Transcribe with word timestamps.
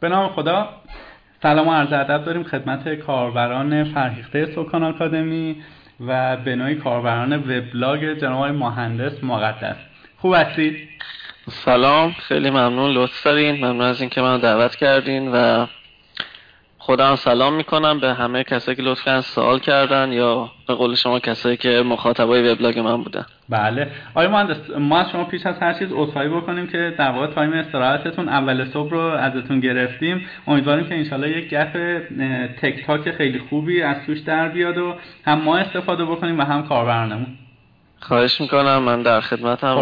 به 0.00 0.08
نام 0.08 0.28
خدا. 0.28 0.68
سلام 1.42 1.68
و 1.68 1.72
عرض 1.72 1.92
ادب 1.92 2.24
داریم 2.24 2.42
خدمت 2.42 2.94
کاربران 2.94 3.84
فرهیخته 3.84 4.46
سوکان 4.54 4.82
آکادمی 4.82 5.56
و 6.06 6.36
به 6.36 6.56
نوعی 6.56 6.74
کاربران 6.74 7.32
وبلاگ 7.32 8.04
جناب 8.04 8.44
مهندس 8.44 9.24
مقدس. 9.24 9.76
خوب 10.18 10.34
هستید؟ 10.34 10.88
سلام 11.50 12.12
خیلی 12.12 12.50
ممنون. 12.50 12.90
لطف 12.90 13.24
دارین. 13.24 13.56
ممنون 13.56 13.80
از 13.80 14.00
اینکه 14.00 14.20
من 14.20 14.38
دعوت 14.38 14.76
کردین 14.76 15.32
و 15.32 15.66
خودم 16.86 17.16
سلام 17.16 17.54
می‌کنم 17.54 18.00
به 18.00 18.14
همه 18.14 18.44
کسایی 18.44 18.76
که 18.76 18.82
لطفا 18.82 19.20
سوال 19.20 19.58
کردن 19.58 20.12
یا 20.12 20.50
به 20.68 20.74
قول 20.74 20.94
شما 20.94 21.18
کسایی 21.18 21.56
که 21.56 21.82
مخاطبای 21.86 22.52
وبلاگ 22.52 22.78
من 22.78 22.96
بودن. 22.96 23.26
بله. 23.48 23.90
آقای 24.14 24.28
مهندس 24.28 24.56
ما 24.78 24.98
از 24.98 25.10
شما 25.10 25.24
پیش 25.24 25.46
از 25.46 25.58
هر 25.58 25.72
چیز 25.72 25.92
عذرخواهی 25.92 26.28
بکنیم 26.28 26.66
که 26.66 26.94
در 26.98 27.10
واقع 27.10 27.26
time 27.26 27.52
استراحتتون 27.52 28.28
اول 28.28 28.64
صبح 28.64 28.90
رو 28.90 29.00
ازتون 29.00 29.60
گرفتیم. 29.60 30.26
امیدواریم 30.46 30.86
که 30.86 30.94
انشالله 30.94 31.30
یک 31.30 31.48
گپ 31.48 32.02
تک 32.62 32.86
تاک 32.86 33.10
خیلی 33.10 33.38
خوبی 33.38 33.82
از 33.82 33.96
توش 34.06 34.18
در 34.18 34.48
بیاد 34.48 34.78
و 34.78 34.94
هم 35.24 35.40
ما 35.40 35.56
استفاده 35.56 36.04
بکنیم 36.04 36.38
و 36.38 36.42
هم 36.42 36.62
کاربرانمون. 36.68 37.45
خواهش 38.00 38.40
می‌کنم 38.40 38.78
من 38.78 39.02
در 39.02 39.20
خدمتم 39.20 39.76
و 39.76 39.80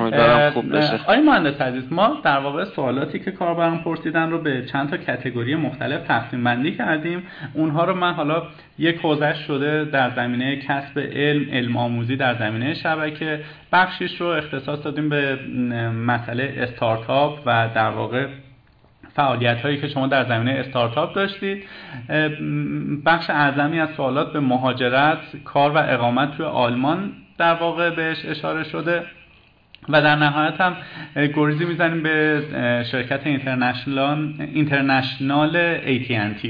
امیدوارم 0.00 0.50
خوب 0.50 0.76
بشه. 0.76 0.94
آقای 0.94 1.20
مهندس 1.20 1.60
عزیز 1.60 1.92
ما 1.92 2.20
در 2.24 2.38
واقع 2.38 2.64
سوالاتی 2.64 3.18
که 3.18 3.30
کاربران 3.30 3.78
پرسیدن 3.78 4.30
رو 4.30 4.42
به 4.42 4.66
چند 4.72 4.90
تا 4.90 4.96
کتگوری 4.96 5.54
مختلف 5.54 6.06
تقسیم 6.06 6.44
بندی 6.44 6.76
کردیم. 6.76 7.22
اونها 7.54 7.84
رو 7.84 7.94
من 7.94 8.12
حالا 8.12 8.42
یک 8.78 8.96
حوزه 9.00 9.34
شده 9.34 9.84
در 9.84 10.10
زمینه 10.10 10.56
کسب 10.56 10.98
علم 10.98 11.50
علم 11.52 11.76
آموزی 11.76 12.16
در 12.16 12.34
زمینه 12.34 12.74
شبکه 12.74 13.40
بخشیش 13.72 14.20
رو 14.20 14.26
اختصاص 14.26 14.84
دادیم 14.84 15.08
به 15.08 15.38
مسئله 16.06 16.54
استارتاپ 16.56 17.38
و 17.46 17.68
در 17.74 17.90
واقع 17.90 18.26
فعالیت 19.14 19.60
هایی 19.60 19.80
که 19.80 19.88
شما 19.88 20.06
در 20.06 20.24
زمینه 20.24 20.50
استارتاپ 20.50 21.14
داشتید. 21.14 21.64
بخش 23.06 23.30
اعظمی 23.30 23.80
از 23.80 23.88
سوالات 23.96 24.32
به 24.32 24.40
مهاجرت 24.40 25.18
کار 25.44 25.70
و 25.70 25.78
اقامت 25.88 26.36
توی 26.36 26.46
آلمان 26.46 27.12
در 27.38 27.54
واقع 27.54 27.90
بهش 27.90 28.24
اشاره 28.24 28.64
شده 28.64 29.02
و 29.88 30.02
در 30.02 30.16
نهایت 30.16 30.60
هم 30.60 30.76
گریزی 31.14 31.64
می‌زنیم 31.64 32.02
به 32.02 32.42
شرکت 32.90 33.26
اینترنشنال 33.26 34.34
اینترنشنال 34.38 35.78
AT&T 35.80 36.48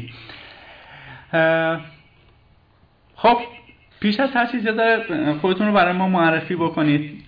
خب 3.16 3.38
پیش 4.00 4.20
از 4.20 4.30
هر 4.34 4.46
چیز 4.46 4.68
خودتون 5.40 5.66
رو 5.66 5.72
برای 5.72 5.92
ما 5.92 6.08
معرفی 6.08 6.56
بکنید 6.56 7.24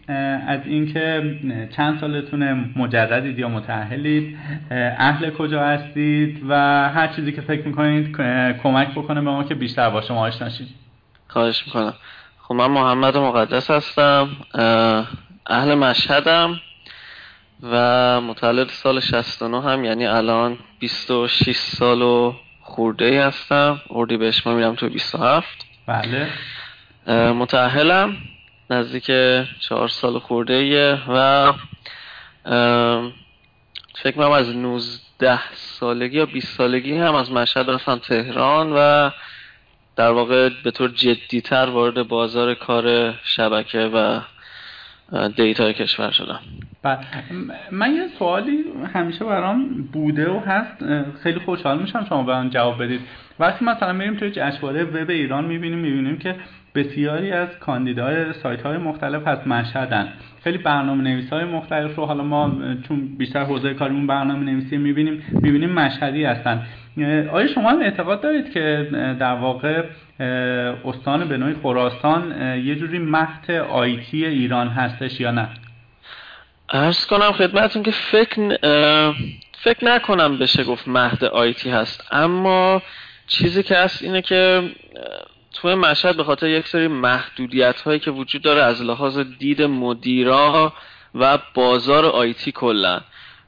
از 0.46 0.60
اینکه 0.64 1.36
چند 1.76 1.98
سالتون 1.98 2.72
مجردید 2.76 3.38
یا 3.38 3.48
متأهلید 3.48 4.38
اهل 4.70 5.30
کجا 5.30 5.64
هستید 5.66 6.42
و 6.48 6.54
هر 6.88 7.08
چیزی 7.08 7.32
که 7.32 7.40
فکر 7.40 7.66
می‌کنید 7.66 8.16
کمک 8.62 8.90
بکنه 8.90 9.20
به 9.20 9.30
ما 9.30 9.44
که 9.44 9.54
بیشتر 9.54 9.90
با 9.90 10.00
شما 10.00 10.26
آشنا 10.26 10.48
شید. 10.48 10.68
خواهش 11.28 11.66
می‌کنم. 11.66 11.94
خب 12.50 12.56
من 12.56 12.66
محمد 12.66 13.16
مقدس 13.16 13.70
هستم 13.70 14.28
اهل 15.46 15.74
مشهدم 15.74 16.60
و 17.62 18.20
متولد 18.20 18.68
سال 18.68 19.00
69 19.00 19.62
هم 19.62 19.84
یعنی 19.84 20.06
الان 20.06 20.58
26 20.78 21.56
سال 21.56 22.02
و 22.02 22.34
خورده 22.62 23.24
هستم. 23.26 23.80
اردی 23.90 24.16
بهش 24.16 24.46
ما 24.46 24.54
میرم 24.54 24.74
تو 24.74 24.88
27 24.88 25.66
بله. 25.86 26.28
متأهلم 27.32 28.16
نزدیک 28.70 29.06
چهار 29.60 29.88
سال 29.88 30.18
خورده 30.18 30.54
ایه 30.54 30.98
و 31.08 31.52
فکر 34.02 34.16
کنم 34.16 34.30
از 34.30 34.56
19 34.56 35.54
سالگی 35.54 36.16
یا 36.16 36.26
20 36.26 36.56
سالگی 36.56 36.96
هم 36.96 37.14
از 37.14 37.32
مشهد 37.32 37.70
رفتم 37.70 37.98
تهران 37.98 38.72
و 38.76 39.10
در 40.00 40.10
واقع 40.10 40.48
به 40.64 40.70
طور 40.70 40.88
جدیتر 40.88 41.66
وارد 41.66 42.08
بازار 42.08 42.54
کار 42.54 43.14
شبکه 43.22 43.78
و 43.78 44.20
دیتای 45.36 45.74
کشور 45.74 46.10
شدم. 46.10 46.40
بله. 46.82 46.98
من 47.70 47.94
یه 47.94 48.08
سوالی 48.18 48.64
همیشه 48.94 49.24
برام 49.24 49.88
بوده 49.92 50.30
و 50.30 50.38
هست. 50.38 50.84
خیلی 51.22 51.38
خوشحال 51.38 51.78
میشم 51.78 52.06
شما 52.08 52.32
آن 52.32 52.50
جواب 52.50 52.82
بدید. 52.82 53.00
وقتی 53.38 53.64
مثلا 53.64 53.92
میریم 53.92 54.16
توی 54.16 54.30
جشنواره 54.30 54.84
وب 54.84 55.10
ایران 55.10 55.44
می‌بینیم 55.44 55.78
می‌بینیم 55.78 56.18
که 56.18 56.36
بسیاری 56.74 57.32
از 57.32 57.48
کاندیدای 57.60 58.32
سایت 58.32 58.62
های 58.62 58.78
مختلف 58.78 59.26
از 59.26 59.46
مشهدن. 59.46 60.12
خیلی 60.44 60.58
برنامه 60.58 61.02
نویس 61.02 61.30
های 61.30 61.44
مختلف 61.44 61.96
رو 61.96 62.06
حالا 62.06 62.22
ما 62.22 62.52
چون 62.88 63.16
بیشتر 63.18 63.44
حوزه 63.44 63.74
کاریمون 63.74 64.06
برنامه 64.06 64.52
نویسی 64.52 64.76
می‌بینیم 64.76 65.22
می‌بینیم 65.42 65.70
مشهدی 65.70 66.24
هستن. 66.24 66.66
آیا 67.32 67.46
شما 67.46 67.70
هم 67.70 67.82
اعتقاد 67.82 68.20
دارید 68.20 68.52
که 68.52 68.88
در 69.20 69.34
واقع 69.34 69.84
استان 70.84 71.28
به 71.28 71.36
نوعی 71.36 71.54
خراسان 71.62 72.32
یه 72.64 72.74
جوری 72.74 72.98
مهد 72.98 73.50
آیتی 73.50 74.26
ایران 74.26 74.68
هستش 74.68 75.20
یا 75.20 75.30
نه؟ 75.30 75.48
ارز 76.72 77.06
کنم 77.06 77.32
خدمتون 77.32 77.82
که 77.82 77.90
فکر 77.90 78.56
فکر 79.52 79.84
نکنم 79.84 80.38
بشه 80.38 80.64
گفت 80.64 80.88
مهد 80.88 81.24
آیتی 81.24 81.70
هست. 81.70 82.08
اما 82.12 82.82
چیزی 83.26 83.62
که 83.62 83.76
هست 83.76 84.02
اینه 84.02 84.22
که 84.22 84.70
توی 85.52 85.74
مشهد 85.74 86.16
به 86.16 86.24
خاطر 86.24 86.48
یک 86.48 86.68
سری 86.68 86.88
محدودیت 86.88 87.80
هایی 87.80 87.98
که 87.98 88.10
وجود 88.10 88.42
داره 88.42 88.62
از 88.62 88.82
لحاظ 88.82 89.18
دید 89.18 89.62
مدیرا 89.62 90.72
و 91.14 91.38
بازار 91.54 92.06
آیتی 92.06 92.52
کلا. 92.52 93.00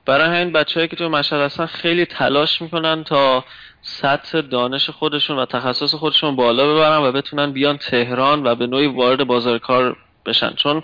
برای 0.07 0.27
همین 0.27 0.53
بچههایی 0.53 0.89
که 0.89 0.97
توی 0.97 1.09
مشهد 1.09 1.41
هستن 1.41 1.67
خیلی 1.67 2.05
تلاش 2.05 2.63
می‌کنن 2.63 3.05
تا 3.05 3.45
سطح 3.83 4.41
دانش 4.41 4.91
خودشون 4.91 5.39
و 5.39 5.47
تخصص 5.47 5.95
خودشون 5.95 6.37
بالا 6.37 6.75
ببرن 6.75 7.03
و 7.03 7.13
بتونن 7.13 7.53
بیان 7.53 7.77
تهران 7.77 8.47
و 8.47 8.55
به 8.55 8.67
نوعی 8.67 8.87
وارد 8.87 9.25
بازار 9.25 9.59
کار 9.59 9.97
بشن. 10.27 10.55
چون 10.55 10.83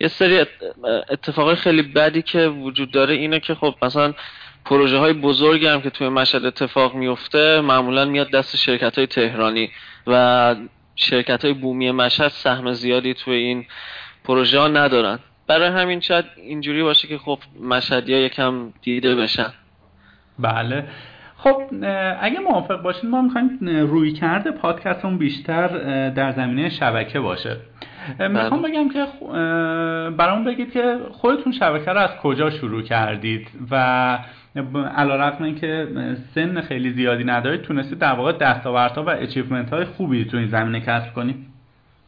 یه 0.00 0.08
سری 0.08 0.46
اتفاقای 1.10 1.54
خیلی 1.54 1.82
بدی 1.82 2.22
که 2.22 2.46
وجود 2.46 2.90
داره 2.90 3.14
اینه 3.14 3.40
که 3.40 3.54
خب 3.54 3.74
مثلا 3.82 4.14
پروژه 4.64 4.98
های 4.98 5.12
بزرگی 5.12 5.66
هم 5.66 5.80
که 5.82 5.90
توی 5.90 6.08
مشهد 6.08 6.44
اتفاق 6.44 6.94
میفته 6.94 7.60
معمولا 7.60 8.04
میاد 8.04 8.30
دست 8.30 8.56
شرکت 8.56 8.98
های 8.98 9.06
تهرانی. 9.06 9.70
و 10.06 10.54
شرکت 10.96 11.44
های 11.44 11.54
بومی 11.54 11.90
مشهد 11.90 12.28
سهم 12.28 12.72
زیادی 12.72 13.14
توی 13.14 13.34
این 13.34 13.64
پروژه 14.24 14.60
ها 14.60 14.68
ندارن. 14.68 15.18
برای 15.46 15.68
همین 15.68 16.00
شاید 16.00 16.24
اینجوری 16.36 16.82
باشه 16.82 17.08
که 17.08 17.18
خب 17.18 17.38
مشهدی 17.62 18.14
ها 18.14 18.20
یکم 18.20 18.72
دیده 18.82 19.14
بشن. 19.14 19.52
بله. 20.38 20.84
خب 21.36 21.62
اگه 22.20 22.40
موافق 22.40 22.82
باشید 22.82 23.04
ما 23.04 23.22
می‌خوایم 23.22 23.58
روی 23.62 24.12
کرده 24.12 24.50
پادکستمون 24.50 25.18
بیشتر 25.18 25.68
در 26.08 26.32
زمینه 26.32 26.68
شبکه 26.68 27.20
باشه. 27.20 27.56
می‌خوام 28.18 28.62
بله. 28.62 28.70
بگم 28.70 28.88
که 28.88 29.06
برامون 30.16 30.44
بگید 30.44 30.72
که 30.72 30.98
خودتون 31.12 31.52
شبکه 31.52 31.90
رو 31.90 31.98
از 31.98 32.16
کجا 32.16 32.50
شروع 32.50 32.82
کردید 32.82 33.48
و 33.70 34.18
علا 34.96 35.16
رقم 35.16 35.44
این 35.44 35.60
که 35.60 35.88
سن 36.34 36.60
خیلی 36.60 36.92
زیادی 36.92 37.24
ندارید 37.24 37.62
تونستید 37.62 37.98
در 37.98 38.12
واقع 38.12 38.32
دستاوردها 38.32 39.04
و 39.04 39.10
اچیومنت 39.10 39.70
های 39.70 39.84
خوبی 39.84 40.24
تو 40.24 40.36
این 40.36 40.48
زمینه 40.48 40.80
کسب 40.80 41.14
کنید. 41.14 41.36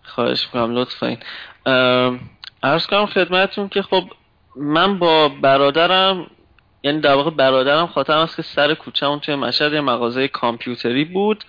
خواهش 0.03 0.45
می‌کنم 0.45 0.75
لطفا. 0.75 1.07
این 1.07 1.19
ارز 2.63 2.87
کنم 2.87 3.07
خدمتتون 3.07 3.69
که 3.69 3.83
خب 3.83 4.05
من 4.57 4.99
با 4.99 5.29
برادرم 5.29 6.27
یعنی 6.83 7.01
در 7.01 7.15
واقع 7.15 7.31
برادرم 7.31 7.87
خاطرم 7.87 8.19
است 8.19 8.37
که 8.37 8.43
سر 8.43 8.75
کوچه 8.75 9.19
توی 9.23 9.35
مشهد 9.35 9.73
یه 9.73 9.81
مغازه 9.81 10.29
کامپیوتری 10.29 11.05
بود 11.05 11.45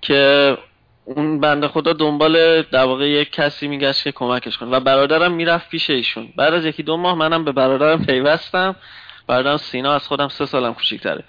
که 0.00 0.56
اون 1.04 1.40
بنده 1.40 1.68
خدا 1.68 1.92
دنبال 1.92 2.62
در 2.62 2.84
واقع 2.84 3.08
یک 3.08 3.32
کسی 3.32 3.68
میگشت 3.68 4.04
که 4.04 4.12
کمکش 4.12 4.58
کنه. 4.58 4.70
و 4.70 4.80
برادرم 4.80 5.32
می‌رفت 5.32 5.70
پیش 5.70 5.90
ایشون. 5.90 6.28
بعد 6.36 6.54
از 6.54 6.64
یکی 6.64 6.82
دو 6.82 6.96
ماه 6.96 7.14
منم 7.14 7.44
به 7.44 7.52
برادرم 7.52 8.04
پیوستم. 8.04 8.76
برادرم 9.30 9.56
سینا 9.56 9.94
از 9.94 10.08
خودم 10.08 10.28
سه 10.28 10.46
سالم 10.46 10.74
کوچیک‌تره. 10.74 11.24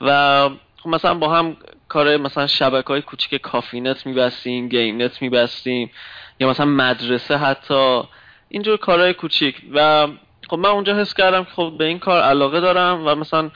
و 0.00 0.48
خب 0.76 0.88
مثلا 0.88 1.14
با 1.14 1.28
هم 1.28 1.56
کار 1.88 2.16
مثلا 2.16 2.46
شبکه 2.46 2.88
های 2.88 3.02
کوچیک 3.02 3.40
کافینت 3.40 4.06
میبستیم 4.06 4.68
گیم 4.68 5.02
نت 5.02 5.22
میبستیم 5.22 5.90
یا 6.40 6.48
مثلا 6.50 6.66
مدرسه 6.66 7.36
حتی. 7.36 8.02
اینجور 8.48 8.76
کارهای 8.76 9.14
کوچیک. 9.14 9.62
و 9.74 10.08
خب 10.48 10.58
من 10.58 10.68
اونجا 10.68 10.96
حس 10.96 11.14
کردم 11.14 11.44
که 11.44 11.50
خب 11.50 11.74
به 11.78 11.84
این 11.84 11.98
کار 11.98 12.22
علاقه 12.22 12.60
دارم 12.60 13.02
و 13.06 13.14
مثلا 13.14 13.50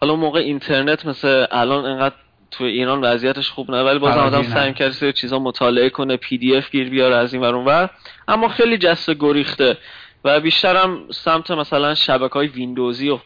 حالا 0.00 0.16
موقع 0.16 0.40
اینترنت 0.40 1.06
مثل 1.06 1.46
الان 1.50 1.84
انقدر 1.84 2.14
تو 2.50 2.64
ایران 2.64 3.00
وضعیتش 3.00 3.50
خوب 3.50 3.70
نه 3.70 3.82
ولی 3.82 3.98
بازم 3.98 4.18
آدم 4.18 4.42
سعی 4.42 4.72
کرد 4.72 4.90
سری 4.90 5.12
چیزا 5.12 5.38
مطالعه 5.38 5.90
کنه 5.90 6.16
PDF 6.16 6.70
گیر 6.70 6.90
بیاره 6.90 7.16
از 7.16 7.34
این 7.34 7.42
ور 7.42 7.48
اون 7.48 7.54
ور. 7.54 7.90
اما 8.28 8.48
خیلی 8.48 8.78
جسته 8.78 9.10
گریخته 9.10 9.78
و 10.24 10.40
بیشترم 10.40 11.10
سمت 11.10 11.50
مثلا 11.50 11.94
شبکه 11.94 12.34
های 12.34 12.46
ویندوزی 12.46 13.10
و 13.10 13.18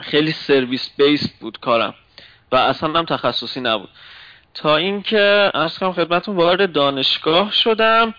خیلی 0.00 0.32
service 0.32 0.90
base 0.96 1.32
بود 1.40 1.60
کارم. 1.60 1.94
و 2.52 2.56
اصلا 2.56 2.98
هم 2.98 3.04
تخصصی 3.04 3.60
نبود. 3.60 3.88
تا 4.54 4.76
اینکه 4.76 5.50
عرض 5.54 5.78
کنم 5.78 5.92
خدمتتون 5.92 6.36
وارد 6.36 6.72
دانشگاه 6.72 7.52
شدم 7.52 8.14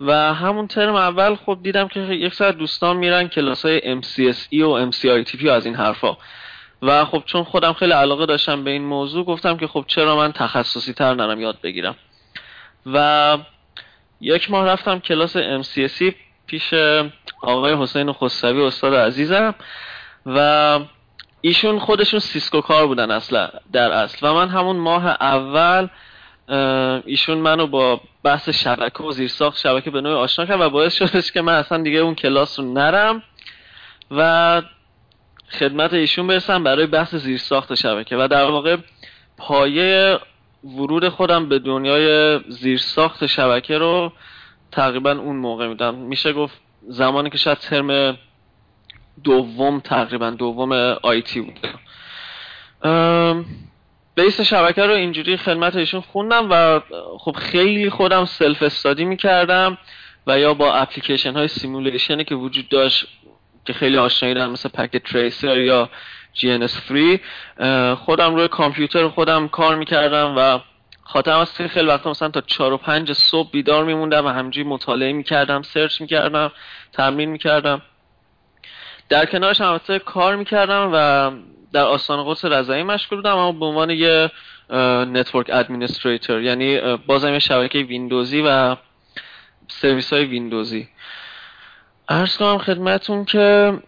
و 0.00 0.34
همون 0.34 0.66
ترم 0.66 0.94
اول 0.94 1.36
خب 1.36 1.58
دیدم 1.62 1.88
که 1.88 2.00
یک 2.00 2.34
سری 2.34 2.56
دوستان 2.56 2.96
میرن 2.96 3.28
کلاس 3.28 3.66
های 3.66 4.00
MCSE 4.00 4.62
و 4.62 4.90
MCITP 4.90 5.46
از 5.46 5.66
این 5.66 5.74
حرفا. 5.74 6.16
و 6.82 7.04
خب 7.04 7.22
چون 7.26 7.44
خودم 7.44 7.72
خیلی 7.72 7.92
علاقه 7.92 8.26
داشتم 8.26 8.64
به 8.64 8.70
این 8.70 8.84
موضوع 8.84 9.24
گفتم 9.24 9.56
که 9.56 9.66
خب 9.66 9.84
چرا 9.86 10.16
من 10.16 10.32
تخصصی 10.32 10.92
تر 10.92 11.14
نرم 11.14 11.40
یاد 11.40 11.60
بگیرم. 11.62 11.96
و 12.86 13.38
یک 14.20 14.50
ماه 14.50 14.66
رفتم 14.66 14.98
کلاس 14.98 15.36
MCSE 15.36 16.12
پیش 16.46 16.74
آقای 17.42 17.74
حسین 17.74 18.12
خسروی 18.12 18.62
استاد 18.62 18.94
عزیزم. 18.94 19.54
و 20.26 20.78
ایشون 21.40 21.78
خودشون 21.78 22.20
سیسکو 22.20 22.60
کار 22.60 22.86
بودن 22.86 23.10
اصلا 23.10 23.48
در 23.72 23.92
اصل. 23.92 24.26
و 24.26 24.34
من 24.34 24.48
همون 24.48 24.76
ماه 24.76 25.06
اول 25.06 25.88
ایشون 27.04 27.38
منو 27.38 27.66
با 27.66 28.00
بحث 28.22 28.48
شبکه 28.48 29.02
و 29.02 29.12
زیرساخت 29.12 29.58
شبکه 29.58 29.90
به 29.90 30.00
نوعی 30.00 30.14
آشنا 30.14 30.46
کرد 30.46 30.60
و 30.60 30.70
باعث 30.70 30.94
شدش 30.94 31.32
که 31.32 31.42
من 31.42 31.54
اصلا 31.54 31.82
دیگه 31.82 31.98
اون 31.98 32.14
کلاس 32.14 32.58
رو 32.58 32.72
نرم 32.72 33.22
و 34.10 34.62
خدمت 35.50 35.92
ایشون 35.92 36.26
برسم 36.26 36.64
برای 36.64 36.86
بحث 36.86 37.14
زیرساخت 37.14 37.74
شبکه. 37.74 38.16
و 38.16 38.28
در 38.28 38.44
واقع 38.44 38.76
پایه 39.36 40.18
ورود 40.64 41.08
خودم 41.08 41.48
به 41.48 41.58
دنیای 41.58 42.38
زیرساخت 42.48 43.26
شبکه 43.26 43.78
رو 43.78 44.12
تقریبا 44.72 45.10
اون 45.10 45.36
موقع 45.36 45.68
میدم. 45.68 45.94
میشه 45.94 46.32
گفت 46.32 46.60
زمانی 46.88 47.30
که 47.30 47.38
شاید 47.38 47.58
ترم 47.58 48.18
دوم 49.24 49.80
تقریبا 49.80 50.30
دوم 50.30 50.72
آیتی 51.02 51.40
بود 51.40 51.68
بیس 54.14 54.40
شبکه 54.40 54.86
رو 54.86 54.94
اینجوری 54.94 55.36
خدمت 55.36 55.76
ایشون 55.76 56.00
خوندم 56.00 56.48
و 56.50 56.80
خب 57.18 57.36
خیلی 57.36 57.90
خودم 57.90 58.24
سلف 58.24 58.62
استادی 58.62 59.04
می‌کردم 59.04 59.78
و 60.26 60.38
یا 60.38 60.54
با 60.54 60.74
اپلیکیشن 60.74 61.32
های 61.32 61.48
simulation 61.48 62.17
ی 62.17 62.24
که 62.24 62.34
وجود 62.34 62.68
داشت 62.68 63.06
که 63.64 63.72
خیلی 63.72 63.96
آشنایی 63.96 64.34
دارم 64.34 64.50
مثل 64.50 64.68
Packet 64.68 65.02
Tracer 65.02 65.58
یا 65.58 65.90
GNS3 66.34 67.18
خودم 67.94 68.34
روی 68.34 68.48
کامپیوتر 68.48 69.08
خودم 69.08 69.48
کار 69.48 69.76
می‌کردم 69.76 70.34
و 70.36 70.58
خاطرم 71.02 71.38
هست 71.38 71.52
خیلی 71.52 71.86
وقتا 71.86 72.10
مثلا 72.10 72.28
تا 72.28 72.40
چهار 72.40 72.72
و 72.72 72.76
پنج 72.76 73.12
صبح 73.12 73.50
بیدار 73.50 73.84
میموندم 73.84 74.26
و 74.26 74.28
همینجوری 74.28 74.68
مطالعه 74.68 75.12
می‌کردم 75.12 75.62
search 75.62 76.00
می‌کردم 76.00 76.52
تمرین 76.92 77.30
می‌کردم. 77.30 77.82
در 79.08 79.26
کنارش 79.26 79.60
هم 79.60 79.80
کار 80.04 80.36
می‌کردم 80.36 80.90
و 80.92 81.30
در 81.72 81.84
آستان 81.84 82.30
قدس 82.30 82.44
رضوی 82.44 82.82
مشغول 82.82 83.18
بودم 83.18 83.36
اما 83.36 83.52
به 83.52 83.66
عنوان 83.66 83.90
یه 83.90 84.30
network 85.12 85.50
administrator 85.52 86.42
یعنی 86.42 86.96
بازم 86.96 87.32
یه 87.32 87.38
شبکه 87.38 87.78
ویندوزی 87.78 88.42
و 88.46 88.76
سرویس 89.68 90.12
های 90.12 90.24
ویندوزی. 90.24 90.88
ارز 92.08 92.36
کنم 92.36 92.58
خدمتون 92.58 93.24
که 93.24 93.78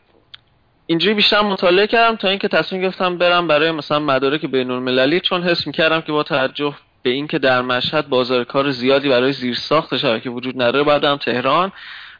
اینجوری 0.87 1.15
بیشتر 1.15 1.41
مطالعه 1.41 1.87
کردم 1.87 2.17
تا 2.17 2.29
اینکه 2.29 2.49
تصمیم 2.49 2.83
گرفتم 2.83 3.19
برم 3.19 3.49
برای 3.49 3.71
مثلا 3.71 3.99
مدارک 3.99 4.47
بین 4.47 4.71
المللی 4.71 5.21
چون 5.21 5.43
حس 5.43 5.67
می‌کردم 5.67 6.01
که 6.01 6.13
با 6.13 6.23
توجه 6.23 6.75
به 7.03 7.11
اینکه 7.11 7.39
در 7.39 7.63
مشهد 7.63 8.09
بازار 8.09 8.45
کار 8.45 8.71
زیادی 8.71 9.09
برای 9.09 9.33
زیرساخت 9.33 9.97
شبکه 9.97 10.31
وجود 10.31 10.63
نداره 10.63 10.85
بعدم 10.85 11.17
تهران. 11.17 11.73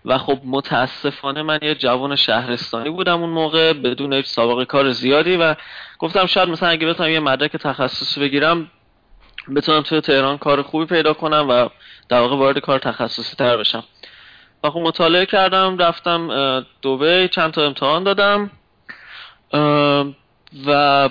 و 0.05 0.19
خب 0.19 0.39
متاسفانه 0.45 1.43
من 1.43 1.59
یه 1.63 1.75
جوان 1.75 2.17
شهرستانی 2.17 2.91
بودم 2.91 3.21
اون 3.21 3.31
موقع 3.31 3.73
بدون 3.73 4.13
هیچ 4.13 4.27
سابقه 4.27 4.65
کار 4.65 4.91
زیادی 4.91 5.37
و 5.37 5.55
گفتم 5.99 6.27
شاید 6.27 6.49
مثلا 6.49 6.69
اگه 6.69 6.87
بتونم 6.87 7.11
یه 7.11 7.21
مدرک 7.21 7.57
تخصصی 7.57 8.21
بگیرم 8.21 8.71
بتونم 9.57 9.83
توی 9.83 10.01
تهران 10.01 10.39
کار 10.39 10.63
خوبی 10.63 10.85
پیدا 10.85 11.13
کنم 11.13 11.47
و 11.49 11.69
در 12.09 12.21
واقع 12.21 12.37
وارد 12.37 12.59
کار 12.59 12.79
تخصصی 12.79 13.37
تر 13.37 13.57
بشم. 13.57 13.85
و 14.65 14.71
خب 14.71 14.79
مطالعه 14.79 15.27
کردم 15.27 15.79
رفتم 15.79 16.31
دوبه 16.83 17.29
چند 17.33 17.53
تا 17.53 17.67
امتحان 17.67 18.05
دادم 18.05 18.51
و 20.67 21.09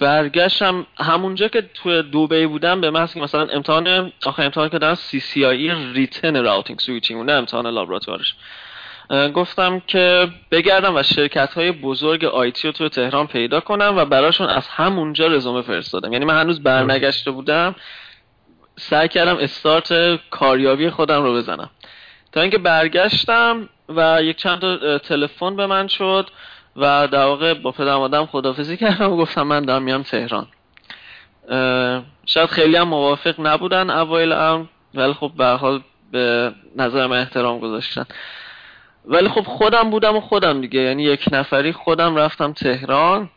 برگشتم 0.00 0.86
همونجا 0.98 1.48
که 1.48 1.62
توی 1.74 2.02
دوبی 2.02 2.46
بودم 2.46 2.80
به 2.80 2.90
محض 2.90 3.14
که 3.14 3.20
مثلا 3.20 3.46
امتحان 3.46 4.12
آخر 4.26 4.42
امتحان 4.42 4.68
که 4.68 4.78
دادم 4.78 4.94
CCIE 4.94 5.44
written 5.44 6.44
routing 6.44 6.78
switching 6.78 7.26
نه 7.26 7.32
امتحان 7.32 7.66
لابراتوارش 7.66 8.34
گفتم 9.34 9.82
که 9.86 10.28
بگردم 10.50 10.96
و 10.96 11.02
شرکت 11.02 11.54
های 11.54 11.72
بزرگ 11.72 12.24
IT 12.24 12.68
رو 12.68 12.72
توی 12.72 12.88
تهران 12.88 13.26
پیدا 13.26 13.60
کنم 13.60 13.94
و 13.96 14.04
براشون 14.04 14.46
از 14.46 14.68
همونجا 14.68 15.26
رزومه 15.26 15.62
فرستادم. 15.62 16.12
یعنی 16.12 16.24
من 16.24 16.40
هنوز 16.40 16.62
برنگشته 16.62 17.30
بودم. 17.30 17.74
سعی 18.76 19.08
کردم 19.08 19.36
استارت 19.36 20.16
کاریابی 20.30 20.90
خودم 20.90 21.22
رو 21.22 21.34
بزنم. 21.34 21.70
تا 22.32 22.40
اینکه 22.40 22.58
برگشتم 22.58 23.68
و 23.88 24.22
یک 24.22 24.36
چند 24.36 24.60
تلفن 24.98 25.56
به 25.56 25.66
من 25.66 25.86
شد. 25.88 26.30
و 26.76 27.08
در 27.08 27.24
واقع 27.24 27.54
با 27.54 27.72
پدر 27.72 27.96
مادرم 27.96 28.26
خدافزی 28.26 28.76
کردم 28.76 29.12
و 29.12 29.16
گفتم 29.16 29.42
من 29.42 29.64
دارم 29.64 29.82
میام 29.82 30.02
تهران. 30.02 30.46
شاید 32.26 32.48
خیلی 32.50 32.76
هم 32.76 32.88
موافق 32.88 33.34
نبودن 33.38 33.90
اوایل 33.90 34.32
هم 34.32 34.68
ولی 34.94 35.12
خب 35.12 35.32
به 35.36 35.46
حال 35.46 35.82
به 36.12 36.52
نظر 36.76 37.06
من 37.06 37.18
احترام 37.18 37.58
گذاشتن. 37.58 38.04
ولی 39.04 39.28
خب 39.28 39.42
خودم 39.42 39.90
بودم 39.90 40.16
و 40.16 40.20
خودم 40.20 40.60
دیگه 40.60 40.80
یعنی 40.80 41.02
یک 41.02 41.24
نفری 41.32 41.72
خودم 41.72 42.16
رفتم 42.16 42.52
تهران 42.52 43.30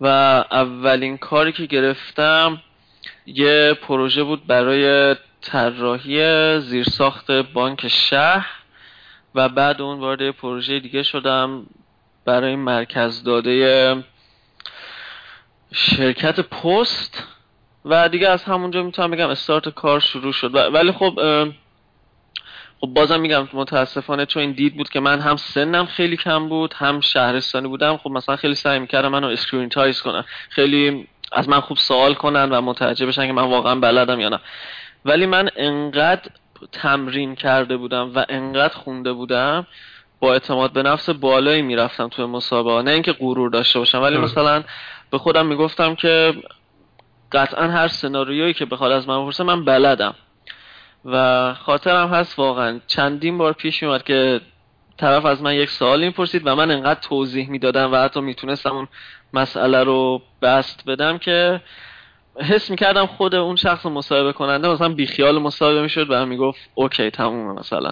و 0.00 0.06
اولین 0.50 1.18
کاری 1.18 1.52
که 1.52 1.66
گرفتم 1.66 2.62
یه 3.26 3.78
پروژه 3.82 4.22
بود 4.22 4.46
برای 4.46 5.16
طراحی 5.40 6.60
زیرساخت 6.60 7.30
بانک 7.30 7.88
شهر 7.88 8.50
و 9.34 9.48
بعد 9.48 9.82
اون 9.82 10.00
وارد 10.00 10.30
پروژه 10.30 10.80
دیگه 10.80 11.02
شدم. 11.02 11.66
برای 12.24 12.56
مرکز 12.56 13.22
داده 13.22 14.04
شرکت 15.72 16.40
پست 16.40 17.26
و 17.84 18.08
دیگه 18.08 18.28
از 18.28 18.44
همونجا 18.44 18.82
می‌تونم 18.82 19.10
بگم 19.10 19.28
استارت 19.28 19.68
کار 19.68 20.00
شروع 20.00 20.32
شد. 20.32 20.54
ولی 20.74 20.92
خب 20.92 21.20
خب 22.80 22.86
بازم 22.86 23.20
میگم 23.20 23.48
متاسفانه 23.52 24.26
چون 24.26 24.40
این 24.40 24.52
دید 24.52 24.76
بود 24.76 24.88
که 24.88 25.00
من 25.00 25.20
هم 25.20 25.36
سنم 25.36 25.86
خیلی 25.86 26.16
کم 26.16 26.48
بود 26.48 26.74
هم 26.74 27.00
شهرستانی 27.00 27.68
بودم 27.68 27.96
خب 27.96 28.10
مثلا 28.10 28.36
خیلی 28.36 28.54
سعی 28.54 28.78
می‌کردن 28.78 29.08
منو 29.08 29.26
scrutinize 29.26 30.02
کنن. 30.02 30.24
خیلی 30.48 31.08
از 31.32 31.48
من 31.48 31.60
خوب 31.60 31.76
سوال 31.76 32.14
کنن 32.14 32.50
و 32.50 32.60
متوجه 32.60 33.06
بشن 33.06 33.26
که 33.26 33.32
من 33.32 33.42
واقعا 33.50 33.74
بلدم 33.74 34.20
یا 34.20 34.28
نه. 34.28 34.40
ولی 35.04 35.26
من 35.26 35.48
انقدر 35.56 36.30
تمرین 36.72 37.34
کرده 37.34 37.76
بودم 37.76 38.12
و 38.14 38.24
انقدر 38.28 38.74
خونده 38.74 39.12
بودم 39.12 39.66
با 40.20 40.32
اعتماد 40.32 40.72
به 40.72 40.82
نفس 40.82 41.10
بالایی 41.10 41.62
می‌رفتم 41.62 42.08
توی 42.08 42.24
مسابقه. 42.24 42.82
نه 42.82 42.90
اینکه 42.90 43.12
غرور 43.12 43.50
داشته 43.50 43.78
باشم 43.78 44.02
ولی 44.02 44.16
مثلا 44.16 44.64
به 45.10 45.18
خودم 45.18 45.46
می‌گفتم 45.46 45.94
که 45.94 46.34
قطعا 47.32 47.68
هر 47.68 47.88
سناریویی 47.88 48.54
که 48.54 48.64
بخواد 48.64 48.92
از 48.92 49.08
من 49.08 49.22
بپرسه 49.22 49.44
من 49.44 49.64
بلدم. 49.64 50.14
و 51.04 51.54
خاطرم 51.54 52.08
هست 52.08 52.38
واقعا 52.38 52.80
چندین 52.86 53.38
بار 53.38 53.52
پیش 53.52 53.82
میومد 53.82 54.02
که 54.02 54.40
طرف 54.98 55.24
از 55.24 55.42
من 55.42 55.54
یک 55.54 55.70
سوال 55.70 56.04
می‌پرسید 56.04 56.42
و 56.44 56.56
من 56.56 56.70
انقدر 56.70 57.00
توضیح 57.00 57.50
می‌دادم 57.50 57.92
و 57.92 57.96
حتی 57.96 58.20
می‌تونستم 58.20 58.76
اون 58.76 58.88
مسئله 59.32 59.84
رو 59.84 60.22
بست 60.42 60.84
بدم 60.86 61.18
که 61.18 61.60
حس 62.36 62.70
می‌کردم 62.70 63.06
خود 63.06 63.34
اون 63.34 63.56
شخص 63.56 63.86
مصاحبه 63.86 64.32
کننده 64.32 64.68
مثلا 64.68 64.88
بیخیال 64.88 65.38
مصاحبه 65.38 65.82
می‌شد 65.82 66.10
و 66.10 66.14
هم 66.14 66.28
می‌گفت 66.28 66.60
اوکی 66.74 67.10
تمومه 67.10 67.60
مثلا. 67.60 67.90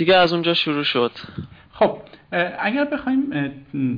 دیگه 0.00 0.16
از 0.16 0.32
اونجا 0.32 0.54
شروع 0.54 0.84
شد. 0.84 1.12
خب 1.72 1.98
اگر 2.58 2.84
بخوایم 2.84 3.30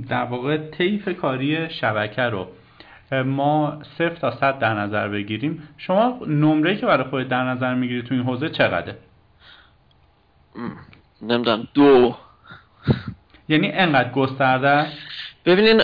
در 0.08 0.24
واقع 0.24 0.56
طیف 0.56 1.08
کاری 1.08 1.70
شبکه 1.70 2.22
رو 2.22 2.48
ما 3.12 3.82
صفر 3.98 4.14
تا 4.14 4.30
صد 4.30 4.58
در 4.58 4.74
نظر 4.74 5.08
بگیریم. 5.08 5.68
شما 5.78 6.20
نمره 6.26 6.76
که 6.76 6.86
برای 6.86 7.10
خود 7.10 7.28
در 7.28 7.44
نظر 7.44 7.74
می‌گیری 7.74 8.02
تو 8.02 8.14
این 8.14 8.22
حوزه 8.22 8.48
چقدره؟ 8.48 8.98
نمی‌دونم 11.22 11.68
دو. 11.74 12.16
یعنی 13.48 13.72
انقدر 13.72 14.10
گسترده؟ 14.10 14.86
ببینین 15.44 15.80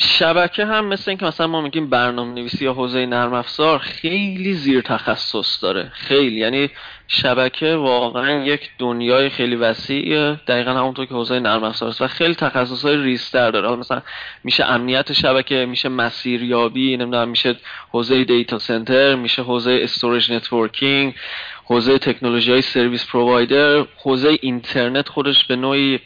شبکه 0.00 0.66
هم 0.66 0.84
مثل 0.84 1.10
اینکه 1.10 1.26
مثلا 1.26 1.46
ما 1.46 1.60
میگیم 1.60 1.90
برنامه 1.90 2.34
نویسی 2.34 2.64
یا 2.64 2.72
حوزه 2.72 3.06
نرم 3.06 3.34
افزار 3.34 3.78
خیلی 3.78 4.54
زیر 4.54 4.80
تخصص 4.80 5.62
داره. 5.62 5.90
خیلی. 5.94 6.40
یعنی 6.40 6.70
شبکه 7.08 7.76
واقعا 7.76 8.44
یک 8.44 8.70
دنیای 8.78 9.28
خیلی 9.28 9.56
وسیعه. 9.56 10.40
دقیقا 10.48 10.70
همونطور 10.70 11.06
که 11.06 11.14
حوزه 11.14 11.40
نرم 11.40 11.64
افزار 11.64 11.88
است. 11.88 12.02
و 12.02 12.06
خیلی 12.06 12.34
تخصص 12.34 12.84
های 12.84 12.96
ریزتر 12.96 13.50
داره 13.50 13.76
مثلا 13.76 14.02
میشه 14.44 14.64
امنیت 14.64 15.12
شبکه 15.12 15.66
میشه 15.66 15.88
مسیریابی 15.88 16.96
نمی‌دونم 16.96 17.28
میشه 17.28 17.56
حوزه 17.90 18.24
data 18.24 18.58
center 18.58 19.14
میشه 19.14 19.42
حوزه 19.42 19.80
storage 19.82 20.32
networking 20.32 21.14
حوزه 21.64 21.98
تکنولوژی 21.98 22.52
های 22.52 22.62
service 22.62 23.06
provider 23.06 23.84
حوزه 23.96 24.38
اینترنت 24.42 25.08
خودش 25.08 25.44
به 25.44 25.56
نوعی 25.56 26.00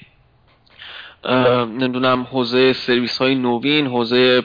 نمی‌دونم 1.24 2.22
حوزه 2.22 2.72
سرویس 2.72 3.18
های 3.18 3.34
نوین 3.34 3.86
حوزه 3.86 4.42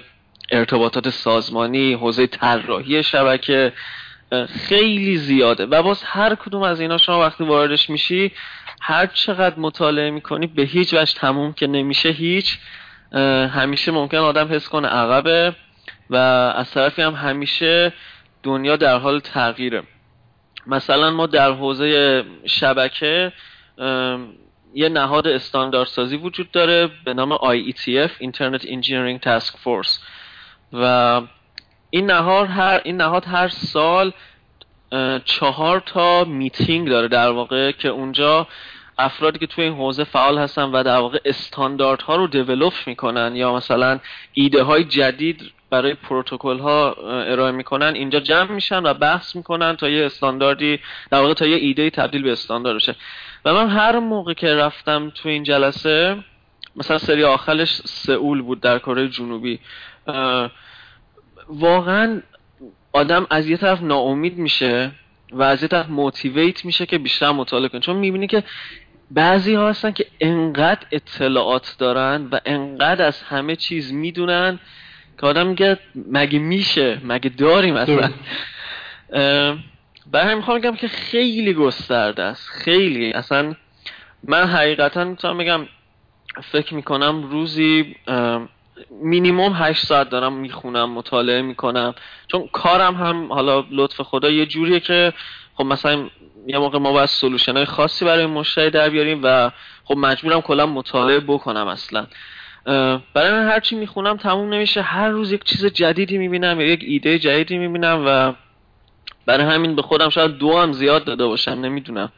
ارتباطات 0.51 1.09
سازمانی 1.09 1.93
حوزه 1.93 2.27
طراحی 2.27 3.03
شبکه 3.03 3.73
خیلی 4.47 5.17
زیاده. 5.17 5.65
و 5.65 5.83
باز 5.83 6.03
هر 6.03 6.35
کدوم 6.35 6.61
از 6.61 6.79
اینا 6.79 6.97
شما 6.97 7.19
وقتی 7.19 7.43
واردش 7.43 7.89
میشی 7.89 8.31
هر 8.81 9.05
چقدر 9.05 9.59
مطالعه 9.59 10.11
می‌کنی 10.11 10.47
به 10.47 10.63
هیچ 10.63 10.93
وجه 10.93 11.13
تموم 11.13 11.53
که 11.53 11.67
نمیشه 11.67 12.09
هیچ. 12.09 12.59
همیشه 13.51 13.91
ممکن 13.91 14.17
آدم 14.17 14.53
حس 14.53 14.69
کنه 14.69 14.87
عقبه 14.87 15.55
و 16.09 16.15
از 16.55 16.71
طرفی 16.71 17.01
هم 17.01 17.13
همیشه 17.13 17.93
دنیا 18.43 18.75
در 18.75 18.97
حال 18.97 19.19
تغییره. 19.19 19.83
مثلا 20.67 21.11
ما 21.11 21.25
در 21.25 21.51
حوزه 21.51 22.23
شبکه 22.45 23.31
یه 24.73 24.89
نهاد 24.89 25.27
استانداردسازی 25.27 26.17
وجود 26.17 26.51
داره 26.51 26.89
به 27.05 27.13
نام 27.13 27.37
IETF 27.37 28.09
Internet 28.21 28.61
Engineering 28.61 29.19
Task 29.25 29.53
Force. 29.63 29.99
و 30.73 31.21
این 31.89 32.11
نهاد 32.11 32.47
هر 32.47 32.81
این 32.83 32.97
نهاد 32.97 33.25
هر 33.25 33.47
سال 33.47 34.11
چهار 35.25 35.79
تا 35.79 36.23
میتینگ 36.23 36.89
داره 36.89 37.07
در 37.07 37.29
واقع 37.29 37.71
که 37.71 37.87
اونجا 37.87 38.47
افرادی 38.97 39.39
که 39.39 39.47
توی 39.47 39.63
این 39.63 39.73
حوزه 39.73 40.03
فعال 40.03 40.37
هستن 40.37 40.63
و 40.63 40.83
در 40.83 40.97
واقع 40.97 41.19
استانداردها 41.25 42.15
رو 42.15 42.27
دیولپ 42.27 42.73
می‌کنن 42.85 43.35
یا 43.35 43.55
مثلا 43.55 43.99
ایده 44.33 44.63
های 44.63 44.83
جدید 44.83 45.51
برای 45.69 45.93
پروتکل 45.93 46.59
ها 46.59 46.93
ارائه 47.03 47.51
می‌کنن 47.51 47.93
اینجا 47.95 48.19
جمع 48.19 48.51
میشن 48.51 48.85
و 48.85 48.93
بحث 48.93 49.35
می‌کنن 49.35 49.75
تا 49.75 49.89
یه 49.89 50.05
استانداردی 50.05 50.79
در 51.11 51.21
واقع 51.21 51.33
تا 51.33 51.45
یه 51.45 51.55
ایده 51.55 51.89
تبدیل 51.89 52.23
به 52.23 52.31
استاندارد 52.31 52.75
بشه. 52.75 52.95
و 53.47 53.53
من 53.53 53.69
هر 53.69 53.99
موقع 53.99 54.33
که 54.33 54.55
رفتم 54.55 55.09
تو 55.15 55.29
این 55.29 55.43
جلسه 55.43 56.17
مثلا 56.75 56.97
سری 56.97 57.23
آخرش 57.23 57.73
سئول 57.73 58.41
بود 58.41 58.61
در 58.61 58.79
کره 58.79 59.07
جنوبی 59.09 59.59
واقعا 61.49 62.21
آدم 62.93 63.27
از 63.29 63.47
یه 63.47 63.57
طرف 63.57 63.81
ناامید 63.81 64.37
میشه 64.37 64.91
و 65.31 65.43
از 65.43 65.61
یه 65.61 65.67
طرف 65.67 65.89
موتیویت 65.89 66.65
میشه 66.65 66.85
که 66.85 66.97
بیشتر 66.97 67.31
مطالعه 67.31 67.69
کنه. 67.69 67.81
چون 67.81 67.95
می‌بینی 67.95 68.27
که 68.27 68.43
بعضی 69.11 69.53
ها 69.53 69.69
هستن 69.69 69.91
که 69.91 70.05
انقدر 70.21 70.85
اطلاعات 70.91 71.75
دارن 71.79 72.27
و 72.31 72.39
انقدر 72.45 73.05
از 73.05 73.21
همه 73.21 73.55
چیز 73.55 73.93
می‌دونن 73.93 74.59
که 75.19 75.25
آدم 75.25 75.47
میگه 75.47 75.77
مگه 75.95 76.39
میشه 76.39 77.01
مگه 77.03 77.29
داریم 77.29 77.75
اصلا؟ 77.75 78.11
برای 80.11 80.35
می‌خوام 80.35 80.59
بگم 80.59 80.75
که 80.75 80.87
خیلی 80.87 81.53
گسترده 81.53 82.23
است. 82.23 82.49
خیلی. 82.49 83.11
اصلا 83.11 83.55
من 84.23 84.43
حقیقتا 84.43 85.03
می‌تونم 85.03 85.37
بگم 85.37 85.67
فکر 86.51 86.73
می‌کنم 86.73 87.23
روزی 87.23 87.95
مینیموم 89.01 89.53
هشت 89.55 89.85
ساعت 89.85 90.09
دارم 90.09 90.33
می‌خونم 90.33 90.89
مطالعه 90.89 91.41
می‌کنم. 91.41 91.95
چون 92.27 92.49
کارم 92.53 92.95
هم 92.95 93.33
حالا 93.33 93.65
لطف 93.71 94.01
خدا 94.01 94.29
یه 94.29 94.45
جوریه 94.45 94.79
که 94.79 95.13
خب 95.55 95.65
مثلا 95.65 96.09
یه 96.47 96.57
موقع 96.57 96.79
ما 96.79 96.91
باید 96.91 97.05
سلوشن 97.05 97.55
های 97.55 97.65
خاصی 97.65 98.05
برای 98.05 98.25
مشتری 98.25 98.69
در 98.69 98.89
بیاریم 98.89 99.19
و 99.23 99.51
خب 99.83 99.97
مجبورم 99.97 100.41
کلا 100.41 100.65
مطالعه 100.65 101.19
بکنم 101.19 101.67
اصلا. 101.67 102.07
برای 103.13 103.31
من 103.31 103.47
هرچی 103.47 103.75
می‌خونم 103.75 104.17
تموم 104.17 104.53
نمیشه. 104.53 104.81
هر 104.81 105.09
روز 105.09 105.31
یک 105.31 105.43
چیز 105.43 105.65
جدیدی 105.65 106.17
می‌بینم 106.17 106.61
یا 106.61 106.67
یک 106.67 106.83
ایده 106.83 107.19
جدیدی 107.19 107.57
می‌بینم 107.57 108.03
و 108.07 108.33
برای 109.27 109.45
همین 109.45 109.75
به 109.75 109.81
خودم 109.81 110.09
شاید 110.09 110.31
دو 110.31 110.57
هم 110.57 110.71
زیاد 110.71 111.03
داده 111.03 111.25
باشم 111.25 111.51
نمی‌دونم. 111.51 112.09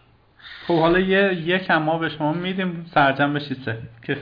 خب 0.68 0.80
حالا 0.80 1.00
یه 1.00 1.34
یک 1.34 1.72
ما 1.72 1.98
به 1.98 2.10
شما 2.10 2.34
میدیم 2.34 2.86
سرجم 2.94 3.34
بشید 3.34 3.58
سه. 3.66 3.78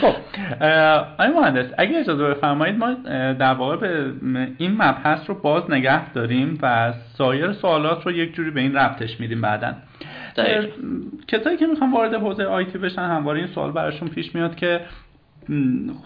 خب 0.00 0.14
آقای 0.60 1.28
مهندس 1.28 1.66
اگه 1.78 1.98
اجازه 1.98 2.24
بفرمایید 2.24 2.76
ما 2.76 2.92
در 3.32 3.54
واقع 3.54 3.76
به 3.76 4.12
این 4.58 4.72
مبحث 4.72 5.20
رو 5.28 5.34
باز 5.34 5.70
نگه 5.70 6.12
داریم 6.12 6.58
و 6.62 6.92
سایر 7.18 7.52
سوالات 7.52 8.06
رو 8.06 8.12
یک 8.12 8.34
جوری 8.34 8.50
به 8.50 8.60
این 8.60 8.74
رفتش 8.74 9.20
میدیم 9.20 9.40
بعدا. 9.40 9.74
کسایی 11.28 11.56
که 11.56 11.66
می‌خوان 11.66 11.92
وارد 11.92 12.14
حوزه 12.14 12.44
آیتی 12.44 12.78
بشن 12.78 13.02
همواره 13.02 13.38
این 13.38 13.48
سوال 13.54 13.72
براشون 13.72 14.08
پیش 14.08 14.34
میاد 14.34 14.56
که 14.56 14.80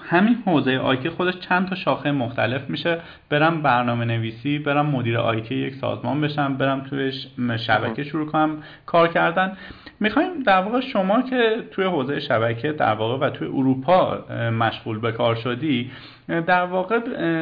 همین 0.08 0.42
حوزه 0.46 0.76
آیتی 0.76 1.08
خودش 1.08 1.38
چند 1.38 1.68
تا 1.68 1.74
شاخه 1.74 2.12
مختلف 2.12 2.70
میشه. 2.70 2.98
برم 3.30 3.62
برنامه 3.62 4.04
نویسی 4.04 4.58
برم 4.58 4.86
مدیر 4.86 5.18
آیتی 5.18 5.54
یک 5.54 5.74
سازمان 5.74 6.20
بشم 6.20 6.56
برم 6.56 6.80
توی 6.80 7.12
شبکه 7.58 8.04
شروع 8.04 8.26
کنم 8.26 8.56
کار 8.86 9.08
کردن. 9.08 9.56
می‌خوایم 10.00 10.42
در 10.42 10.62
واقع 10.62 10.80
شما 10.80 11.22
که 11.22 11.56
توی 11.70 11.84
حوزه 11.84 12.20
شبکه 12.20 12.72
در 12.72 12.94
واقع 12.94 13.26
و 13.26 13.30
توی 13.30 13.48
اروپا 13.48 14.18
مشغول 14.58 14.98
به 14.98 15.12
کار 15.12 15.34
شدی 15.34 15.90
در 16.28 16.64
واقع 16.64 16.98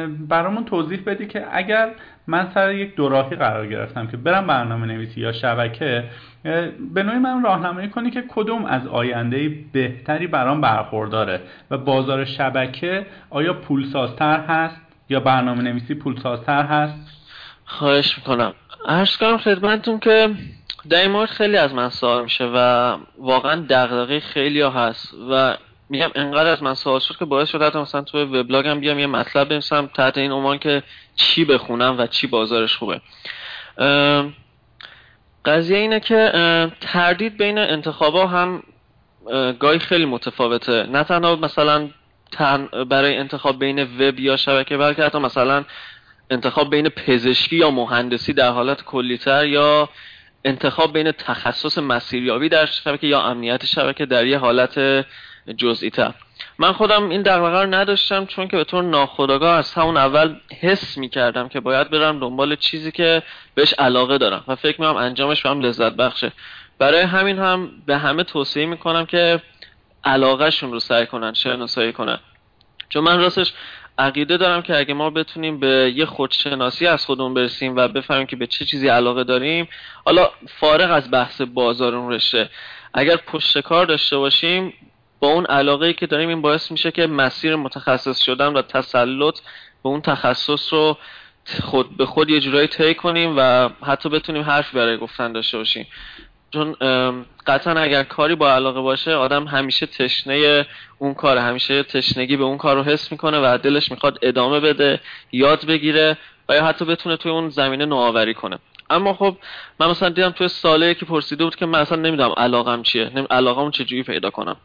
برامون 0.07 0.65
توضیح 0.65 1.03
بدی 1.05 1.27
که 1.27 1.47
اگر 1.51 1.91
من 2.27 2.47
سر 2.53 2.73
یک 2.73 2.95
دوراهی 2.95 3.35
قرار 3.35 3.67
گرفتم 3.67 4.07
که 4.07 4.17
برم 4.17 4.47
برنامه 4.47 4.87
نویسی 4.87 5.21
یا 5.21 5.31
شبکه 5.31 6.03
به 6.93 7.03
نوعی 7.03 7.17
من 7.17 7.43
راهنمایی 7.43 7.89
کنی 7.89 8.11
که 8.11 8.23
کدوم 8.27 8.65
از 8.65 8.87
آینده 8.87 9.55
بهتری 9.73 10.27
برام 10.27 10.61
برخورداره 10.61 11.41
و 11.71 11.77
بازار 11.77 12.25
شبکه 12.25 13.05
آیا 13.29 13.53
پولسازتر 13.53 14.39
هست 14.39 14.81
یا 15.09 15.19
برنامه 15.19 15.61
نویسی 15.61 15.95
پولسازتر 15.95 16.63
هست؟ 16.63 17.21
خواهش 17.65 18.17
می‌کنم. 18.17 18.53
عرض 18.87 19.17
کنم 19.17 19.37
خدمتتون 19.37 19.99
که 19.99 20.29
در 20.89 21.01
این 21.01 21.11
مورد 21.11 21.29
خیلی 21.29 21.57
از 21.57 21.73
من 21.73 21.89
سوال 21.89 22.23
میشه 22.23 22.45
و 22.55 22.97
واقعا 23.17 23.65
دغدغه 23.69 24.19
خیلی 24.19 24.61
هست 24.61 25.13
و 25.31 25.57
میگم 25.91 26.11
انقدر 26.15 26.49
از 26.49 26.63
من 26.63 26.73
سوال 26.73 26.99
شد 26.99 27.17
که 27.17 27.25
باعث 27.25 27.49
شد 27.49 27.61
حتی 27.61 27.79
مثلا 27.79 28.01
تو 28.01 28.17
وبلاگم 28.17 28.79
بیام 28.79 28.99
یه 28.99 29.07
مطلب 29.07 29.47
بنویسم 29.49 29.89
تحت 29.93 30.17
این 30.17 30.31
عنوان 30.31 30.59
که 30.59 30.83
چی 31.15 31.45
بخونم 31.45 31.95
و 31.97 32.07
چی 32.07 32.27
بازارش 32.27 32.77
خوبه. 32.77 33.01
قضیه 35.45 35.77
اینه 35.77 35.99
که 35.99 36.31
تردید 36.81 37.37
بین 37.37 37.57
انتخابا 37.57 38.27
هم 38.27 38.63
گاهی 39.59 39.79
خیلی 39.79 40.05
متفاوته. 40.05 40.83
نه 40.83 41.03
تنها 41.03 41.35
مثلا 41.35 41.89
برای 42.89 43.17
انتخاب 43.17 43.59
بین 43.59 43.79
وب 43.79 44.19
یا 44.19 44.37
شبکه 44.37 44.77
بلکه 44.77 45.03
حتی 45.03 45.17
مثلا 45.19 45.63
انتخاب 46.29 46.69
بین 46.69 46.89
پزشکی 46.89 47.55
یا 47.55 47.71
مهندسی 47.71 48.33
در 48.33 48.49
حالت 48.49 48.83
کلیتر 48.83 49.45
یا 49.45 49.89
انتخاب 50.45 50.93
بین 50.93 51.11
تخصص 51.11 51.77
مسیریابی 51.77 52.49
در 52.49 52.65
شبکه 52.65 53.07
یا 53.07 53.21
امنیت 53.21 53.65
شبکه 53.65 54.05
در 54.05 54.25
یه 54.25 54.37
حالت 54.37 55.05
جزئی 55.57 55.89
تر 55.89 56.13
من 56.57 56.71
خودم 56.71 57.09
این 57.09 57.21
دغدغه 57.21 57.61
رو 57.61 57.73
نداشتم 57.73 58.25
چون 58.25 58.47
که 58.47 58.57
به 58.57 58.63
طور 58.63 58.83
ناخودآگاه 58.83 59.57
از 59.57 59.73
همون 59.73 59.97
اول 59.97 60.35
حس 60.61 60.97
می‌کردم 60.97 61.47
که 61.47 61.59
باید 61.59 61.89
برم 61.89 62.19
دنبال 62.19 62.55
چیزی 62.55 62.91
که 62.91 63.23
بهش 63.55 63.73
علاقه 63.73 64.17
دارم 64.17 64.43
و 64.47 64.55
فکر 64.55 64.81
می‌کنم 64.81 64.97
انجامش 64.97 65.45
هم 65.45 65.61
لذت 65.61 65.93
بخشه. 65.93 66.31
برای 66.79 67.01
همین 67.01 67.39
هم 67.39 67.71
به 67.85 67.97
همه 67.97 68.23
توصیه 68.23 68.65
می‌کنم 68.65 69.05
که 69.05 69.41
علاقهشون 70.03 70.71
رو 70.71 70.79
سعی 70.79 71.05
کنن 71.05 71.33
شناسایی 71.33 71.93
کنن. 71.93 72.19
چون 72.89 73.03
من 73.03 73.19
راستش 73.19 73.53
عقیده 73.97 74.37
دارم 74.37 74.61
که 74.61 74.77
اگه 74.77 74.93
ما 74.93 75.09
بتونیم 75.09 75.59
به 75.59 75.93
یه 75.95 76.05
خودشناسی 76.05 76.87
از 76.87 77.05
خودمون 77.05 77.33
برسیم 77.33 77.75
و 77.75 77.87
بفهمیم 77.87 78.25
که 78.25 78.35
به 78.35 78.47
چه 78.47 78.65
چیزی 78.65 78.87
علاقه 78.87 79.23
داریم 79.23 79.67
حالا 80.05 80.29
فارغ 80.59 80.91
از 80.91 81.11
بحث 81.11 81.41
بازار 81.41 81.95
اون 81.95 82.11
رشته 82.11 82.49
اگر 82.93 83.15
پشت 83.15 83.59
کار 83.59 83.85
داشته 83.85 84.17
باشیم 84.17 84.73
با 85.21 85.27
اون 85.27 85.45
علاقه 85.45 85.93
که 85.93 86.07
داریم 86.07 86.29
این 86.29 86.41
باعث 86.41 86.71
میشه 86.71 86.91
که 86.91 87.07
مسیر 87.07 87.55
متخصص 87.55 88.23
شدن 88.23 88.53
و 88.53 88.61
تسلط 88.61 89.39
به 89.83 89.89
اون 89.89 90.01
تخصص 90.01 90.73
رو 90.73 90.97
خود 91.63 91.97
به 91.97 92.05
خود 92.05 92.29
یه 92.29 92.39
جورایی 92.39 92.67
طی 92.67 92.93
کنیم 92.93 93.33
و 93.37 93.69
حتی 93.85 94.09
بتونیم 94.09 94.43
حرف 94.43 94.75
برای 94.75 94.97
گفتن 94.97 95.31
داشته 95.31 95.57
باشیم. 95.57 95.87
چون 96.53 96.75
قطعا 97.47 97.73
اگر 97.73 98.03
کاری 98.03 98.35
با 98.35 98.53
علاقه 98.53 98.81
باشه 98.81 99.13
آدم 99.13 99.47
همیشه 99.47 99.85
تشنه 99.85 100.65
اون 100.97 101.13
کار 101.13 101.37
همیشه 101.37 101.83
تشنگی 101.83 102.37
به 102.37 102.43
اون 102.43 102.57
کار 102.57 102.75
رو 102.75 102.83
حس 102.83 103.11
می‌کنه 103.11 103.39
و 103.39 103.57
دلش 103.57 103.91
می‌خواد 103.91 104.19
ادامه 104.21 104.59
بده 104.59 104.99
یاد 105.31 105.65
بگیره 105.65 106.17
و 106.49 106.55
یا 106.55 106.65
حتی 106.65 106.85
بتونه 106.85 107.17
توی 107.17 107.31
اون 107.31 107.49
زمینه 107.49 107.85
نوآوری 107.85 108.33
کنه. 108.33 108.59
اما 108.89 109.13
خب 109.13 109.37
من 109.79 109.89
مثلا 109.89 110.09
دیدم 110.09 110.29
توی 110.29 110.47
ساله 110.47 110.93
که 110.93 111.05
پرسیده 111.05 111.43
بود 111.43 111.55
که 111.55 111.65
من 111.65 111.79
اصلا 111.79 111.97
نمی‌دونم 111.97 112.33
علاقم 112.37 112.83
چیه 112.83 113.11
علاقم 113.31 113.71
چجوری 113.71 114.03
پیدا 114.03 114.29
کنم. 114.29 114.55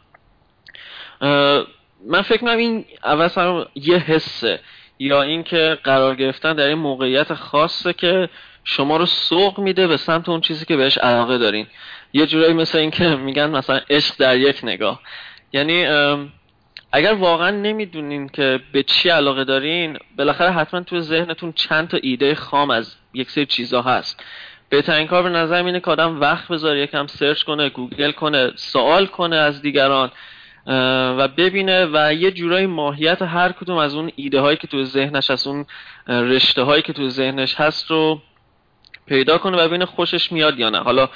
من 2.07 2.23
فکر 2.23 2.45
می‌کنم 2.45 2.59
این 2.59 2.85
اول 3.05 3.65
یه 3.75 3.97
حسه. 3.97 4.61
یا 4.99 5.23
اینکه 5.23 5.79
قرار 5.85 6.15
گرفتن 6.15 6.53
در 6.53 6.67
این 6.67 6.79
موقعیت 6.79 7.35
خاصه 7.35 7.93
که 7.93 8.29
شما 8.65 8.97
رو 8.97 9.07
سوق 9.07 9.59
میده 9.59 9.87
به 9.87 9.97
سمت 9.97 10.29
اون 10.29 10.41
چیزی 10.41 10.65
که 10.65 10.77
بهش 10.77 10.99
علاقه 10.99 11.39
دارین. 11.39 11.67
یه 12.13 12.27
جورایی 12.27 12.53
مثل 12.53 12.79
اینکه 12.79 13.09
میگن 13.09 13.51
مثلا 13.51 13.81
عشق 13.91 14.15
در 14.19 14.37
یک 14.37 14.61
نگاه. 14.63 15.01
یعنی 15.53 15.87
اگر 16.93 17.13
واقعا 17.13 17.51
نمی‌دونین 17.51 18.29
که 18.29 18.61
به 18.73 18.83
چی 18.83 19.09
علاقه 19.09 19.45
دارین 19.45 19.99
بالاخره 20.19 20.51
حتما 20.51 20.81
تو 20.81 21.01
ذهنتون 21.01 21.53
چند 21.53 21.89
تا 21.89 21.99
ایده 22.03 22.35
خام 22.35 22.71
از 22.71 22.97
یک 23.15 23.31
سری 23.31 23.47
چیزا 23.47 23.83
هست. 23.83 24.25
بهترین 24.69 25.07
کار 25.07 25.23
به 25.23 25.29
نظر 25.29 25.65
اینه 25.65 25.81
که 25.81 25.91
آدم 25.91 26.21
وقت 26.21 26.49
بذاره 26.49 26.81
یکم 26.81 27.07
search 27.07 27.43
کنه 27.43 27.69
گوگل 27.69 28.11
کنه 28.11 28.53
سوال 28.57 29.07
کنه 29.07 29.37
از 29.37 29.63
دیگران. 29.63 30.11
و 31.19 31.29
ببینه 31.29 31.89
و 31.93 32.15
یه 32.15 32.31
جورایی 32.31 32.67
ماهیت 32.67 33.23
هر 33.23 33.53
کدوم 33.53 33.77
از 33.77 33.95
اون 33.95 34.13
ایده 34.17 34.41
هایی 34.41 34.57
که 34.57 34.67
تو 34.67 34.85
ذهنش 34.85 35.31
هست 35.31 35.47
اون 35.47 35.67
رشته 36.09 36.63
هایی 36.63 36.83
که 36.83 36.93
تو 36.93 37.09
ذهنش 37.09 37.55
هست 37.55 37.91
رو 37.91 38.23
پیدا 39.07 39.39
کنه 39.39 39.57
و 39.57 39.69
ببینه 39.69 39.87
خوشش 39.87 40.33
میاد 40.33 40.59
یا 40.59 40.71
نه. 40.71 40.79
حالا 40.79 41.09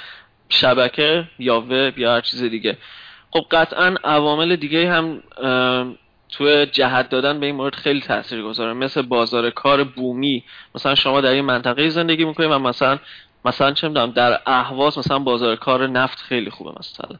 شبکه 0.49 1.23
یا 1.39 1.59
وب 1.59 1.99
یا 1.99 2.13
هر 2.13 2.21
چیز 2.21 2.43
دیگه. 2.43 2.77
خب 3.31 3.45
قطعا 3.51 3.95
عوامل 4.03 4.55
دیگه 4.55 4.91
هم 4.91 5.23
توی 6.29 6.65
جهت 6.65 7.09
دادن 7.09 7.39
به 7.39 7.45
این 7.45 7.55
مورد 7.55 7.75
خیلی 7.75 8.01
تاثیر 8.01 8.41
گذاره 8.41 8.73
مثل 8.73 9.01
بازار 9.01 9.49
کار 9.49 9.83
بومی. 9.83 10.43
مثلا 10.75 10.95
شما 10.95 11.21
در 11.21 11.31
این 11.31 11.45
منطقه 11.45 11.89
زندگی 11.89 12.25
می‌کنید 12.25 12.51
و 12.51 12.59
مثلا 12.59 12.99
مثلا 13.45 13.71
چه 13.71 13.87
می‌دونم 13.87 14.11
در 14.11 14.39
اهواز 14.45 14.97
مثلا 14.97 15.19
بازار 15.19 15.55
کار 15.55 15.87
نفت 15.87 16.19
خیلی 16.19 16.49
خوبه 16.49 16.71
مثلا. 16.79 17.19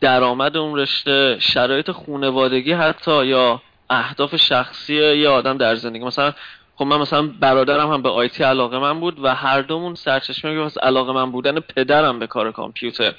درآمد 0.00 0.56
اون 0.56 0.78
رشته 0.78 1.36
شرایط 1.40 1.90
خونوادگی 1.90 2.72
حتی 2.72 3.26
یا 3.26 3.62
اهداف 3.90 4.36
شخصی 4.36 4.94
یه 4.94 5.28
آدم 5.28 5.58
در 5.58 5.74
زندگی. 5.74 6.04
مثلا 6.04 6.32
خب 6.76 6.84
من 6.84 6.96
مثلا 6.96 7.30
برادرم 7.40 7.92
هم 7.92 8.02
به 8.02 8.08
آیتی 8.08 8.44
علاقه 8.44 8.78
من 8.78 9.00
بود 9.00 9.24
و 9.24 9.34
هر 9.34 9.60
دومون 9.60 9.94
سرچشمه 9.94 10.64
از 10.64 10.78
علاقه 10.78 11.12
من 11.12 11.30
بودن 11.30 11.60
پدرم 11.60 12.18
به 12.18 12.26
کار 12.26 12.52
کامپیوتر. 12.52 13.14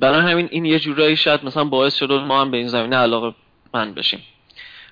برای 0.00 0.20
همین 0.20 0.48
این 0.50 0.64
یه 0.64 0.78
جورایی 0.78 1.16
شاید 1.16 1.44
مثلا 1.44 1.64
باعث 1.64 1.94
شد 1.94 2.12
ما 2.12 2.40
هم 2.40 2.50
به 2.50 2.56
این 2.56 2.68
زمینه 2.68 2.96
علاقه 2.96 3.34
من 3.74 3.94
بشیم. 3.94 4.22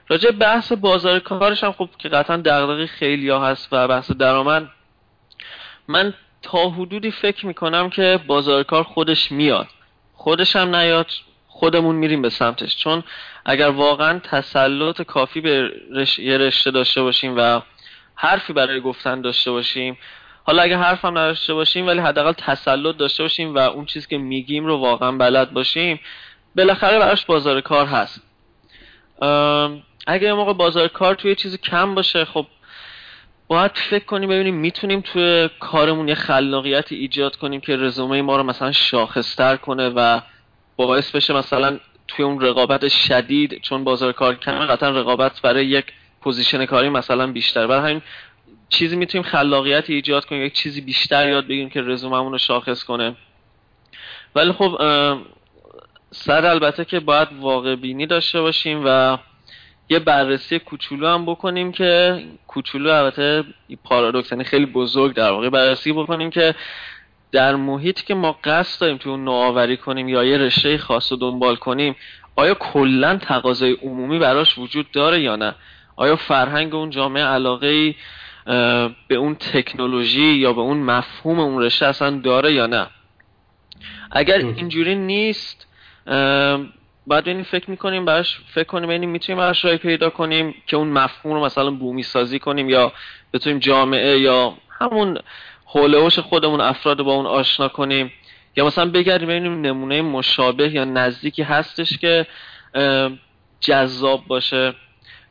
راجع 0.09 0.31
بحث 0.31 0.73
بازار 0.73 1.19
کارش 1.19 1.65
هم 1.65 1.73
خب 1.73 1.89
که 1.99 2.09
قطعا 2.09 2.37
دغدغه 2.37 2.87
خیلی 2.87 3.29
ها 3.29 3.47
هست 3.47 3.69
و 3.73 3.89
بحث 3.89 4.11
درآمد 4.11 4.69
من 5.89 6.15
تا 6.43 6.71
حدودی 6.71 7.11
فکر 7.11 7.47
می‌کنم 7.47 7.91
که 7.91 8.21
بازار 8.27 8.63
کار 8.63 8.83
خودش 8.83 9.33
میاد. 9.33 9.67
خودش 10.21 10.57
هم 10.57 10.77
نیاد 10.77 11.07
خودمون 11.49 11.97
میریم 11.97 12.23
به 12.23 12.31
سمتش. 12.31 12.77
چون 12.77 13.03
اگر 13.45 13.69
واقعا 13.69 14.19
تسلط 14.19 15.03
کافی 15.03 15.41
به 15.41 15.73
یه 16.19 16.39
رشته 16.39 16.71
داشته 16.71 17.03
باشیم 17.03 17.35
و 17.37 17.61
حرفی 18.15 18.53
برای 18.53 18.81
گفتن 18.81 19.21
داشته 19.21 19.51
باشیم 19.51 19.99
حالا 20.45 20.63
اگه 20.63 20.77
حرف 20.77 21.05
هم 21.05 21.19
نداشته 21.19 21.55
باشیم 21.55 21.87
ولی 21.87 21.99
حداقل 21.99 22.33
تسلط 22.33 22.97
داشته 22.97 23.23
باشیم 23.23 23.55
و 23.55 23.59
اون 23.59 23.87
چیزی 23.87 24.07
که 24.09 24.19
میگیم 24.19 24.67
رو 24.67 24.77
واقعا 24.77 25.13
بلد 25.13 25.53
باشیم 25.53 26.01
بالاخره 26.57 26.99
براش 26.99 27.25
بازار 27.27 27.61
کار 27.61 27.87
هست. 27.87 28.23
اگه 30.07 30.27
یه 30.27 30.35
موقع 30.35 30.53
بازار 30.53 30.89
کار 30.89 31.15
توی 31.15 31.35
چیزی 31.35 31.59
کم 31.59 31.95
باشه 31.95 32.25
خب 32.25 32.47
باید 33.51 33.71
فکر 33.91 34.05
کنیم 34.05 34.29
ببینیم 34.29 34.55
می‌تونیم 34.55 35.01
توی 35.01 35.51
کارمون 35.61 36.09
یه 36.09 36.15
خلاقیت 36.15 36.93
ایجاد 36.93 37.37
کنیم 37.37 37.61
که 37.61 37.77
رزومه 37.77 38.23
ما 38.23 38.37
رو 38.37 38.43
مثلا 38.43 38.73
شاخصتر 38.73 39.57
کنه 39.57 39.89
و 39.89 40.21
باعث 40.77 41.11
بشه 41.11 41.35
مثلا 41.35 41.79
توی 42.09 42.25
اون 42.25 42.41
رقابت 42.41 42.89
شدید 42.89 43.63
چون 43.63 43.85
بازار 43.85 44.13
کار 44.13 44.35
کمه 44.35 44.67
قطعا 44.67 44.91
رقابت 44.91 45.41
برای 45.43 45.67
یک 45.67 45.85
position 46.21 46.67
کاری 46.67 46.89
مثلا 46.89 47.33
بیشتر. 47.33 47.67
برای 47.67 47.91
همین 47.91 48.03
چیزی 48.69 48.97
می‌تونیم 48.97 49.27
خلاقیت 49.27 49.91
ایجاد 49.91 50.25
کنیم 50.25 50.43
یک 50.43 50.53
چیزی 50.53 50.81
بیشتر 50.81 51.29
یاد 51.29 51.45
بگیریم 51.45 51.71
که 51.71 51.83
رزوممون 51.83 52.33
رو 52.33 52.39
شاخص 52.39 52.85
کنه. 52.85 53.17
ولی 54.35 54.53
خب 54.53 54.79
سر 56.11 56.47
البته 56.47 56.85
که 56.85 57.01
باید 57.01 57.29
واقع 57.41 57.75
بینی 57.75 58.07
داشته 58.07 58.41
باشیم 58.41 58.83
و 58.85 59.19
یه 59.91 59.99
بررسی 59.99 60.59
کوچولو 60.59 61.07
هم 61.09 61.27
بکنیم 61.27 61.73
که 61.73 62.23
کوچولو 62.47 62.91
البته 62.91 63.45
پارادوکس 63.85 64.33
یعنی 64.33 64.45
خیلی 64.45 64.67
بزرگ 64.67 65.15
در 65.15 65.31
واقع 65.31 65.49
بررسی 65.49 65.93
بکنیم 65.93 66.31
که 66.31 66.55
در 67.33 67.57
محیطی 67.57 68.05
که 68.05 68.15
ما 68.15 68.39
قصد 68.45 68.81
داریم 68.81 68.97
تو 68.97 69.11
اون 69.11 69.25
نوآوری 69.25 69.77
کنیم 69.77 70.09
یا 70.09 70.25
یه 70.25 70.39
رشته 70.39 70.79
خاص 70.79 71.13
رو 71.13 71.19
دنبال 71.19 71.57
کنیم 71.57 71.97
آیا 72.37 72.55
کلا 72.55 73.17
تقاضای 73.17 73.73
عمومی 73.73 74.19
براش 74.19 74.59
وجود 74.59 74.91
داره 74.93 75.21
یا 75.21 75.37
نه؟ 75.37 75.55
آیا 75.97 76.17
فرهنگ 76.17 76.75
اون 76.75 76.91
جامعه 76.91 77.25
علاقه 77.25 77.67
ای 77.67 77.95
به 79.09 79.15
اون 79.15 79.35
تکنولوژی 79.35 80.35
یا 80.35 80.53
به 80.53 80.61
اون 80.61 80.77
مفهوم 80.77 81.41
اون 81.41 81.63
رشته 81.63 81.87
اصلا 81.87 82.21
داره 82.25 82.53
یا 82.53 82.67
نه؟ 82.67 82.87
اگر 84.11 84.39
اینجوری 84.39 84.95
نیست 84.95 85.67
باید 87.11 87.25
ببینیم 87.25 87.43
فکر 87.43 87.71
می‌کنیم 87.71 88.05
براش 88.05 88.41
فکر 88.55 88.65
کنیم 88.65 88.89
ببینیم 88.89 89.11
می‌تونیم 89.11 89.39
براش 89.39 89.65
رای 89.65 89.77
پیدا 89.77 90.11
کنیم 90.11 90.55
که 90.67 90.77
اون 90.77 90.89
مفهوم 90.89 91.35
رو 91.35 91.45
مثلا 91.45 91.71
بومی 91.71 92.03
سازی 92.03 92.39
کنیم 92.39 92.69
یا 92.69 92.93
بتونیم 93.33 93.59
جامعه 93.59 94.19
یا 94.19 94.55
همون 94.81 95.19
حولهوش 95.65 96.19
خودمون 96.19 96.61
افراد 96.61 97.03
با 97.03 97.13
اون 97.13 97.27
آشنا 97.27 97.69
کنیم. 97.69 98.13
یا 98.57 98.67
مثلا 98.67 98.91
بگردیم 98.91 99.29
ببینیم 99.29 99.61
نمونه 99.61 100.03
مشابه 100.03 100.75
یا 100.75 100.85
نزدیکی 100.85 101.43
هستش 101.43 101.99
که 101.99 102.27
جذاب 103.61 104.27
باشه. 104.27 104.75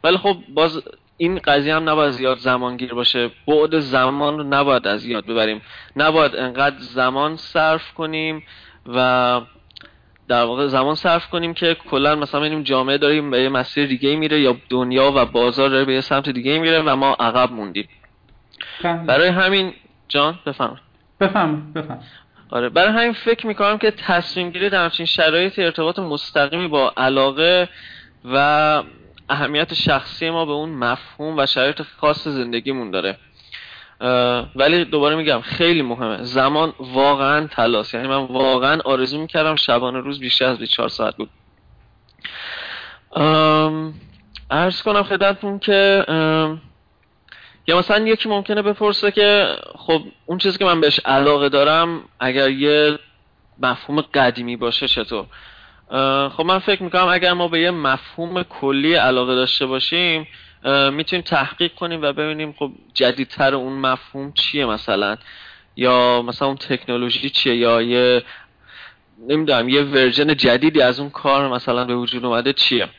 ولی 0.03 0.17
خب 0.17 0.37
باز 0.49 0.83
این 1.17 1.39
قضیه 1.39 1.75
هم 1.75 1.89
نباید 1.89 2.11
زیاد 2.11 2.37
زمانگیر 2.37 2.93
باشه. 2.93 3.31
بعد 3.47 3.79
زمان 3.79 4.37
رو 4.37 4.43
نباید 4.43 4.87
از 4.87 5.05
یاد 5.05 5.25
ببریم. 5.25 5.61
نباید 5.95 6.35
انقدر 6.35 6.79
زمان 6.79 7.35
صرف 7.35 7.93
کنیم 7.93 8.43
و 8.85 9.41
در 10.29 10.43
واقع 10.43 10.67
زمان 10.67 10.95
صرف 10.95 11.29
کنیم 11.29 11.53
که 11.53 11.77
کلا 11.89 12.15
مثلا 12.15 12.39
ببینیم 12.39 12.63
جامعه 12.63 12.97
داریم 12.97 13.31
به 13.31 13.41
یه 13.41 13.49
مسیر 13.49 13.87
دیگه 13.87 14.15
میره 14.15 14.39
یا 14.41 14.57
دنیا 14.69 15.11
و 15.15 15.25
بازار 15.25 15.69
داره 15.69 15.85
به 15.85 15.93
یه 15.93 16.01
سمت 16.01 16.29
دیگه 16.29 16.59
میره 16.59 16.81
و 16.81 16.95
ما 16.95 17.13
عقب 17.19 17.51
موندیم. 17.51 17.89
برای 18.83 19.27
همین 19.27 19.73
جان 20.07 20.39
بفهم 20.45 20.77
بفهم 21.19 21.73
بفهم 21.73 21.99
آره 22.49 22.69
برای 22.69 22.91
همین 22.91 23.13
فکر 23.13 23.47
می‌کنم 23.47 23.77
که 23.77 23.91
تصمیم 23.91 24.49
گیری 24.49 24.69
در 24.69 24.83
همچین 24.83 25.05
شرایط 25.05 25.59
ارتباط 25.59 25.99
مستقیمی 25.99 26.67
با 26.67 26.93
علاقه 26.97 27.69
و 28.25 28.83
اهمیت 29.29 29.73
شخصی 29.73 30.29
ما 30.29 30.45
به 30.45 30.51
اون 30.51 30.69
مفهوم 30.69 31.37
و 31.37 31.45
شرایط 31.45 31.81
خاص 31.81 32.27
زندگیمون 32.27 32.91
داره. 32.91 33.17
ولی 34.55 34.85
دوباره 34.85 35.15
میگم 35.15 35.41
خیلی 35.41 35.81
مهمه. 35.81 36.23
زمان 36.23 36.73
واقعا 36.79 37.47
تلاس. 37.47 37.93
یعنی 37.93 38.07
من 38.07 38.15
واقعا 38.25 38.81
آرزو 38.85 39.21
می‌کردم 39.21 39.55
شبانه 39.55 39.99
روز 39.99 40.19
بیشتر 40.19 40.45
از 40.45 40.57
24 40.57 40.89
ساعت 40.89 41.15
بود. 41.17 41.29
ارز 44.51 44.81
کنم 44.81 45.03
خدمتتون 45.03 45.59
که 45.59 46.05
یا 47.67 47.77
مثلا 47.77 48.07
یکی 48.07 48.29
ممکنه 48.29 48.61
بپرسه 48.61 49.11
که 49.11 49.55
خب 49.77 50.01
اون 50.25 50.37
چیزی 50.37 50.57
که 50.57 50.65
من 50.65 50.81
بهش 50.81 50.99
علاقه 51.05 51.49
دارم 51.49 52.01
اگر 52.19 52.49
یه 52.49 52.99
مفهوم 53.59 54.01
قدیمی 54.01 54.55
باشه 54.55 54.87
چطور؟ 54.87 55.25
خب 56.29 56.43
من 56.45 56.59
فکر 56.59 56.83
می‌کنم 56.83 57.07
اگر 57.07 57.33
ما 57.33 57.47
به 57.47 57.59
یه 57.59 57.71
مفهوم 57.71 58.43
کلی 58.43 58.93
علاقه 58.93 59.35
داشته 59.35 59.65
باشیم 59.65 60.27
می‌تونیم 60.91 61.23
تحقیق 61.23 61.73
کنیم 61.75 62.01
و 62.01 62.13
ببینیم 62.13 62.55
خب 62.59 62.71
جدیدتر 62.93 63.55
اون 63.55 63.73
مفهوم 63.73 64.33
چیه 64.33 64.65
مثلا؟ 64.65 65.17
یا 65.75 66.21
مثلا 66.21 66.47
اون 66.47 66.57
تکنولوژی 66.57 67.29
چیه؟ 67.29 67.55
یا 67.55 67.81
یه 67.81 68.23
نمی‌دونم 69.27 69.69
یه 69.69 69.81
ورژن 69.81 70.35
جدیدی 70.35 70.81
از 70.81 70.99
اون 70.99 71.09
کار 71.09 71.49
مثلا 71.49 71.85
به 71.85 71.95
وجود 71.95 72.25
اومده 72.25 72.53
چیه؟ 72.53 72.89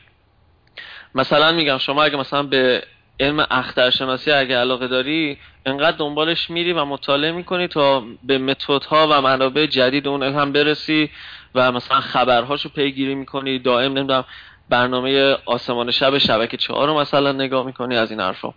مثلا 1.15 1.51
میگم 1.51 1.77
شما 1.77 2.03
اگه 2.03 2.17
مثلا 2.17 2.43
به 2.43 2.83
علم 3.19 3.47
اخترشناسی 3.51 4.31
اگه 4.31 4.57
علاقه 4.57 4.87
داری 4.87 5.37
انقدر 5.65 5.97
دنبالش 5.97 6.49
میری 6.49 6.73
و 6.73 6.85
مطالعه 6.85 7.31
می‌کنی 7.31 7.67
تا 7.67 8.03
به 8.23 8.37
متدها 8.37 9.07
و 9.11 9.21
منابع 9.21 9.65
جدید 9.65 10.07
اون 10.07 10.23
هم 10.23 10.51
برسی 10.51 11.09
و 11.55 11.71
مثلا 11.71 11.99
خبرهاشو 11.99 12.69
پیگیری 12.69 13.15
می‌کنی 13.15 13.59
دائم 13.59 13.93
نمی‌دونم 13.93 14.25
برنامه 14.71 15.35
آسمان 15.45 15.91
شب 15.91 16.17
شبکه 16.17 16.57
چهار 16.57 16.87
رو 16.87 16.99
مثلا 16.99 17.31
نگاه 17.31 17.65
می‌کنی 17.65 17.97
از 17.97 18.11
این 18.11 18.19
حرفا. 18.19 18.53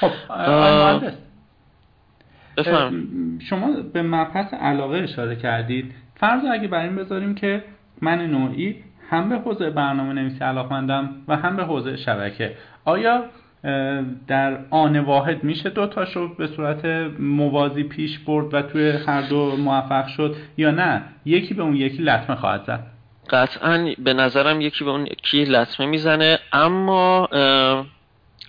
خب 0.00 0.10
شما 3.38 3.70
به 3.92 4.02
مبحث 4.02 4.54
علاقه 4.54 4.98
اشاره 4.98 5.36
کردید. 5.36 5.94
فرض 6.16 6.44
اگه 6.52 6.68
بر 6.68 6.82
این 6.82 6.96
بذاریم 6.96 7.34
که 7.34 7.64
من 8.00 8.26
نوعی 8.26 8.76
هم 9.10 9.28
به 9.28 9.38
حوزه 9.38 9.70
برنامه 9.70 10.12
نویسی 10.12 10.44
علاقمندم 10.44 11.10
و 11.28 11.36
هم 11.36 11.56
به 11.56 11.64
حوزه 11.64 11.96
شبکه. 11.96 12.56
آیا 12.84 13.24
در 14.26 14.58
آن 14.70 14.98
واحد 14.98 15.44
میشه 15.44 15.70
دو 15.70 15.86
تاشو 15.86 16.34
به 16.34 16.46
صورت 16.46 16.84
موازی 17.18 17.82
پیش 17.82 18.18
برد 18.18 18.54
و 18.54 18.62
توی 18.62 18.90
هر 18.90 19.22
دو 19.22 19.56
موفق 19.56 20.06
شد 20.06 20.36
یا 20.56 20.70
نه؟ 20.70 21.02
یکی 21.24 21.54
به 21.54 21.62
اون 21.62 21.76
یکی 21.76 22.02
لطمه 22.02 22.36
خواهد 22.36 22.64
زد. 22.64 22.86
قطعا 23.30 23.94
به 23.98 24.12
نظرم 24.12 24.60
یکی 24.60 24.84
به 24.84 24.90
اون 24.90 25.06
یکی 25.06 25.44
لطمه 25.44 25.86
می‌زنه. 25.86 26.38
اما 26.52 27.28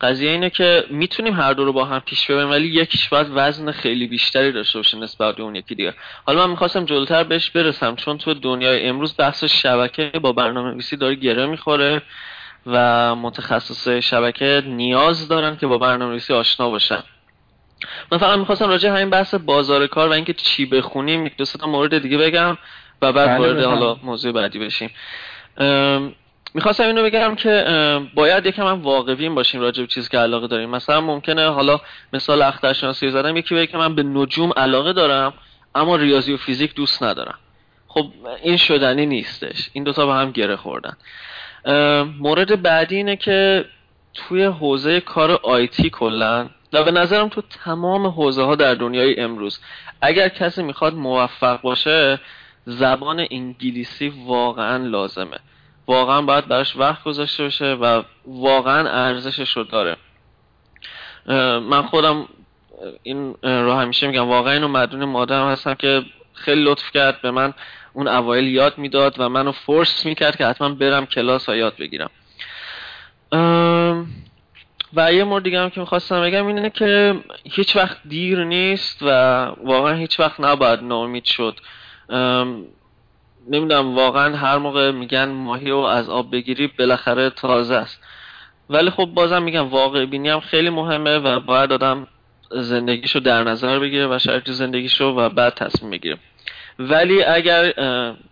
قضیه 0.01 0.31
اینه 0.31 0.49
که 0.49 0.85
می‌تونیم 0.89 1.33
هر 1.33 1.53
دو 1.53 1.65
رو 1.65 1.73
با 1.73 1.85
هم 1.85 1.99
پیش 1.99 2.31
ببریم 2.31 2.49
ولی 2.49 2.67
یکیش 2.67 3.09
باید 3.09 3.27
وزن 3.31 3.71
خیلی 3.71 4.07
بیشتری 4.07 4.51
داشته 4.51 4.79
باشه 4.79 4.97
نسبت 4.97 5.35
به 5.35 5.43
اون 5.43 5.55
یکی 5.55 5.75
دیگه. 5.75 5.93
حالا 6.25 6.43
من 6.43 6.49
می‌خواستم 6.49 6.85
جلوتر 6.85 7.23
بهش 7.23 7.49
برسم 7.49 7.95
چون 7.95 8.17
تو 8.17 8.33
دنیای 8.33 8.87
امروز 8.87 9.15
بحث 9.17 9.43
شبکه 9.43 10.11
با 10.21 10.31
برنامه 10.31 10.71
نویسی 10.71 10.97
داره 10.97 11.15
گره 11.15 11.45
می‌خوره 11.45 12.01
و 12.65 13.15
متخصص 13.15 13.87
شبکه 13.87 14.63
نیاز 14.65 15.27
دارن 15.27 15.57
که 15.57 15.67
با 15.67 15.77
برنامه 15.77 16.11
نویسی 16.11 16.33
آشنا 16.33 16.69
باشن. 16.69 17.03
من 18.11 18.17
فقط 18.17 18.39
می‌خواستم 18.39 18.69
راجع 18.69 18.89
همین 18.89 19.09
بحث 19.09 19.35
بازار 19.35 19.87
کار 19.87 20.09
و 20.09 20.11
اینکه 20.11 20.33
چی 20.33 20.65
بخونیم 20.65 21.31
دو 21.37 21.45
تا 21.45 21.67
مورد 21.67 21.97
دیگه 21.97 22.17
بگم. 22.17 22.57
و 23.03 23.11
بعد 23.11 23.29
بله، 23.29 23.37
وارد 23.37 23.63
حالا 23.63 23.97
موضوع 24.03 24.31
بعدی 24.31 24.59
بشیم. 24.59 24.89
می‌خواستم 26.53 26.83
اینو 26.83 27.03
بگم 27.03 27.35
که 27.35 27.65
باید 28.15 28.45
یکم 28.45 28.67
هم 28.67 28.81
واقعیم 28.81 29.35
باشیم 29.35 29.61
راجع 29.61 29.81
به 29.81 29.87
چیزی 29.87 30.09
که 30.09 30.17
علاقه 30.17 30.47
داریم. 30.47 30.69
مثلا 30.69 31.01
ممکنه 31.01 31.49
حالا 31.49 31.79
مثال 32.13 32.41
اخترشناسی 32.41 33.09
زدم 33.09 33.37
یکی 33.37 33.55
بگه 33.55 33.67
که 33.67 33.77
من 33.77 33.95
به 33.95 34.03
نجوم 34.03 34.51
علاقه 34.57 34.93
دارم 34.93 35.33
اما 35.75 35.95
ریاضی 35.95 36.33
و 36.33 36.37
فیزیک 36.37 36.75
دوست 36.75 37.03
ندارم. 37.03 37.37
خب 37.87 38.05
این 38.43 38.57
شدنی 38.57 39.05
نیستش. 39.05 39.69
این 39.73 39.83
دوتا 39.83 40.05
با 40.05 40.15
هم 40.15 40.31
گره 40.31 40.55
خوردن. 40.55 40.93
مورد 42.19 42.61
بعدی 42.61 42.95
اینه 42.95 43.15
که 43.15 43.65
توی 44.13 44.43
حوزه 44.43 44.99
کار 44.99 45.31
آیتی 45.31 45.89
کلا 45.89 46.49
و 46.73 46.83
به 46.83 46.91
نظرم 46.91 47.29
تو 47.29 47.41
تمام 47.63 48.07
حوزه 48.07 48.43
ها 48.43 48.55
در 48.55 48.75
دنیای 48.75 49.19
امروز 49.19 49.59
اگر 50.01 50.29
کسی 50.29 50.63
می‌خواد 50.63 50.93
موفق 50.93 51.61
باشه 51.61 52.19
زبان 52.65 53.27
انگلیسی 53.31 54.13
واقعا 54.25 54.77
لازمه. 54.77 55.39
واقعا 55.87 56.21
باید 56.21 56.47
براش 56.47 56.75
وقت 56.75 57.03
گذاشته 57.03 57.43
باشه 57.43 57.73
و 57.73 58.03
واقعا 58.25 58.89
ارزشش 58.89 59.57
رو 59.57 59.63
داره. 59.63 59.97
من 61.59 61.81
خودم 61.81 62.27
این 63.03 63.35
رو 63.43 63.73
همیشه 63.73 64.07
میگم 64.07 64.27
واقعا 64.27 64.53
اینو 64.53 64.67
مدون 64.67 65.05
مادرم 65.05 65.47
هستم 65.47 65.73
که 65.73 66.03
خیلی 66.33 66.63
لطف 66.63 66.91
کرد 66.91 67.21
به 67.21 67.31
من 67.31 67.53
اون 67.93 68.07
اوایل 68.07 68.47
یاد 68.47 68.77
می‌داد 68.77 69.15
و 69.19 69.29
منو 69.29 69.51
فورس 69.51 70.05
می‌کرد 70.05 70.35
که 70.35 70.45
حتما 70.45 70.69
برم 70.69 71.05
کلاس 71.05 71.49
ها 71.49 71.55
یاد 71.55 71.77
بگیرم. 71.77 72.09
و 74.93 75.13
یه 75.13 75.23
مورد 75.23 75.43
دیگه 75.43 75.59
هم 75.59 75.69
که 75.69 75.79
می‌خواستم 75.79 76.21
بگم 76.21 76.47
اینه 76.47 76.69
که 76.69 77.15
هیچ 77.43 77.75
وقت 77.75 77.97
دیر 78.07 78.43
نیست 78.43 78.97
و 79.01 79.09
واقعا 79.63 79.93
هیچ 79.93 80.19
وقت 80.19 80.39
نباید 80.39 80.83
ناامید 80.83 81.25
شد. 81.25 81.59
نمی‌دونم 83.49 83.95
واقعا 83.95 84.35
هر 84.35 84.57
موقع 84.57 84.91
میگن 84.91 85.25
ماهی 85.29 85.69
رو 85.69 85.77
از 85.77 86.09
آب 86.09 86.31
بگیری 86.31 86.67
بالاخره 86.67 87.29
تازه 87.29 87.75
است. 87.75 88.03
ولی 88.69 88.89
خب 88.89 89.05
بازم 89.05 89.43
میگم 89.43 89.69
واقع 89.69 90.05
بینی 90.05 90.29
هم 90.29 90.39
خیلی 90.39 90.69
مهمه 90.69 91.17
و 91.17 91.39
باید 91.39 91.73
آدم 91.73 92.07
زندگیشو 92.51 93.19
در 93.19 93.43
نظر 93.43 93.79
بگیره 93.79 94.07
و 94.07 94.19
شرط 94.19 94.49
زندگیشو 94.49 95.05
و 95.05 95.29
بعد 95.29 95.53
تصمیم 95.53 95.91
بگیره. 95.91 96.17
ولی 96.79 97.23
اگر 97.23 97.73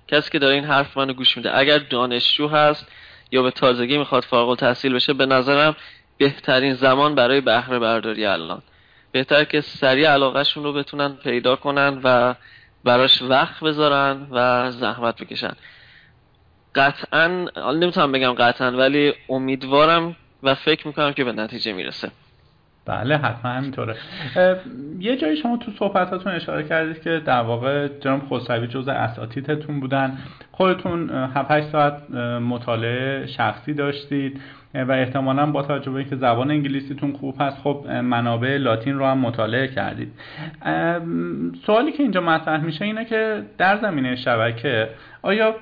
کسی 0.08 0.32
که 0.32 0.40
داره 0.40 0.56
این 0.56 0.64
حرف 0.64 0.98
منو 0.98 1.14
گوش 1.14 1.38
میده 1.38 1.58
اگر 1.58 1.78
دانشجو 1.78 2.48
هست 2.48 2.88
یا 3.32 3.44
به 3.44 3.52
تازگی 3.52 3.98
می‌خواد 3.98 4.24
فارغ 4.24 4.50
التحصیل 4.50 4.94
بشه 4.94 5.14
به 5.14 5.26
نظرم 5.26 5.76
بهترین 6.18 6.74
زمان 6.74 7.16
برای 7.16 7.42
بهره 7.42 7.80
برداری 7.80 8.26
الان. 8.26 8.62
بهتر 9.12 9.44
که 9.44 9.62
سریع 9.62 10.10
علاقهشون 10.10 10.64
رو 10.64 10.74
بتونن 10.74 11.16
پیدا 11.24 11.56
کنن 11.56 12.02
و 12.04 12.36
براش 12.84 13.22
وقت 13.22 13.64
بذارن 13.64 14.28
و 14.32 14.72
زحمت 14.72 15.22
بکشن. 15.22 15.54
قطعا 16.76 17.28
نمی‌تونم 17.74 18.12
بگم 18.12 18.32
قطعا 18.32 18.72
ولی 18.72 19.14
امیدوارم 19.30 20.16
و 20.44 20.56
فکر 20.56 20.88
می‌کنم 20.88 21.14
که 21.14 21.24
به 21.24 21.32
نتیجه 21.32 21.74
می‌رسه. 21.74 22.12
بله 22.86 23.18
حتما 23.18 23.52
همینطوره. 23.52 23.96
یه 25.00 25.18
جایی 25.18 25.38
شما 25.38 25.58
تو 25.58 25.72
صحبتاتون 25.80 26.32
اشاره 26.32 26.68
کردید 26.68 27.02
که 27.02 27.22
در 27.26 27.42
واقع 27.42 27.88
جناب 27.88 28.22
خسروی 28.30 28.68
جز 28.68 28.88
اساتیدتون 28.88 29.80
بودن. 29.80 30.18
خودتون 30.52 31.10
7 31.10 31.72
ساعت 31.72 32.12
مطالعه 32.42 33.28
شخصی 33.28 33.74
داشتید. 33.74 34.42
و 34.74 34.92
احتمالا 34.92 35.46
با 35.46 35.62
توجه 35.62 35.92
به 35.92 35.98
اینکه 35.98 36.16
زبان 36.16 36.52
انگلیسیتون 36.52 37.14
خوب 37.14 37.36
هست 37.40 37.58
خب 37.58 37.88
منابع 38.04 38.58
لاتین 38.58 38.98
رو 38.98 39.06
هم 39.06 39.18
مطالعه 39.18 39.68
کردید. 39.68 40.12
سوالی 41.66 41.92
که 41.92 42.04
اینجا 42.04 42.22
مطرح 42.22 42.64
میشه 42.64 42.86
اینه 42.86 43.06
که 43.06 43.44
در 43.58 43.82
زمینه 43.82 44.16
شبکه 44.16 44.90
آیا 45.22 45.56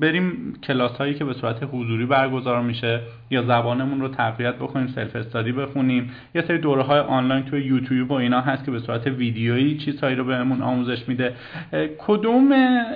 بریم 0.00 0.52
کلاس 0.62 0.96
هایی 0.96 1.14
که 1.14 1.24
به 1.24 1.32
صورت 1.32 1.56
حضوری 1.72 2.06
برگزار 2.06 2.62
میشه 2.62 3.00
یا 3.30 3.42
زبانمون 3.42 4.00
رو 4.00 4.08
تقویت 4.08 4.54
بکنیم 4.54 4.86
سلف 4.86 5.16
استادی 5.16 5.52
بخونیم؟ 5.52 6.10
یا 6.34 6.42
سری 6.42 6.58
دوره 6.58 6.82
های 6.82 7.00
آنلاین 7.00 7.44
توی 7.44 7.62
یوتیوب 7.62 8.10
و 8.10 8.14
اینا 8.14 8.40
هست 8.40 8.64
که 8.64 8.70
به 8.70 8.78
صورت 8.78 9.06
ویدیویی 9.06 9.78
چیزهایی 9.78 10.16
رو 10.16 10.24
بهمون 10.24 10.62
آموزش 10.62 11.08
میده. 11.08 11.34
کدوم 11.98 12.52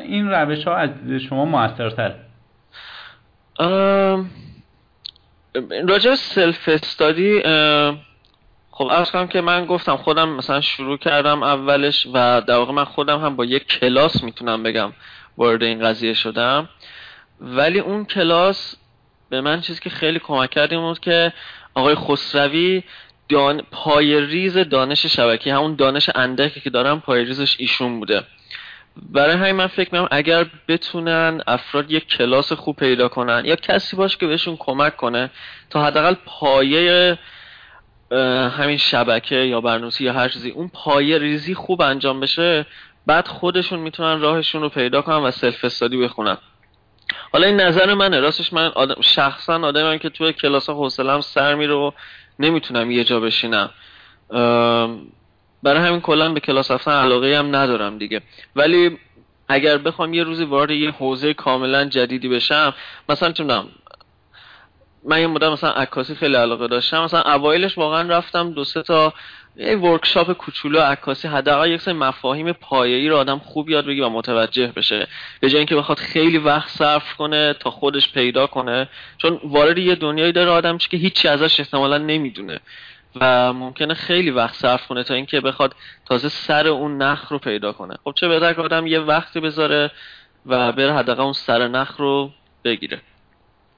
این 0.08 0.28
روش 0.28 0.64
ها 0.64 0.76
از 0.76 0.90
شما 1.28 1.44
موثرتر 1.44 2.14
راجع 5.88 6.14
self 6.14 6.68
study 6.68 7.42
خب 8.70 8.84
عرض 8.84 9.10
کنم 9.10 9.26
که 9.26 9.40
من 9.40 9.66
گفتم 9.66 9.96
خودم 9.96 10.28
مثلا 10.28 10.60
شروع 10.60 10.98
کردم 10.98 11.42
اولش 11.42 12.06
و 12.12 12.40
در 12.40 12.56
واقع 12.56 12.72
من 12.72 12.84
خودم 12.84 13.20
هم 13.20 13.36
با 13.36 13.44
یک 13.44 13.66
کلاس 13.66 14.24
می‌تونم 14.24 14.62
بگم 14.62 14.92
وارد 15.36 15.62
این 15.62 15.84
قضیه 15.84 16.14
شدم. 16.14 16.68
ولی 17.40 17.78
اون 17.78 18.04
کلاس 18.04 18.76
به 19.30 19.40
من 19.40 19.60
چیزی 19.60 19.80
که 19.80 19.90
خیلی 19.90 20.18
کمک 20.18 20.50
کرد 20.50 20.70
بود 20.70 21.00
که 21.00 21.32
آقای 21.74 21.94
خسروی 21.94 22.82
دان... 23.28 23.62
پایه 23.70 24.20
ریز 24.20 24.58
دانش 24.58 25.06
شبکه 25.06 25.50
همون 25.50 25.74
دانش 25.74 26.10
اندکی 26.14 26.60
که 26.60 26.70
دارم 26.70 27.00
پایه 27.00 27.24
ریزش 27.24 27.56
ایشون 27.58 27.98
بوده. 27.98 28.22
برای 29.02 29.36
همین 29.36 29.52
من 29.52 29.66
فکر 29.66 29.94
می‌کنم 29.94 30.08
اگر 30.10 30.46
بتونن 30.68 31.42
افراد 31.46 31.90
یک 31.90 32.08
کلاس 32.08 32.52
خوب 32.52 32.76
پیدا 32.76 33.08
کنن 33.08 33.42
یا 33.44 33.56
کسی 33.56 33.96
باشه 33.96 34.18
که 34.18 34.26
بهشون 34.26 34.56
کمک 34.58 34.96
کنه 34.96 35.30
تا 35.70 35.84
حداقل 35.84 36.14
پایه 36.24 37.18
همین 38.50 38.76
شبکه 38.76 39.36
یا 39.36 39.60
برنامه‌نویسی 39.60 40.04
یا 40.04 40.12
هر 40.12 40.28
چیزی 40.28 40.50
اون 40.50 40.70
پایه 40.74 41.18
ریزی 41.18 41.54
خوب 41.54 41.82
انجام 41.82 42.20
بشه 42.20 42.66
بعد 43.06 43.28
خودشون 43.28 43.78
می‌تونن 43.78 44.20
راهشون 44.20 44.62
رو 44.62 44.68
پیدا 44.68 45.02
کنن 45.02 45.16
و 45.16 45.30
سلف 45.30 45.64
استادی 45.64 45.96
بخونن. 45.96 46.36
حالا 47.32 47.46
این 47.46 47.60
نظر 47.60 47.94
منه. 47.94 48.20
راستش 48.20 48.52
من 48.52 48.66
آدم 48.66 49.00
شخصا 49.00 49.60
آدمم 49.60 49.98
که 49.98 50.08
توی 50.08 50.32
کلاس 50.32 50.70
حوصله‌ام 50.70 51.20
سر 51.20 51.54
میره 51.54 51.74
و 51.74 51.90
نمی‌تونم 52.38 52.90
یه 52.90 53.04
جا 53.04 53.20
بشینم. 53.20 53.70
برای 55.62 55.88
همین 55.88 56.00
کلا 56.00 56.32
به 56.32 56.40
کلاس 56.40 56.70
رفتن 56.70 56.90
علاقه 56.90 57.38
هم 57.38 57.56
ندارم 57.56 57.98
دیگه. 57.98 58.20
ولی 58.56 58.98
اگر 59.48 59.78
بخوام 59.78 60.14
یه 60.14 60.22
روزی 60.24 60.44
وارد 60.44 60.70
یه 60.70 60.90
حوزه 60.90 61.34
کاملا 61.34 61.84
جدیدی 61.84 62.28
بشم 62.28 62.74
مثلا 63.08 63.32
چون 63.32 63.68
من 65.08 65.20
یه 65.20 65.26
مدت 65.26 65.48
مثلا 65.48 65.70
عکاسی 65.70 66.14
خیلی 66.14 66.34
علاقه 66.34 66.66
داشتم 66.68 67.04
مثلا 67.04 67.20
اوایلش 67.20 67.78
واقعا 67.78 68.08
رفتم 68.08 68.52
دو 68.52 68.64
سه 68.64 68.82
تا 68.82 69.14
یه 69.56 69.76
ورکشاپ 69.76 70.32
کوچولو 70.32 70.80
عکاسی 70.80 71.28
حداقل 71.28 71.70
یک 71.70 71.80
سری 71.80 71.94
مفاهیم 71.94 72.52
پایه‌ای 72.52 73.08
رو 73.08 73.16
آدم 73.16 73.38
خوب 73.38 73.70
یاد 73.70 73.86
بگیره 73.86 74.06
و 74.06 74.10
متوجه 74.10 74.66
بشه. 74.66 75.06
به 75.40 75.48
جای 75.48 75.58
اینکه 75.58 75.76
بخواد 75.76 75.98
خیلی 75.98 76.38
وقت 76.38 76.68
صرف 76.68 77.14
کنه 77.14 77.54
تا 77.60 77.70
خودش 77.70 78.12
پیدا 78.12 78.46
کنه. 78.46 78.88
چون 79.18 79.40
وارد 79.44 79.78
یه 79.78 79.94
دنیایی 79.94 80.32
داره 80.32 80.50
آدم 80.50 80.78
که 80.78 80.96
هیچی 80.96 81.28
ازش 81.28 81.60
احتمالا 81.60 81.98
نمی‌دونه. 81.98 82.60
و 83.20 83.52
ممکنه 83.52 83.94
خیلی 83.94 84.30
وقت 84.30 84.54
صرف 84.54 84.86
کنه 84.86 85.04
تا 85.04 85.14
اینکه 85.14 85.40
بخواد 85.40 85.74
تازه 86.04 86.28
سر 86.28 86.66
اون 86.66 87.02
نخ 87.02 87.32
رو 87.32 87.38
پیدا 87.38 87.72
کنه. 87.72 87.94
خب 88.04 88.12
چه 88.16 88.28
بهتر 88.28 88.54
که 88.54 88.62
آدم 88.62 88.86
یه 88.86 89.00
وقتی 89.00 89.40
بذاره 89.40 89.90
و 90.46 90.72
بره 90.72 90.94
حداقل 90.94 91.22
اون 91.22 91.32
سر 91.32 91.68
نخ 91.68 91.96
رو 91.96 92.30
بگیره. 92.64 93.00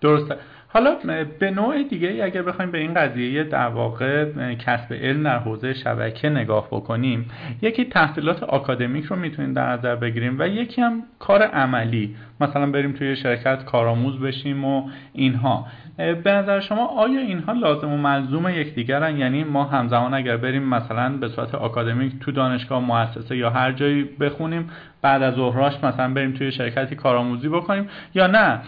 درسته. 0.01 0.38
حالا 0.79 0.97
به 1.38 1.51
نوع 1.51 1.83
دیگه 1.83 2.21
اگر 2.25 2.43
بخوایم 2.43 2.71
به 2.71 2.79
این 2.79 2.95
قضیه 2.95 3.45
در 3.45 3.69
واقع 3.69 4.25
کسب 4.55 4.93
علم 4.95 5.23
در 5.23 5.38
حوزه 5.38 5.75
شبکه 5.75 6.29
نگاه 6.29 6.67
بکنیم 6.67 7.31
یکی 7.62 7.85
تحصیلات 7.85 8.43
آکادمیک 8.43 9.05
رو 9.05 9.17
می‌تونیم 9.17 9.53
در 9.53 9.73
نظر 9.73 9.97
بگیریم 9.97 10.37
و 10.38 10.49
یکی 10.49 10.81
هم 10.81 11.03
کار 11.19 11.43
عملی. 11.43 12.14
مثلا 12.41 12.71
بریم 12.71 12.93
توی 12.93 13.17
شرکت 13.17 13.64
کارآموز 13.64 14.21
بشیم 14.21 14.64
و 14.64 14.88
اینها. 15.12 15.67
به 15.97 16.33
نظر 16.33 16.61
شما 16.61 16.87
آیا 16.87 17.21
اینها 17.21 17.53
لازم 17.53 17.93
و 17.93 17.97
ملزوم 17.97 18.49
یکدیگرن؟ 18.49 19.17
یعنی 19.17 19.45
ما 19.45 19.64
همزمان 19.64 20.14
اگر 20.14 20.37
بریم 20.37 20.62
مثلا 20.62 21.17
به 21.17 21.29
صورت 21.29 21.55
آکادمیک 21.55 22.19
تو 22.21 22.33
دانشگاه 22.33 22.81
مؤسسه 22.81 23.37
یا 23.37 23.51
هر 23.51 23.73
جایی 23.73 24.05
بخونیم 24.05 24.71
بعد 25.03 25.23
از 25.23 25.35
ظهراش 25.35 25.75
مثلا 25.85 26.15
بریم 26.15 26.33
توی 26.33 26.53
شرکتی 26.53 26.97
کارآموزی 26.97 27.49
بکنیم. 27.49 27.89
یا 28.15 28.27
نه 28.27 28.61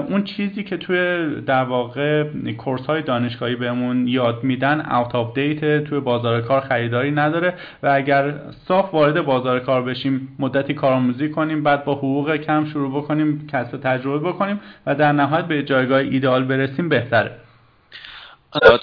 اون 0.00 0.24
چیزی 0.24 0.64
که 0.64 0.76
توی 0.76 1.26
در 1.40 1.64
واقع 1.64 2.24
course 2.58 2.86
های 2.86 3.02
دانشگاهی 3.02 3.56
بهمون 3.56 4.08
یاد 4.08 4.44
میدن 4.44 4.80
out 4.80 5.14
of 5.14 5.34
date 5.34 5.84
توی 5.84 6.00
بازار 6.00 6.40
کار 6.40 6.60
خریداری 6.60 7.10
نداره 7.10 7.54
و 7.82 7.88
اگر 7.94 8.34
صاف 8.68 8.94
وارد 8.94 9.22
بازار 9.22 9.60
کار 9.60 9.82
بشیم 9.82 10.36
مدتی 10.38 10.74
کارآموزی 10.74 11.30
کنیم 11.30 11.62
بعد 11.62 11.84
با 11.84 11.94
حقوق 11.94 12.36
کم 12.36 12.64
شروع 12.64 13.02
بکنیم 13.02 13.46
کسب 13.46 13.76
تجربه 13.76 14.28
بکنیم 14.28 14.60
و 14.86 14.94
در 14.94 15.12
نهایت 15.12 15.44
به 15.44 15.62
جایگاه 15.62 15.98
ایدئال 15.98 16.44
برسیم 16.44 16.88
بهتره. 16.88 17.30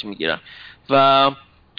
می‌گیرم. 0.04 0.40
و 0.90 1.32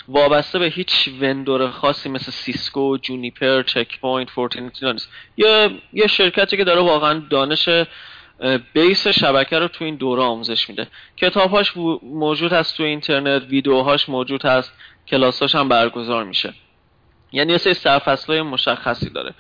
وابسته 0.09 0.59
به 0.59 0.66
هیچ 0.66 1.09
vendor 1.20 1.70
خاصی 1.71 2.09
مثل 2.09 2.33
Cisco، 2.33 2.96
Juniper، 2.96 3.62
Check 3.62 4.01
Point، 4.01 4.31
Fortinet 4.31 4.92
نیست 4.92 5.11
یه 5.37 5.71
یه 5.92 6.07
شرکتی 6.07 6.57
که 6.57 6.64
داره 6.64 6.81
واقعا 6.81 7.23
دانش 7.31 7.69
base 8.72 9.09
شبکه 9.09 9.59
رو 9.59 9.69
تو 9.69 9.85
این 9.85 9.97
دوره 9.97 10.23
آموزش 10.23 10.69
میده. 10.69 10.87
کتابهاش 11.16 11.73
موجود 12.03 12.53
هست 12.53 12.77
تو 12.77 12.83
اینترنت 12.83 13.42
ویدیوهاش 13.42 14.09
موجود 14.09 14.45
هست 14.45 14.73
کلاساش 15.09 15.55
هم 15.55 15.69
برگزار 15.69 16.25
میشه. 16.25 16.55
یعنی 17.33 17.53
یه 17.53 17.59
سری 17.59 17.75
سرفصلای 17.75 18.42
مشخصی 18.42 19.11
داره. 19.11 19.35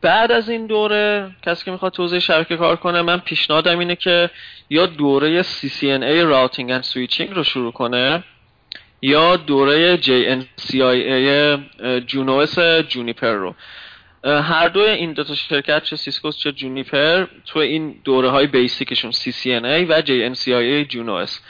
بعد 0.00 0.32
از 0.32 0.48
این 0.48 0.66
دوره 0.66 1.30
کسی 1.42 1.64
که 1.64 1.70
می‌خواد 1.70 1.92
تو 1.92 2.01
حوزه 2.01 2.18
شبکه 2.18 2.56
کار 2.56 2.76
کنه 2.76 3.02
من 3.02 3.18
پیشنهادم 3.18 3.78
اینه 3.78 3.96
که 3.96 4.30
یا 4.70 4.86
دوره 4.86 5.42
CCNA 5.42 6.22
Routing 6.32 6.68
and 6.68 6.86
Switching 6.92 7.32
رو 7.32 7.44
شروع 7.44 7.72
کنه. 7.72 8.24
یا 9.02 9.36
دوره 9.36 9.96
JNCIA 9.96 11.60
Junos 12.06 12.58
Juniper 12.88 13.32
رو. 13.32 13.54
هر 14.24 14.68
دو 14.68 14.80
این 14.80 15.12
دو 15.12 15.24
تا 15.24 15.34
شرکت 15.34 15.82
چه 15.82 15.96
Cisco 15.96 16.32
چه 16.32 16.52
Juniper 16.52 17.26
تو 17.46 17.58
این 17.58 18.00
دوره 18.04 18.30
های 18.30 18.46
basic 18.46 18.83
شون 18.83 19.12
CCNA 19.12 19.86
و 19.88 20.02
JNCIA 20.02 20.88
Junos 20.88 21.40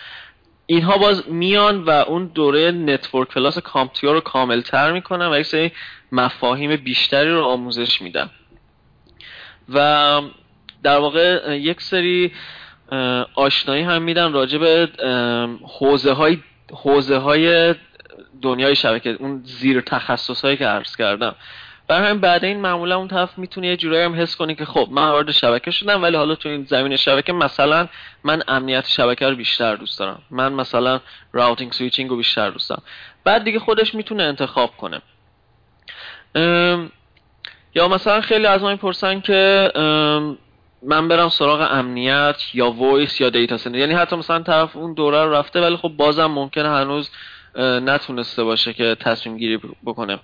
اینها 0.67 0.99
باز 0.99 1.29
میان 1.29 1.83
و 1.85 1.91
اون 1.91 2.27
دوره 2.27 2.71
Network 2.71 3.29
Plus 3.29 3.59
CompTIA 3.59 4.15
رو 4.15 4.21
کاملتر 4.21 4.93
می‌کنن 4.93 5.27
و 5.27 5.39
یک 5.41 5.73
مفاهیم 6.13 6.77
بیشتری 6.77 7.31
رو 7.31 7.45
آموزش 7.45 8.03
میدن. 8.03 8.31
و 9.69 10.21
در 10.83 10.99
واقع 10.99 11.57
یک 11.57 11.81
سری 11.81 12.33
آشنایی 13.35 13.83
هم 13.83 14.03
میدن 14.03 14.33
راجع 14.33 14.59
به 14.59 14.89
حوزه 15.79 16.13
های 16.13 16.39
حوزه 16.73 17.17
های 17.17 17.75
دنیای 18.43 18.77
شبکه 18.77 19.11
اون 19.11 19.43
زیر 19.45 19.81
تخصص 19.81 20.45
هایی 20.45 20.57
که 20.57 20.67
عرض 20.67 20.97
کردم. 20.97 21.35
برای 21.89 22.09
همین 22.09 22.21
بعد 22.21 22.45
این 22.45 22.61
معمولا 22.61 22.97
اون 22.97 23.09
طرف 23.09 23.39
می‌تونه 23.39 23.67
یه 23.67 23.77
جورایی 23.77 24.05
هم 24.05 24.15
حس 24.15 24.37
کنی 24.37 24.55
که 24.55 24.65
خب 24.65 24.89
من 24.91 25.09
وارد 25.09 25.31
شبکه 25.31 25.71
شدم 25.71 26.03
ولی 26.03 26.17
حالا 26.17 26.35
تو 26.35 26.49
این 26.49 26.65
زمین 26.65 26.97
شبکه 26.97 27.33
مثلا 27.33 27.89
من 28.25 28.43
امنیت 28.49 28.87
شبکه 28.87 29.29
رو 29.29 29.37
بیشتر 29.37 29.77
دوست 29.77 29.99
دارم. 29.99 30.23
من 30.31 30.53
مثلا 30.53 31.01
routing 31.33 31.73
switching 31.73 32.11
رو 32.11 32.17
بیشتر 32.17 32.51
دوست 32.51 32.69
دارم. 32.71 32.83
بعد 33.25 33.45
دیگه 33.45 33.59
خودش 33.59 33.95
می‌تونه 33.95 34.23
انتخاب 34.23 34.77
کنه. 34.77 35.03
یا 37.75 37.89
مثلا 37.89 38.21
خیلی 38.21 38.47
از 38.47 38.63
ما 38.63 38.71
می‌پرسن 38.71 39.21
که 39.21 39.71
من 40.83 41.09
برم 41.09 41.29
سراغ 41.29 41.69
امنیت 41.71 42.55
یا 42.55 42.71
voice 42.71 43.21
یا 43.21 43.31
data 43.31 43.57
center. 43.57 43.79
یعنی 43.79 43.95
حتی 43.95 44.17
مثلا 44.17 44.39
طرف 44.39 44.77
اون 44.77 44.95
دوره 44.95 45.25
رو 45.25 45.33
رفته 45.33 45.61
ولی 45.61 45.77
خب 45.77 45.89
بازم 45.89 46.27
ممکنه 46.27 46.69
هنوز 46.69 47.11
نتونسته 47.59 48.45
باشه 48.45 48.73
که 48.73 48.97
تصمیم 49.01 49.37
گیری 49.37 49.61
بکنه. 49.87 50.19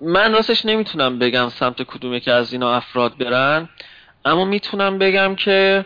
من 0.00 0.32
راستش 0.32 0.66
نمی‌تونم 0.66 1.18
بگم 1.18 1.48
سمت 1.48 1.82
کدوم 1.82 2.18
که 2.18 2.32
از 2.32 2.52
اینا 2.52 2.74
افراد 2.74 3.18
برن 3.18 3.68
اما 4.24 4.44
می‌تونم 4.44 4.98
بگم 4.98 5.34
که 5.34 5.84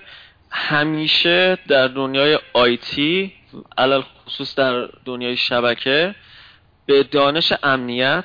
همیشه 0.50 1.58
در 1.68 1.88
دنیای 1.88 2.38
IT 2.52 3.32
علی‌الخصوص 3.78 4.54
در 4.54 4.88
دنیای 5.04 5.36
شبکه 5.36 6.14
به 6.86 7.02
دانش 7.02 7.52
امنیت 7.62 8.24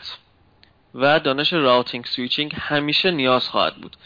و 0.95 1.19
دانش 1.19 1.54
routing 1.54 2.06
switching 2.06 2.56
همیشه 2.60 3.12
نیاز 3.12 3.49
خواهد 3.49 3.76
بود. 3.76 3.97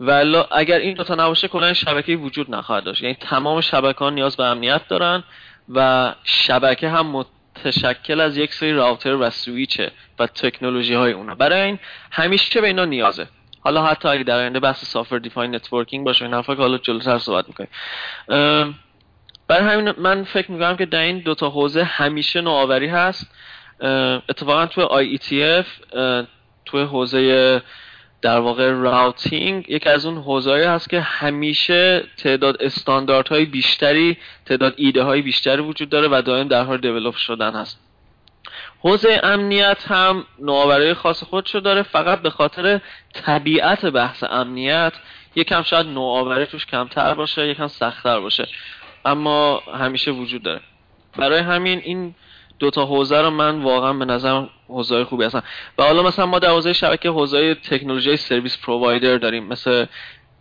ولی 0.00 0.42
اگر 0.50 0.78
این 0.78 0.94
دوتا 0.94 1.14
نباشه 1.14 1.48
کلا 1.48 1.72
شبکه 1.72 2.16
وجود 2.16 2.54
نخواهد 2.54 2.84
داشت. 2.84 3.02
یعنی 3.02 3.14
تمام 3.14 3.60
شبکه 3.60 3.98
ها 3.98 4.10
نیاز 4.10 4.36
به 4.36 4.44
امنیت 4.44 4.88
دارن 4.88 5.24
و 5.68 6.14
شبکه 6.24 6.88
هم 6.88 7.06
متشکل 7.06 8.20
از 8.20 8.36
یک 8.36 8.54
سری 8.54 8.72
router 8.72 9.14
و 9.14 9.30
سویچه 9.30 9.92
و 10.18 10.26
تکنولوژی 10.26 10.94
های 10.94 11.12
اونا. 11.12 11.34
برای 11.34 11.60
این 11.60 11.78
همیشه 12.10 12.60
به 12.60 12.66
اینا 12.66 12.84
نیازه. 12.84 13.26
حالا 13.60 13.82
حتی 13.82 14.08
اگه 14.08 14.22
در 14.22 14.36
آینده 14.36 14.60
بحث 14.60 14.84
software 14.84 15.18
defined 15.18 15.54
networking 15.54 16.04
باشه 16.04 16.24
این 16.24 16.34
حرفا 16.34 16.54
که 16.54 16.60
حالا 16.60 16.78
جلوتر 16.78 17.18
صحبت 17.18 17.44
می‌کنیم. 17.48 17.68
برای 19.48 19.68
همین 19.68 19.94
من 19.98 20.24
فکر 20.24 20.50
می‌کنم 20.50 20.76
که 20.76 20.86
در 20.86 21.00
این 21.00 21.18
دوتا 21.18 21.50
حوزه 21.50 21.84
همیشه 21.84 22.40
نوآوری 22.40 22.86
هست. 22.86 23.34
اتفاقا 24.28 24.66
تو 24.66 24.88
IETF 24.88 25.66
تو 26.64 26.84
حوزه 26.86 27.62
در 28.22 28.38
واقع 28.38 28.70
routing 28.70 29.64
یکی 29.68 29.88
از 29.88 30.06
اون 30.06 30.16
حوزه‌ای 30.16 30.64
هست 30.64 30.90
که 30.90 31.00
همیشه 31.00 32.04
تعداد 32.16 32.62
استانداردهای 32.62 33.44
بیشتری 33.44 34.16
تعداد 34.46 34.74
ایده 34.76 35.02
های 35.02 35.22
بیشتری 35.22 35.62
وجود 35.62 35.88
داره 35.88 36.08
و 36.10 36.22
دائم 36.22 36.48
در 36.48 36.64
حال 36.64 36.78
develop 36.78 37.16
شدن 37.16 37.54
هست. 37.54 37.80
حوزه 38.82 39.20
امنیت 39.22 39.84
هم 39.88 40.24
نوآوری 40.38 40.94
خاص 40.94 41.24
خودشو 41.24 41.60
داره 41.60 41.82
فقط 41.82 42.22
به 42.22 42.30
خاطر 42.30 42.80
طبیعت 43.12 43.86
بحث 43.86 44.24
امنیت 44.30 44.92
یکم 45.34 45.62
شاید 45.62 45.86
نوآوری 45.86 46.46
توش 46.46 46.66
کمتر 46.66 47.14
باشه 47.14 47.48
یکم 47.48 47.66
سختتر 47.66 48.20
باشه 48.20 48.48
اما 49.04 49.62
همیشه 49.74 50.10
وجود 50.10 50.42
داره. 50.42 50.60
برای 51.16 51.40
همین 51.40 51.80
این 51.84 52.14
دو 52.60 52.70
تا 52.70 52.86
حوزه 52.86 53.20
رو 53.20 53.30
من 53.30 53.62
واقعا 53.62 53.92
به 53.92 54.04
نظرم 54.04 54.50
حوزه 54.68 55.04
خوبی 55.04 55.24
هستن. 55.24 55.42
و 55.78 55.82
حالا 55.82 56.02
مثلا 56.02 56.26
ما 56.26 56.38
در 56.38 56.48
حوزه 56.48 56.72
شبکه 56.72 57.08
حوزه 57.08 57.54
تکنولوژی 57.54 58.16
service 58.16 58.58
provider 58.58 59.16
داریم. 59.16 59.44
مثل 59.44 59.86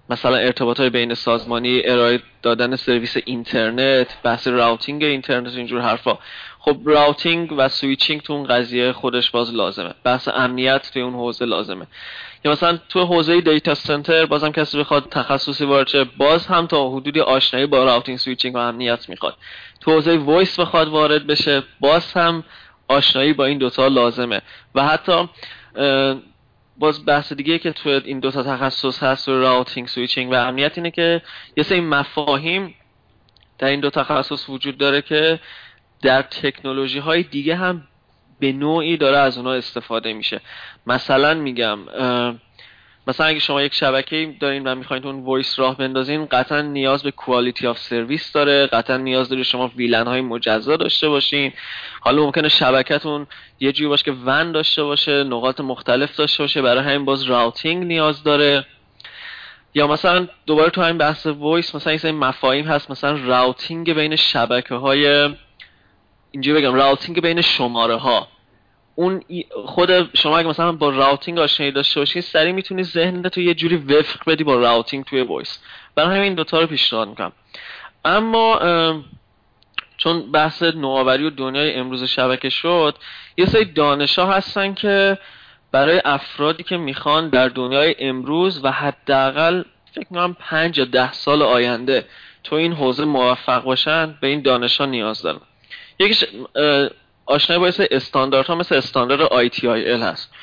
مثلا 0.10 0.38
ارتباط 0.38 0.80
های 0.80 0.90
بین 0.90 1.14
سازمانی 1.14 1.82
ارائه 1.86 2.20
دادن 2.42 2.76
سرویس 2.76 3.18
اینترنت 3.26 4.18
بحث 4.24 4.48
routing 4.48 5.04
اینترنت 5.04 5.56
اینجور 5.56 5.82
حرفا. 5.82 6.18
خب 6.60 6.78
routing 6.86 7.54
و 7.58 7.68
switching 7.68 8.22
تو 8.22 8.34
اون 8.34 8.44
قضیه 8.44 8.92
خودش 8.92 9.32
باز 9.32 9.54
لازمه. 9.54 9.94
بحث 10.04 10.30
امنیت 10.34 10.90
توی 10.94 11.02
اون 11.02 11.14
حوزه 11.14 11.46
لازمه. 11.46 11.88
یا 12.46 12.52
مثلا 12.52 12.80
تو 12.90 13.06
حوزه 13.06 13.42
data 13.42 13.74
center 13.74 14.26
بازم 14.26 14.52
کسی 14.52 14.80
بخواد 14.80 15.10
تخصصی 15.10 15.66
وارد 15.66 16.18
باز 16.18 16.48
هم 16.48 16.68
تا 16.68 16.90
حدودی 16.90 17.20
آشنایی 17.20 17.66
با 17.66 17.84
routing 17.84 18.18
switching 18.18 18.56
و 18.56 18.58
امنیت 18.58 19.10
می‌خواد. 19.10 19.38
تو 19.82 19.92
حوزه 19.92 20.18
voice 20.18 20.60
بخواد 20.60 20.88
وارد 20.88 21.28
بشه 21.28 21.64
باز 21.80 22.14
هم 22.14 22.44
آشنایی 22.88 23.34
با 23.34 23.46
این 23.46 23.58
دوتا 23.58 23.88
لازمه. 23.88 24.42
و 24.76 24.88
حتی 24.88 25.30
باز 26.78 27.06
بحث 27.06 27.34
دیگه 27.34 27.60
که 27.60 27.72
تو 27.72 27.90
این 27.90 28.20
دوتا 28.20 28.44
تخصص 28.44 29.04
هست 29.04 29.30
و 29.30 29.40
routing 29.40 29.88
switching 29.88 30.32
و 30.32 30.36
امنیت 30.36 30.78
اینه 30.78 30.92
که 30.92 31.22
یه 31.58 31.64
سری 31.64 31.82
مفاهیم 31.82 32.76
در 33.58 33.68
این 33.68 33.80
دو 33.80 33.90
تخصص 33.90 34.50
وجود 34.50 34.78
داره 34.78 35.02
که 35.02 35.40
در 36.02 36.22
تکنولوژی 36.22 37.00
های 37.00 37.24
دیگه 37.24 37.56
هم 37.56 37.88
به 38.40 38.52
نوعی 38.52 38.98
داره 38.98 39.18
از 39.18 39.38
اونها 39.38 39.54
استفاده 39.54 40.14
میشه. 40.14 40.42
مثلا 40.88 41.34
میگم 41.34 41.80
مثلا 43.08 43.26
اگه 43.28 43.40
شما 43.40 43.62
یک 43.62 43.74
شبکه 43.74 44.36
دارین 44.40 44.68
و 44.68 44.76
می‌خواین 44.76 45.06
اون 45.06 45.24
voice 45.24 45.60
راه 45.60 45.78
بندازین 45.78 46.26
قطعا 46.26 46.62
نیاز 46.62 47.04
به 47.04 47.12
quality 47.12 47.68
of 47.68 47.80
service 47.80 48.32
داره 48.32 48.68
قطعا 48.68 48.98
نیاز 48.98 49.30
داره 49.30 49.44
شما 49.44 49.72
VLAN 49.76 50.08
های 50.08 50.22
مجزا 50.22 50.76
داشته 50.76 51.10
باشین. 51.10 51.54
حالا 52.02 52.22
ممکنه 52.22 52.50
شبکتون 52.50 53.28
یه 53.60 53.72
جوری 53.72 53.88
باشه 53.88 54.04
که 54.04 54.12
WAN 54.26 54.52
داشته 54.52 54.84
باشه 54.84 55.24
نقاط 55.24 55.62
مختلف 55.62 56.16
داشته 56.16 56.44
باشه 56.44 56.62
برای 56.62 56.84
همین 56.84 57.06
باز 57.06 57.24
routing 57.24 57.84
نیاز 57.84 58.24
داره. 58.24 58.66
یا 59.74 59.88
مثلا 59.88 60.28
دوباره 60.46 60.70
تو 60.70 60.82
همین 60.82 60.98
بحث 60.98 61.26
voice 61.26 61.76
مثلا 61.76 61.98
این 62.04 62.16
مفاهیم 62.16 62.66
هست 62.66 62.92
مثلا 62.92 63.20
routing 63.26 63.94
بین 63.94 64.16
شبکه 64.16 64.76
های 64.76 65.30
اینجوری 66.32 66.62
بگم 66.62 66.74
routing 66.74 67.22
بین 67.22 67.42
شماره 67.42 67.96
ها 67.96 68.28
اون 68.96 69.24
خود 69.66 70.16
شما 70.16 70.38
اگه 70.38 70.48
مثلا 70.48 70.72
با 70.72 70.90
routing 70.90 71.40
آشنایی 71.40 71.72
داشته 71.72 72.00
باشین 72.00 72.22
سریع 72.22 72.52
می‌تونی 72.52 72.84
ذهنت 72.84 73.28
تو 73.28 73.42
یه 73.42 73.54
جوری 73.54 73.76
وفق 73.76 74.20
بدی 74.28 74.44
با 74.44 74.56
routing 74.56 75.06
توی 75.06 75.22
voice. 75.22 75.60
برای 75.96 76.10
همین 76.10 76.24
این 76.24 76.34
دوتا 76.34 76.60
رو 76.60 76.68
پیشنهاد 76.68 77.08
می‌کنم. 77.08 77.32
اما 78.06 78.60
چون 79.98 80.32
بحث 80.32 80.64
نوآوری 80.64 81.26
و 81.26 81.30
دنیای 81.30 81.74
امروز 81.74 82.04
شبکه 82.04 82.50
شد 82.50 82.96
یه 83.38 83.46
سری 83.46 83.66
دانش 83.66 84.20
ها 84.20 84.32
هستن 84.32 84.74
که 84.74 85.18
برای 85.72 86.02
افرادی 86.06 86.64
که 86.64 86.78
می‌خوان 86.78 87.30
در 87.30 87.48
دنیای 87.48 87.96
امروز 88.00 88.64
و 88.64 88.72
حداقل 88.72 89.64
فکر 89.92 90.08
می‌کنم 90.10 90.36
پنج 90.40 90.78
یا 90.78 90.86
ده 90.86 91.14
سال 91.14 91.42
آینده 91.42 92.06
تو 92.44 92.56
این 92.56 92.74
حوزه 92.74 93.06
موفق 93.06 93.64
باشن 93.64 94.18
به 94.22 94.28
این 94.28 94.42
دانش 94.42 94.78
ها 94.78 94.86
نیاز 94.86 95.22
دارن. 95.22 95.40
یکیش 96.00 96.26
آشنایی 97.26 97.62
با 97.62 97.86
استانداردها 97.92 98.56
مثل 98.56 98.76
استاندارد 98.76 99.50
ITIL 99.50 99.66
هست. 100.04 100.34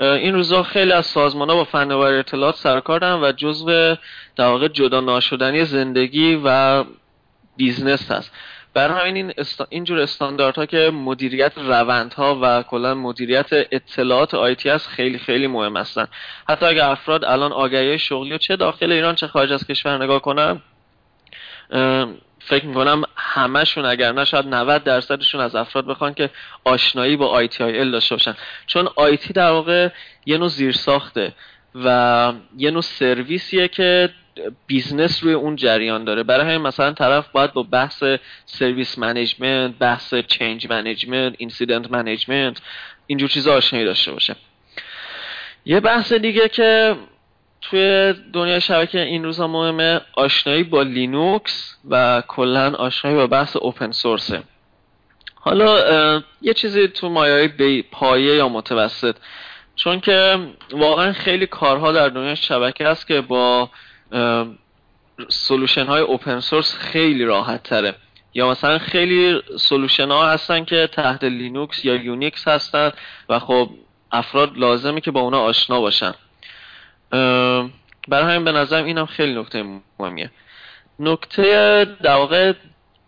این 0.00 0.34
روزا 0.34 0.62
خیلی 0.62 0.92
از 0.92 1.06
سازمان 1.06 1.50
ها 1.50 1.56
با 1.56 1.64
فناوری 1.64 2.16
اطلاعات 2.16 2.56
سر 2.56 2.71
و 2.71 2.78
کار 2.78 3.00
دارن 3.00 3.24
و 3.24 3.32
جزو 3.32 3.94
در 4.36 4.46
واقع 4.46 4.68
جدا 4.68 5.00
ناشدنی 5.00 5.64
زندگی 5.64 6.40
و 6.44 6.84
business 7.56 8.10
هست. 8.10 8.32
برای 8.74 9.00
همین 9.00 9.16
این 9.16 9.34
است... 9.38 9.64
اینجور 9.68 9.98
استانداردها 9.98 10.66
که 10.66 10.90
مدیریت 10.94 11.52
روندها 11.56 12.38
و 12.42 12.62
کلا 12.62 12.94
مدیریت 12.94 13.46
اطلاعات 13.52 14.34
IT 14.34 14.68
هست 14.68 14.88
خیلی 14.88 15.18
خیلی 15.18 15.46
مهم 15.46 15.76
هستن. 15.76 16.06
حتی 16.48 16.66
اگر 16.66 16.90
افراد 16.90 17.24
الان 17.24 17.52
آگهی 17.52 17.98
شغلی 17.98 18.32
و 18.32 18.38
چه 18.38 18.56
داخل 18.56 18.92
ایران 18.92 19.14
چه 19.14 19.26
خارج 19.26 19.52
از 19.52 19.66
کشور 19.66 20.02
نگاه 20.04 20.22
کنن 20.22 20.62
فکر 22.40 22.66
می‌کنم 22.66 23.02
همشون 23.16 23.84
اگر 23.84 24.12
نه 24.12 24.24
شاید 24.24 24.46
90 24.46 24.84
درصدشون 24.84 25.40
از 25.40 25.54
افراد 25.54 25.86
بخوان 25.86 26.14
که 26.14 26.30
آشنایی 26.64 27.16
با 27.16 27.38
ITIL 27.60 27.90
داشته 27.90 28.14
باشن. 28.14 28.34
چون 28.66 28.88
IT 28.96 29.32
در 29.32 29.50
واقع 29.50 29.88
یه 30.26 30.38
نوع 30.38 30.48
زیرساخته 30.48 31.32
و 31.74 32.32
یه 32.56 32.70
نوع 32.70 32.82
سرویسیه 32.82 33.68
که 33.68 34.10
business 34.66 35.24
روی 35.24 35.32
اون 35.32 35.56
جریان 35.56 36.04
داره. 36.04 36.22
برای 36.22 36.46
همین 36.46 36.66
مثلا 36.66 36.92
طرف 36.92 37.28
باید 37.28 37.52
با 37.52 37.62
بحث 37.62 38.04
service 38.46 38.98
management 38.98 39.78
بحث 39.78 40.14
change 40.14 40.66
management 40.70 41.34
incident 41.38 41.90
management 41.90 42.62
اینجور 43.06 43.28
چیزا 43.28 43.54
آشنایی 43.54 43.84
داشته 43.84 44.12
باشه. 44.12 44.36
یه 45.64 45.80
بحث 45.80 46.12
دیگه 46.12 46.48
که 46.48 46.96
توی 47.60 48.14
دنیای 48.32 48.60
شبکه 48.60 49.00
این 49.00 49.24
روزها 49.24 49.46
مهمه 49.46 50.00
آشنایی 50.12 50.62
با 50.62 50.82
لینوکس 50.82 51.76
و 51.90 52.22
کلا 52.28 52.74
آشنایی 52.74 53.16
با 53.16 53.26
بحث 53.26 53.56
open 53.56 53.90
source 53.90 54.35
ه 54.35 54.42
حالا 55.34 56.22
یه 56.42 56.54
چیزی 56.54 56.88
تو 56.88 57.08
مایه 57.08 57.82
پایه 57.82 58.34
یا 58.34 58.48
متوسط. 58.48 59.16
چون 59.76 60.00
که 60.00 60.38
واقعا 60.72 61.12
خیلی 61.12 61.46
کارها 61.46 61.92
در 61.92 62.08
دنیای 62.08 62.36
شبکه 62.36 62.88
هست 62.88 63.06
که 63.06 63.20
با 63.20 63.70
solution 65.28 65.86
های 65.86 66.02
open 66.02 66.40
source 66.40 66.74
خیلی 66.74 67.24
راحت 67.24 67.62
تره. 67.62 67.94
یا 68.34 68.50
مثلا 68.50 68.78
خیلی 68.78 69.42
solution 69.56 70.10
ها 70.10 70.30
هستن 70.30 70.64
که 70.64 70.88
تحت 70.92 71.24
لینوکس 71.24 71.84
یا 71.84 71.94
یونیکس 71.94 72.48
هستن 72.48 72.92
و 73.28 73.38
خب 73.38 73.70
افراد 74.12 74.58
لازمه 74.58 75.00
که 75.00 75.10
با 75.10 75.20
اونا 75.20 75.40
آشنا 75.40 75.80
باشن. 75.80 76.14
برای 78.08 78.34
همین 78.34 78.44
به 78.44 78.52
نظرم 78.52 78.84
اینم 78.84 79.06
خیلی 79.06 79.40
نکته 79.40 79.64
مهمیه. 80.00 80.30
نکته 80.98 81.84
در 82.02 82.14
واقع 82.14 82.52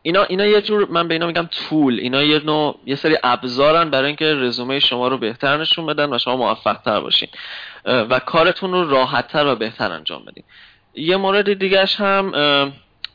اینا 0.03 0.23
اینا 0.23 0.47
یه 0.47 0.61
جور 0.61 0.87
من 0.91 1.09
به 1.09 1.15
اینا 1.15 1.27
میگم 1.27 1.47
tool. 1.47 1.99
اینا 2.01 2.23
یه 2.23 2.45
نوع 2.45 2.79
یه 2.87 2.95
سری 2.95 3.17
ابزارن 3.23 3.91
برای 3.91 4.07
اینکه 4.07 4.35
رزومه 4.35 4.79
شما 4.79 5.09
رو 5.09 5.19
بهتر 5.19 5.57
نشون 5.57 5.87
بدن 5.87 6.15
و 6.15 6.19
شما 6.19 6.37
موفق 6.37 6.77
تر 6.85 7.01
باشین 7.01 7.29
و 7.85 8.19
کارتون 8.19 8.73
رو 8.73 8.91
راحت 8.91 9.29
تر 9.29 9.47
و 9.47 9.57
بهتر 9.57 9.93
انجام 9.93 10.25
بدین. 10.25 10.45
یه 10.95 11.17
مورد 11.17 11.53
دیگهش 11.53 11.97
هم 11.97 12.33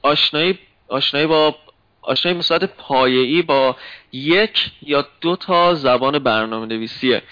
آشنایی 0.01 0.59
آشنایی 0.87 1.27
با 1.27 1.55
آشنایی 2.01 2.41
به 2.59 2.67
پایه‌ای 2.67 3.41
با 3.41 3.75
یک 4.11 4.71
یا 4.81 5.05
دو 5.21 5.35
تا 5.35 5.73
زبان 5.73 6.19
برنامه 6.19 6.65
نویسیه 6.65 7.23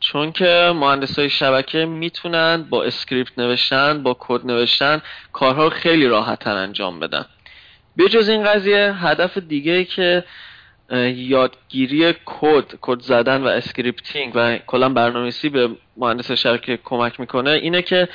چون 0.00 0.32
که 0.32 0.72
مهندس 0.74 1.18
های 1.18 1.30
شبکه 1.30 1.84
می‌تونن 1.84 2.66
با 2.70 2.84
اسکریپت 2.84 3.38
نوشتن 3.38 4.02
با 4.02 4.16
کد 4.20 4.46
نوشتن 4.46 5.02
کارها 5.32 5.70
خیلی 5.70 6.06
راحت 6.06 6.38
تر 6.38 6.56
انجام 6.56 7.00
بدن. 7.00 7.24
جز 8.10 8.28
این 8.28 8.44
قضیه 8.44 8.92
هدف 8.92 9.38
دیگه 9.38 9.72
ای 9.72 9.84
که 9.84 10.24
یادگیری 11.14 12.14
کد 12.26 12.64
کد 12.80 13.00
زدن 13.00 13.42
و 13.42 13.46
scripting 13.46 14.32
و 14.34 14.58
کلا 14.58 14.88
برنامه‌نویسی 14.88 15.48
به 15.48 15.70
مهندس 15.96 16.32
شبکه 16.32 16.78
کمک 16.84 17.20
می‌کنه 17.20 17.50
اینه 17.50 17.82
که 17.82 18.08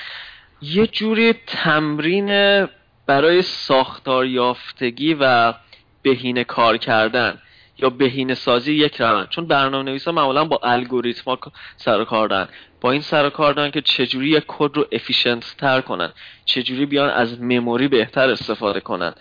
یه 0.61 0.87
جوری 0.87 1.33
تمرین 1.47 2.67
برای 3.07 3.41
ساختار 3.41 4.25
یافتگی 4.25 5.17
و 5.19 5.53
بهینه 6.01 6.43
کار 6.43 6.77
کردن. 6.77 7.37
یا 7.81 7.89
بهینه 7.89 8.33
سازی 8.33 8.73
یک 8.73 9.01
روند. 9.01 9.29
چون 9.29 9.47
برنامه 9.47 9.83
نویسا 9.83 10.11
معمولا 10.11 10.45
با 10.45 10.59
الگوریتما 10.63 11.37
سر 11.77 12.03
کار 12.03 12.27
دارن. 12.27 12.47
با 12.81 12.91
این 12.91 13.01
سر 13.01 13.29
کار 13.29 13.53
دارن 13.53 13.71
که 13.71 13.81
چجوری 13.81 14.29
یک 14.29 14.43
کد 14.47 14.77
رو 14.77 14.87
افیشنت 14.91 15.55
تر 15.57 15.81
کنن. 15.81 16.11
چجوری 16.45 16.85
بیان 16.85 17.09
از 17.09 17.41
مموری 17.41 17.87
بهتر 17.87 18.29
استفاده 18.29 18.79
کنن. 18.79 19.13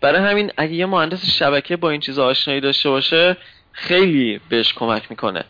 برای 0.00 0.30
همین 0.30 0.52
اگه 0.56 0.72
یه 0.72 0.86
مهندس 0.86 1.36
شبکه 1.36 1.76
با 1.76 1.90
این 1.90 2.00
چیز 2.00 2.18
آشنایی 2.18 2.60
داشته 2.60 2.90
باشه 2.90 3.36
خیلی 3.72 4.40
بهش 4.48 4.72
کمک 4.74 5.10
می‌کنه. 5.10 5.44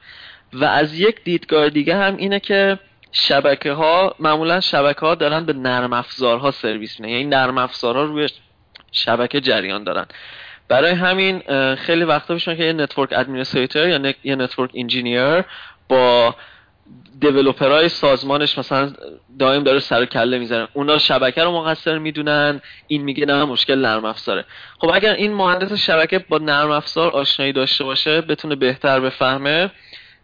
و 0.53 0.64
از 0.64 1.01
یک 1.01 1.25
دیدگاه 1.25 1.68
دیگه 1.68 1.96
هم 1.96 2.16
اینه 2.16 2.40
که 2.40 2.79
شبکه 3.12 3.72
ها 3.72 4.14
معمولا 4.18 4.61
شبکه 4.61 5.01
ها 5.01 5.14
دارن 5.14 5.44
به 5.44 5.53
نرم 5.53 5.92
افزارها 5.92 6.51
سرویس 6.51 7.01
میدن. 7.01 7.12
یعنی 7.12 7.25
نرم 7.25 7.59
افزارها 7.59 8.03
روی 8.03 8.29
شبکه 8.92 9.40
جریان 9.40 9.85
دارن. 9.85 10.07
برای 10.68 10.92
همین 10.92 11.42
خیلی 11.75 12.05
وقتا 12.05 12.35
میشن 12.35 12.57
که 12.57 12.64
یه 12.64 12.72
network 12.72 13.12
administrator 13.12 13.88
یا 13.88 14.14
یه 14.25 14.37
network 14.37 14.70
engineer 14.74 15.44
با 15.88 16.35
developer 17.20 17.76
های 17.76 17.88
سازمانش 17.88 18.59
مثلا 18.59 18.92
دائم 19.38 19.62
داره 19.62 19.79
سر 19.79 20.05
کله 20.05 20.38
می‌زنن 20.38 20.68
اونا 20.72 20.98
شبکه 20.98 21.44
رو 21.44 21.53
مقصر 21.53 21.98
می‌دونن 21.98 22.61
این 22.87 23.03
میگه 23.03 23.27
نه 23.27 23.44
مشکل 23.44 23.79
نرم 23.79 24.05
افزاره. 24.05 24.44
خب 24.79 24.90
اگر 24.94 25.12
این 25.14 25.35
مهندس 25.35 25.72
شبکه 25.72 26.18
با 26.18 26.38
نرم 26.38 26.70
افزار 26.70 27.11
آشنایی 27.11 27.53
داشته 27.53 27.85
باشه 27.85 28.20
بتونه 28.20 28.55
بهتر 28.55 29.01
بفهمه 29.01 29.70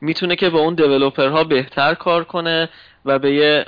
می‌تونه 0.01 0.37
که 0.37 0.51
با 0.51 0.59
اون 0.59 0.74
developer 0.74 1.38
ها 1.38 1.44
بهتر 1.44 1.94
کار 1.94 2.24
کنه 2.24 2.68
و 3.05 3.18
به 3.18 3.33
یه 3.33 3.66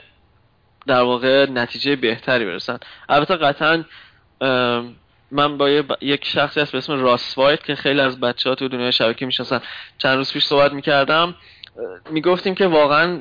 در 0.86 1.02
واقع 1.02 1.50
نتیجه 1.50 1.96
بهتری 1.96 2.44
برسن. 2.44 2.78
البته 3.08 3.36
قطعا 3.36 3.84
من 5.32 5.58
با 5.58 5.70
یک 6.00 6.24
شخصی 6.24 6.60
هست 6.60 6.72
به 6.72 6.78
اسم 6.78 7.02
راس 7.02 7.38
وایت 7.38 7.64
که 7.64 7.74
خیلی 7.74 8.00
از 8.00 8.20
بچه 8.20 8.48
ها 8.48 8.54
تو 8.54 8.68
دنیای 8.68 8.92
شبکه 8.92 9.26
می‌شناسن. 9.26 9.60
چند 9.98 10.16
روز 10.16 10.32
پیش 10.32 10.44
صحبت 10.44 10.72
می‌کردم 10.72 11.34
می‌گفتیم 12.10 12.54
که 12.54 12.66
واقعا 12.66 13.20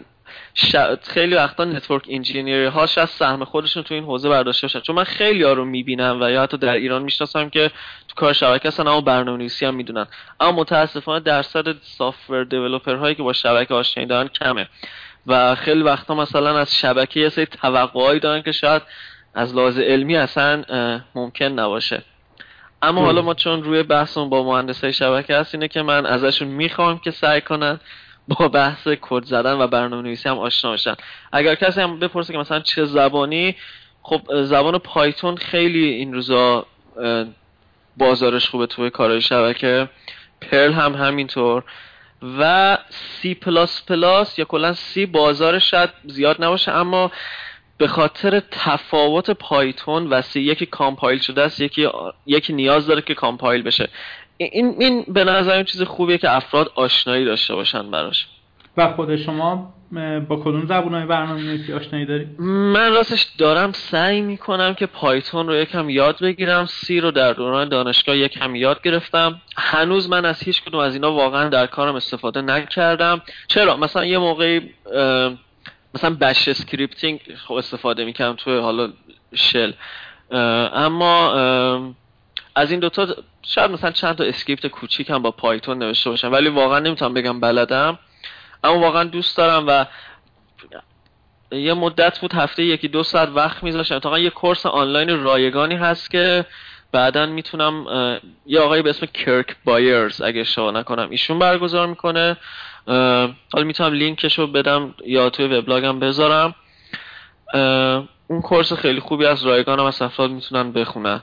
خیلی 1.03 1.35
وقتا 1.35 1.65
network 1.65 2.03
engineer 2.09 2.65
هاش 2.65 2.97
از 2.97 3.09
سهم 3.09 3.43
خودشون 3.43 3.83
تو 3.83 3.93
این 3.93 4.03
حوزه 4.03 4.29
برداشته 4.29 4.67
باشن. 4.67 4.79
چون 4.79 4.95
من 4.95 5.03
خیلی 5.03 5.43
ها 5.43 5.53
رو 5.53 5.65
می‌بینم 5.65 6.21
و 6.21 6.29
یا 6.31 6.43
حتی 6.43 6.57
در 6.57 6.73
ایران 6.73 7.01
می‌شناسم 7.01 7.49
که 7.49 7.71
تو 8.07 8.15
کار 8.15 8.33
شبکه 8.33 8.67
هستن 8.67 8.87
اما 8.87 9.01
برنامه 9.01 9.37
نویسی 9.37 9.65
هم 9.65 9.75
می‌دونن. 9.75 10.07
اما 10.39 10.51
متاسفانه 10.51 11.19
درصد 11.19 11.75
سافتور 11.81 12.43
دیولپر 12.43 12.95
هایی 12.95 13.15
که 13.15 13.23
با 13.23 13.33
شبکه 13.33 13.73
آشنایی 13.73 14.09
دارن 14.09 14.27
کمه. 14.27 14.67
و 15.27 15.55
خیلی 15.55 15.81
وقتا 15.81 16.15
مثلا 16.15 16.57
از 16.59 16.75
شبکه 16.75 17.19
یه 17.19 17.29
سری 17.29 17.45
توقعایی 17.45 18.19
دارن 18.19 18.41
که 18.41 18.51
شاید 18.51 18.81
از 19.33 19.55
لحاظ 19.55 19.77
علمی 19.79 20.17
اصلا 20.17 20.63
ممکن 21.15 21.45
نباشه. 21.45 22.01
اما 22.81 23.01
حالا 23.01 23.21
ما 23.21 23.33
چون 23.33 23.63
روی 23.63 23.83
بحثمون 23.83 24.29
با 24.29 24.43
مهندس 24.43 24.83
های 24.83 24.93
شبکه 24.93 25.35
هست 25.35 25.55
اینه 25.55 25.67
که 25.67 25.81
من 25.81 26.05
ازشون 26.05 26.47
می‌خوام 26.47 26.99
که 26.99 27.11
سعی 27.11 27.41
کنن 27.41 27.79
با 28.27 28.47
بحث 28.47 28.87
کد 29.01 29.23
زدن 29.23 29.53
و 29.53 29.67
برنامه 29.67 30.01
نویسی 30.01 30.29
هم 30.29 30.39
آشنا 30.39 30.71
باشن 30.71 30.95
اگر 31.31 31.55
کسی 31.55 31.81
هم 31.81 31.99
بپرسه 31.99 32.33
که 32.33 32.39
مثلا 32.39 32.59
چه 32.59 32.85
زبانی 32.85 33.55
خب 34.01 34.43
زبان 34.43 34.77
پایتون 34.77 35.35
خیلی 35.37 35.85
این 35.85 36.13
روزا 36.13 36.65
بازارش 37.97 38.49
خوبه 38.49 38.67
توی 38.67 38.89
کارهای 38.89 39.21
شبکه. 39.21 39.89
پرل 40.41 40.73
هم 40.73 40.95
همینطور. 40.95 41.63
و 42.39 42.77
سی 42.89 43.33
پلاس 43.35 43.85
پلاس 43.85 44.39
یا 44.39 44.45
کلا 44.45 44.73
C 44.73 45.05
بازارش 45.05 45.71
شاید 45.71 45.89
زیاد 46.05 46.43
نباشه 46.43 46.71
اما 46.71 47.11
به 47.79 47.87
خاطر 47.87 48.41
تفاوت 48.51 49.31
پایتون 49.31 50.07
و 50.07 50.21
C 50.21 50.39
یکی 50.39 50.65
compile 50.65 51.19
شده 51.19 51.41
است 51.41 51.61
یکی 51.61 51.87
یکی 52.25 52.53
نیاز 52.53 52.87
داره 52.87 53.01
که 53.01 53.13
compile 53.13 53.61
بشه. 53.61 53.89
این 54.37 54.75
این 54.79 55.05
به 55.07 55.23
نظر 55.23 55.55
این 55.55 55.63
چیز 55.63 55.81
خوبیه 55.81 56.17
که 56.17 56.35
افراد 56.35 56.71
آشنایی 56.75 57.25
داشته 57.25 57.55
باشن 57.55 57.91
براش. 57.91 58.27
و 58.77 58.93
خود 58.93 59.15
شما 59.15 59.73
با 60.29 60.35
کدوم 60.35 60.65
زبونهای 60.65 61.05
برنامه 61.05 61.41
نویسی 61.41 61.73
آشنایی 61.73 62.05
داری؟ 62.05 62.25
من 62.73 62.93
راستش 62.93 63.27
دارم 63.37 63.71
سعی 63.71 64.21
می‌کنم 64.21 64.73
که 64.73 64.85
پایتون 64.85 65.47
رو 65.47 65.55
یکم 65.55 65.89
یاد 65.89 66.19
بگیرم 66.19 66.65
C 66.65 66.99
رو 66.99 67.11
در 67.11 67.33
دوران 67.33 67.69
دانشگاه 67.69 68.17
یکم 68.17 68.55
یاد 68.55 68.81
گرفتم. 68.81 69.41
هنوز 69.57 70.09
من 70.09 70.25
از 70.25 70.43
هیچ 70.43 70.63
کدوم 70.63 70.79
از 70.79 70.93
اینا 70.93 71.13
واقعا 71.13 71.49
در 71.49 71.65
کارم 71.65 71.95
استفاده 71.95 72.41
نکردم. 72.41 73.21
چرا؟ 73.47 73.77
مثلا 73.77 74.05
یه 74.05 74.17
موقعی 74.17 74.61
مثلا 75.95 76.09
bash 76.09 76.47
scripting 76.47 77.19
خب 77.47 77.53
استفاده 77.53 78.05
می‌کردم 78.05 78.35
توی 78.35 78.59
حالا 78.59 78.93
shell. 79.35 79.71
اما 80.73 81.33
از 82.55 82.71
این 82.71 82.79
دوتا 82.79 83.15
شاید 83.41 83.71
مثلا 83.71 83.91
چند 83.91 84.15
تا 84.15 84.23
اسکریپت 84.23 84.67
کوچیک 84.67 85.09
هم 85.09 85.21
با 85.21 85.31
پایتون 85.31 85.77
نوشته 85.77 86.09
باشم 86.09 86.31
ولی 86.31 86.49
واقعا 86.49 86.79
نمی‌تونم 86.79 87.13
بگم 87.13 87.39
بلدم. 87.39 87.99
اما 88.63 88.79
واقعا 88.79 89.03
دوست 89.03 89.37
دارم 89.37 89.65
و 89.67 89.85
یه 91.51 91.73
مدت 91.73 92.19
بود 92.19 92.33
هفته 92.33 92.63
یکی 92.63 92.87
دو 92.87 93.03
ساعت 93.03 93.29
وقت 93.29 93.63
میذاشتم. 93.63 93.95
اتفاقا 93.95 94.19
یه 94.19 94.29
کورس 94.29 94.65
آنلاین 94.65 95.23
رایگانی 95.23 95.75
هست 95.75 96.11
که 96.11 96.45
بعدا 96.91 97.25
می‌تونم 97.25 97.85
یه 98.45 98.59
آقایی 98.59 98.81
به 98.81 98.89
اسم 98.89 99.05
کرک 99.05 99.55
بایرز 99.65 100.21
اگه 100.21 100.41
اشتباه 100.41 100.71
نکنم 100.71 101.09
ایشون 101.09 101.39
برگزار 101.39 101.87
می‌کنه. 101.87 102.37
حالا 103.53 103.65
می‌تونم 103.65 103.93
لینکش 103.93 104.39
رو 104.39 104.47
بدم 104.47 104.93
یا 105.05 105.29
توی 105.29 105.45
وبلاگم 105.45 105.99
بذارم. 105.99 106.55
اون 108.27 108.41
کورس 108.41 108.73
خیلی 108.73 108.99
خوبی 108.99 109.25
از 109.25 109.45
رایگان 109.45 109.79
هم 109.79 109.85
از 109.85 110.01
افراد 110.01 110.31
می‌تونن 110.31 110.71
بخونن. 110.71 111.21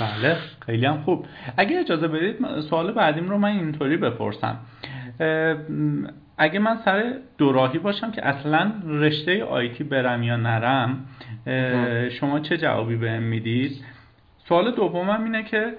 بله 0.00 0.36
خیلی 0.66 0.86
هم 0.86 1.02
خوب. 1.02 1.26
اگه 1.56 1.78
اجازه 1.78 2.08
بدید 2.08 2.60
سوال 2.60 2.92
بعدیم 2.92 3.28
رو 3.28 3.38
من 3.38 3.48
اینطوری 3.48 3.96
بپرسم. 3.96 4.58
اگه 6.38 6.58
من 6.58 6.78
سر 6.84 7.14
دوراهی 7.38 7.78
باشم 7.78 8.10
که 8.10 8.26
اصلا 8.26 8.72
رشته 8.86 9.44
آیتی 9.44 9.84
برم 9.84 10.22
یا 10.22 10.36
نرم 10.36 11.06
شما 12.20 12.40
چه 12.40 12.58
جوابی 12.58 12.96
بهم 12.96 13.22
می‌دید؟ 13.22 13.84
سوال 14.48 14.70
دومم 14.70 15.24
اینه 15.24 15.42
که 15.42 15.74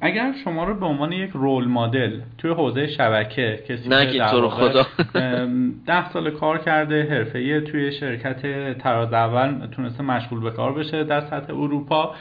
اگر 0.00 0.32
شما 0.44 0.64
رو 0.64 0.74
به 0.74 0.86
عنوان 0.86 1.12
یک 1.12 1.30
رول 1.30 1.68
مدل 1.68 2.20
توی 2.38 2.50
حوزه 2.50 2.86
شبکه 2.86 3.64
کسی 3.68 3.88
که 3.88 4.24
تو 4.30 4.48
خدا. 4.48 4.86
ده 5.86 6.10
سال 6.12 6.30
کار 6.30 6.58
کرده 6.58 7.02
حرفه‌ای 7.10 7.60
توی 7.60 7.92
شرکت 7.92 8.42
تراز 8.78 9.12
اول 9.12 9.66
تونسته 9.66 10.02
مشغول 10.02 10.40
به 10.40 10.50
کار 10.50 10.72
بشه 10.72 11.04
در 11.04 11.20
سطح 11.20 11.54
اروپا 11.54 12.14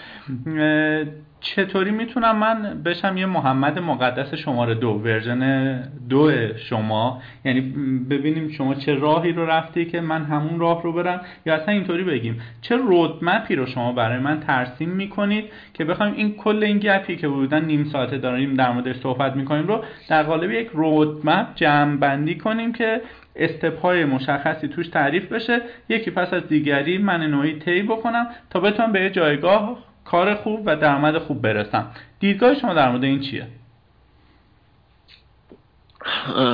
چطوری 1.41 1.91
می‌تونم 1.91 2.37
من 2.37 2.81
بشم 2.85 3.17
یه 3.17 3.25
محمد 3.25 3.79
مقدس 3.79 4.33
شماره 4.33 4.73
دو 4.73 4.89
ورژن 4.89 5.83
دو 6.09 6.31
شما؟ 6.57 7.21
یعنی 7.45 7.61
ببینیم 8.09 8.49
شما 8.49 8.75
چه 8.75 8.95
راهی 8.95 9.31
رو 9.31 9.45
رفتی 9.45 9.85
که 9.85 10.01
من 10.01 10.23
همون 10.23 10.59
راه 10.59 10.83
رو 10.83 10.93
برم؟ 10.93 11.21
یا 11.45 11.55
اصلا 11.55 11.73
اینطوری 11.73 12.03
بگیم 12.03 12.41
چه 12.61 12.75
رودمپی 12.75 13.55
رو 13.55 13.65
شما 13.65 13.91
برای 13.91 14.19
من 14.19 14.39
ترسیم 14.39 14.89
می‌کنید 14.89 15.45
که 15.73 15.85
بخوایم 15.85 16.13
این 16.13 16.35
کل 16.35 16.63
این 16.63 16.77
گپی 16.77 17.15
که 17.15 17.27
بودن 17.27 17.65
نیم 17.65 17.83
ساعته 17.83 18.17
داریم 18.17 18.53
در 18.53 18.71
موردش 18.71 18.95
صحبت 18.95 19.35
می‌کنیم 19.35 19.67
رو 19.67 19.83
در 20.09 20.23
قالب 20.23 20.51
یک 20.51 20.69
رودمپ 20.73 21.47
جمع 21.55 21.97
بندی 21.97 22.35
کنیم 22.35 22.73
که 22.73 23.01
استپ 23.35 23.81
های 23.81 24.05
مشخصی 24.05 24.67
توش 24.67 24.87
تعریف 24.87 25.31
بشه. 25.33 25.61
یکی 25.89 26.11
پس 26.11 26.33
از 26.33 26.47
دیگری 26.47 26.97
من 26.97 27.23
نوعی 27.23 27.59
طی 27.59 27.81
بکنم 27.81 28.27
تا 28.49 28.59
بتونم 28.59 28.91
به 28.91 29.09
جایگاه 29.09 29.90
کار 30.05 30.35
خوب 30.35 30.63
و 30.65 30.75
درآمد 30.75 31.17
خوب 31.17 31.41
برسم. 31.41 31.91
دیدگاه 32.19 32.59
شما 32.59 32.73
در 32.73 32.89
مورد 32.89 33.03
این 33.03 33.19
چیه؟ 33.19 33.47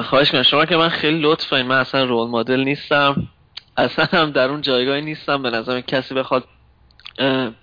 خواهش 0.03 0.31
کنم 0.31 0.43
شما 0.43 0.65
که 0.65 0.77
من 0.77 0.89
خیلی 0.89 1.19
لطف 1.21 1.53
من 1.53 1.77
اصلا 1.77 2.03
رول 2.03 2.29
مدل 2.29 2.63
نیستم. 2.63 3.27
اصلا 3.77 4.05
هم 4.05 4.31
در 4.31 4.49
اون 4.49 4.61
جایگاهی 4.61 5.01
نیستم. 5.01 5.43
به 5.43 5.49
نظرم 5.49 5.81
کسی 5.81 6.13
بخواد 6.13 6.43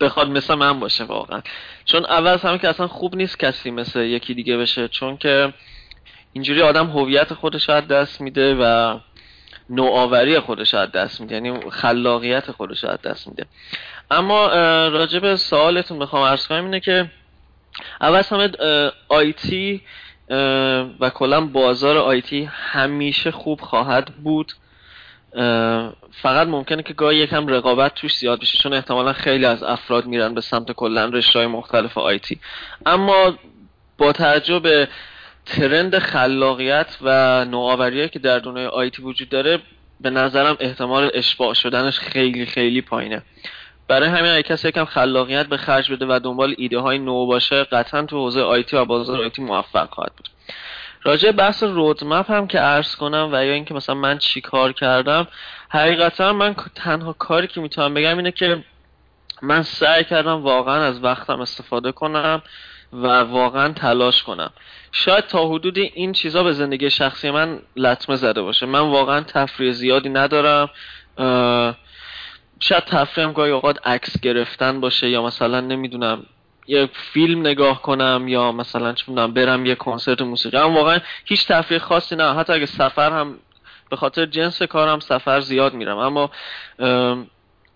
بخواد 0.01 0.31
مثل 0.31 0.55
من 0.55 0.81
باشه 0.81 1.05
واقعا. 1.05 1.43
چون 1.85 2.05
اول 2.05 2.39
همه 2.39 2.59
که 2.59 2.69
اصلا 2.69 2.89
خوب 2.89 3.17
نیست 3.17 3.39
کسی 3.39 3.71
مثل 3.71 4.01
یکی 4.01 4.35
دیگه 4.35 4.57
بشه. 4.57 4.89
چون 4.89 5.17
که 5.17 5.53
اینجوری 6.33 6.63
آدم 6.63 6.87
هویت 6.87 7.35
خودش 7.35 7.71
از 7.71 7.89
دست 7.89 8.21
میده 8.21 8.55
و 8.55 8.99
نوآوری 9.71 10.41
خودش 10.41 10.75
از 10.75 10.93
دست 10.93 11.21
میده 11.21 11.35
یعنی 11.35 11.71
خلاقیت 11.71 12.51
خودش 12.51 12.85
از 12.85 13.03
دست 13.03 13.29
میده. 13.29 13.47
اما 14.11 14.47
راجع 14.89 15.19
به 15.19 15.37
سوالتون 15.37 15.99
می‌خوام 15.99 16.25
عرض 16.25 16.47
کنم 16.47 16.65
اینه 16.65 16.81
که 16.81 17.11
اول 18.01 18.23
همه 18.31 18.51
آیتی 19.09 19.83
و 21.01 21.11
کلا 21.15 21.41
بازار 21.41 21.99
آیتی 21.99 22.45
همیشه 22.53 23.31
خوب 23.31 23.61
خواهد 23.61 24.05
بود. 24.05 24.53
فقط 26.23 26.49
ممکنه 26.49 26.83
که 26.83 26.93
گاهی 26.93 27.17
یکم 27.17 27.47
رقابت 27.47 27.95
توش 27.95 28.17
زیاد 28.17 28.41
بشه 28.41 28.59
چون 28.59 28.73
احتمالا 28.73 29.13
خیلی 29.13 29.45
از 29.47 29.63
افراد 29.63 30.07
میرن 30.07 30.35
به 30.35 30.41
سمت 30.41 30.73
کلا 30.73 31.05
رشته 31.05 31.47
مختلف 31.47 31.99
آیتی 31.99 32.41
اما 32.87 33.39
با 33.99 34.13
توجه 34.13 34.59
به 34.59 34.89
ترند 35.47 35.99
خلاقیت 35.99 36.97
و 37.03 37.45
نوآوری 37.45 38.09
که 38.09 38.19
در 38.19 38.39
دنیای 38.39 38.67
آیتی 38.67 39.03
وجود 39.03 39.29
داره 39.29 39.59
به 40.01 40.11
نظرم 40.11 40.57
احتمال 40.61 41.11
اشباع 41.15 41.55
شدنش 41.55 41.99
خیلی 41.99 42.47
خیلی 42.47 42.81
پایینه. 42.81 43.23
برای 43.89 44.09
همین 44.09 44.31
اگه 44.31 44.43
کسی 44.43 44.69
یکم 44.69 44.85
خلاقیت 44.85 45.47
به 45.47 45.57
خرج 45.57 45.93
بده 45.93 46.07
و 46.09 46.21
دنبال 46.25 46.55
ایده 46.59 46.79
های 46.79 46.99
نو 46.99 47.27
باشه 47.27 47.65
قطعا 47.65 48.03
تو 48.03 48.17
حوزه 48.17 48.43
آیتی 48.43 48.77
و 48.77 48.85
بازار 48.85 49.21
آیتی 49.21 49.43
موفق 49.43 49.91
خواهد 49.91 50.13
بود. 50.17 50.29
راجع 51.03 51.31
بحث 51.31 51.63
رودمپ 51.63 52.31
هم 52.31 52.47
که 52.47 52.59
عرض 52.59 52.97
کنم 52.97 53.29
و 53.33 53.45
یا 53.45 53.53
اینکه 53.53 53.75
مثلا 53.75 53.95
من 53.95 54.19
چی 54.19 54.41
کار 54.41 54.73
کردم 54.73 55.27
حقیقتا 55.69 56.33
من 56.33 56.55
تنها 56.75 57.13
کاری 57.13 57.47
که 57.47 57.61
می‌تونم 57.61 57.95
بگم 57.95 58.17
اینه 58.17 58.33
که 58.33 58.65
من 59.43 59.63
سعی 59.63 60.05
کردم 60.05 60.43
واقعا 60.43 60.85
از 60.85 61.05
وقتم 61.05 61.41
استفاده 61.41 61.93
کنم. 61.93 62.43
و 63.03 63.07
واقعا 63.07 63.73
تلاش 63.73 64.23
کنم. 64.23 64.51
شاید 64.93 65.27
تا 65.27 65.49
حدود 65.49 65.79
این 65.79 66.13
چیزا 66.13 66.43
به 66.43 66.53
زندگی 66.53 66.91
شخصی 66.91 67.31
من 67.31 67.59
لطمه 67.77 68.17
زده 68.17 68.43
باشه. 68.43 68.67
من 68.67 68.81
واقعا 68.81 69.21
تفریح 69.21 69.73
زیادی 69.73 70.09
ندارم. 70.09 70.71
شاید 72.61 72.85
تفریحم 72.85 73.33
گاهی 73.33 73.51
اوقات 73.51 73.87
عکس 73.87 74.21
گرفتن 74.21 74.81
باشه 74.81 75.11
یا 75.11 75.23
مثلا 75.23 75.61
نمی‌دونم 75.61 76.27
یه 76.67 76.89
فیلم 76.93 77.41
نگاه 77.41 77.83
کنم 77.83 78.25
یا 78.29 78.53
مثلا 78.53 78.93
چه 78.93 79.13
برم 79.13 79.67
یه 79.67 79.75
کنسرت 79.75 80.23
موسیقی. 80.23 80.57
هم 80.57 80.75
واقعا 80.75 80.99
هیچ 81.25 81.47
تفریح 81.47 81.81
خاصی 81.81 82.17
نه. 82.17 82.35
حتی 82.35 82.53
اگه 82.53 82.67
سفر 82.67 83.11
هم 83.11 83.39
به 83.91 83.97
خاطر 83.97 84.27
جنس 84.27 84.63
کارم 84.63 85.01
سفر 85.01 85.41
زیاد 85.41 85.75
میرم. 85.75 85.99
اما 85.99 86.31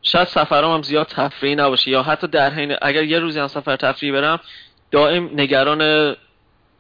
شاید 0.03 0.29
سفرام 0.29 0.75
هم 0.75 0.83
زیاد 0.83 1.07
تفریحی 1.07 1.57
نباشه. 1.57 1.91
یا 1.91 2.03
حتی 2.03 2.27
در 2.27 2.51
حین 2.51 2.77
اگر 2.83 3.03
یه 3.03 3.19
روزی 3.19 3.41
هم 3.41 3.47
سفر 3.47 3.77
تفریحی 3.77 4.12
برم 4.12 4.41
دائم 4.91 5.30
نگران 5.34 6.16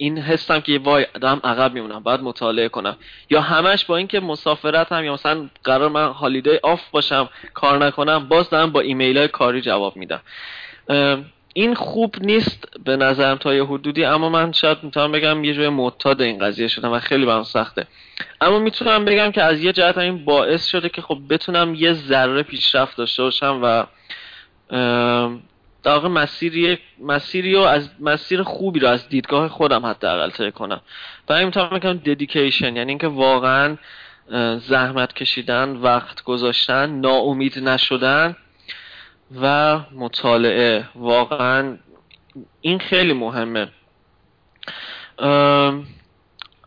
این 0.00 0.18
حسم 0.18 0.60
که 0.60 0.78
وای 0.78 1.06
دارم 1.20 1.40
عقب 1.44 1.74
میمونم 1.74 2.02
باید 2.02 2.20
مطالعه 2.20 2.68
کنم. 2.68 2.96
یا 3.30 3.40
همش 3.40 3.84
با 3.84 3.96
اینکه 3.96 4.20
مسافرت 4.20 4.92
هم 4.92 5.04
یا 5.04 5.12
مثلا 5.12 5.48
قرار 5.64 5.88
من 5.88 6.08
هالیدی 6.08 6.50
آف 6.62 6.90
باشم 6.90 7.28
کار 7.54 7.86
نکنم 7.86 8.28
باز 8.28 8.50
دارم 8.50 8.72
با 8.72 8.80
ایمیل 8.80 9.18
های 9.18 9.28
کاری 9.28 9.60
جواب 9.60 9.96
میدم. 9.96 10.20
این 11.54 11.74
خوب 11.74 12.14
نیست 12.20 12.64
به 12.84 12.96
نظرم 12.96 13.36
تا 13.36 13.54
یه 13.54 13.64
حدودی 13.64 14.04
اما 14.04 14.28
من 14.28 14.52
شاید 14.52 14.78
می‌تونم 14.82 15.12
بگم 15.12 15.44
یه 15.44 15.54
جای 15.54 15.68
معتاد 15.68 16.22
این 16.22 16.38
قضیه 16.38 16.68
شدم 16.68 16.92
و 16.92 16.98
خیلی 16.98 17.26
برام 17.26 17.42
سخته. 17.42 17.86
اما 18.40 18.58
می‌تونم 18.58 19.04
بگم 19.04 19.32
که 19.32 19.42
از 19.42 19.60
یه 19.60 19.72
جهت 19.72 19.98
این 19.98 20.24
باعث 20.24 20.66
شده 20.66 20.88
که 20.88 21.02
خب 21.02 21.18
بتونم 21.30 21.74
یه 21.74 21.92
ذره 21.92 22.42
پیشرفت 22.42 22.96
داشته 22.96 23.22
باشم 23.22 23.60
و 23.62 23.86
در 25.82 25.92
واقع 25.92 26.08
مسیری 26.08 26.78
مسیری 27.00 27.54
رو 27.54 27.60
از 27.60 27.90
مسیر 28.00 28.42
خوبی 28.42 28.80
رو 28.80 28.88
از 28.88 29.08
دیدگاه 29.08 29.48
خودم 29.48 29.86
حداقل 29.86 30.30
طی 30.30 30.52
کنم. 30.52 30.80
برای 31.26 31.44
می‌تونم 31.44 31.68
بگم 31.68 31.92
ددیکیشن 31.92 32.76
یعنی 32.76 32.90
اینکه 32.90 33.08
واقعا 33.08 33.76
زحمت 34.58 35.12
کشیدن 35.12 35.76
وقت 35.76 36.22
گذاشتن 36.22 37.00
ناامید 37.00 37.58
نشدن 37.58 38.36
و 39.40 39.78
مطالعه. 39.92 40.88
واقعا 40.94 41.76
این 42.60 42.78
خیلی 42.78 43.12
مهمه. 43.12 43.68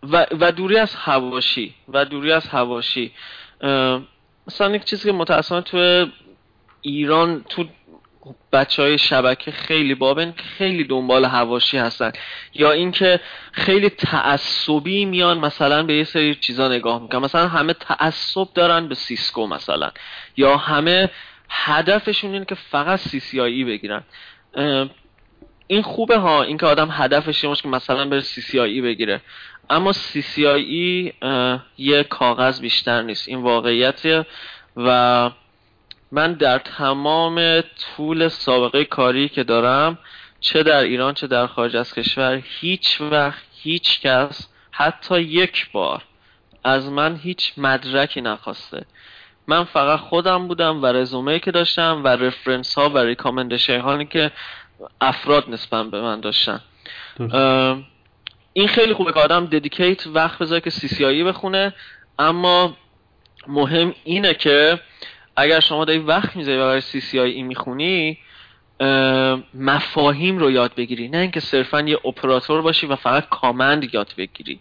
و, 0.04 0.26
و 0.40 0.52
دوری 0.52 0.78
از 0.78 0.96
هواشی 0.96 1.74
و 1.88 2.06
دوری 2.06 2.32
از 2.32 2.48
هواشی 2.48 3.12
مثلا 4.48 4.76
یک 4.76 4.84
چیزی 4.84 5.10
که 5.10 5.16
متاسفانه 5.18 5.62
تو 5.62 6.08
ایران 6.82 7.46
تو 7.50 7.66
بچه 8.54 8.82
های 8.82 8.98
شبکه 8.98 9.52
خیلی 9.52 9.96
بابن 9.96 10.34
خیلی 10.58 10.84
دنبال 10.84 11.26
هواشی 11.26 11.78
هستن. 11.78 12.12
یا 12.54 12.72
اینکه 12.72 13.20
خیلی 13.52 13.90
تعصبی 13.90 15.06
میان 15.06 15.38
مثلا 15.38 15.84
به 15.84 15.94
یه 15.94 16.04
سری 16.04 16.36
چیزا 16.36 16.68
نگاه 16.68 17.02
می‌کنن. 17.02 17.22
مثلا 17.22 17.48
همه 17.48 17.74
تعصب 17.74 18.48
دارن 18.54 18.88
به 18.88 18.96
سیسکو 18.96 19.48
مثلا. 19.48 19.92
یا 20.38 20.58
همه 20.58 21.10
هدفشون 21.50 22.34
اینه 22.34 22.46
که 22.46 22.56
فقط 22.56 23.00
CCIE 23.00 23.64
بگیرن. 23.64 24.04
این 25.68 25.82
خوبه 25.82 26.18
ها 26.18 26.44
اینکه 26.44 26.66
آدم 26.66 26.90
هدفش 26.92 27.46
باشه 27.46 27.62
که 27.62 27.68
مثلا 27.68 28.06
بره 28.06 28.22
CCIE 28.22 28.82
بگیره. 28.82 29.22
اما 29.70 29.92
CCIE 29.92 31.14
یه 31.78 32.04
کاغذ 32.04 32.62
بیشتر 32.62 33.02
نیست. 33.02 33.28
این 33.28 33.42
واقعیتیه 33.42 34.26
و 34.78 35.30
من 36.12 36.34
در 36.34 36.58
تمام 36.58 37.62
طول 37.62 38.28
سابقه 38.28 38.86
کاری 38.86 39.30
که 39.30 39.44
دارم 39.44 39.98
چه 40.40 40.64
در 40.64 40.84
ایران 40.84 41.14
چه 41.14 41.28
در 41.28 41.48
خارج 41.48 41.76
از 41.76 41.94
کشور 41.94 42.42
هیچ 42.60 43.02
وقت 43.02 43.44
هیچ 43.56 44.02
کس 44.02 44.48
حتی 44.72 45.22
یک 45.22 45.72
بار 45.72 46.04
از 46.64 46.90
من 46.90 47.16
هیچ 47.16 47.54
مدرکی 47.58 48.22
نخواسته. 48.22 48.86
من 49.48 49.64
فقط 49.64 50.00
خودم 50.00 50.48
بودم 50.48 50.84
و 50.84 50.86
رزومه 50.86 51.40
که 51.40 51.52
داشتم 51.52 52.02
و 52.04 52.08
reference 52.08 52.78
ها 52.78 52.90
و 52.90 52.98
recommendation 52.98 53.80
هایی 53.80 54.06
که 54.06 54.32
افراد 55.02 55.50
نسبت 55.50 55.86
به 55.86 56.02
من 56.02 56.20
داشتن. 56.20 56.62
این 58.54 58.68
خیلی 58.68 58.94
خوبه 58.94 59.14
که 59.14 59.20
آدم 59.20 59.46
dedicate 59.46 60.08
وقت 60.08 60.40
بذاره 60.40 60.62
که 60.62 60.70
CCIE 60.70 61.24
بخونه 61.24 61.74
اما 62.20 62.78
مهم 63.48 63.94
اینه 64.04 64.34
که 64.34 64.80
اگر 65.42 65.60
شما 65.60 65.86
داری 65.86 66.00
وقت 66.00 66.36
می‌ذاری 66.36 66.58
و 66.58 66.66
برای 66.66 66.82
سی 66.82 67.20
ای 67.20 67.44
می‌خونی 67.44 68.18
مفاهیم 69.54 70.38
رو 70.38 70.52
یاد 70.52 70.76
بگیری. 70.76 71.08
نه 71.08 71.18
اینکه 71.18 71.40
صرفا 71.40 71.82
یه 71.82 72.00
اپراتور 72.06 72.62
باشی 72.62 72.88
و 72.88 72.96
فقط 72.96 73.30
کامند 73.30 73.94
یاد 73.94 74.14
بگیری. 74.18 74.60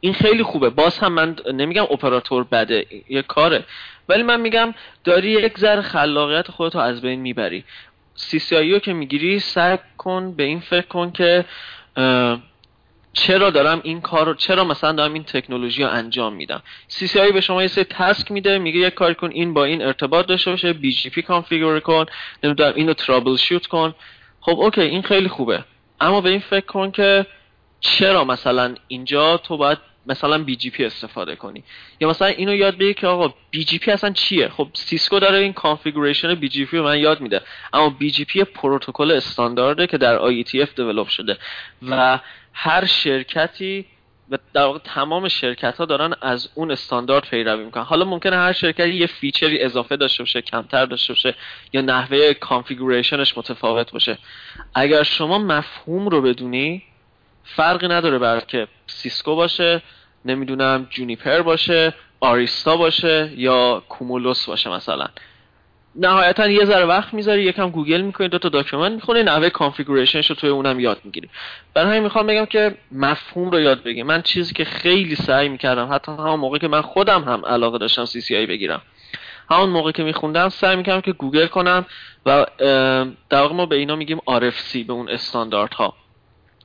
این 0.00 0.12
خیلی 0.12 0.42
خوبه. 0.42 0.70
باز 0.70 0.98
هم 0.98 1.12
من 1.12 1.36
نمیگم 1.54 1.82
اپراتور 1.82 2.44
بده 2.44 2.86
یه 3.08 3.22
کاره. 3.22 3.64
ولی 4.08 4.22
من 4.22 4.40
میگم 4.40 4.74
داری 5.04 5.30
یک 5.30 5.58
ذره 5.58 5.82
خلاقیت 5.82 6.50
خودتو 6.50 6.78
از 6.78 7.02
بین 7.02 7.20
می‌بری. 7.20 7.64
سی 8.14 8.38
سی 8.38 8.72
رو 8.72 8.78
که 8.78 8.92
می‌گیری 8.92 9.38
سعی 9.38 9.78
کن 9.98 10.32
به 10.32 10.42
این 10.42 10.60
فکر 10.60 10.86
کن 10.86 11.10
که 11.10 11.44
چرا 13.16 13.50
دارم 13.50 13.80
این 13.84 14.00
کار 14.00 14.26
رو 14.26 14.34
چرا 14.34 14.64
مثلا 14.64 14.92
دارم 14.92 15.12
این 15.12 15.24
تکنولوژی 15.24 15.82
رو 15.82 15.90
انجام 15.90 16.34
میدم؟ 16.34 16.62
CCIE 16.88 17.32
به 17.32 17.40
شما 17.40 17.62
یه 17.62 17.68
سری 17.68 17.84
task 17.84 18.30
میده 18.30 18.58
میگه 18.58 18.80
یک 18.80 18.94
کار 18.94 19.14
کن 19.14 19.30
این 19.30 19.54
با 19.54 19.64
این 19.64 19.82
ارتباط 19.82 20.26
داشته 20.26 20.50
باشه 20.50 20.72
BGP 20.72 21.22
configure 21.22 21.80
کن 21.80 22.04
نمی‌دونم 22.44 22.72
اینو 22.76 22.94
troubleshoot 22.94 23.66
کن. 23.66 23.94
خب 24.40 24.60
okay 24.60 24.80
این 24.80 25.02
خیلی 25.02 25.28
خوبه. 25.28 25.64
اما 26.00 26.20
به 26.20 26.30
این 26.30 26.40
فکر 26.40 26.66
کن 26.66 26.90
که 26.90 27.26
چرا 27.80 28.24
مثلا 28.24 28.74
اینجا 28.88 29.36
تو 29.36 29.56
باید 29.56 29.78
مثلا 30.06 30.38
BGP 30.38 30.84
استفاده 30.84 31.36
کنی؟ 31.36 31.64
یا 32.00 32.08
مثلا 32.08 32.28
اینو 32.28 32.54
یاد 32.54 32.78
بگیر 32.78 32.92
که 32.92 33.06
آقا 33.06 33.34
BGP 33.50 33.90
اصلا 33.90 34.10
چیه؟ 34.10 34.48
خب 34.48 34.68
سیسکو 34.74 35.18
داره 35.18 35.38
این 35.38 35.52
configuration 35.52 36.34
BGP 36.34 36.76
رو 36.76 36.84
من 36.84 36.98
یاد 36.98 37.20
میده. 37.20 37.40
اما 37.72 37.88
BGP 37.88 38.44
پروتکل 38.44 39.10
استاندارده 39.10 39.86
که 39.86 39.98
در 39.98 40.16
IETF 40.16 41.10
شده. 41.10 41.38
و 41.88 42.18
هر 42.58 42.84
شرکتی 42.84 43.86
و 44.30 44.38
در 44.54 44.64
واقع 44.64 44.78
تمام 44.78 45.28
شرکت 45.28 45.76
ها 45.76 45.84
دارن 45.84 46.14
از 46.22 46.48
اون 46.54 46.70
استاندارد 46.70 47.28
پیروی 47.28 47.64
می‌کنن. 47.64 47.82
حالا 47.84 48.04
ممکنه 48.04 48.36
هر 48.36 48.52
شرکتی 48.52 48.94
یه 48.94 49.06
feature 49.06 49.55
ی 49.55 49.62
اضافه 49.62 49.96
داشته 49.96 50.22
باشه 50.22 50.42
کمتر 50.42 50.86
داشته 50.86 51.12
باشه 51.12 51.34
یا 51.72 51.80
نحوه 51.80 52.34
configuration 52.34 53.24
ش 53.24 53.38
متفاوت 53.38 53.92
باشه. 53.92 54.18
اگر 54.74 55.02
شما 55.02 55.38
مفهوم 55.38 56.08
رو 56.08 56.22
بدونی 56.22 56.82
فرقی 57.44 57.88
نداره 57.88 58.18
برند 58.18 58.40
که 58.40 58.68
سیسکو 58.86 59.36
باشه 59.36 59.82
نمی‌دونم 60.24 60.86
جونیپر 60.90 61.42
باشه 61.42 61.94
آریستا 62.20 62.76
باشه 62.76 63.32
یا 63.36 63.82
کومولوس 63.88 64.46
باشه 64.46 64.70
مثلا. 64.70 65.06
نهایتا 65.96 66.48
یه 66.48 66.64
ذره 66.64 66.84
وقت 66.84 67.14
می‌ذاری 67.14 67.42
یکم 67.42 67.70
گوگل 67.70 68.00
می‌کنی 68.00 68.28
دو 68.28 68.38
تا 68.38 68.48
document 68.48 68.92
می‌خونی 68.92 69.22
نحوه 69.22 69.50
configuration 69.50 70.19
ش 70.19 70.30
رو 70.30 70.36
توی 70.36 70.50
اونم 70.50 70.80
یاد 70.80 71.00
می‌گیری. 71.04 71.28
برای 71.74 71.88
همین 71.88 72.02
می‌خوام 72.02 72.26
بگم 72.26 72.44
که 72.44 72.74
مفهوم 72.92 73.50
رو 73.50 73.60
یاد 73.60 73.82
بگیر. 73.82 74.04
من 74.04 74.22
چیزی 74.22 74.54
که 74.54 74.64
خیلی 74.64 75.16
سعی 75.16 75.48
می‌کردم 75.48 75.92
حتی 75.92 76.12
همون 76.12 76.40
موقع 76.40 76.58
که 76.58 76.68
من 76.68 76.82
خودم 76.82 77.24
هم 77.24 77.46
علاقه 77.46 77.78
داشتم 77.78 78.04
CCIE 78.04 78.46
بگیرم 78.46 78.82
همون 79.50 79.68
موقع 79.68 79.92
که 79.92 80.02
میخوندم 80.02 80.48
سعی 80.48 80.76
می‌کردم 80.76 81.00
که 81.00 81.12
گوگل 81.12 81.46
کنم 81.46 81.86
و 82.26 82.46
در 83.30 83.40
واقع 83.40 83.54
ما 83.54 83.66
به 83.66 83.76
اینا 83.76 83.96
میگیم 83.96 84.18
RFC 84.18 84.76
به 84.86 84.92
اون 84.92 85.08
استانداردها 85.08 85.94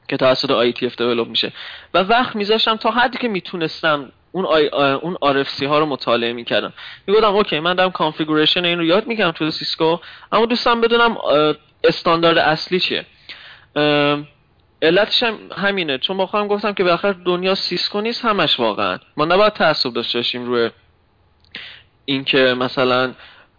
که 0.07 0.17
توسط 0.17 0.49
IETF 0.49 0.95
develop 0.95 1.27
میشه. 1.27 1.51
و 1.93 2.03
وقت 2.03 2.35
میذاشتم 2.35 2.75
تا 2.75 2.91
حدی 2.91 3.17
که 3.17 3.27
می‌تونستم 3.27 4.11
اون 4.31 4.45
آی 4.45 4.67
اون 4.67 5.17
RFC 5.23 5.63
ها 5.63 5.79
رو 5.79 5.85
مطالعه 5.85 6.33
می‌کردم. 6.33 6.73
می‌گفتم 7.07 7.35
okay 7.35 7.59
من 7.59 7.73
دارم 7.73 7.91
configuration 7.91 8.65
این 8.65 8.77
رو 8.77 8.85
یاد 8.85 9.07
می‌گیرم 9.07 9.31
تو 9.31 9.51
سیسکو 9.51 9.97
اما 10.31 10.45
دوستم 10.45 10.81
بدونم 10.81 11.17
استاندارد 11.83 12.37
اصلی 12.37 12.79
چیه. 12.79 13.05
علتش 14.81 15.23
هم 15.23 15.39
همینه. 15.57 15.97
چون 15.97 16.17
با 16.17 16.25
خودم 16.25 16.47
گفتم 16.47 16.73
که 16.73 16.83
بالاخره 16.83 17.13
دنیا 17.13 17.55
سیسکو 17.55 18.01
نیست 18.01 18.25
همش 18.25 18.59
واقعا. 18.59 18.99
ما 19.17 19.25
نباید 19.25 19.53
تعصب 19.53 19.93
داشته 19.93 20.19
باشیم 20.19 20.45
روی 20.45 20.69
اینکه 22.05 22.37
مثلا 22.37 23.13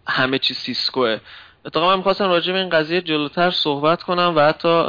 همه 0.07 0.39
چی 0.39 0.53
سیسکوه. 0.53 1.19
اتفاقا 1.65 1.89
من 1.89 1.97
می‌خواستم 1.97 2.29
راجع 2.29 2.53
به 2.53 2.59
این 2.59 2.69
قضیه 2.69 3.01
جلوتر 3.01 3.51
صحبت 3.51 4.03
کنم 4.03 4.33
و 4.35 4.41
حتی 4.41 4.83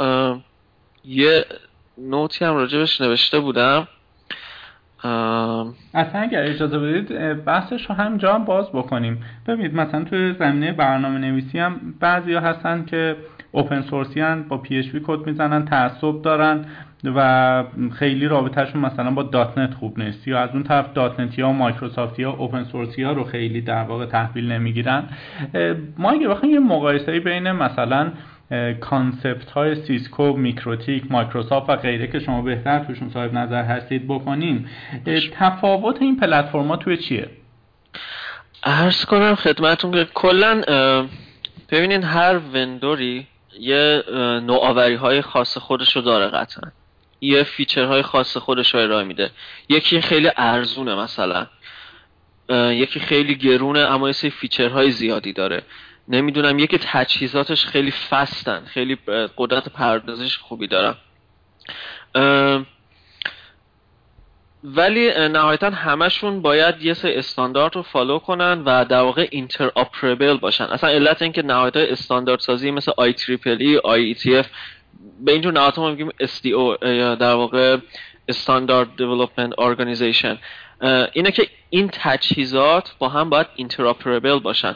یه 1.05 1.45
نوتی 1.97 2.45
هم 2.45 2.55
راجبش 2.55 3.01
نوشته 3.01 3.39
بودم. 3.39 3.87
اصلا 5.93 6.21
اگر 6.21 6.43
اجازه 6.43 6.79
بدید 6.79 7.43
بحثش 7.45 7.89
رو 7.89 7.95
هم 7.95 8.45
باز 8.45 8.69
بکنیم. 8.69 9.21
ببینید 9.47 9.75
مثلا 9.75 10.03
توی 10.03 10.33
زمینه 10.33 10.71
برنامه 10.71 11.17
نویسی 11.17 11.59
هم 11.59 11.79
بعضی 11.99 12.33
ها 12.33 12.39
هستن 12.39 12.85
که 12.85 13.15
open 13.51 13.81
source 13.81 14.17
ای 14.17 14.23
با 14.49 14.57
PHP 14.57 14.85
کد 15.07 15.27
می‌زنن 15.27 15.65
تعصب 15.65 16.21
دارن 16.21 16.65
و 17.15 17.63
خیلی 17.93 18.27
رابطهشون 18.27 18.81
مثلا 18.81 19.11
با 19.11 19.23
.NET 19.23 19.73
خوب 19.73 19.99
نیست. 19.99 20.27
یا 20.27 20.39
از 20.39 20.49
اون 20.53 20.63
طرف 20.63 20.93
.NET 20.93 21.39
یا 21.39 21.51
مایکروسافت 21.51 22.19
یا 22.19 22.31
open 22.31 22.63
source 22.63 22.97
ای 22.97 23.03
ها 23.03 23.11
رو 23.11 23.23
خیلی 23.23 23.61
در 23.61 23.83
واقع 23.83 24.05
تحویل 24.05 24.51
نمی‌گیرن. 24.51 25.03
ما 25.97 26.11
اگه 26.11 26.27
بخوایم 26.27 26.53
یه 26.53 26.59
مقایسه 26.59 27.19
بین 27.19 27.51
مثلا 27.51 28.11
concept 28.81 29.51
های 29.51 29.75
سیسکو 29.75 30.33
میکروتیک 30.33 31.11
مایکروسافت 31.11 31.69
و 31.69 31.75
غیره 31.75 32.07
که 32.07 32.19
شما 32.19 32.41
بهتر 32.41 32.79
توشون 32.79 33.09
صاحب 33.09 33.33
نظر 33.33 33.63
هستید 33.63 34.07
بکنیم 34.07 34.69
تفاوت 35.39 36.01
این 36.01 36.19
پلتفرما 36.19 36.77
توی 36.77 36.97
چیه؟ 36.97 37.29
عرض 38.63 39.05
کنم 39.05 39.35
خدمتون 39.35 39.91
که 39.91 40.07
کلا 40.13 40.61
ببینین 41.69 42.03
هر 42.03 42.39
vendor 42.53 43.16
ی 43.16 43.27
یه 43.59 44.03
نوآوری 44.43 44.95
های 44.95 45.21
خاص 45.21 45.57
خودش 45.57 45.95
رو 45.95 46.01
داره 46.01 46.27
قطعا. 46.27 46.71
یه 47.21 47.43
feature 47.43 47.85
های 47.85 48.01
خاص 48.01 48.37
خودش 48.37 48.73
رو 48.73 48.79
ارائه 48.79 49.05
میده. 49.05 49.31
یکی 49.69 50.01
خیلی 50.01 50.31
ارزونه 50.37 50.95
مثلا. 50.95 51.47
یکی 52.49 52.99
خیلی 52.99 53.35
گرونه 53.35 53.79
اما 53.79 54.07
یه 54.07 54.13
سری 54.13 54.29
feature 54.29 54.77
های 54.77 54.91
زیادی 54.91 55.33
داره. 55.33 55.63
نمی‌دونم 56.07 56.59
یکی 56.59 56.77
تجهیزاتش 56.77 57.65
خیلی 57.65 57.91
fast 57.91 58.50
ن 58.50 58.65
خیلی 58.65 58.97
قدرت 59.37 59.69
پردازش 59.69 60.37
خوبی 60.37 60.67
دارن. 60.67 60.95
ولی 64.63 65.27
نهایتا 65.27 65.69
همشون 65.69 66.41
باید 66.41 66.81
یه 66.81 66.93
سری 66.93 67.13
استاندارد 67.15 67.75
رو 67.75 67.81
follow 67.81 68.19
کنن 68.19 68.63
و 68.65 68.85
در 68.85 69.01
واقع 69.01 69.27
interoperable 69.31 70.37
باشن. 70.37 70.63
اصلا 70.63 70.89
علت 70.89 71.21
اینکه 71.21 71.41
نهایت 71.41 71.77
استاندارد 71.77 72.39
سازی 72.39 72.71
مثل 72.71 72.91
آی 72.97 73.13
تریپل 73.13 73.57
ای 73.59 73.77
آی 73.77 74.15
به 75.19 75.31
اینجور 75.31 75.53
نهایت 75.53 75.79
ما 75.79 75.89
میگیم 75.89 76.09
SDO 76.09 76.85
یا 76.85 77.15
در 77.15 77.33
واقع 77.33 77.77
standard 78.27 78.95
development 78.97 79.59
organization. 79.59 80.37
اینه 81.13 81.31
که 81.31 81.47
این 81.69 81.89
تجهیزات 81.93 82.95
با 82.99 83.09
هم 83.09 83.29
باید 83.29 83.47
interoperable 83.55 84.39
باشن. 84.39 84.75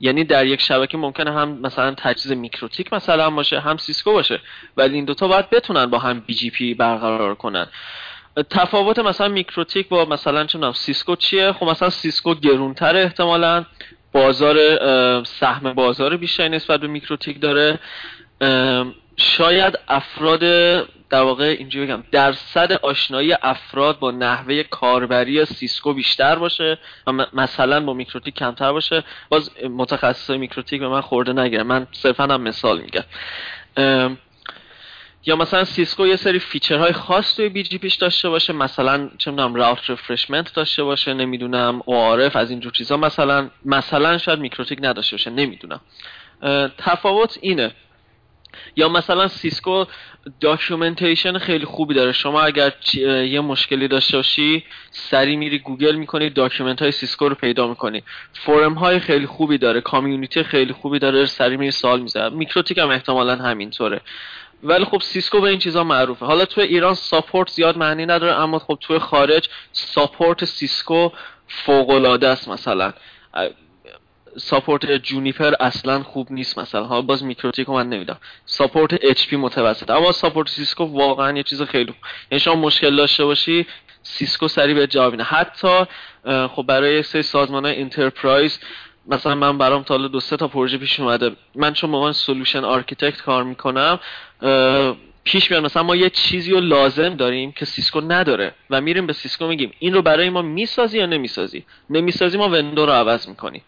یعنی 0.00 0.24
در 0.24 0.46
یک 0.46 0.60
شبکه 0.60 0.98
ممکنه 0.98 1.32
هم 1.32 1.48
مثلا 1.48 1.94
تجهیز 1.98 2.32
میکروتیک 2.32 2.92
مثلا 2.92 3.30
باشه 3.30 3.60
هم 3.60 3.76
سیسکو 3.76 4.12
باشه 4.12 4.40
ولی 4.76 4.94
این 4.94 5.04
دوتا 5.04 5.28
باید 5.28 5.50
بتونن 5.50 5.86
با 5.86 5.98
هم 5.98 6.20
BGP 6.20 6.74
برقرار 6.74 7.34
کنن. 7.34 7.66
تفاوت 8.50 8.98
مثلا 8.98 9.28
میکروتیک 9.28 9.88
با 9.88 10.04
مثلا 10.04 10.44
چون 10.44 10.72
سیسکو 10.72 11.16
چیه؟ 11.16 11.52
خب 11.52 11.66
مثلا 11.66 11.90
سیسکو 11.90 12.34
گرونتر 12.34 12.96
احتمالا. 12.96 13.64
بازار 14.12 14.56
سهم 15.24 15.72
بازار 15.72 16.16
بیشتری 16.16 16.48
نسبت 16.48 16.80
به 16.80 16.86
میکروتیک 16.86 17.40
داره. 17.40 17.78
شاید 19.20 19.78
افراد 19.88 20.40
در 21.10 21.22
واقع 21.22 21.56
اینجوری 21.58 21.86
بگم 21.86 22.04
درصد 22.12 22.72
آشنایی 22.72 23.32
افراد 23.42 23.98
با 23.98 24.10
نحوه 24.10 24.62
کاربری 24.62 25.44
سیسکو 25.44 25.92
بیشتر 25.92 26.34
باشه 26.34 26.78
و 27.06 27.12
مثلا 27.32 27.80
با 27.80 27.92
میکروتیک 27.94 28.34
کمتر 28.34 28.72
باشه. 28.72 29.04
باز 29.28 29.50
متخصص 29.62 30.30
میکروتیک 30.30 30.80
به 30.80 30.88
من 30.88 31.00
خرده 31.00 31.32
نگیره 31.32 31.62
من 31.62 31.86
صرفا 31.92 32.24
هم 32.24 32.40
مثال 32.40 32.80
میگم. 32.80 33.04
یا 35.26 35.36
مثلا 35.36 35.64
سیسکو 35.64 36.06
یه 36.06 36.16
سری 36.16 36.38
feature 36.38 36.80
های 36.80 36.92
خاص 36.92 37.36
توی 37.36 37.48
BGP 37.48 37.78
ش 37.78 37.94
داشته 37.94 38.28
باشه. 38.28 38.52
مثلا 38.52 39.10
چه 39.18 39.30
می‌دونم 39.30 39.54
route 39.54 39.90
refreshment 39.90 40.54
داشته 40.54 40.82
باشه. 40.82 41.14
نمی‌دونم 41.14 41.82
او 41.84 41.96
از 41.96 42.50
اینجور 42.50 42.72
چیزا. 42.72 42.96
مثلا 42.96 43.50
مثلا 43.64 44.18
شاید 44.18 44.38
میکروتیک 44.38 44.78
نداشته 44.82 45.16
باشه. 45.16 45.30
نمی‌دونم. 45.30 45.80
تفاوت 46.78 47.38
اینه. 47.40 47.72
یا 48.76 48.88
مثلا 48.88 49.28
سیسکو 49.28 49.84
documentation 50.40 51.38
خیلی 51.38 51.64
خوبی 51.64 51.94
داره. 51.94 52.12
شما 52.12 52.40
اگر 52.40 52.72
یه 53.24 53.40
مشکلی 53.40 53.88
داشته 53.88 54.16
باشی 54.16 54.64
سریع 54.90 55.36
میری 55.36 55.58
گوگل 55.58 55.94
می‌کنی 55.94 56.30
document 56.30 56.82
های 56.82 56.92
سیسکو 56.92 57.28
رو 57.28 57.34
پیدا 57.34 57.66
می‌کنی. 57.66 58.02
forum 58.32 58.74
های 58.74 58.98
خیلی 59.00 59.26
خوبی 59.26 59.58
داره 59.58 59.80
community 59.80 60.42
خیلی 60.42 60.72
خوبی 60.72 60.98
داره 60.98 61.26
سریع 61.26 61.56
میری 61.56 61.70
سوال 61.70 62.00
می‌زنی 62.00 62.28
میکروتیک 62.28 62.78
هم 62.78 62.90
احتمالا 62.90 63.36
همینطوره. 63.36 64.00
ولی 64.62 64.84
خب 64.84 65.00
سیسکو 65.00 65.40
به 65.40 65.48
این 65.48 65.58
چیزا 65.58 65.84
معروفه. 65.84 66.26
حالا 66.26 66.44
تو 66.44 66.60
ایران 66.60 66.94
support 66.94 67.50
زیاد 67.50 67.76
معنی 67.76 68.06
نداره 68.06 68.34
اما 68.34 68.58
خب 68.58 68.78
تو 68.80 68.98
خارج 68.98 69.48
support 69.72 70.44
سیسکو 70.44 71.10
فوق 71.48 71.90
العاده 71.90 72.28
است 72.28 72.48
مثلا. 72.48 72.92
support 74.38 74.92
جونیپر 74.92 75.54
اصلا 75.60 76.02
خوب 76.02 76.32
نیست 76.32 76.58
مثلا. 76.58 76.84
ها 76.84 77.02
باز 77.02 77.24
میکروتیکو 77.24 77.72
من 77.72 77.88
ندیدم 77.88 78.16
support 78.46 79.04
اچ 79.04 79.26
پی 79.26 79.36
متوسط 79.36 79.90
اما 79.90 80.12
support 80.12 80.48
سیسکو 80.48 80.84
واقعا 80.84 81.36
یه 81.36 81.42
چیز 81.42 81.62
خیلی 81.62 81.94
یعنی 82.30 82.40
شما 82.40 82.54
مشکل 82.54 82.96
داشته 82.96 83.24
باشی 83.24 83.66
سیسکو 84.02 84.48
سریع 84.48 84.74
بهت 84.74 84.86
جواب 84.86 85.20
حتی 85.20 85.84
خب 86.24 86.62
برای 86.62 87.02
یه 87.02 87.10
سری 87.10 87.22
سازمان 87.22 87.64
های 87.64 87.80
enterprise 87.80 88.58
مثلا 89.06 89.34
من 89.34 89.58
برام 89.58 89.82
تا 89.82 89.96
دو 89.96 90.20
سه 90.20 90.36
تا 90.36 90.48
پروژه 90.48 90.78
پیش 90.78 91.00
اومده. 91.00 91.36
من 91.54 91.72
چون 91.72 91.90
موقع 91.90 92.12
solution 92.12 92.64
architect 92.64 93.22
کار 93.22 93.44
می‌کنم 93.44 93.98
پیش 95.24 95.50
میاد. 95.50 95.64
مثلا 95.64 95.82
ما 95.82 95.96
یه 95.96 96.10
چیزی 96.10 96.50
رو 96.50 96.60
لازم 96.60 97.14
داریم 97.14 97.52
که 97.52 97.64
سیسکو 97.64 98.00
نداره 98.00 98.54
و 98.70 98.80
میریم 98.80 99.06
به 99.06 99.12
سیسکو 99.12 99.46
میگیم. 99.46 99.72
این 99.78 99.94
رو 99.94 100.02
برای 100.02 100.30
ما 100.30 100.42
می‌سازی 100.42 100.98
یا 100.98 101.06
نمی‌سازی؟ 101.06 101.64
نمی‌سازی 101.90 102.38
ما 102.38 102.48
vendor 102.48 102.86
رو 102.86 102.92
عوض 102.92 103.28
می‌کنیم 103.28 103.62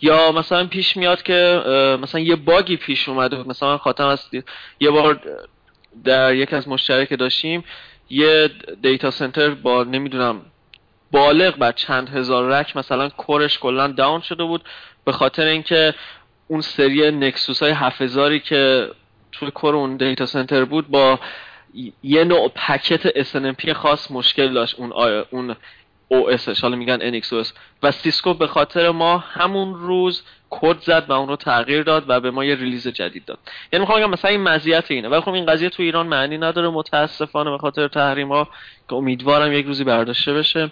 یا 0.00 0.32
مثلا 0.32 0.66
پیش 0.66 0.96
میاد 0.96 1.22
که 1.22 1.62
مثلا 2.02 2.20
یه 2.20 2.36
bug 2.36 2.66
ی 2.66 2.76
پیش 2.76 3.08
اومده 3.08 3.48
مثلا 3.48 3.78
خاطرم 3.78 4.10
هست 4.10 4.30
یه 4.80 4.90
بار 4.90 5.20
در 6.04 6.34
یک 6.34 6.54
از 6.54 6.68
مشترک 6.68 7.18
داشتیم 7.18 7.64
یه 8.10 8.50
data 8.82 9.10
center 9.10 9.50
با 9.50 9.84
نمی‌دونم 9.84 10.42
بالغ 11.12 11.56
بر 11.56 11.72
چند 11.72 12.08
هزار 12.08 12.48
rack 12.48 12.76
مثلا 12.76 13.08
core 13.08 13.41
ش 13.41 13.58
کلا 13.58 13.86
down 13.86 14.20
شده 14.20 14.44
بود. 14.44 14.64
به 15.04 15.12
خاطر 15.12 15.46
اینکه 15.46 15.94
اون 16.48 16.60
سری 16.60 17.10
Nexus 17.10 17.62
های 17.62 17.72
7000 17.72 18.38
که 18.38 18.90
توی 19.32 19.50
core 19.50 19.76
اون 19.76 19.96
data 19.96 20.26
center 20.26 20.64
بود 20.64 20.88
با 20.88 21.20
یه 22.02 22.24
نوع 22.24 22.48
packet 22.48 23.22
SNMP 23.22 23.70
خاص 23.70 24.10
مشکل 24.10 24.52
داشت. 24.52 24.74
اون 24.78 24.92
اون 25.30 25.56
OS 26.12 26.60
حالا 26.62 26.76
میگن 26.76 27.20
NXOS 27.20 27.48
و 27.82 27.92
سیسکو 27.92 28.34
به 28.34 28.46
خاطر 28.46 28.90
ما 28.90 29.18
همون 29.18 29.74
روز 29.74 30.22
کد 30.50 30.80
زد 30.80 31.04
و 31.08 31.12
اون 31.12 31.28
رو 31.28 31.36
تغییر 31.36 31.82
داد 31.82 32.04
و 32.08 32.20
به 32.20 32.30
ما 32.30 32.44
یه 32.44 32.54
release 32.54 32.88
جدید 32.88 33.24
داد. 33.24 33.38
یعنی 33.72 33.80
می‌خوام 33.80 34.00
بگم 34.00 34.10
مثلا 34.10 34.30
این 34.30 34.42
مزیت 34.42 34.90
اینه. 34.90 35.08
ولی 35.08 35.20
خب 35.20 35.32
این 35.32 35.46
قضیه 35.46 35.68
تو 35.68 35.82
ایران 35.82 36.06
معنی 36.06 36.38
نداره. 36.38 36.68
متاسفانه 36.68 37.50
به 37.50 37.58
خاطر 37.58 37.88
تحریم 37.88 38.32
ها 38.32 38.48
که 38.88 38.94
امیدوارم 38.94 39.52
یک 39.52 39.66
روزی 39.66 39.84
برداشته 39.84 40.34
بشه. 40.34 40.70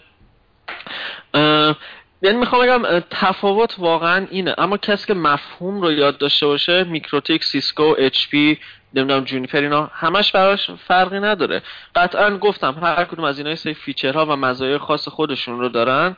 یعنی 2.22 2.38
می‌خوام 2.38 2.62
بگم 2.62 3.00
تفاوت 3.10 3.74
واقعا 3.78 4.26
اینه. 4.30 4.54
اما 4.58 4.76
کسی 4.76 5.06
که 5.06 5.14
مفهوم 5.14 5.80
رو 5.80 5.92
یاد 5.92 6.18
داشته 6.18 6.46
باشه 6.46 6.84
میکروتیک 6.84 7.44
سیسکو 7.44 7.94
اچ 7.98 8.28
پی 8.28 8.58
نمی‌دونم 8.94 9.24
جونیپر 9.24 9.58
اینا 9.58 9.90
همش 9.94 10.32
براش 10.32 10.70
فرقی 10.70 11.20
نداره. 11.20 11.62
قطعا 11.94 12.38
گفتم 12.38 12.74
هر 12.82 13.04
کدوم 13.04 13.24
از 13.24 13.38
اینا 13.38 13.54
سری 13.54 13.74
feature 13.74 14.20
ها 14.20 14.26
و 14.26 14.36
مزایای 14.36 14.78
خاص 14.78 15.08
خودشون 15.08 15.60
رو 15.60 15.68
دارن. 15.68 16.16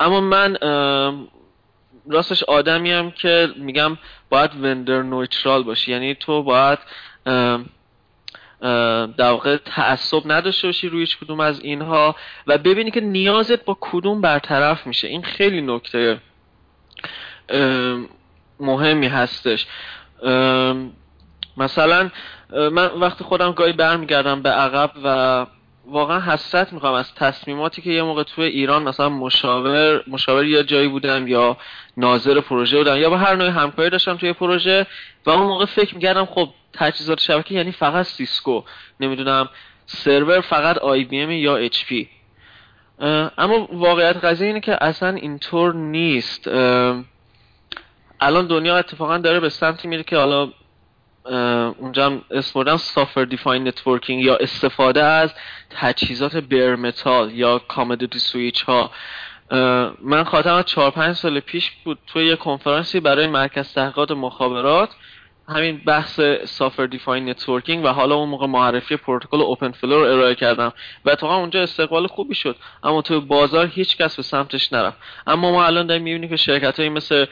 اما 0.00 0.20
من 0.20 0.56
راستش 2.08 2.42
آدمیم 2.42 3.10
که 3.10 3.48
میگم 3.56 3.98
باید 4.30 4.50
vendor 4.62 5.02
neutral 5.02 5.62
باشی. 5.62 5.92
یعنی 5.92 6.14
تو 6.14 6.42
باید 6.42 6.78
در 9.16 9.30
واقع 9.30 9.56
تعصب 9.56 10.22
نداشته 10.24 10.68
باشی 10.68 10.88
روی 10.88 11.00
هیچ 11.00 11.18
کدوم 11.18 11.40
از 11.40 11.60
اینها 11.60 12.16
و 12.46 12.58
ببینی 12.58 12.90
که 12.90 13.00
نیازت 13.00 13.64
با 13.64 13.76
کدوم 13.80 14.20
برطرف 14.20 14.86
میشه. 14.86 15.08
این 15.08 15.22
خیلی 15.22 15.60
نکته 15.60 16.20
مهمی 18.60 19.06
هستش. 19.06 19.66
مثلا 21.60 22.10
من 22.50 22.86
وقتی 22.86 23.24
خودم 23.24 23.52
گاهی 23.52 23.72
برمیگردم 23.72 24.42
به 24.42 24.50
عقب 24.50 24.90
و 25.04 25.46
واقعا 25.86 26.20
حسرت 26.20 26.72
می‌خوام 26.72 26.94
از 26.94 27.14
تصمیماتی 27.14 27.82
که 27.82 27.90
یه 27.90 28.02
موقع 28.02 28.22
توی 28.22 28.44
ایران 28.44 28.82
مثلا 28.82 29.08
مشاور 29.08 30.02
مشاور 30.06 30.44
یا 30.44 30.62
جایی 30.62 30.88
بودم 30.88 31.26
یا 31.26 31.56
ناظر 31.96 32.40
پروژه 32.40 32.78
بودم 32.78 32.96
یا 32.96 33.10
با 33.10 33.16
هر 33.16 33.34
نوع 33.34 33.48
همکاری 33.48 33.90
داشتم 33.90 34.16
توی 34.16 34.32
پروژه 34.32 34.86
و 35.26 35.30
اون 35.30 35.46
موقع 35.46 35.64
فکر 35.64 35.94
می‌کردم 35.94 36.24
خب 36.24 36.48
تجهیزات 36.72 37.20
شبکه 37.20 37.54
یعنی 37.54 37.72
فقط 37.72 38.06
سیسکو 38.06 38.62
نمی‌دونم 39.00 39.48
سرور 39.86 40.40
فقط 40.40 40.78
IBM 40.78 41.30
یا 41.30 41.56
اچ 41.56 41.84
پی. 41.84 42.08
اما 43.38 43.68
واقعیت 43.72 44.16
قضیه 44.16 44.46
اینه 44.46 44.60
که 44.60 44.84
اصلا 44.84 45.08
اینطور 45.08 45.74
نیست. 45.74 46.48
الان 48.20 48.46
دنیا 48.46 48.78
اتفاقا 48.78 49.18
داره 49.18 49.40
به 49.40 49.48
سمتی 49.48 49.88
میره 49.88 50.02
که 50.02 50.16
حالا 50.16 50.48
اونجا 51.24 52.06
هم 52.06 52.22
اسم 52.30 52.52
بردم 52.54 52.76
software 52.76 53.24
defined 53.24 53.68
networking 53.68 54.24
یا 54.24 54.36
استفاده 54.36 55.04
از 55.04 55.34
تجهیزات 55.70 56.36
bare 56.36 56.76
metal 56.76 57.34
یا 57.34 57.58
commodity 57.58 58.18
switch 58.18 58.62
ها. 58.62 58.90
من 60.02 60.24
خاطرم 60.24 60.62
4 60.62 60.90
5 60.90 61.16
سال 61.16 61.40
پیش 61.40 61.70
بود. 61.84 61.98
توی 62.06 62.26
یه 62.26 62.36
کنفرانسی 62.36 63.00
برای 63.00 63.26
مرکز 63.26 63.74
تحقیقات 63.74 64.10
مخابرات 64.10 64.90
همین 65.48 65.80
بحث 65.86 66.20
software 66.44 66.86
defined 66.86 67.28
networking 67.28 67.84
و 67.84 67.88
حالا 67.88 68.14
اون 68.14 68.28
موقع 68.28 68.46
معرفی 68.46 68.96
پروتکل 68.96 69.40
OpenFlow 69.40 70.04
رو 70.04 70.12
ارائه 70.12 70.34
کردم. 70.34 70.72
و 71.04 71.10
اتفاقا 71.10 71.36
اونجا 71.36 71.62
استقبال 71.62 72.06
خوبی 72.06 72.34
شد 72.34 72.56
اما 72.82 73.02
تو 73.02 73.20
بازار 73.20 73.66
هیچ 73.66 73.96
کس 73.96 74.16
به 74.16 74.22
سمتش 74.22 74.72
نرفت. 74.72 74.96
اما 75.26 75.52
ما 75.52 75.64
الان 75.64 75.86
داریم 75.86 76.02
می‌بینیم 76.02 76.30
که 76.30 76.36
شرکت 76.36 76.76
هایی 76.76 76.88
مثل 76.88 77.26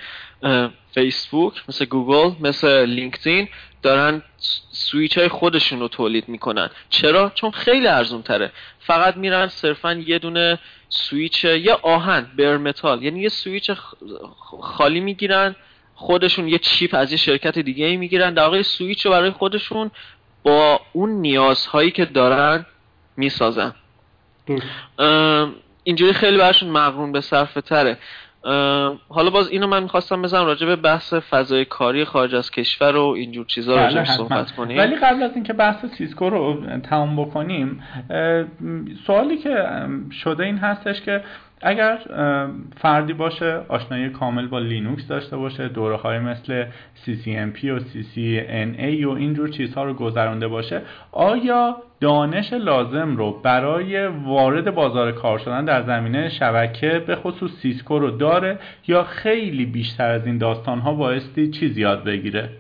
فیسبوک 0.95 1.63
مثل 1.69 1.85
گوگل 1.85 2.47
مثل 2.47 2.85
لینکدین 2.85 3.49
دارن 3.83 4.23
سویچ 4.71 5.19
های 5.19 5.29
خودشون 5.29 5.81
رو 5.81 5.89
تولید 5.89 6.29
می‌کنن. 6.29 6.71
چرا؟ 6.91 7.33
چون 7.35 7.51
خیلی 7.51 7.87
ارزون 7.87 8.23
تره 8.23 8.53
فقط 8.81 9.17
میرن 9.17 9.49
صرفا 9.49 9.93
یه 9.93 10.19
دونه 10.19 10.59
سویچ 10.89 11.45
یا 11.45 11.79
همون 11.83 12.27
bare 12.39 12.57
metal 12.57 13.03
یعنی 13.03 13.21
یه 13.21 13.29
سویچ 13.29 13.71
خالی 14.61 15.01
می‌گیرن 15.01 15.57
خودشون 15.95 16.49
یه 16.49 16.59
chip 16.59 16.95
از 16.95 17.13
یه 17.13 17.19
شرکت 17.19 17.59
دیگه 17.59 17.87
ای 17.87 17.97
می‌گیرن. 17.97 18.35
در 18.35 18.45
واقع 18.45 18.63
سویچ 18.63 19.07
رو 19.07 19.13
برای 19.13 19.31
خودشون 19.31 19.91
با 20.43 20.81
اون 20.93 21.11
نیازهایی 21.11 21.91
که 21.91 22.05
دارن 22.05 22.67
می‌سازن. 23.17 23.75
اینجوری 25.85 26.13
خیلی 26.13 26.39
براشون 26.39 26.71
مقرون 26.71 27.13
به 27.13 27.21
صرفه 27.21 27.61
تره. 27.61 27.99
حالا 29.09 29.31
باز 29.33 29.49
اینو 29.49 29.67
من 29.67 29.83
می‌خواستم 29.83 30.23
بزنم 30.23 30.47
راجع 30.47 30.67
به 30.67 30.77
بحث 30.77 31.15
فضای 31.15 31.65
کاری 31.65 32.05
خارج 32.05 32.35
از 32.35 32.51
کشور 32.51 32.97
و 32.97 33.05
اینجور 33.05 33.47
چیزا 33.47 33.77
بله 33.77 33.85
راجع 33.85 34.05
صحبت 34.05 34.51
کنیم. 34.53 34.79
ولی 34.79 34.97
قبل 34.97 35.23
از 35.23 35.35
اینکه 35.35 35.53
بحث 35.53 35.87
سیسکو 35.87 36.31
رو 36.31 36.63
تمام 36.79 37.25
بکنیم 37.25 37.83
سوالی 39.07 39.37
که 39.37 39.65
شده 40.11 40.45
این 40.45 40.59
هستش 40.59 41.01
که 41.01 41.23
اگر 41.61 41.99
فردی 42.77 43.13
باشه 43.13 43.61
آشنایی 43.69 44.09
کامل 44.09 44.47
با 44.47 44.59
لینوکس 44.59 45.07
داشته 45.07 45.37
باشه 45.37 45.69
دوره 45.69 45.97
های 45.97 46.19
مثل 46.19 46.65
CCNP 47.07 47.65
و 47.65 47.79
CCNA 47.79 49.05
و 49.05 49.11
اینجور 49.11 49.49
چیزها 49.49 49.85
رو 49.85 49.95
گذرانده 49.95 50.49
باشه 50.49 50.83
آیا 51.13 51.77
دانش 52.01 52.53
لازم 52.53 53.17
رو 53.17 53.41
برای 53.43 54.07
وارد 54.07 54.75
بازار 54.75 55.13
کار 55.13 55.39
شدن 55.39 55.65
در 55.65 55.83
زمینه 55.83 56.29
شبکه 56.29 57.05
به 57.07 57.17
خصوص 57.17 57.51
سیسکو 57.51 57.99
رو 57.99 58.11
داره 58.11 58.59
یا 58.87 59.05
خیلی 59.05 59.67
بیشتر 59.67 60.11
از 60.11 60.27
این 60.27 60.39
داستان 60.39 60.79
ها 60.79 60.95
بایستی 60.95 61.51
چیز 61.51 61.79
یاد 61.79 62.05
بگیره؟ 62.05 62.51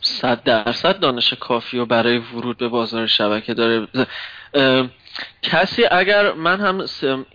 صد 0.00 0.42
درصد 0.42 1.00
دانش 1.00 1.34
کافی 1.34 1.78
و 1.78 1.86
برای 1.86 2.18
ورود 2.18 2.58
به 2.58 2.68
بازار 2.68 3.06
شبکه 3.06 3.54
داره. 3.54 3.86
کسی 5.42 5.84
اگر 5.90 6.32
من 6.32 6.60
هم 6.60 6.86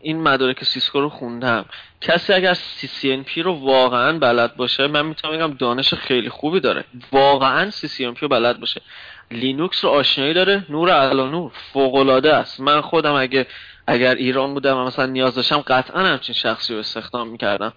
این 0.02 0.22
مدارک 0.22 0.64
سیسکو 0.64 1.02
رو 1.02 1.10
خوندم 1.10 1.66
کسی 2.02 2.34
اگر 2.34 2.54
CCNP 2.54 3.38
رو 3.38 3.54
واقعا 3.54 4.20
بلد 4.20 4.56
باشه 4.56 4.88
من 4.88 5.06
می‌تونم 5.06 5.38
بگم 5.38 5.54
دانش 5.54 5.94
خیلی 5.94 6.30
خوبی 6.30 6.60
داره. 6.60 6.84
واقعا 7.12 7.72
CCNP 7.72 8.20
رو 8.20 8.28
بلد 8.28 8.60
باشه. 8.60 8.82
لینوکس 9.32 9.86
رو 9.86 9.92
آشنایی 9.92 10.34
داره. 10.34 10.66
نور 10.70 10.90
علی 10.90 11.28
نور. 11.28 11.52
فوق 11.74 11.96
العاده 11.96 12.34
است. 12.34 12.60
من 12.60 12.82
خودم 12.82 13.14
اگه 13.14 13.48
اگر 13.88 14.16
ایران 14.16 14.54
بودم 14.54 14.78
و 14.78 14.86
مثلا 14.86 15.06
نیاز 15.06 15.36
داشتم 15.36 15.58
قطعا 15.58 16.02
همچین 16.02 16.36
شخصی 16.36 16.74
رو 16.74 16.80
استخدام 16.80 17.28
می‌کردم. 17.28 17.74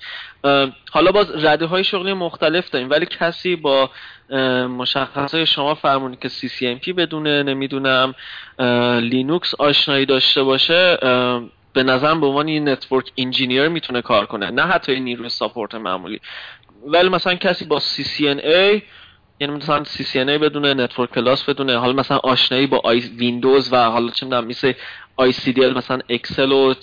حالا 0.90 1.12
باز 1.12 1.44
رده 1.44 1.66
های 1.66 1.84
شغلی 1.84 2.12
مختلف 2.12 2.70
داریم 2.70 2.90
ولی 2.90 3.06
کسی 3.06 3.56
با 3.56 3.90
مشخصه 4.68 5.44
شما 5.44 5.74
فرمودین 5.74 6.16
که 6.16 6.28
CCNP 6.28 6.88
بدونه 6.88 7.42
نمی‌دونم 7.42 8.14
لینوکس 9.00 9.54
آشنایی 9.54 10.06
داشته 10.06 10.42
باشه 10.42 10.98
به 11.72 11.82
نظرم 11.82 12.20
به 12.20 12.26
عنوان 12.26 12.48
یه 12.48 12.60
network 12.60 13.12
engineer 13.16 13.68
می‌تونه 13.68 14.02
کار 14.02 14.26
کنه 14.26 14.50
نه 14.50 14.62
حتی 14.62 15.00
نیروی 15.00 15.28
support 15.28 15.74
معمولی. 15.74 16.20
ولی 16.86 17.08
مثلا 17.08 17.34
کسی 17.34 17.64
با 17.64 17.80
CCNA 17.80 18.82
یعنی 19.40 19.54
مثلا 19.56 19.84
CCNA 19.84 20.16
بدونه 20.16 20.74
network 20.74 21.10
plus 21.10 21.44
بدونه 21.44 21.78
حالا 21.78 21.92
مثلا 21.92 22.16
آشنایی 22.16 22.66
با 22.66 22.80
آی 22.84 22.98
ویندوز 22.98 23.72
و 23.72 23.90
حالا 23.90 24.10
چه 24.10 24.26
می‌دونم 24.26 24.46
مثل 24.46 24.72
ICDL 25.20 25.76
مثلا 25.76 25.98
Excel 26.08 26.52
و 26.52 26.74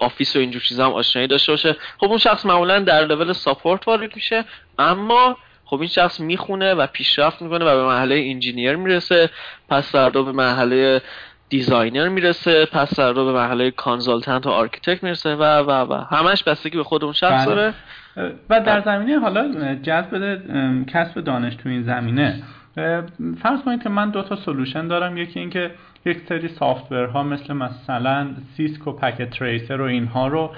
Office 0.00 0.36
و 0.36 0.38
اینجور 0.38 0.62
چیزا 0.62 0.86
هم 0.86 0.92
آشنایی 0.92 1.28
داشته 1.28 1.52
باشه. 1.52 1.76
خب 1.98 2.06
اون 2.06 2.18
شخص 2.18 2.46
معمولا 2.46 2.78
در 2.78 3.04
level 3.04 3.32
support 3.32 3.88
وارد 3.88 4.16
میشه 4.16 4.44
اما 4.78 5.36
خب 5.64 5.80
این 5.80 5.88
شخص 5.88 6.20
می‌خونه 6.20 6.74
و 6.74 6.86
پیشرفت 6.86 7.42
می‌کنه 7.42 7.64
و 7.64 7.76
به 7.76 7.84
مرحله 7.84 8.22
engineer 8.26 8.76
می‌رسه 8.76 9.30
پس 9.68 9.92
فردا 9.92 10.22
به 10.22 10.32
مرحله 10.32 11.02
designer 11.48 12.08
می‌رسه 12.08 12.66
پس 12.66 12.94
فردا 12.94 13.24
به 13.24 13.32
مرحله 13.32 13.70
consultant 13.70 14.46
و 14.46 14.50
architect 14.50 15.02
می‌رسه 15.02 15.34
و 15.34 15.42
و 15.42 15.70
و. 15.70 16.04
همش 16.16 16.44
بستگی 16.44 16.76
به 16.76 16.84
خود 16.84 17.04
اون 17.04 17.12
شخص 17.12 17.46
بله. 17.46 17.54
داره. 17.54 17.74
و 18.50 18.60
در 18.60 18.80
زمینه 18.80 19.18
حالا 19.18 19.74
جذب 19.74 20.40
کسب 20.86 21.20
دانش 21.20 21.54
تو 21.54 21.68
این 21.68 21.82
زمینه. 21.82 22.42
فرض 23.42 23.62
کنید 23.64 23.82
که 23.82 23.88
من 23.88 24.10
دو 24.10 24.22
تا 24.22 24.36
solution 24.36 24.88
دارم. 24.88 25.16
یکی 25.16 25.40
اینکه 25.40 25.70
یک 26.04 26.18
سری 26.28 26.50
ها 26.90 27.22
مثل 27.22 27.52
مثلا 27.52 28.26
سیسکو 28.56 28.92
Packet 28.92 29.30
Tracer 29.30 29.80
و 29.80 29.84
اینها 29.84 30.28
رو 30.28 30.50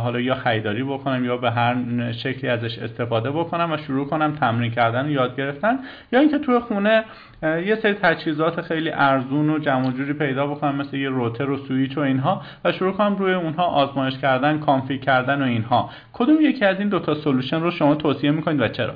حالا 0.00 0.20
یا 0.20 0.34
خریداری 0.34 0.82
بکنم 0.82 1.24
یا 1.24 1.36
به 1.36 1.50
هر 1.50 1.76
شکلی 2.12 2.50
ازش 2.50 2.78
استفاده 2.78 3.30
بکنم 3.30 3.72
و 3.72 3.76
شروع 3.76 4.06
کنم 4.06 4.32
تمرین 4.32 4.70
کردن 4.70 5.06
و 5.06 5.10
یاد 5.10 5.36
گرفتن. 5.36 5.78
یا 6.12 6.20
اینکه 6.20 6.38
توی 6.38 6.58
خونه 6.58 7.04
یه 7.42 7.78
سری 7.82 7.94
تجهیزات 7.94 8.60
خیلی 8.60 8.90
ارزون 8.90 9.50
و 9.50 9.58
جمع 9.58 9.92
جوری 9.92 10.12
پیدا 10.12 10.46
بکنم 10.46 10.76
مثل 10.76 10.96
یه 10.96 11.08
router 11.08 11.50
و 11.50 11.56
سویچ 11.56 11.98
و 11.98 12.00
اینها 12.00 12.42
و 12.64 12.72
شروع 12.72 12.92
کنم 12.92 13.16
روی 13.16 13.34
اونها 13.34 13.64
آزمایش 13.64 14.18
کردن 14.18 14.58
config 14.58 15.00
کردن 15.00 15.42
و 15.42 15.44
اینها. 15.44 15.90
کدوم 16.12 16.36
یکی 16.40 16.64
از 16.64 16.78
این 16.78 16.88
دوتا 16.88 17.14
solution 17.14 17.60
رو 17.60 17.70
شما 17.70 17.94
توصیه 17.94 18.30
می‌کنید 18.30 18.60
و 18.60 18.68
چرا؟ 18.68 18.94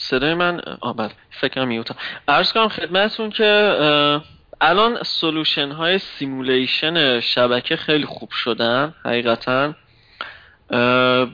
صدای 0.00 0.34
من 0.34 0.60
آه 0.80 0.96
بله 0.96 1.10
فکرم 1.30 1.68
میوته 1.68 1.94
عرض 2.28 2.52
کنم 2.52 2.68
خدمتون 2.68 3.30
که 3.30 4.20
الان 4.60 5.02
solution 5.02 5.70
های 5.70 5.98
simulation 5.98 7.20
شبکه 7.20 7.76
خیلی 7.76 8.06
خوب 8.06 8.30
شدن 8.30 8.94
حقیقتا. 9.04 9.74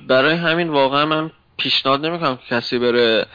برای 0.08 0.34
همین 0.34 0.68
واقعا 0.68 1.06
من 1.06 1.30
پیشنهاد 1.58 2.06
نمی‌کنم 2.06 2.36
که 2.36 2.54
کسی 2.54 2.78
بره 2.78 3.26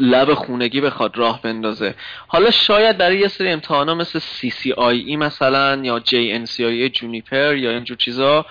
لب 0.00 0.34
خونگی 0.34 0.80
بخواد 0.80 1.16
راه 1.16 1.42
بندازه. 1.42 1.94
حالا 2.28 2.50
شاید 2.50 2.98
برای 2.98 3.18
یه 3.18 3.28
سری 3.28 3.50
امتحانا 3.50 3.94
مثل 3.94 4.18
CCIE 4.18 5.16
مثلا 5.16 5.80
یا 5.84 6.00
JNCIE 6.00 6.90
جونیپر 6.92 7.56
یا 7.56 7.70
اینجور 7.70 7.96
چیزا 7.96 8.46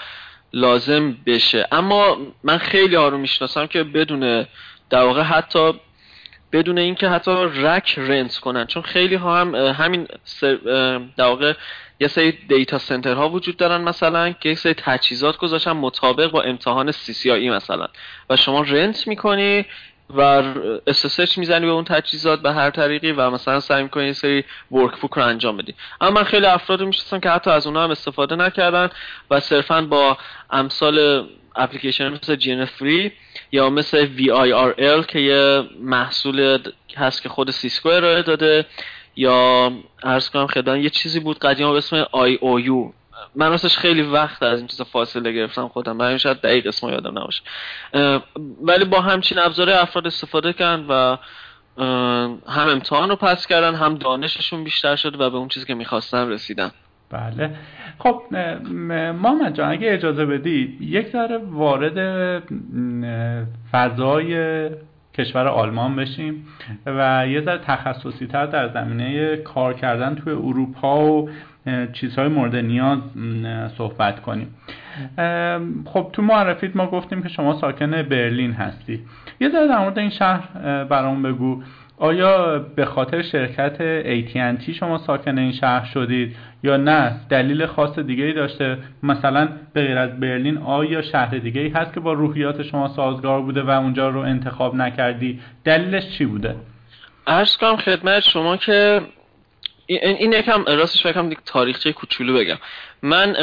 لازم 0.54 1.18
بشه. 1.26 1.68
اما 1.72 2.18
من 2.44 2.58
خیلی 2.58 2.96
ها 2.96 3.08
رو 3.08 3.18
می‌شناسم 3.18 3.68
که 3.68 3.84
بدون 3.84 4.46
در 4.90 5.04
واقع 5.04 5.22
حتی 5.22 5.74
بدون 6.52 6.78
اینکه 6.78 7.10
حتی 7.10 7.32
رک 7.56 8.00
رنت 8.00 8.38
کنن 8.38 8.66
چون 8.66 8.84
خیلی 8.84 9.16
ها 9.16 9.42
هم 9.42 9.56
همین 9.56 10.08
در 11.18 11.26
واقع 11.26 11.54
یه 12.00 12.08
سری 12.08 12.32
دیتا 12.32 12.78
سنتر 12.78 13.14
ها 13.14 13.30
وجود 13.30 13.58
دارن 13.58 13.82
مثلا 13.82 14.32
که 14.32 14.50
یک 14.50 14.60
سری 14.60 14.74
تجهیزات 14.74 15.38
گذاشتن 15.38 15.72
مطابق 15.72 16.32
با 16.32 16.42
امتحان 16.42 16.92
CCIE 16.92 17.28
مثلا. 17.28 17.88
و 18.30 18.36
شما 18.36 18.62
رنت 18.62 19.08
می‌کنی 19.08 19.66
و 20.16 20.44
SSH 20.90 21.38
می‌زنی 21.38 21.66
به 21.66 21.72
اون 21.72 21.84
تجهیزات 21.84 22.42
به 22.42 22.54
هر 22.54 22.70
طریقی 22.70 23.12
و 23.12 23.30
مثلا 23.30 23.60
سعی 23.60 23.84
می‌کنی 23.84 24.06
یه 24.06 24.14
سری 24.14 24.44
ورک 24.72 25.00
بوک 25.00 25.12
رو 25.12 25.24
انجام 25.24 25.58
بدی. 25.58 25.76
اما 26.02 26.12
من 26.12 26.24
خیلی 26.24 26.46
افراد 26.46 26.84
می‌شناسم 26.84 27.20
که 27.20 27.30
حتی 27.30 27.50
از 27.50 27.68
اونها 27.68 27.84
هم 27.84 27.92
استفاده 27.92 28.36
نکردن 28.36 28.90
و 29.32 29.40
صرفا 29.40 29.82
با 29.82 30.18
امثال 30.50 31.28
اپلیکیشن 31.56 32.10
مثل 32.10 32.36
جین 32.36 32.66
فری 32.66 33.12
یا 33.52 33.70
مثل 33.70 34.08
VIRL 34.18 35.06
که 35.06 35.20
یه 35.20 35.64
محصول 35.82 36.60
هست 36.98 37.24
که 37.24 37.30
خود 37.30 37.52
سیسکو 37.52 37.90
ارائه 37.90 38.22
داده 38.22 38.66
یا 39.16 39.72
ارز 40.04 40.30
کنم 40.30 40.48
خدمت 40.48 40.80
یه 40.80 40.90
چیزی 40.90 41.20
بود 41.20 41.40
قدیما 41.40 41.72
به 41.72 41.78
اسم 41.78 42.04
IOU 42.04 42.94
من 43.36 43.50
راستش 43.50 43.78
خیلی 43.78 44.02
وقت 44.02 44.44
از 44.44 44.60
این 44.60 44.68
چیزا 44.68 44.84
فاصله 44.84 45.32
گرفتم 45.32 45.68
خودم. 45.68 45.98
برای 45.98 46.20
شاید 46.20 46.42
دقیق 46.42 46.68
اسمو 46.68 46.90
یادم 46.90 47.20
نباشه. 47.20 47.42
ولی 48.62 48.86
با 48.86 49.02
همچین 49.02 49.40
ابزار 49.40 49.70
افراد 49.70 50.08
استفاده 50.08 50.54
کردن 50.54 50.86
و 50.90 51.18
هم 52.48 52.70
امتحان 52.70 53.10
رو 53.10 53.16
پس 53.16 53.48
کردن 53.48 53.76
هم 53.76 53.96
دانششون 53.96 54.64
بیشتر 54.64 54.96
شد 54.96 55.22
و 55.22 55.30
به 55.30 55.38
اون 55.38 55.48
چیزی 55.48 55.66
که 55.66 55.74
می‌خواستن 55.74 56.30
رسیدن. 56.30 56.72
بله. 57.10 57.56
خب 58.00 58.22
محمد 58.72 59.56
جان 59.56 59.72
اگه 59.72 59.94
اجازه 59.94 60.26
بدی 60.26 60.78
یک 60.82 61.08
ذره 61.08 61.38
وارد 61.38 62.44
فضای 63.72 64.70
کشور 65.14 65.48
آلمان 65.48 65.96
بشیم 65.96 66.48
و 66.86 67.28
یه 67.28 67.42
ذره 67.42 67.58
تخصصی 67.58 68.28
تر 68.28 68.46
در 68.46 68.74
زمینه 68.74 69.38
کار 69.38 69.74
کردن 69.74 70.16
توی 70.16 70.34
اروپا 70.34 71.06
و 71.06 71.30
چیزهای 71.94 72.28
مورد 72.28 72.56
نیاز 72.56 73.00
صحبت 73.78 74.22
کنیم. 74.22 74.56
خب 75.86 76.10
تو 76.14 76.22
معرفیت 76.22 76.76
ما 76.76 76.88
گفتیم 76.88 77.24
که 77.24 77.30
شما 77.30 77.54
ساکن 77.54 77.92
برلین 78.02 78.52
هستی. 78.52 79.00
یه 79.40 79.50
ذره 79.50 79.68
در 79.68 79.80
مورد 79.80 80.00
این 80.00 80.10
شهر 80.10 80.84
برام 80.84 81.24
بگو. 81.24 81.64
آیا 82.00 82.60
به 82.76 82.86
خاطر 82.86 83.22
شرکت 83.22 83.78
AT&T 84.04 84.72
شما 84.72 84.98
ساکن 84.98 85.38
این 85.38 85.52
شهر 85.52 85.86
شدید؟ 85.86 86.36
یا 86.64 86.78
نه؟ 86.78 87.16
دلیل 87.30 87.66
خاص 87.66 88.00
دیگه 88.00 88.24
ای 88.24 88.34
داشته؟ 88.34 88.78
مثلا 89.04 89.50
به 89.74 89.88
غیر 89.88 89.98
از 89.98 90.20
برلین 90.20 90.58
آیا 90.58 91.02
شهر 91.02 91.38
دیگه 91.38 91.62
ای 91.62 91.70
هست 91.70 91.94
که 91.94 92.00
با 92.00 92.14
روحیات 92.14 92.64
شما 92.64 92.88
سازگار 92.88 93.42
بوده 93.42 93.64
و 93.64 93.70
اونجا 93.70 94.10
رو 94.10 94.20
انتخاب 94.20 94.76
نکردی؟ 94.76 95.40
دلیلش 95.64 96.10
چی 96.18 96.26
بوده؟ 96.26 96.56
عرض 97.28 97.58
کنم 97.58 97.76
خدمت 97.76 98.24
شما 98.24 98.58
که 98.58 99.02
این 99.88 100.34
یکم 100.34 100.66
راستش 100.66 101.04
فکرم 101.04 101.34
تاریخچه 101.46 101.94
کوچولو 101.94 102.38
بگم. 102.38 102.58
من 103.02 103.34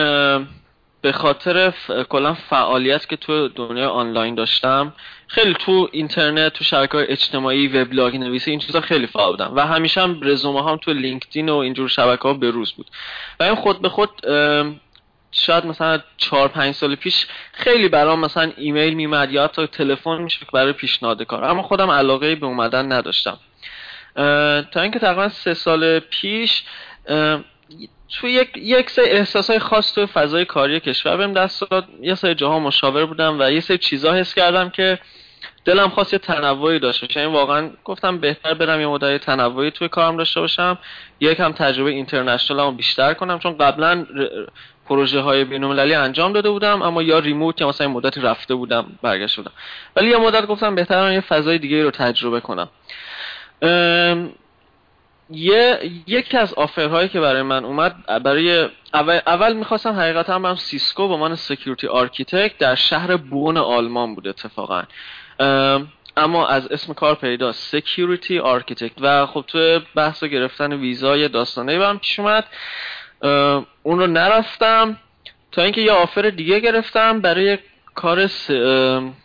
به 1.03 1.13
خاطر 1.13 1.73
کلا 2.09 2.35
فعالیت 2.35 3.09
که 3.09 3.17
تو 3.17 3.49
دنیای 3.49 3.87
آنلاین 3.87 4.35
داشتم 4.35 4.93
خیلی 5.27 5.55
تو 5.55 5.89
اینترنت 5.93 6.53
تو 6.53 6.65
شبکه 6.65 7.07
اجتماعی 7.09 7.69
وبلاگ 7.69 8.17
نویسی 8.17 8.51
این 8.51 8.61
چیزا 8.61 8.81
خیلی 8.81 9.07
فعال 9.07 9.31
بودم. 9.31 9.53
و 9.57 9.67
همیشه 9.67 10.01
هم 10.01 10.21
رزومه 10.23 10.71
هم 10.71 10.77
تو 10.77 10.93
لینکدین 10.93 11.49
و 11.49 11.57
اینجور 11.57 11.89
شبکه 11.89 12.23
ها 12.23 12.35
به 12.35 12.51
روز 12.51 12.73
بود. 12.73 12.87
و 13.41 13.43
این 13.43 13.55
خود 13.55 13.83
به 13.83 13.89
خود 13.89 14.11
شاید 15.33 15.67
مثلا 15.67 16.01
چهار 16.17 16.49
پنج 16.49 16.75
سال 16.75 16.95
پیش 16.95 17.27
خیلی 17.53 17.89
برام 17.89 18.21
مثلا 18.21 18.53
ایمیل 18.57 18.95
میمد 18.95 19.33
یا 19.33 19.45
حتی 19.45 19.67
تلفن 19.67 20.23
میشه 20.23 20.47
برای 20.53 20.73
پیشنهاد 20.73 21.23
کار. 21.23 21.45
اما 21.45 21.63
خودم 21.63 21.91
علاقه 21.91 22.35
به 22.35 22.47
اومدن 22.47 22.93
نداشتم. 22.93 23.39
تا 24.73 24.81
اینکه 24.81 24.99
تقریبا 24.99 25.29
سه 25.29 25.55
سال 25.55 25.99
پیش 25.99 26.65
تو 28.21 28.29
یک 28.29 28.51
یک 28.57 28.91
سری 28.91 29.05
احساسای 29.05 29.59
خاص 29.59 29.95
تو 29.95 30.07
فضای 30.07 30.45
کاری 30.45 30.81
کشور 30.81 31.17
بهم 31.17 31.33
دست 31.33 31.71
داد. 31.71 31.89
یه 32.01 32.15
سری 32.15 32.35
جاها 32.35 32.59
مشاور 32.59 33.07
بودم 33.07 33.41
و 33.41 33.51
یه 33.51 33.61
سری 33.61 33.79
چیزا 33.79 34.13
حس 34.13 34.35
کردم 34.35 34.71
که 34.71 34.99
دلم 35.65 35.89
خواست 35.89 36.13
یه 36.13 36.19
تنوعی 36.19 36.79
داشته 36.79 37.07
باشه 37.07 37.21
یعنی 37.21 37.33
واقعا 37.33 37.71
گفتم 37.85 38.19
بهتر 38.19 38.55
برم 38.55 38.81
یه 38.81 38.87
مدت 38.87 39.25
تنوعی 39.25 39.71
توی 39.71 39.89
کارم 39.89 40.17
داشته 40.17 40.41
باشم. 40.41 40.79
یکم 41.21 41.53
تجربه 41.53 41.91
international 41.91 42.62
مو 42.62 42.73
بیشتر 42.73 43.15
کنم. 43.15 43.39
چون 43.39 43.59
قبلا 43.59 44.07
پروژه 44.87 45.21
های 45.21 45.45
بین‌المللی 45.45 45.95
انجام 45.95 46.33
داده 46.33 46.51
بودم 46.51 46.83
اما 46.83 47.03
یا 47.03 47.19
remote 47.19 47.61
یا 47.61 47.69
مثلا 47.69 47.89
مدتی 47.89 48.21
رفته 48.21 48.55
بودم 48.55 48.87
برگشته 49.03 49.43
بودم. 49.43 49.55
ولی 49.97 50.11
یه 50.11 50.17
مدت 50.17 50.47
گفتم 50.47 50.75
بهتر 50.75 51.13
یه 51.13 51.21
فضای 51.21 51.59
دیگه 51.59 51.83
رو 51.83 51.91
تجربه 51.91 52.41
کنم. 52.41 52.69
یه 55.31 55.81
یکی 56.07 56.37
از 56.37 56.55
offer 56.55 56.89
هایی 56.89 57.09
که 57.09 57.21
برای 57.21 57.43
من 57.43 57.65
اومد 57.65 58.07
برای 58.23 58.69
اول, 58.95 59.21
اول 59.27 59.53
می‌خواستم 59.53 59.93
حقیقتا 59.93 60.39
برم 60.39 60.57
سیسکو 60.57 61.09
به 61.09 61.15
عنوان 61.15 61.35
security 61.35 61.87
architect 61.87 62.59
در 62.59 62.75
شهر 62.75 63.17
بون 63.17 63.57
آلمان 63.57 64.15
بود 64.15 64.29
اتفاقا. 64.29 64.83
اما 66.17 66.47
از 66.47 66.67
اسم 66.67 66.93
کار 66.93 67.15
پیدا 67.15 67.53
security 67.53 68.39
architect. 68.39 68.93
و 69.01 69.27
خب 69.27 69.45
تو 69.47 69.81
بحث 69.95 70.25
گرفتن 70.25 70.73
ویزای 70.73 71.29
داستانه 71.29 71.79
برم 71.79 71.99
پیش 71.99 72.21
اومد. 72.21 72.47
اون 73.83 73.99
رو 73.99 74.07
نرفتم. 74.07 74.99
تا 75.53 75.63
اینکه 75.63 75.81
یه 75.81 75.93
offer 75.93 76.23
دیگه 76.23 76.61
گرفتم 76.61 77.21
برای 77.21 77.59
کار 77.95 78.31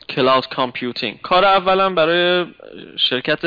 cloud 0.10 0.48
computing 0.48 1.22
کار 1.22 1.46
اولا 1.46 1.90
برای 1.90 2.46
شرکت 2.98 3.42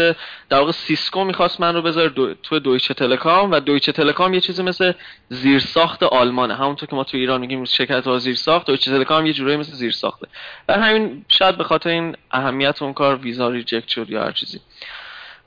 در 0.49 0.59
واقع 0.59 0.73
سیسکو 0.73 1.25
می‌خواست 1.25 1.61
من 1.61 1.75
رو 1.75 1.83
بذاره 1.83 2.09
دو، 2.09 2.35
تو 2.35 2.59
Deutsche 2.59 2.95
Telekom 2.95 3.51
و 3.51 3.61
Deutsche 3.61 3.93
Telekom 3.93 4.34
یه 4.35 4.41
چیزی 4.41 4.62
مثل 4.62 4.93
زیرساخت 5.29 6.03
آلمانه. 6.03 6.55
همونطور 6.55 6.89
که 6.89 6.97
ما 6.97 7.05
تو 7.05 7.16
ایران 7.16 7.41
میگیم 7.41 7.64
شرکت 7.64 8.07
ها 8.07 8.18
زیرساخت 8.18 8.66
Deutsche 8.66 8.90
Telekom 8.90 9.26
یه 9.27 9.33
جورایی 9.33 9.57
مثل 9.57 9.73
زیرساخته. 9.73 10.27
و 10.68 10.73
همین 10.73 11.25
شاید 11.29 11.57
به 11.57 11.64
خاطر 11.64 11.91
این 11.91 12.16
اهمیت 12.31 12.83
اون 12.83 12.93
کار 12.93 13.16
ویزا 13.16 13.49
reject 13.49 13.88
شد 13.89 14.11
یا 14.11 14.25
هر 14.25 14.33
چیزی. 14.33 14.61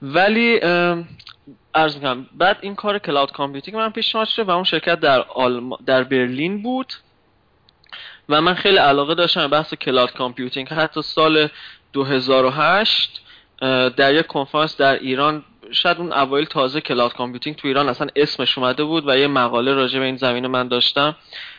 ولی 0.02 0.60
عرض 1.76 1.96
می‌کنم 1.96 2.28
بعد 2.34 2.58
این 2.62 2.76
کار 2.76 3.00
cloud 3.00 3.32
computing 3.32 3.78
من 3.78 3.90
پیشنهاد 3.90 4.28
شده 4.28 4.46
و 4.46 4.52
اون 4.52 4.64
شرکت 4.64 5.00
در, 5.00 5.22
آلم... 5.22 5.70
در 5.86 6.04
برلین 6.04 6.62
بود. 6.62 6.94
و 8.30 8.42
من 8.42 8.54
خیلی 8.54 8.78
علاقه 8.78 9.16
داشتم 9.16 9.42
به 9.42 9.48
بحث 9.48 9.74
cloud 9.74 10.12
computing. 10.12 10.68
حتی 10.68 11.02
سال 11.02 11.50
2008 11.94 13.22
در 13.98 14.14
یک 14.14 14.28
کنفرانس 14.28 14.78
در 14.78 15.00
ایران 15.00 15.44
شاید 15.72 15.98
اون 15.98 16.14
اوایل 16.14 16.46
تازه 16.46 16.82
cloud 16.82 17.14
computing 17.14 17.56
تو 17.56 17.68
ایران 17.68 17.90
اصلا 17.90 18.08
اسمش 18.16 18.58
اومده 18.58 18.84
بود 18.84 19.08
و 19.08 19.18
یه 19.18 19.28
مقاله 19.28 19.74
راجع 19.74 20.00
به 20.00 20.06
این 20.06 20.18
زمینه 20.18 20.48
من 20.48 20.68
داشتم. 20.68 21.16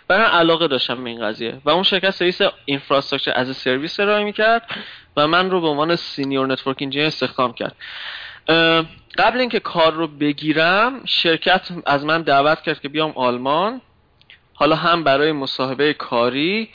و 0.09 0.19
من 0.19 0.25
علاقه 0.25 0.69
داشتم 0.69 1.05
به 1.05 1.11
این 1.11 1.21
قضیه. 1.21 1.61
و 1.64 1.71
اون 1.71 1.83
شرکت 1.83 2.11
سرویس 2.11 2.41
infrastructure 2.64 3.32
as 3.34 3.57
a 3.57 3.62
service 3.62 4.01
ارائه 4.01 4.25
می‌کرد 4.25 4.62
و 5.17 5.27
من 5.27 5.51
رو 5.51 5.61
به 5.61 5.67
عنوان 5.67 5.97
senior 5.97 6.47
network 6.47 6.76
engineer 6.80 7.07
استخدام 7.07 7.53
کرد. 7.53 7.77
قبل 9.19 9.41
اینکه 9.41 9.61
کار 9.61 9.93
رو 9.93 10.07
بگیرم 10.07 11.05
شرکت 11.05 11.69
از 11.87 12.05
من 12.05 12.23
دعوت 12.23 12.62
کرد 12.62 12.81
که 12.81 12.89
بیام 12.89 13.12
آلمان. 13.14 13.81
حالا 14.59 14.76
هم 14.76 15.04
برای 15.04 15.32
مصاحبه 15.32 15.92
کاری 15.92 16.68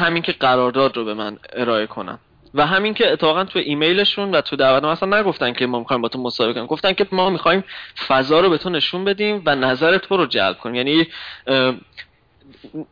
همین 0.00 0.22
که 0.22 0.32
قرارداد 0.32 0.96
رو 0.96 1.04
به 1.04 1.14
من 1.14 1.38
ارائه 1.52 1.86
کنم 1.86 2.18
و 2.54 2.66
همین 2.66 2.94
که 2.94 3.12
اتفاقا 3.12 3.44
تو 3.44 3.58
ایمیلشون 3.58 4.30
و 4.30 4.40
تو 4.40 4.56
دعوت 4.56 4.84
اصلا 4.84 5.20
نگفتن 5.20 5.52
که 5.52 5.66
ما 5.66 5.78
می‌خوایم 5.78 6.02
با 6.02 6.08
تو 6.08 6.22
مصاحبه 6.22 6.54
کنیم. 6.54 6.66
گفتن 6.66 6.92
که 6.92 7.06
ما 7.12 7.30
می‌خوایم 7.30 7.64
فضا 8.08 8.40
رو 8.40 8.50
به 8.50 8.58
تو 8.58 8.70
نشون 8.70 9.04
بدیم 9.04 9.42
و 9.46 9.54
نظر 9.54 9.98
تو 9.98 10.16
رو 10.16 10.26
جلب 10.26 10.58
کنیم. 10.58 10.74
یعنی 10.74 11.06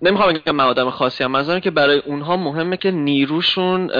نمی‌خوام 0.02 0.32
بگم 0.32 0.56
من 0.56 0.64
آدم 0.64 0.90
خاصی 0.90 1.24
هم 1.24 1.60
که 1.60 1.70
برای 1.70 1.98
اونها 1.98 2.36
مهمه 2.36 2.76
که 2.76 2.90
نیروشون 2.90 3.90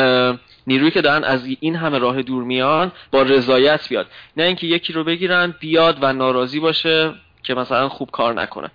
نیرویی 0.66 0.90
که 0.90 1.00
دارن 1.00 1.24
از 1.24 1.46
این 1.60 1.76
همه 1.76 1.98
راه 1.98 2.22
دور 2.22 2.44
میان 2.44 2.92
با 3.10 3.22
رضایت 3.22 3.88
بیاد. 3.88 4.06
نه 4.36 4.44
اینکه 4.44 4.66
یکی 4.66 4.92
رو 4.92 5.04
بگیرن 5.04 5.54
بیاد 5.60 5.98
و 6.00 6.12
ناراضی 6.12 6.60
باشه 6.60 7.14
که 7.42 7.54
مثلا 7.54 7.88
خوب 7.88 8.10
کار 8.10 8.34
نکنه. 8.34 8.70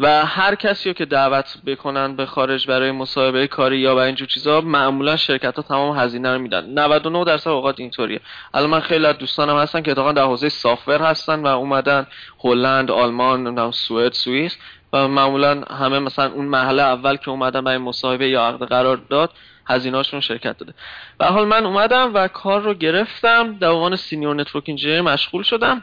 و 0.00 0.26
هر 0.26 0.54
کسی 0.54 0.88
رو 0.88 0.92
که 0.92 1.04
دعوت 1.04 1.54
بکنن 1.66 2.16
به 2.16 2.26
خارج 2.26 2.66
برای 2.66 2.90
مصاحبه 2.90 3.46
کاری 3.46 3.78
یا 3.78 3.94
برای 3.94 4.06
اینجور 4.06 4.28
چیزا 4.28 4.60
معمولا 4.60 5.16
شرکت 5.16 5.56
ها 5.56 5.62
تمام 5.62 5.98
هزینه 5.98 6.32
رو 6.32 6.38
میدن. 6.38 6.64
99 6.64 7.24
درصد 7.24 7.50
اوقات 7.50 7.80
اینطوریه. 7.80 8.20
الان 8.54 8.70
من 8.70 8.80
خیلی 8.80 9.06
از 9.06 9.18
دوستانم 9.18 9.58
هستن 9.58 9.82
که 9.82 9.90
اتفاقا 9.90 10.12
در 10.12 10.24
حوزه 10.24 10.48
سافتور 10.48 11.02
هستن 11.02 11.42
و 11.42 11.46
اومدن 11.46 12.06
هلند 12.44 12.90
آلمان 12.90 13.70
سوئد 13.70 14.12
سوئیس 14.12 14.56
و 14.92 15.08
معمولا 15.08 15.62
همه 15.70 15.98
مثلا 15.98 16.32
اون 16.32 16.44
مرحله 16.44 16.82
اول 16.82 17.16
که 17.16 17.30
اومدن 17.30 17.64
برای 17.64 17.78
مصاحبه 17.78 18.28
یا 18.28 18.42
عقد 18.42 18.68
قرار 18.68 18.96
داد 18.96 19.30
هزینه‌هاشون 19.66 20.20
شرکت 20.20 20.58
داده. 20.58 20.74
به 21.18 21.22
هر 21.22 21.26
حال 21.26 21.46
من 21.46 21.66
اومدم 21.66 22.14
و 22.14 22.28
کار 22.28 22.60
رو 22.60 22.74
گرفتم. 22.74 23.58
در 23.58 23.68
عنوان 23.68 23.96
senior 23.96 24.34
network 24.34 24.64
engineer 24.68 25.00
مشغول 25.00 25.42
شدم. 25.42 25.82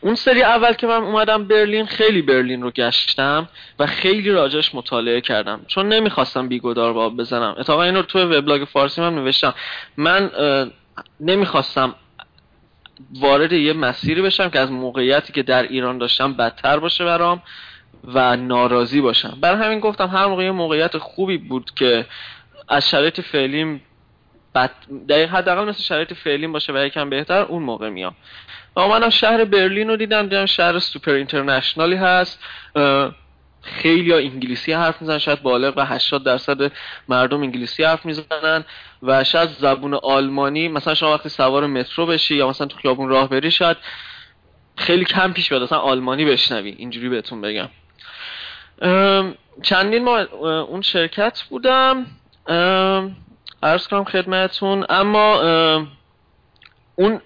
اون 0.00 0.14
سری 0.14 0.42
اول 0.42 0.72
که 0.72 0.86
من 0.86 1.02
اومدم 1.02 1.44
برلین 1.44 1.86
خیلی 1.86 2.22
برلین 2.22 2.62
رو 2.62 2.70
گشتم 2.70 3.48
و 3.78 3.86
خیلی 3.86 4.30
راجبش 4.30 4.74
مطالعه 4.74 5.20
کردم. 5.20 5.64
چون 5.66 5.88
نمی‌خواستم 5.88 6.48
بی‌گدار 6.48 6.92
به 6.92 7.04
آب 7.04 7.16
بزنم. 7.16 7.54
اتفاقا 7.58 7.82
این 7.82 7.96
رو 7.96 8.02
تو 8.02 8.18
وبلاگ 8.18 8.64
فارسی 8.64 9.00
من 9.00 9.14
نوشتم. 9.14 9.54
من 9.96 10.30
نمی‌خواستم 11.20 11.94
وارد 13.20 13.52
یه 13.52 13.72
مسیری 13.72 14.22
بشم 14.22 14.50
که 14.50 14.58
از 14.58 14.70
موقعیتی 14.70 15.32
که 15.32 15.42
در 15.42 15.62
ایران 15.62 15.98
داشتم 15.98 16.32
بدتر 16.32 16.78
باشه 16.78 17.04
برام 17.04 17.42
و 18.04 18.36
ناراضی 18.36 19.00
باشم. 19.00 19.38
برای 19.40 19.64
همین 19.64 19.80
گفتم 19.80 20.06
هر 20.06 20.26
موقع 20.26 20.44
یه 20.44 20.50
موقعیت 20.50 20.98
خوبی 20.98 21.38
بود 21.38 21.70
که 21.74 22.06
از 22.68 22.90
شرایط 22.90 23.20
فعلیم 23.20 23.82
بد... 24.54 24.70
دقیق 25.08 25.30
حداقل 25.30 25.68
مثل 25.68 25.82
شرایط 25.82 26.12
فعلیم 26.12 26.52
باشه 26.52 26.72
و 26.72 26.76
یکم 26.86 27.10
بهتر 27.10 27.42
اون 27.42 27.62
موقع 27.62 27.88
میام. 27.88 28.14
منم 28.76 29.10
شهر 29.10 29.44
برلین 29.44 29.88
رو 29.88 29.96
دیدم 29.96 30.22
دیدم 30.22 30.46
شهر 30.46 30.78
سوپر 30.78 31.12
اینترنشنالی 31.12 31.96
هست. 31.96 32.44
خیلی 33.62 34.12
ها 34.12 34.18
انگلیسی 34.18 34.72
حرف 34.72 35.00
می‌زنن 35.00 35.18
شاید 35.18 35.42
بالغ 35.42 35.74
و 35.76 35.84
80 35.84 36.24
درصد 36.24 36.72
مردم 37.08 37.42
انگلیسی 37.42 37.84
حرف 37.84 38.06
می‌زنن 38.06 38.64
و 39.02 39.24
شاید 39.24 39.48
زبون 39.48 39.94
آلمانی 39.94 40.68
مثلا 40.68 40.94
شما 40.94 41.14
وقتی 41.14 41.28
سوار 41.28 41.66
مترو 41.66 42.06
بشی 42.06 42.34
یا 42.36 42.48
مثلا 42.48 42.66
تو 42.66 42.78
خیابون 42.78 43.08
راه 43.08 43.28
بری 43.28 43.50
شاید 43.50 43.76
خیلی 44.76 45.04
کم 45.04 45.32
پیش 45.32 45.48
بیاد 45.48 45.62
مثلا 45.62 45.78
آلمانی 45.78 46.24
بشنوی. 46.24 46.70
اینجوری 46.70 47.08
بهتون 47.08 47.40
بگم. 47.40 47.68
چندین 49.62 50.04
ما 50.04 50.18
اون 50.42 50.82
شرکت 50.82 51.42
بودم. 51.42 52.06
عرض 53.62 53.88
کنم 53.88 54.04
خدمتون 54.04 54.86
اما 54.88 55.40
اون 56.96 57.20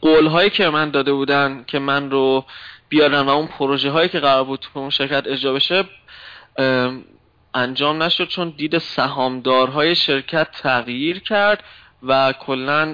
قول 0.00 0.26
هایی 0.26 0.50
که 0.50 0.70
من 0.70 0.90
داده 0.90 1.12
بودن 1.12 1.64
که 1.66 1.78
من 1.78 2.10
رو 2.10 2.44
بیارن 2.88 3.20
و 3.20 3.28
اون 3.28 3.46
پروژه 3.46 3.90
هایی 3.90 4.08
که 4.08 4.20
قرار 4.20 4.44
بود 4.44 4.60
تو 4.60 4.78
اون 4.80 4.90
شرکت 4.90 5.26
اجرا 5.26 5.52
بشه 5.52 5.84
انجام 7.54 8.02
نشد 8.02 8.28
چون 8.28 8.54
دید 8.56 8.78
سهامدارهای 8.78 9.94
شرکت 9.94 10.48
تغییر 10.52 11.20
کرد 11.20 11.64
و 12.02 12.32
کلا 12.32 12.92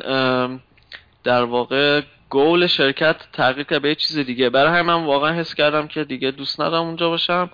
در 1.24 1.42
واقع 1.42 2.00
گول 2.30 2.66
شرکت 2.66 3.16
تغییر 3.32 3.66
کرد 3.66 3.82
به 3.82 3.94
چیز 3.94 4.18
دیگه. 4.18 4.50
برای 4.50 4.70
همین 4.70 4.92
من 4.92 5.04
واقعا 5.04 5.32
حس 5.32 5.54
کردم 5.54 5.86
که 5.86 6.04
دیگه 6.04 6.30
دوست 6.30 6.60
ندارم 6.60 6.84
اونجا 6.84 7.08
باشم. 7.08 7.50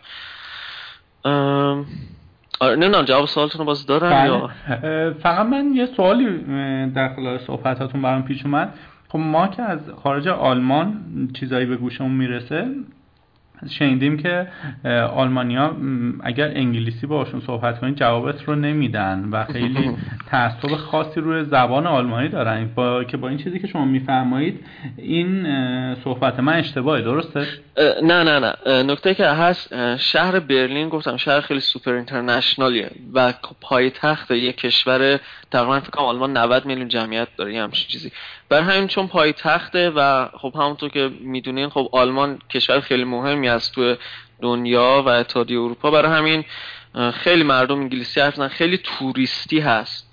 آره 2.60 2.76
نمی‌دونم 2.76 3.04
جواب 3.04 3.26
سوالتون 3.26 3.58
رو 3.58 3.64
باز 3.64 3.86
دارم 3.86 4.10
بله. 4.10 4.26
یا 4.26 5.14
فقط 5.22 5.46
من 5.46 5.74
یه 5.74 5.86
سوالی 5.86 6.38
در 6.90 7.14
خلال 7.16 7.38
صحبتاتون 7.38 8.02
برام 8.02 8.22
پیش 8.24 8.44
اومد. 8.44 8.74
خب 9.12 9.18
ما 9.18 9.48
که 9.48 9.62
از 9.62 9.78
خارج 10.02 10.28
آلمان 10.28 11.04
چیزایی 11.34 11.66
به 11.66 11.76
گوشمون 11.76 12.10
می‌رسه 12.10 12.66
شنیدیم 13.70 14.16
که 14.16 14.48
آلمانیا 15.14 15.76
اگر 16.20 16.48
انگلیسی 16.48 17.06
باشون 17.06 17.40
صحبت 17.40 17.80
کنید 17.80 17.96
جوابت 17.96 18.42
رو 18.42 18.54
نمیدن 18.54 19.28
و 19.32 19.44
خیلی 19.44 19.90
تعصب 20.30 20.76
خاصی 20.76 21.20
روی 21.20 21.44
زبان 21.44 21.86
آلمانی 21.86 22.28
دارن. 22.28 22.70
با 22.74 23.04
که 23.04 23.16
با 23.16 23.28
این 23.28 23.38
چیزی 23.38 23.58
که 23.58 23.66
شما 23.66 23.84
میفرمایید 23.84 24.64
این 24.96 25.46
صحبت 25.94 26.40
من 26.40 26.52
اشتباهی 26.52 27.02
درسته؟ 27.02 27.46
نه 28.02 28.22
نه 28.22 28.38
نه. 28.38 28.82
نکته 28.82 29.14
که 29.14 29.26
هست 29.26 29.96
شهر 29.96 30.40
برلین 30.40 30.88
گفتم 30.88 31.16
شهر 31.16 31.40
خیلی 31.40 31.60
سوپر 31.60 31.92
اینترنشنالیه 31.92 32.90
و 33.14 33.32
پای 33.60 33.90
تخت 33.90 34.30
یک 34.30 34.56
کشور 34.56 35.20
تقریبا 35.50 35.80
فکر 35.80 35.98
آلمان 35.98 36.36
90 36.36 36.66
میلیون 36.66 36.88
جمعیت 36.88 37.28
داره 37.36 37.62
همچین 37.62 37.88
چیزی. 37.88 38.12
بر 38.52 38.60
همین 38.60 38.88
چون 38.88 39.08
پای 39.08 39.32
تخته 39.32 39.90
و 39.90 40.28
خب 40.38 40.52
همونطور 40.54 40.90
که 40.90 41.10
می‌دونین 41.20 41.68
خب 41.68 41.88
آلمان 41.92 42.38
کشور 42.50 42.80
خیلی 42.80 43.04
مهمی 43.04 43.48
است 43.48 43.74
تو 43.74 43.96
دنیا 44.42 45.02
و 45.06 45.08
اتحادیه 45.08 45.58
اروپا. 45.58 45.90
برای 45.90 46.12
همین 46.12 46.44
خیلی 47.12 47.42
مردم 47.42 47.80
انگلیسی 47.80 48.20
حرف 48.20 48.46
خیلی 48.48 48.78
توریستی 48.78 49.60
هست. 49.60 50.12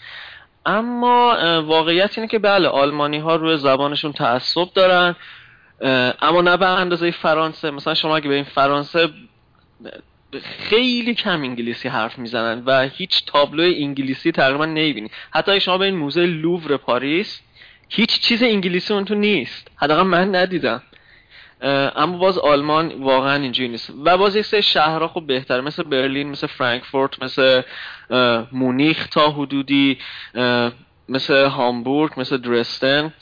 اما 0.66 1.38
واقعیت 1.66 2.18
اینه 2.18 2.28
که 2.28 2.40
بله 2.40 2.68
آلمانی 2.68 3.18
ها 3.18 3.36
روی 3.36 3.58
زبانشون 3.58 4.14
تعصب 4.14 4.74
دارن. 4.74 5.16
اما 6.22 6.42
نه 6.42 6.58
به 6.58 6.68
اندازه 6.68 7.12
فرانسه. 7.12 7.72
مثلا 7.72 7.94
شما 7.94 8.16
اگه 8.16 8.30
این 8.30 8.44
فرانسه 8.44 9.10
خیلی 10.44 11.14
کم 11.14 11.42
انگلیسی 11.42 11.88
حرف 11.88 12.20
می‌زنن 12.20 12.64
و 12.66 12.82
هیچ 12.82 13.26
تابلو 13.26 13.64
انگلیسی 13.64 14.32
تقریبا 14.32 14.66
نمی‌بینی. 14.66 15.10
حتی 15.32 15.52
اگه 15.52 15.60
شما 15.60 15.78
به 15.78 15.86
این 15.86 15.96
موزه 15.96 16.26
لوور 16.26 16.78
پاریس 16.78 17.42
هیچ 17.90 18.20
چیز 18.20 18.44
انگلیسی 18.44 18.94
اون 18.94 19.06
تو 19.06 19.16
نیست. 19.16 19.72
حداقل 19.76 20.04
من 20.04 20.36
ندیدم. 20.36 20.82
اما 21.96 22.18
باز 22.18 22.38
آلمان 22.38 23.04
واقعا 23.04 23.36
اینجوری 23.36 23.70
نیست. 23.70 23.94
و 24.06 24.18
باز 24.18 24.36
یک 24.36 24.46
سری 24.46 24.62
شهرها 24.62 25.08
خوب 25.08 25.28
بهتر 25.28 25.62
مثل 25.62 25.84
برلین 25.84 26.30
مثل 26.30 26.48
فرانکفورت 26.48 27.24
مثل 27.24 27.62
مونیخ 28.52 29.08
تا 29.08 29.32
حدودی 29.32 29.98
مثل 31.10 31.46
هامبورگ 31.46 32.12
مثل 32.18 32.38
درستن. 32.38 33.14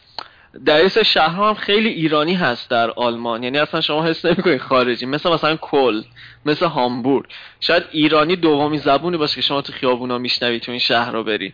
در 0.65 0.77
این 0.77 0.89
شهرها 0.89 1.47
هم 1.49 1.53
خیلی 1.53 1.89
ایرانی 1.89 2.33
هست 2.33 2.69
در 2.69 2.91
آلمان. 2.91 3.43
یعنی 3.43 3.57
اصلا 3.57 3.81
شما 3.81 4.05
حس 4.05 4.25
نمی‌کنید 4.25 4.61
خارجی. 4.61 5.05
مثل 5.05 5.29
مثلا 5.29 5.55
کل 5.55 6.03
مثل 6.45 6.65
هامبورگ. 6.65 7.25
شاید 7.59 7.83
ایرانی 7.91 8.35
دومی 8.35 8.77
زبونی 8.77 9.17
باشه 9.17 9.35
که 9.35 9.41
شما 9.41 9.61
تو 9.61 9.73
خیابونا 9.73 10.17
میشنوید 10.17 10.61
تو 10.61 10.71
این 10.71 10.79
شهر 10.79 11.11
رو 11.11 11.23
بری 11.23 11.53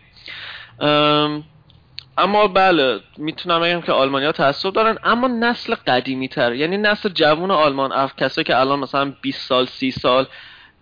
اما 2.18 2.46
بله 2.46 3.00
می‌تونم 3.16 3.60
بگم 3.60 3.80
که 3.80 3.92
آلمانیا 3.92 4.32
تعصب 4.32 4.72
دارن 4.72 4.98
اما 5.04 5.28
نسل 5.28 5.74
قدیمی 5.74 6.28
تر 6.28 6.54
یعنی 6.54 6.76
نسل 6.76 7.08
جوون 7.08 7.50
آلمان 7.50 7.92
اف 7.92 8.16
کسایی 8.16 8.44
که 8.44 8.56
الان 8.56 8.78
مثلا 8.78 9.12
20 9.22 9.48
سال 9.48 9.66
30 9.66 9.90
سال 9.90 10.26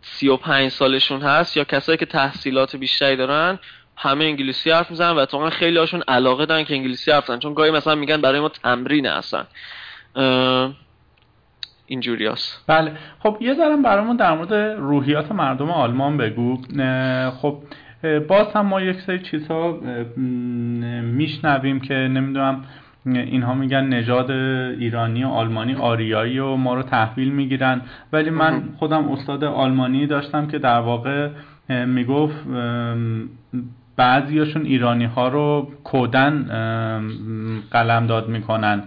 35 0.03 0.71
سالشون 0.71 1.23
هست 1.23 1.57
یا 1.57 1.65
کسایی 1.65 1.99
که 1.99 2.07
تحصیلات 2.07 2.77
بیشتری 2.77 3.17
دارن 3.17 3.59
همه 3.97 4.25
انگلیسی 4.25 4.71
حرف 4.71 4.91
می‌زنن 4.91 5.17
و 5.17 5.25
تو 5.25 5.51
خیلی 5.51 5.79
هاشون 5.79 6.03
علاقه 6.09 6.47
دارن 6.47 6.65
که 6.65 6.75
انگلیسی 6.75 7.11
حرف 7.11 7.25
بزنن 7.25 7.39
چون 7.39 7.55
گاهی 7.55 7.71
مثلا 7.71 7.95
میگن 7.95 8.21
برای 8.21 8.41
ما 8.41 8.49
تمرین 8.49 9.07
هستن. 9.07 9.47
اینجوری 11.87 12.27
هست. 12.27 12.65
بله. 12.67 12.93
خب 13.23 13.39
یه 13.41 13.55
ذرم 13.55 13.83
برامون 13.83 14.17
در 14.17 14.35
مورد 14.35 14.55
روحیات 14.79 15.33
مردم 15.33 15.71
آلمان 15.71 16.17
بگو. 16.17 16.57
خب 17.43 17.59
باز 18.29 18.47
هم 18.55 18.67
ما 18.67 18.81
یک 18.81 19.01
سری 19.01 19.19
چیزها 19.19 19.81
میشنویم 21.03 21.81
که 21.81 21.95
نمی‌دونم 21.95 22.65
اینها 23.07 23.55
میگن 23.55 23.85
نژاد 23.85 24.31
ایرانی 24.31 25.25
و 25.25 25.29
آلمانی 25.29 25.75
آریایی 25.75 26.39
و 26.39 26.57
ما 26.57 26.75
رو 26.75 26.83
تحویل 26.83 27.33
می‌گیرن. 27.33 27.81
ولی 28.13 28.31
من 28.31 28.63
خودم 28.77 29.09
استاد 29.09 29.45
آلمانی 29.45 30.07
داشتم 30.07 30.47
که 30.47 30.59
در 30.59 30.79
واقع 30.79 31.29
می‌گفت 31.69 32.47
بعضیاشون 33.97 34.67
ایرانی 34.67 35.05
ها 35.05 35.29
رو 35.29 35.69
کودن 35.85 36.47
قلم 37.71 38.07
داد 38.07 38.29
می‌کنن. 38.29 38.83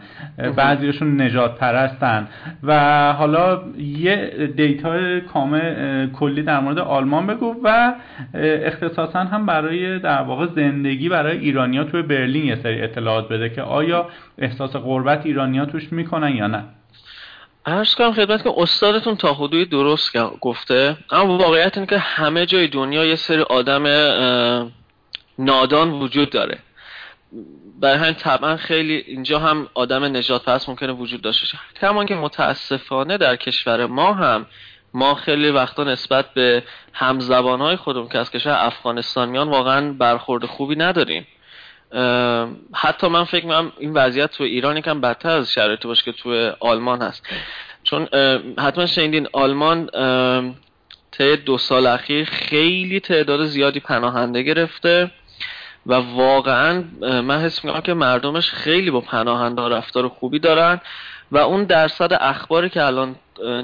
بعضیاشون 0.56 1.22
نجات 1.22 1.58
پرستن 1.58 2.28
و 2.64 3.14
حالا 3.14 3.62
یه 3.78 4.50
دیتا 4.58 5.20
کامل 5.20 6.08
کلی 6.08 6.44
در 6.44 6.60
مورد 6.60 6.80
آلمان 6.80 7.28
بگو 7.28 7.56
و 7.64 7.94
اختصاصا 8.34 9.20
هم 9.20 9.46
برای 9.46 10.00
در 10.00 10.22
واقع 10.22 10.46
زندگی 10.56 11.10
برای 11.10 11.38
ایرانیا 11.38 11.84
توی 11.84 12.02
برلین 12.02 12.46
یه 12.46 12.56
سری 12.56 12.82
اطلاعات 12.82 13.30
بده 13.30 13.50
که 13.50 13.62
آیا 13.62 14.10
احساس 14.38 14.76
غربت 14.76 15.26
ایرانیا 15.26 15.66
توش 15.66 15.94
می‌کنن 15.94 16.36
یا 16.36 16.48
نه. 16.48 16.64
عرض 17.66 17.96
کنم 17.96 18.12
خدمت 18.12 18.44
که 18.44 18.50
استادتون 18.58 19.16
تا 19.16 19.34
حدودی 19.34 19.66
درست 19.66 20.18
گفته 20.42 20.98
اما 21.12 21.38
واقعیت 21.38 21.78
اینه 21.78 21.88
که 21.88 21.98
همه 21.98 22.46
جای 22.46 22.68
دنیا 22.68 23.06
یه 23.06 23.16
سری 23.16 23.42
آدم 23.42 23.84
نادان 25.40 25.92
وجود 25.92 26.30
داره. 26.30 26.58
برای 27.80 27.98
همین 27.98 28.14
طبعا 28.14 28.58
خیلی 28.58 28.94
اینجا 28.94 29.40
هم 29.40 29.68
آدم 29.74 30.04
نجات 30.04 30.46
پس 30.46 30.70
ممکنه 30.70 30.92
وجود 30.92 31.22
داشته 31.22 31.46
باشه. 31.46 31.60
کمان 31.82 32.06
که 32.06 32.16
متاسفانه 32.16 33.18
در 33.18 33.36
کشور 33.36 33.86
ما 33.86 34.14
هم 34.14 34.46
ما 34.94 35.16
خیلی 35.16 35.50
وقتا 35.50 35.84
نسبت 35.84 36.34
به 36.34 36.64
همزبانهای 36.94 37.76
خودمون 37.76 38.10
که 38.10 38.18
از 38.18 38.32
کشور 38.32 38.58
افغانستانیان 38.60 39.50
واقعا 39.50 39.94
برخورد 39.94 40.46
خوبی 40.46 40.76
نداریم. 40.76 41.28
حتی 42.74 43.08
من 43.08 43.24
فکر 43.24 43.46
می‌کنم 43.46 43.72
این 43.80 43.94
وضعیت 43.94 44.32
تو 44.32 44.44
ایران 44.44 44.78
یکم 44.78 45.02
بدتر 45.02 45.30
از 45.30 45.52
شرایطی 45.52 45.88
باشه 45.88 46.04
که 46.04 46.12
تو 46.12 46.52
آلمان 46.60 47.02
هست. 47.02 47.28
چون 47.84 48.08
حتما 48.60 48.86
شنیدین 48.86 49.28
آلمان 49.34 49.90
طی 51.12 51.36
دو 51.36 51.58
سال 51.58 51.88
اخیر 51.88 52.26
خیلی 52.26 53.00
تعداد 53.00 53.46
زیادی 53.46 53.80
پناهنده 53.80 54.42
گرفته. 54.42 55.12
و 55.86 55.94
واقعا 55.94 56.84
من 57.02 57.42
حس 57.42 57.66
می‌کنم 57.66 57.82
که 57.82 57.94
مردمش 57.94 58.52
خیلی 58.52 58.92
با 58.92 59.02
پناهنده 59.02 59.62
رفتار 59.62 60.08
خوبی 60.08 60.40
دارن 60.40 60.82
و 61.32 61.38
اون 61.38 61.64
درصد 61.64 62.14
اخباری 62.14 62.70
که 62.70 62.84
الان 62.84 63.16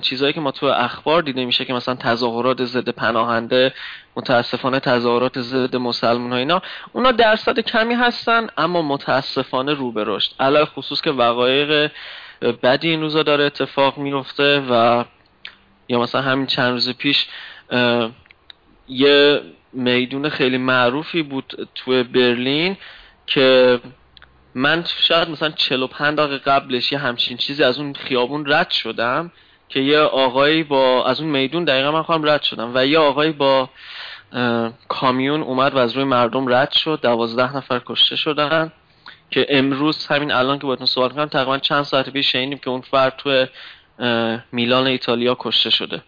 چیزهایی 0.01 0.33
که 0.33 0.41
ما 0.41 0.51
تو 0.51 0.65
اخبار 0.65 1.21
دیده 1.21 1.45
میشه 1.45 1.65
که 1.65 1.73
مثلا 1.73 1.95
تظاهرات 1.95 2.63
ضد 2.63 2.89
پناهنده 2.89 3.73
متاسفانه 4.15 4.79
تظاهرات 4.79 5.39
ضد 5.39 5.75
مسلمان 5.75 6.31
ها 6.31 6.37
اینا 6.37 6.61
اونا 6.93 7.11
درصد 7.11 7.59
کمی 7.59 7.93
هستن 7.93 8.47
اما 8.57 8.81
متاسفانه 8.81 9.73
رو 9.73 9.91
به 9.91 10.03
رشد. 10.07 10.31
علاوه 10.39 10.65
خصوص 10.65 11.01
که 11.01 11.11
وقایق 11.11 11.91
بدی 12.41 12.89
این 12.89 13.01
روزا 13.01 13.23
داره 13.23 13.43
اتفاق 13.43 13.97
میفته 13.97 14.59
و 14.69 15.03
یا 15.89 15.99
مثلا 15.99 16.21
همین 16.21 16.45
چند 16.45 16.71
روز 16.71 16.89
پیش 16.89 17.27
یه 18.87 19.41
میدون 19.73 20.29
خیلی 20.29 20.57
معروفی 20.57 21.23
بود 21.23 21.69
تو 21.75 22.03
برلین 22.03 22.77
که 23.27 23.79
من 24.55 24.83
شاید 24.85 25.29
مثلا 25.29 25.49
45 25.49 26.17
دقیقه 26.17 26.37
قبلش 26.37 26.91
یه 26.91 26.97
همچین 26.97 27.37
چیزی 27.37 27.63
از 27.63 27.79
اون 27.79 27.93
خیابون 27.93 28.45
رد 28.47 28.71
شدم 28.71 29.31
که 29.69 29.79
یه 29.79 29.99
آقایی 29.99 30.63
با 30.63 31.05
از 31.05 31.21
اون 31.21 31.29
میدون 31.29 31.63
دقیقا 31.63 31.91
من 31.91 32.03
خواهم 32.03 32.29
رد 32.29 32.41
شدم 32.41 32.71
و 32.75 32.85
یه 32.85 32.99
آقایی 32.99 33.31
با 33.31 33.69
کامیون 34.87 35.41
اومد 35.41 35.73
و 35.73 35.77
از 35.77 35.93
روی 35.95 36.03
مردم 36.03 36.53
رد 36.53 36.71
شد. 36.71 36.99
دوازده 37.03 37.57
نفر 37.57 37.81
کشته 37.85 38.15
شدن 38.15 38.71
که 39.31 39.45
امروز 39.49 40.07
همین 40.07 40.31
الان 40.31 40.59
که 40.59 40.67
باید 40.67 40.85
سوال 40.85 41.09
کنم 41.09 41.25
تقریبا 41.25 41.57
چند 41.57 41.83
ساعت 41.83 42.09
پیش 42.09 42.31
شنیدیم 42.31 42.57
که 42.57 42.69
اون 42.69 42.81
فرد 42.81 43.15
تو 43.17 43.45
میلان 44.51 44.87
ایتالیا 44.87 45.37
کشته 45.39 45.69
شده. 45.69 46.01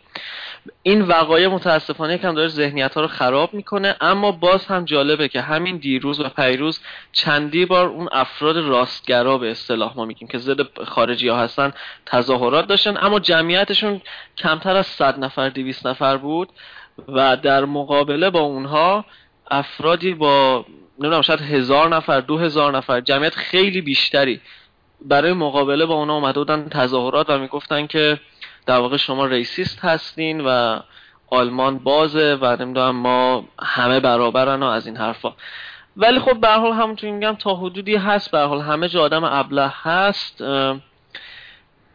این 0.83 1.01
وقایع 1.01 1.47
متاسفانه 1.47 2.13
یکم 2.13 2.35
داره 2.35 2.47
ذهنیت 2.47 2.93
ها 2.93 3.01
رو 3.01 3.07
خراب 3.07 3.53
می‌کنه 3.53 3.95
اما 4.01 4.31
باز 4.31 4.65
هم 4.65 4.85
جالبه 4.85 5.27
که 5.27 5.41
همین 5.41 5.77
دیروز 5.77 6.19
و 6.19 6.29
پیروز 6.29 6.79
چندی 7.11 7.65
بار 7.65 7.87
اون 7.87 8.09
افراد 8.11 8.57
راستگرا 8.57 9.37
به 9.37 9.51
اصطلاح 9.51 9.93
ما 9.95 10.05
میگیم 10.05 10.27
که 10.27 10.37
ضد 10.37 10.83
خارجی 10.83 11.27
ها 11.27 11.37
هستن 11.37 11.73
تظاهرات 12.05 12.67
داشتن 12.67 12.97
اما 12.97 13.19
جمعیتشون 13.19 14.01
کمتر 14.37 14.75
از 14.75 14.87
100 14.87 15.19
نفر 15.19 15.49
200 15.49 15.87
نفر 15.87 16.17
بود 16.17 16.49
و 17.07 17.37
در 17.37 17.65
مقابله 17.65 18.29
با 18.29 18.39
اونها 18.39 19.05
افرادی 19.51 20.13
با 20.13 20.65
نمی‌دونم 20.99 21.21
شاید 21.21 21.41
هزار 21.41 21.95
نفر 21.95 22.19
دو 22.19 22.37
هزار 22.37 22.77
نفر 22.77 23.01
جمعیت 23.01 23.35
خیلی 23.35 23.81
بیشتری 23.81 24.41
برای 25.01 25.33
مقابله 25.33 25.85
با 25.85 25.93
اونا 25.93 26.15
اومده 26.15 26.39
بودن 26.39 26.69
تظاهرات 26.69 27.29
و 27.29 27.39
می‌گفتن 27.39 27.87
که 27.87 28.19
در 28.65 28.79
واقع 28.79 28.97
شما 28.97 29.25
ریسیست 29.25 29.85
هستین 29.85 30.41
و 30.41 30.79
آلمان 31.29 31.77
بازه 31.77 32.37
و 32.41 32.57
نمی‌دونم 32.59 32.95
ما 32.95 33.45
همه 33.59 33.99
برابرن 33.99 34.63
و 34.63 34.65
از 34.65 34.87
این 34.87 34.97
حرفا. 34.97 35.33
ولی 35.97 36.19
خب 36.19 36.39
به 36.39 36.47
حال 36.47 36.71
همونطور 36.71 37.09
میگم 37.09 37.35
تا 37.35 37.55
حدودی 37.55 37.95
هست 37.95 38.31
به 38.31 38.39
حال 38.39 38.61
همه 38.61 38.89
جا 38.89 39.01
آدم 39.01 39.23
ابله 39.23 39.71
هست. 39.81 40.41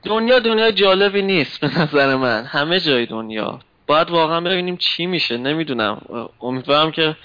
دنیا 0.04 0.38
دنیا 0.38 0.70
جالبی 0.70 1.22
نیست 1.22 1.60
به 1.60 1.80
نظر 1.80 2.16
من. 2.16 2.44
همه 2.44 2.80
جای 2.80 3.06
دنیا. 3.06 3.58
باید 3.86 4.10
واقعا 4.10 4.40
ببینیم 4.40 4.76
چی 4.76 5.06
میشه. 5.06 5.36
نمی‌دونم. 5.36 6.00
امیدوارم 6.40 6.90
که 6.90 7.16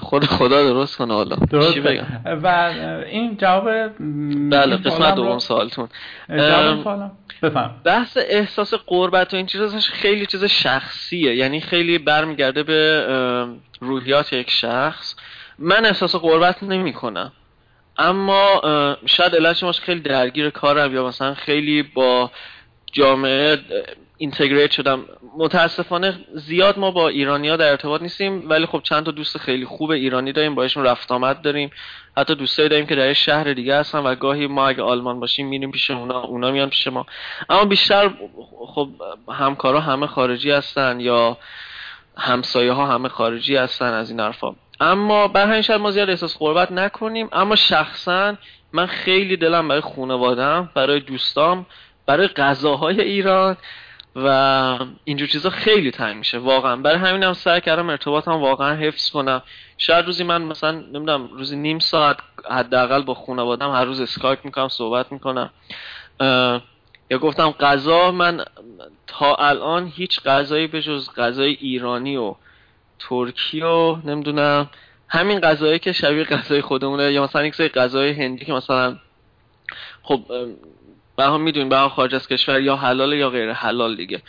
خود 0.00 0.24
خدا 0.24 0.62
درست 0.62 0.96
کنه 0.96 1.14
حالا. 1.14 1.36
درست 1.36 1.74
چی 1.74 1.80
بگم؟ 1.80 2.06
و 2.42 2.72
این 3.06 3.36
جواب 3.36 3.68
بله 4.50 4.76
قسمت 4.76 5.14
دوم 5.14 5.38
سوالتون. 5.38 5.88
بفهم. 7.42 7.76
بحث 7.84 8.18
احساس 8.20 8.74
قربت 8.74 9.34
و 9.34 9.36
این 9.36 9.46
چیزاش 9.46 9.88
خیلی 9.88 10.26
چیز 10.26 10.44
شخصیه. 10.44 11.34
یعنی 11.36 11.60
خیلی 11.60 11.98
برمیگرده 11.98 12.62
به 12.62 13.06
روحیات 13.80 14.32
یک 14.32 14.50
شخص. 14.50 15.16
من 15.58 15.86
احساس 15.86 16.16
قربت 16.16 16.62
نمی 16.62 16.92
کنم 16.92 17.32
اما 17.98 18.62
شاید 19.06 19.34
علتش 19.34 19.80
خیلی 19.80 20.00
درگیر 20.00 20.50
کارم 20.50 20.94
یا 20.94 21.06
مثلا 21.06 21.34
خیلی 21.34 21.82
با 21.82 22.30
جامعه 22.92 23.58
اینتگریت 24.20 24.70
شدم. 24.70 25.04
متاسفانه 25.38 26.14
زیاد 26.34 26.78
ما 26.78 26.90
با 26.90 27.08
ایرانیا 27.08 27.56
در 27.56 27.70
ارتباط 27.70 28.02
نیستیم 28.02 28.50
ولی 28.50 28.66
خب 28.66 28.80
چند 28.82 29.04
تا 29.04 29.10
دوست 29.10 29.38
خیلی 29.38 29.64
خوب 29.64 29.90
ایرانی 29.90 30.32
داریم 30.32 30.54
باشون 30.54 30.84
رفت 30.84 31.12
آمد 31.12 31.42
داریم. 31.42 31.70
حتی 32.16 32.34
دوستایی 32.34 32.68
داریم 32.68 32.86
که 32.86 32.94
در 32.94 33.12
شهر 33.12 33.52
دیگه 33.52 33.76
هستن 33.76 33.98
و 33.98 34.14
گاهی 34.14 34.46
ما 34.46 34.68
اگه 34.68 34.82
آلمان 34.82 35.20
باشیم 35.20 35.48
میریم 35.48 35.70
پیش 35.70 35.90
اونا 35.90 36.20
اونا 36.20 36.50
میان 36.50 36.70
پیش 36.70 36.86
ما. 36.86 37.06
اما 37.48 37.64
بیشتر 37.64 38.10
خب 38.66 38.88
همکارا 39.28 39.80
همه 39.80 40.06
خارجی 40.06 40.50
هستن 40.50 41.00
یا 41.00 41.36
همسایه 42.16 42.72
ها 42.72 42.86
همه 42.86 43.08
خارجی 43.08 43.56
هستن 43.56 43.92
از 43.92 44.10
این 44.10 44.20
حرفا. 44.20 44.54
اما 44.80 45.28
به 45.28 45.40
همین 45.40 45.62
شاید 45.62 45.80
ما 45.80 45.90
زیاد 45.90 46.10
احساس 46.10 46.38
قربت 46.38 46.72
نکنیم. 46.72 47.28
اما 47.32 47.56
شخصا 47.56 48.34
من 48.72 48.86
خیلی 48.86 49.36
دلم 49.36 49.68
برای 49.68 49.80
خانوادم 49.80 50.70
برای 50.74 51.00
دوستام 51.00 51.66
برای 52.06 52.28
غذاهای 52.28 53.00
ایران 53.00 53.56
و 54.16 54.78
اینجور 55.04 55.28
چیزا 55.28 55.50
خیلی 55.50 55.90
تنگ 55.90 56.16
میشه. 56.16 56.38
واقعا. 56.38 56.76
برای 56.76 56.98
همین 56.98 57.22
هم 57.22 57.32
سعی 57.32 57.60
کردم 57.60 57.90
ارتباطم 57.90 58.32
واقعا 58.32 58.74
حفظ 58.74 59.10
کنم. 59.10 59.42
شاید 59.78 60.06
روزی 60.06 60.24
من 60.24 60.42
مثلا 60.42 60.70
نمی‌دونم 60.70 61.28
روزی 61.32 61.56
نیم 61.56 61.78
ساعت 61.78 62.16
حداقل 62.50 63.02
با 63.02 63.14
خانوادم 63.14 63.70
هر 63.70 63.84
روز 63.84 64.00
اسکایپ 64.00 64.44
می‌کنم 64.44 64.68
صحبت 64.68 65.12
می‌کنم. 65.12 65.50
یا 67.10 67.18
گفتم 67.20 67.50
غذا 67.50 68.10
من 68.10 68.44
تا 69.06 69.34
الان 69.34 69.92
هیچ 69.94 70.20
غذایی 70.22 70.66
به 70.66 70.82
جز 70.82 71.10
غذای 71.16 71.50
ایرانی 71.60 72.16
و 72.16 72.34
ترکی 72.98 73.60
و 73.60 73.96
نمی‌دونم 74.04 74.70
همین 75.08 75.40
غذایی 75.40 75.78
که 75.78 75.92
شبیه 75.92 76.24
غذای 76.24 76.60
خودمونه. 76.60 77.12
یا 77.12 77.22
مثلا 77.24 77.46
یک 77.46 77.54
سری 77.54 77.68
غذای 77.68 78.10
هندی 78.10 78.44
که 78.44 78.52
مثلا 78.52 78.96
خب 80.02 80.20
به 81.20 81.26
هم 81.26 81.40
می‌دونیم 81.40 81.68
به 81.68 81.76
خارج 81.76 82.14
از 82.14 82.28
کشور 82.28 82.60
یا 82.60 82.76
حلال 82.76 83.12
یا 83.12 83.30
غیر 83.30 83.52
حلال 83.52 83.96
دیگه. 83.96 84.22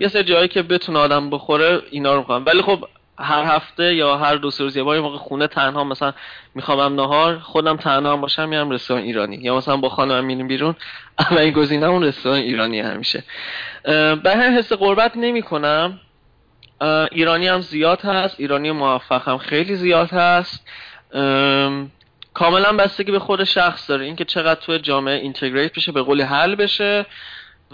یه 0.00 0.08
سری 0.08 0.24
جایی 0.24 0.48
که 0.48 0.62
بتونه 0.62 0.98
آدم 0.98 1.30
بخوره 1.30 1.82
اینا 1.90 2.12
رو 2.12 2.18
می‌خوام. 2.18 2.44
ولی 2.46 2.62
خب 2.62 2.84
هر 3.18 3.44
هفته 3.44 3.94
یا 3.94 4.16
هر 4.16 4.34
دو 4.34 4.50
سه 4.50 4.64
روز 4.64 4.76
یه 4.76 4.82
بار 4.82 5.00
موقع 5.00 5.16
خونه 5.16 5.46
تنها 5.46 5.84
مثلا 5.84 6.12
می‌خوام 6.54 6.94
نهار 6.94 7.38
خودم 7.38 7.76
تنها 7.76 8.12
هم 8.12 8.20
باشم 8.20 8.48
میرم 8.48 8.70
رستوران 8.70 9.02
ایرانی. 9.02 9.36
یا 9.36 9.56
مثلا 9.56 9.76
با 9.76 9.88
خانم 9.88 10.24
میریم 10.24 10.48
بیرون. 10.48 10.74
اولین 11.18 11.50
گزینه 11.50 11.86
اون 11.86 12.04
رستوران 12.04 12.38
ایرانی 12.38 12.80
همیشه. 12.80 13.24
به 14.22 14.36
هم 14.36 14.58
حس 14.58 14.72
قربت 14.72 15.16
نمی 15.16 15.42
کنم 15.42 16.00
ایرانی 17.12 17.48
هم 17.48 17.60
زیاد 17.60 18.00
هست 18.00 18.40
ایرانی 18.40 18.70
موفق 18.70 19.28
هم 19.28 19.38
خیلی 19.38 19.76
زیاد 19.76 20.10
هست. 20.10 20.66
کاملا 22.36 22.72
بستگی 22.72 23.12
به 23.12 23.18
خود 23.18 23.44
شخص 23.44 23.90
داره. 23.90 24.04
اینکه 24.04 24.24
چقدر 24.24 24.60
توی 24.60 24.78
جامعه 24.78 25.14
اینتگریت 25.14 25.72
بشه 25.72 25.92
به 25.92 26.02
قولی 26.02 26.22
حل 26.22 26.54
بشه 26.54 27.06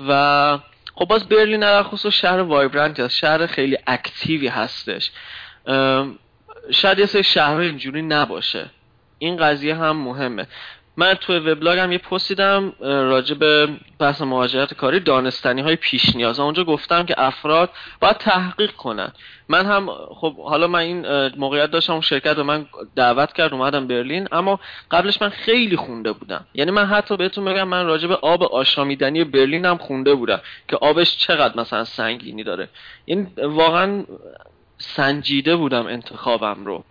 و 0.08 0.58
خب 0.94 1.04
باز 1.04 1.28
برلین 1.28 1.60
در 1.60 1.82
خصوص 1.82 2.14
شهر 2.14 2.40
وایبرنتی 2.40 3.02
هست. 3.02 3.16
شهر 3.16 3.46
خیلی 3.46 3.78
اکتیوی 3.86 4.48
هستش. 4.48 5.10
شاید 6.70 6.98
یه 6.98 7.06
سری 7.06 7.22
شهر 7.22 7.56
اینجوری 7.56 8.02
نباشه. 8.02 8.70
این 9.18 9.36
قضیه 9.36 9.74
هم 9.74 9.96
مهمه. 9.96 10.46
من 10.96 11.14
توی 11.14 11.38
وبلاگم 11.38 11.92
یه 11.92 11.98
پستیدم 11.98 12.72
راجع 12.80 13.34
به 13.34 13.68
بحث 13.98 14.22
مهاجرت 14.22 14.74
کاری 14.74 15.00
دانستنی 15.00 15.60
های 15.60 15.76
پیش 15.76 16.16
نیاز. 16.16 16.40
اونجا 16.40 16.64
گفتم 16.64 17.06
که 17.06 17.14
افراد 17.18 17.70
باید 18.00 18.16
تحقیق 18.16 18.72
کنن. 18.72 19.12
من 19.48 19.66
هم 19.66 19.90
خب 20.14 20.36
حالا 20.36 20.66
من 20.66 20.78
این 20.78 21.28
موقعیت 21.36 21.70
داشتم 21.70 22.00
شرکت 22.00 22.36
به 22.36 22.42
من 22.42 22.66
دعوت 22.96 23.32
کرد 23.32 23.52
اومدم 23.52 23.86
برلین. 23.86 24.28
اما 24.32 24.60
قبلش 24.90 25.22
من 25.22 25.28
خیلی 25.28 25.76
خونده 25.76 26.12
بودم. 26.12 26.46
یعنی 26.54 26.70
من 26.70 26.86
حتی 26.86 27.16
بهتون 27.16 27.44
بگم 27.44 27.68
من 27.68 27.86
راجع 27.86 28.08
به 28.08 28.16
آب 28.16 28.42
آشامیدنی 28.42 29.24
برلین 29.24 29.64
هم 29.64 29.76
خونده 29.76 30.14
بودم 30.14 30.40
که 30.68 30.76
آبش 30.76 31.16
چقدر 31.18 31.60
مثلا 31.60 31.84
سنگینی 31.84 32.44
داره. 32.44 32.68
این 33.04 33.30
یعنی 33.36 33.54
واقعا 33.54 34.04
سنجیده 34.78 35.56
بودم 35.56 35.86
انتخابم 35.86 36.64
رو. 36.64 36.84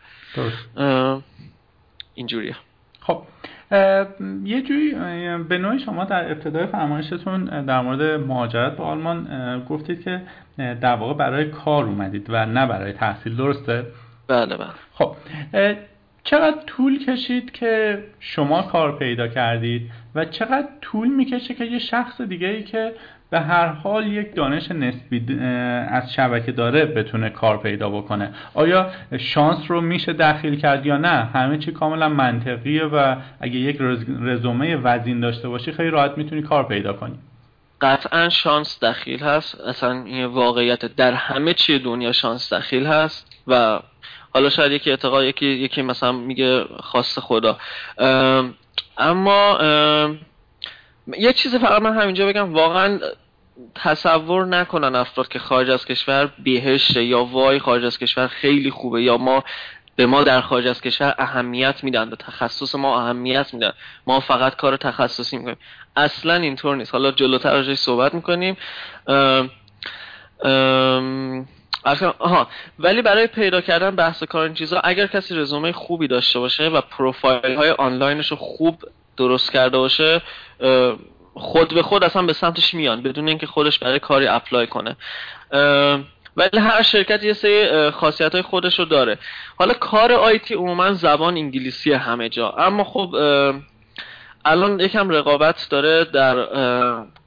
اینجوریه. 2.14 2.56
خب. 3.02 3.24
یه 4.43 4.61
جوی 4.61 4.95
به 5.49 5.57
نوعی 5.57 5.80
شما 5.80 6.05
در 6.05 6.32
ابتدای 6.32 6.65
فرمایشتون 6.65 7.65
در 7.65 7.82
مورد 7.82 8.01
مهاجرت 8.01 8.78
به 8.78 8.84
آلمان 8.84 9.28
گفتید 9.69 10.03
که 10.03 10.22
در 10.57 10.95
واقع 10.95 11.13
برای 11.13 11.45
کار 11.45 11.86
اومدید 11.86 12.26
و 12.30 12.45
نه 12.45 12.67
برای 12.67 12.93
تحصیل 12.93 13.36
درسته؟ 13.36 13.86
بله 14.28 14.57
بله 14.57 14.67
خب 14.93 15.15
چقدر 16.24 16.57
طول 16.67 17.05
کشید 17.05 17.51
که 17.51 18.03
شما 18.19 18.61
کار 18.61 18.99
پیدا 18.99 19.28
کردید 19.28 19.91
و 20.15 20.26
چقدر 20.26 20.67
طول 20.82 21.07
می‌کشه 21.07 21.53
که 21.53 21.65
یه 21.65 21.80
شخص 21.80 22.22
دیگه 22.22 22.47
ای 22.47 22.63
که 22.63 22.93
به 23.32 23.39
هر 23.39 23.67
حال 23.67 24.07
یک 24.07 24.36
دانش 24.36 24.71
نسبی 24.71 25.39
از 25.89 26.13
شبکه 26.13 26.51
داره 26.51 26.86
بتونه 26.86 27.29
کار 27.29 27.57
پیدا 27.57 27.89
بکنه. 27.89 28.34
آیا 28.53 28.91
شانس 29.19 29.57
رو 29.67 29.82
میشه 29.82 30.13
دخیل 30.13 30.59
کرد 30.59 30.86
یا 30.86 30.97
نه؟ 30.97 31.29
همه 31.34 31.57
چی 31.57 31.71
کاملا 31.71 32.09
منطقیه 32.09 32.84
و 32.84 33.15
اگه 33.39 33.55
یک 33.55 33.77
رزومه 34.21 34.75
وزین 34.75 35.19
داشته 35.19 35.49
باشی 35.49 35.71
خیلی 35.71 35.89
راحت 35.89 36.17
می‌تونی 36.17 36.41
کار 36.41 36.67
پیدا 36.67 36.93
کنی. 36.93 37.15
قطعا 37.82 38.29
شانس 38.29 38.84
دخیل 38.84 39.19
هست. 39.19 39.61
اصلا 39.61 39.91
این 39.91 40.25
واقعیت 40.25 40.86
در 40.86 41.13
همه 41.13 41.53
چی 41.53 41.79
دنیا 41.79 42.11
شانس 42.11 42.53
دخیل 42.53 42.86
هست 42.86 43.43
و 43.47 43.79
حالا 44.34 44.49
شاید 44.49 44.71
یکی 44.71 44.89
اعتقاد 44.89 45.23
یکی 45.23 45.45
یکی 45.45 45.82
مثلا 45.82 46.11
میگه 46.11 46.63
خواست 46.63 47.19
خدا. 47.19 47.57
اما 48.97 49.57
یه 51.08 51.34
چیز 51.34 51.56
فقط 51.56 51.82
من 51.82 51.97
همینجا 51.97 52.28
بگم 52.28 52.54
واقعا 52.54 52.99
تصور 53.76 54.45
نکنن 54.45 54.95
افراد 54.95 55.28
که 55.28 55.39
خارج 55.39 55.70
از 55.70 55.86
کشور 55.86 56.32
بهشته 56.43 57.04
یا 57.04 57.24
وای 57.24 57.60
خارج 57.60 57.86
از 57.86 57.99
کشور 57.99 58.28
خیلی 58.28 58.72
خوبه 58.72 59.04
یا 59.04 59.18
ما 59.18 59.43
به 59.95 60.06
ما 60.06 60.24
در 60.24 60.41
خارج 60.41 60.68
از 60.68 60.82
کشور 60.82 61.16
اهمیت 61.18 61.84
میدن 61.84 62.10
به 62.10 62.16
تخصص 62.16 62.76
ما 62.76 63.02
اهمیت 63.02 63.54
میدن. 63.54 63.72
ما 64.08 64.20
فقط 64.20 64.56
کار 64.56 64.78
تخصصی 64.78 65.38
می‌کنیم. 65.38 65.58
اصلا 65.95 66.34
اینطور 66.34 66.76
نیست. 66.76 66.91
حالا 66.91 67.12
جلوتر 67.12 67.54
راجعش 67.54 67.78
صحبت 67.78 68.14
می‌کنیم. 68.14 68.58
آها. 72.20 72.47
ولی 72.80 73.02
برای 73.02 73.28
پیدا 73.28 73.62
کردن 73.62 73.95
بحث 73.95 74.24
کار 74.24 74.43
این 74.43 74.54
چیزا 74.54 74.80
اگر 74.84 75.08
کسی 75.08 75.36
رزومه 75.36 75.72
خوبی 75.72 76.08
داشته 76.08 76.39
باشه 76.39 76.68
و 76.68 76.82
پروفایل 76.82 77.56
های 77.56 77.70
آنلاینش 77.70 78.28
رو 78.28 78.38
خوب 78.38 78.84
درست 79.18 79.52
کرده 79.52 79.78
باشه 79.78 80.22
خود 81.34 81.74
به 81.74 81.82
خود 81.82 82.03
اصلا 82.03 82.22
به 82.22 82.34
سمتش 82.34 82.74
میان 82.74 83.01
بدون 83.01 83.28
اینکه 83.28 83.47
خودش 83.47 83.80
برای 83.80 83.99
کاری 83.99 84.28
اپلای 84.28 84.68
کنه. 84.68 84.95
ولی 86.38 86.59
هر 86.59 86.82
شرکت 86.82 87.24
یه 87.24 87.34
سری 87.34 87.91
خاصیت 87.91 88.32
های 88.32 88.41
خودش 88.41 88.80
رو 88.80 88.86
داره. 88.86 89.18
حالا 89.59 89.74
کار 89.74 90.12
آیتی 90.12 90.53
عموما 90.53 90.93
زبان 90.93 91.38
انگلیسی 91.38 91.93
همه 91.93 92.30
جا. 92.30 92.49
اما 92.49 92.84
خب 92.84 93.16
الان 94.45 94.80
یکم 94.80 95.09
رقابت 95.09 95.68
داره 95.70 96.05
در 96.05 96.47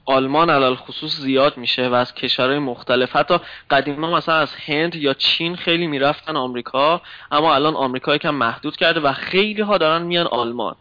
آلمان 0.07 0.50
علال 0.50 0.74
خصوص 0.74 1.16
زیاد 1.16 1.57
میشه 1.57 1.88
و 1.88 1.94
از 1.94 2.14
کشورهای 2.14 2.59
مختلف. 2.59 3.16
حتی 3.16 3.38
قدیما 3.70 4.11
مثلا 4.11 4.34
از 4.34 4.55
هند 4.55 4.94
یا 4.94 5.14
چین 5.14 5.57
خیلی 5.57 5.86
می‌رفتن 5.86 6.36
آمریکا 6.36 7.02
اما 7.30 7.55
الان 7.55 7.76
آمریکا 7.76 8.14
یکم 8.14 8.34
محدود 8.34 8.76
کرده 8.76 9.00
و 9.00 9.12
خیلی 9.12 9.62
ها 9.62 9.78
دارن 9.78 10.02
میان 10.02 10.26
آلمان. 10.26 10.74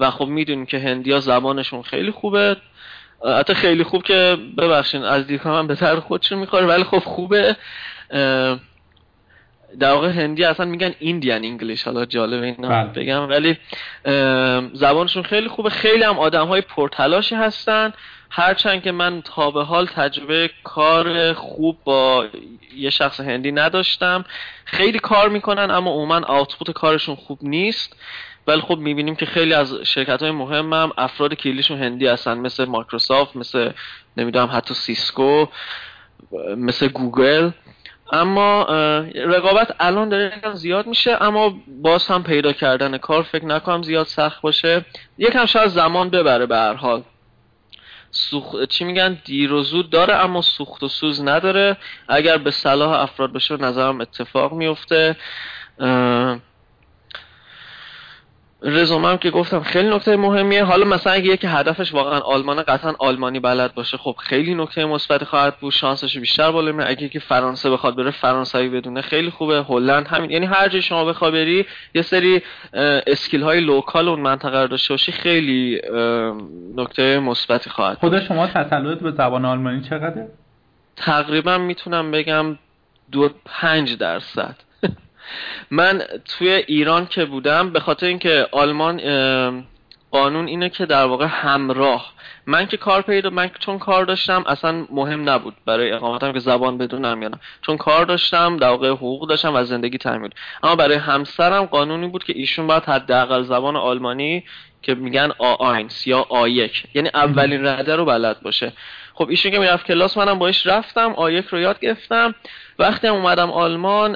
و 0.00 0.10
خب 0.10 0.26
می‌دونیم 0.26 0.66
که 0.66 0.78
هندیا 0.78 1.20
زبانشون 1.20 1.82
خیلی 1.82 2.10
خوبه. 2.10 2.56
حتی 3.38 3.54
خیلی 3.54 3.84
خوب 3.84 4.02
که 4.02 4.38
ببخشین 4.58 5.02
از 5.04 5.26
دیدگاه 5.26 5.52
من 5.52 5.66
بهتر 5.66 6.00
خودشون 6.00 6.38
می‌خوره 6.38 6.66
ولی 6.66 6.84
خب 6.84 6.98
خوبه. 6.98 7.56
در 9.78 9.92
واقع 9.92 10.08
هندی 10.08 10.44
اصلا 10.44 10.66
میگن 10.66 10.94
ایندیان 10.98 11.44
انگلیش 11.44 11.82
حالا 11.82 12.04
جالب 12.04 12.42
اینا 12.42 12.68
بله. 12.68 12.84
بگم. 12.84 13.28
ولی 13.28 13.58
زبانشون 14.74 15.22
خیلی 15.22 15.48
خوبه. 15.48 15.70
خیلی 15.70 16.02
هم 16.02 16.18
آدم 16.18 16.46
های 16.46 16.60
پرتلاشی 16.60 17.34
هستن. 17.34 17.92
هرچند 18.30 18.82
که 18.82 18.92
من 18.92 19.22
تا 19.22 19.50
به 19.50 19.64
حال 19.64 19.86
تجربه 19.86 20.50
کار 20.64 21.32
خوب 21.32 21.78
با 21.84 22.26
یه 22.76 22.90
شخص 22.90 23.20
هندی 23.20 23.52
نداشتم. 23.52 24.24
خیلی 24.64 24.98
کار 24.98 25.28
می‌کنن 25.28 25.70
اما 25.70 25.90
عموما 25.90 26.20
آوتپوت 26.26 26.70
کارشون 26.70 27.14
خوب 27.14 27.38
نیست. 27.42 27.96
ولی 28.46 28.60
خب 28.60 28.78
می‌بینیم 28.78 29.16
که 29.16 29.26
خیلی 29.26 29.54
از 29.54 29.74
شرکت 29.74 30.22
های 30.22 30.30
مهم 30.30 30.72
هم 30.72 30.92
افراد 30.98 31.34
کلیدیشون 31.34 31.78
هندی 31.78 32.06
هستن. 32.06 32.38
مثل 32.38 32.64
مایکروسافت 32.64 33.36
مثل 33.36 33.70
نمی‌دونم 34.16 34.48
حتی 34.52 34.74
سیسکو 34.74 35.46
مثل 36.56 36.88
گوگل. 36.88 37.50
اما 38.12 38.62
رقابت 39.14 39.74
الان 39.80 40.08
داره 40.08 40.32
یکم 40.36 40.52
زیاد 40.52 40.86
میشه 40.86 41.18
اما 41.20 41.54
باز 41.82 42.06
هم 42.06 42.22
پیدا 42.22 42.52
کردن 42.52 42.98
کار 42.98 43.22
فکر 43.22 43.44
نکنم 43.44 43.82
زیاد 43.82 44.06
سخت 44.06 44.42
باشه. 44.42 44.84
یکم 45.18 45.46
شاید 45.46 45.68
زمان 45.68 46.10
ببره 46.10 46.46
به 46.46 46.56
هر 46.56 46.74
حال. 46.74 47.02
سوخ... 48.10 48.64
چی 48.68 48.84
میگن؟ 48.84 49.18
دیر 49.24 49.52
و 49.52 49.62
زود 49.62 49.90
داره 49.90 50.14
اما 50.14 50.42
سوخت 50.42 50.82
و 50.82 50.88
سوز 50.88 51.22
نداره. 51.22 51.76
اگه 52.08 52.38
به 52.38 52.50
صلاح 52.50 53.00
افراد 53.00 53.32
بشه 53.32 53.56
نظرم 53.56 54.00
اتفاق 54.00 54.52
میفته. 54.52 55.16
رزومم 58.62 59.16
که 59.16 59.30
گفتم 59.30 59.60
خیلی 59.60 59.88
نکته 59.88 60.16
مهمیه. 60.16 60.64
حالا 60.64 60.84
مثلا 60.86 61.12
اگه 61.12 61.24
یکی 61.24 61.46
هدفش 61.46 61.94
واقعا 61.94 62.20
آلمان 62.20 62.62
قطعا 62.62 62.94
آلمانی 62.98 63.40
بلد 63.40 63.74
باشه 63.74 63.96
خب 63.96 64.14
خیلی 64.18 64.54
نکته 64.54 64.84
مثبت 64.84 65.24
خواهد 65.24 65.56
بود. 65.56 65.72
شانسش 65.72 66.18
بیشتر 66.18 66.50
بالا 66.50 66.72
میره 66.72 66.90
اگه 66.90 67.08
که 67.08 67.20
فرانسه 67.20 67.70
بخواد 67.70 67.96
بره 67.96 68.10
فرانسوی 68.10 68.68
بدونه 68.68 69.00
خیلی 69.00 69.30
خوبه. 69.30 69.62
هلند 69.62 70.06
همین. 70.08 70.30
یعنی 70.30 70.46
هر 70.46 70.68
جای 70.68 70.82
شما 70.82 71.04
بخوای 71.04 71.30
بری 71.30 71.66
یه 71.94 72.02
سری 72.02 72.42
skill 73.06 73.42
های 73.42 73.60
local 73.60 74.08
اون 74.08 74.20
منطقه 74.20 74.62
رو 74.62 74.68
داشته 74.68 74.94
باشی 74.94 75.12
خیلی 75.12 75.80
نکته 76.76 77.18
مثبتی 77.18 77.70
خواهد 77.70 77.98
بود 77.98 78.20
شما 78.20 78.46
تسلط 78.46 78.98
به 78.98 79.10
زبان 79.10 79.44
آلمانی 79.44 79.80
چقدره؟ 79.80 80.28
تقریبا 80.96 81.58
می‌تونم 81.58 82.10
بگم 82.10 82.58
دو 83.12 83.30
پنج 83.44 83.96
درصد. 83.96 84.56
من 85.70 86.02
توی 86.24 86.48
ایران 86.48 87.06
که 87.06 87.24
بودم 87.24 87.70
به 87.70 87.80
خاطر 87.80 88.06
اینکه 88.06 88.48
آلمان 88.52 89.00
قانون 90.10 90.46
اینه 90.46 90.68
که 90.68 90.86
در 90.86 91.04
واقع 91.04 91.26
همراه. 91.26 92.12
من 92.46 92.66
که 92.66 92.76
کار 92.76 93.02
پیدا 93.02 93.30
من 93.30 93.50
چون 93.58 93.78
کار 93.78 94.04
داشتم 94.04 94.44
اصلا 94.46 94.86
مهم 94.90 95.28
نبود 95.28 95.54
برای 95.66 95.92
اقامتم 95.92 96.32
که 96.32 96.38
زبان 96.38 96.78
بدونم 96.78 97.22
یا 97.22 97.30
چون 97.62 97.76
کار 97.76 98.04
داشتم 98.04 98.56
در 98.56 98.68
واقع 98.68 98.90
حقوق 98.90 99.28
داشتم 99.28 99.54
و 99.54 99.64
زندگی 99.64 99.98
تامین 99.98 100.30
اما 100.62 100.76
برای 100.76 100.96
همسرم 100.96 101.64
قانونی 101.64 102.08
بود 102.08 102.24
که 102.24 102.32
ایشون 102.36 102.66
باید 102.66 102.84
حداقل 102.84 103.42
زبان 103.42 103.76
آلمانی 103.76 104.44
که 104.82 104.94
میگن 104.94 105.30
آ1 105.38 106.06
یا 106.06 106.26
آ1 106.30 106.86
یعنی 106.94 107.10
اولین 107.14 107.66
رده 107.66 107.96
رو 107.96 108.04
بلد 108.04 108.40
باشه. 108.40 108.72
خب 109.20 109.28
ایشون 109.30 109.52
که 109.52 109.58
می‌رفت 109.58 109.86
کلاس 109.86 110.16
منم 110.16 110.38
باش 110.38 110.66
رفتم 110.66 111.14
آ1 111.14 111.44
رو 111.50 111.60
یاد 111.60 111.80
گرفتم. 111.80 112.34
وقتی 112.78 113.06
هم 113.06 113.14
اومدم 113.14 113.50
آلمان 113.50 114.12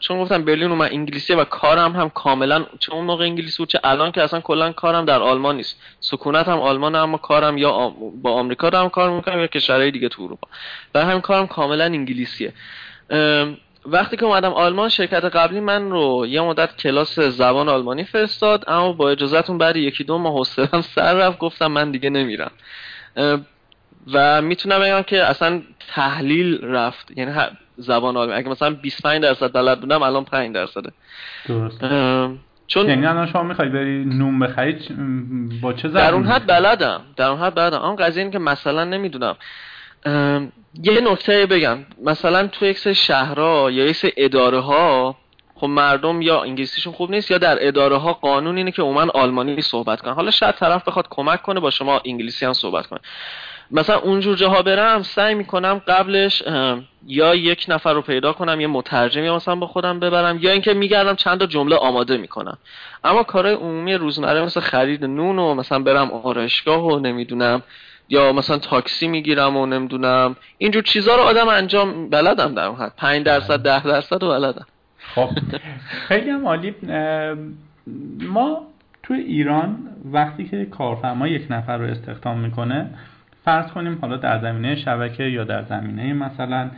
چون 0.00 0.20
گفتم 0.20 0.44
برلین 0.44 0.70
اومد 0.70 0.92
انگلیسی 0.92 1.32
و 1.32 1.44
کارم 1.44 1.92
هم 1.92 2.10
کاملا 2.10 2.64
چون 2.78 2.96
اون 2.96 3.04
موقع 3.04 3.24
انگلیسی 3.24 3.56
بود 3.58 3.68
چه 3.68 3.80
الان 3.84 4.12
که 4.12 4.22
اصلا 4.22 4.40
کلا 4.40 4.72
کارم 4.72 5.04
در 5.04 5.22
آلمان 5.22 5.56
نیست. 5.56 5.80
سکونت 6.00 6.48
هم 6.48 6.60
آلمان 6.60 6.94
اما 6.94 7.16
کارم 7.16 7.58
یا 7.58 7.94
با 8.22 8.32
آمریکا 8.32 8.70
دارم 8.70 8.88
کار 8.88 9.10
می‌کنم 9.10 9.40
یا 9.40 9.46
کشورهای 9.46 9.90
دیگه 9.90 10.08
تو 10.08 10.22
اروپا. 10.22 10.48
و 10.94 11.04
همین 11.04 11.20
کارم 11.20 11.46
کاملا 11.46 11.84
انگلیسیه. 11.84 12.52
وقتی 13.86 14.16
که 14.16 14.24
اومدم 14.24 14.52
آلمان 14.52 14.88
شرکت 14.88 15.24
قبلی 15.24 15.60
من 15.60 15.90
رو 15.90 16.26
یه 16.26 16.40
مدت 16.40 16.76
کلاس 16.76 17.20
زبان 17.20 17.68
آلمانی 17.68 18.04
فرستاد 18.04 18.64
اما 18.66 18.92
با 18.92 19.10
اجازهتون 19.10 19.58
بعد 19.58 19.76
یکی 19.76 20.04
دو 20.04 20.18
ماه 20.18 20.32
حوصله‌ام 20.32 20.82
سر 20.82 21.14
رفت 21.14 21.38
گفتم 21.38 21.66
من 21.66 21.90
دیگه 21.90 22.10
نمیرم. 22.10 22.50
و 24.12 24.42
می‌تونم 24.42 24.80
بگم 24.80 25.02
که 25.02 25.24
اصلا 25.24 25.62
تحلیل 25.88 26.64
رفت. 26.64 27.18
یعنی 27.18 27.32
زبان 27.76 28.16
آلمانی 28.16 28.38
اگه 28.38 28.48
مثلا 28.48 28.70
25 28.70 29.22
درصد 29.22 29.52
بلد 29.52 29.80
بودم 29.80 30.02
الان 30.02 30.24
5 30.24 30.54
درصده. 30.54 30.92
درست 31.48 31.80
چون 32.66 32.88
یعنی 32.88 33.06
الان 33.06 33.26
شما 33.26 33.42
می‌خوای 33.42 33.68
بری 33.68 34.04
نون 34.04 34.38
بخری 34.38 34.78
با 35.62 35.72
چه 35.72 35.88
در 35.88 36.14
اون 36.14 36.26
حد 36.26 36.46
بلدم. 36.46 37.00
در 37.16 37.28
اون 37.28 37.40
حد 37.40 37.54
بلدم. 37.54 37.82
اون 37.82 37.96
قضیه 37.96 38.22
این 38.22 38.32
که 38.32 38.38
مثلا 38.38 38.84
نمی‌دونم. 38.84 39.36
یه 40.82 41.00
نکته 41.00 41.46
بگم. 41.46 41.78
مثلا 42.04 42.46
تو 42.46 42.66
یک 42.66 42.78
سری 42.78 42.94
شهرها 42.94 43.70
یا 43.70 43.84
یک 43.84 43.96
سری 43.96 44.12
اداره 44.16 44.60
ها 44.60 45.16
خب 45.54 45.66
مردم 45.66 46.22
یا 46.22 46.42
انگلیسیشون 46.42 46.92
خوب 46.92 47.10
نیست 47.10 47.30
یا 47.30 47.38
در 47.38 47.58
اداره 47.60 47.96
ها 47.96 48.12
قانون 48.12 48.56
اینه 48.56 48.70
که 48.70 48.82
اومن 48.82 49.10
آلمانی 49.10 49.62
صحبت 49.62 50.00
کنن. 50.00 50.14
حالا 50.14 50.30
شاید 50.30 50.54
طرف 50.54 50.88
بخواد 50.88 51.06
کمک 51.10 51.42
کنه 51.42 51.60
با 51.60 51.70
شما 51.70 52.00
انگلیسی 52.04 52.46
هم 52.46 52.52
صحبت 52.52 52.86
کنه. 52.86 53.00
مثلا 53.70 53.98
اونجور 53.98 54.36
جاها 54.36 54.62
برم 54.62 55.02
سعی 55.02 55.34
می‌کنم 55.34 55.80
قبلش 55.86 56.42
یا 57.06 57.34
یک 57.34 57.66
نفر 57.68 57.92
رو 57.92 58.02
پیدا 58.02 58.32
کنم 58.32 58.60
یا 58.60 58.68
مترجمی 58.68 59.30
مثلا 59.30 59.54
با 59.56 59.66
خودم 59.66 60.00
ببرم 60.00 60.38
یا 60.40 60.50
اینکه 60.50 60.74
میگردم 60.74 61.14
چند 61.14 61.38
تا 61.38 61.46
جمله 61.46 61.76
آماده 61.76 62.16
می‌کنم. 62.16 62.58
اما 63.04 63.22
کارهای 63.22 63.54
عمومی 63.54 63.94
روزمره 63.94 64.44
مثل 64.44 64.60
خرید 64.60 65.04
نون 65.04 65.38
و 65.38 65.54
مثلا 65.54 65.78
برم 65.78 66.10
آرایشگاه 66.10 66.84
و 66.84 66.98
نمی‌دونم 66.98 67.62
یا 68.08 68.32
مثلا 68.32 68.58
تاکسی 68.58 69.08
می‌گیرم 69.08 69.56
و 69.56 69.66
نمی‌دونم 69.66 70.36
اینجور 70.58 70.82
چیزها 70.82 71.16
رو 71.16 71.22
آدم 71.22 71.48
انجام 71.48 72.10
بلدم 72.10 72.54
در 72.54 72.66
اون 72.66 72.78
حد. 72.78 72.92
5 72.96 73.26
درصد 73.26 73.62
ده 73.62 73.84
درصد 73.84 74.22
رو 74.22 74.28
بلدم. 74.28 74.66
خب. 75.14 75.28
خیلی 76.08 76.30
هم 76.30 76.46
عالی. 76.46 76.74
ما 78.20 78.66
تو 79.02 79.14
ایران 79.14 79.78
وقتی 80.12 80.48
که 80.48 80.64
کارفرما 80.64 81.28
یک 81.28 81.46
نفر 81.50 81.76
رو 81.78 81.84
استخدام 81.84 82.38
می‌کنه 82.38 82.90
فرض 83.48 83.72
کنیم 83.72 83.98
حالا 84.00 84.16
در 84.16 84.38
زمینه 84.38 84.76
شبکه 84.76 85.24
یا 85.24 85.44
در 85.44 85.62
زمینه 85.62 86.12
مثلا 86.12 86.70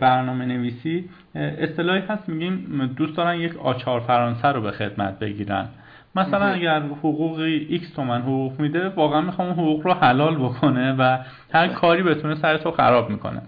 برنامه 0.00 0.44
نویسی 0.44 1.04
اصطلاحی 1.34 2.02
هست 2.08 2.28
میگیم 2.28 2.90
دوست 2.96 3.16
دارن 3.16 3.40
یک 3.40 3.56
آچار 3.56 4.00
فرانسه 4.00 4.48
رو 4.48 4.60
به 4.60 4.70
خدمت 4.70 5.18
بگیرن. 5.18 5.68
مثلا 6.16 6.46
اگر 6.46 6.80
حقوقی 6.80 7.80
x 7.82 7.96
تومن 7.96 8.22
حقوق 8.22 8.60
میده 8.60 8.88
واقعا 8.88 9.20
می‌خوام 9.20 9.50
حقوق 9.50 9.86
رو 9.86 9.92
حلال 9.92 10.36
بکنه 10.36 10.92
و 10.98 11.18
هر 11.52 11.68
کاری 11.68 12.02
بتونه 12.02 12.34
سر 12.34 12.56
تو 12.56 12.70
خراب 12.70 13.10
می‌کنه. 13.10 13.42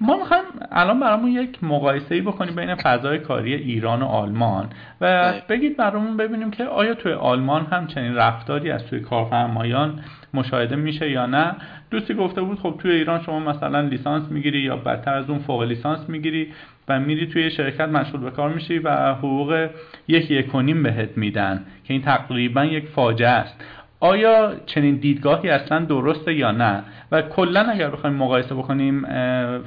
ما 0.00 0.16
می‌خوایم 0.16 0.44
الان 0.72 1.00
برامون 1.00 1.30
یک 1.30 1.64
مقایسه 1.64 2.14
ای 2.14 2.20
بکنیم 2.20 2.54
بین 2.54 2.74
فضای 2.74 3.18
کاری 3.18 3.54
ایران 3.54 4.02
و 4.02 4.06
آلمان 4.06 4.66
و 5.00 5.32
بگید 5.48 5.76
برامون 5.76 6.16
ببینیم 6.16 6.50
که 6.50 6.64
آیا 6.64 6.94
توی 6.94 7.12
آلمان 7.12 7.66
هم 7.72 7.86
چنین 7.86 8.14
رفتاری 8.14 8.70
از 8.70 8.86
توی 8.86 9.00
کارفرمایان 9.00 10.00
مشاهده 10.34 10.76
میشه 10.76 11.10
یا 11.10 11.26
نه. 11.26 11.56
دوستی 11.90 12.14
گفته 12.14 12.42
بود 12.42 12.58
خب 12.58 12.78
توی 12.82 12.92
ایران 12.92 13.22
شما 13.22 13.40
مثلا 13.40 13.80
لیسانس 13.80 14.28
می‌گیری 14.30 14.60
یا 14.60 14.76
بدتر 14.76 15.14
از 15.14 15.30
اون 15.30 15.38
فوق 15.38 15.62
لیسانس 15.62 16.08
می‌گیری 16.08 16.52
و 16.88 17.00
میری 17.00 17.26
توی 17.26 17.50
شرکت 17.50 17.88
مشغول 17.88 18.20
به 18.20 18.30
کار 18.30 18.50
میشی 18.50 18.78
و 18.78 19.14
حقوق 19.14 19.68
یک 20.08 20.30
یک 20.30 20.52
بهت 20.52 21.10
میدن 21.16 21.64
که 21.84 21.94
این 21.94 22.02
تقریبا 22.02 22.64
یک 22.64 22.88
فاجعه 22.88 23.28
است. 23.28 23.64
آیا 24.00 24.54
چنین 24.66 24.96
دیدگاهی 24.96 25.50
اصلا 25.50 25.78
درسته 25.78 26.34
یا 26.34 26.50
نه؟ 26.50 26.82
و 27.12 27.22
کلا 27.22 27.60
اگر 27.60 27.90
بخوایم 27.90 28.16
مقایسه 28.16 28.54
بکنیم 28.54 29.06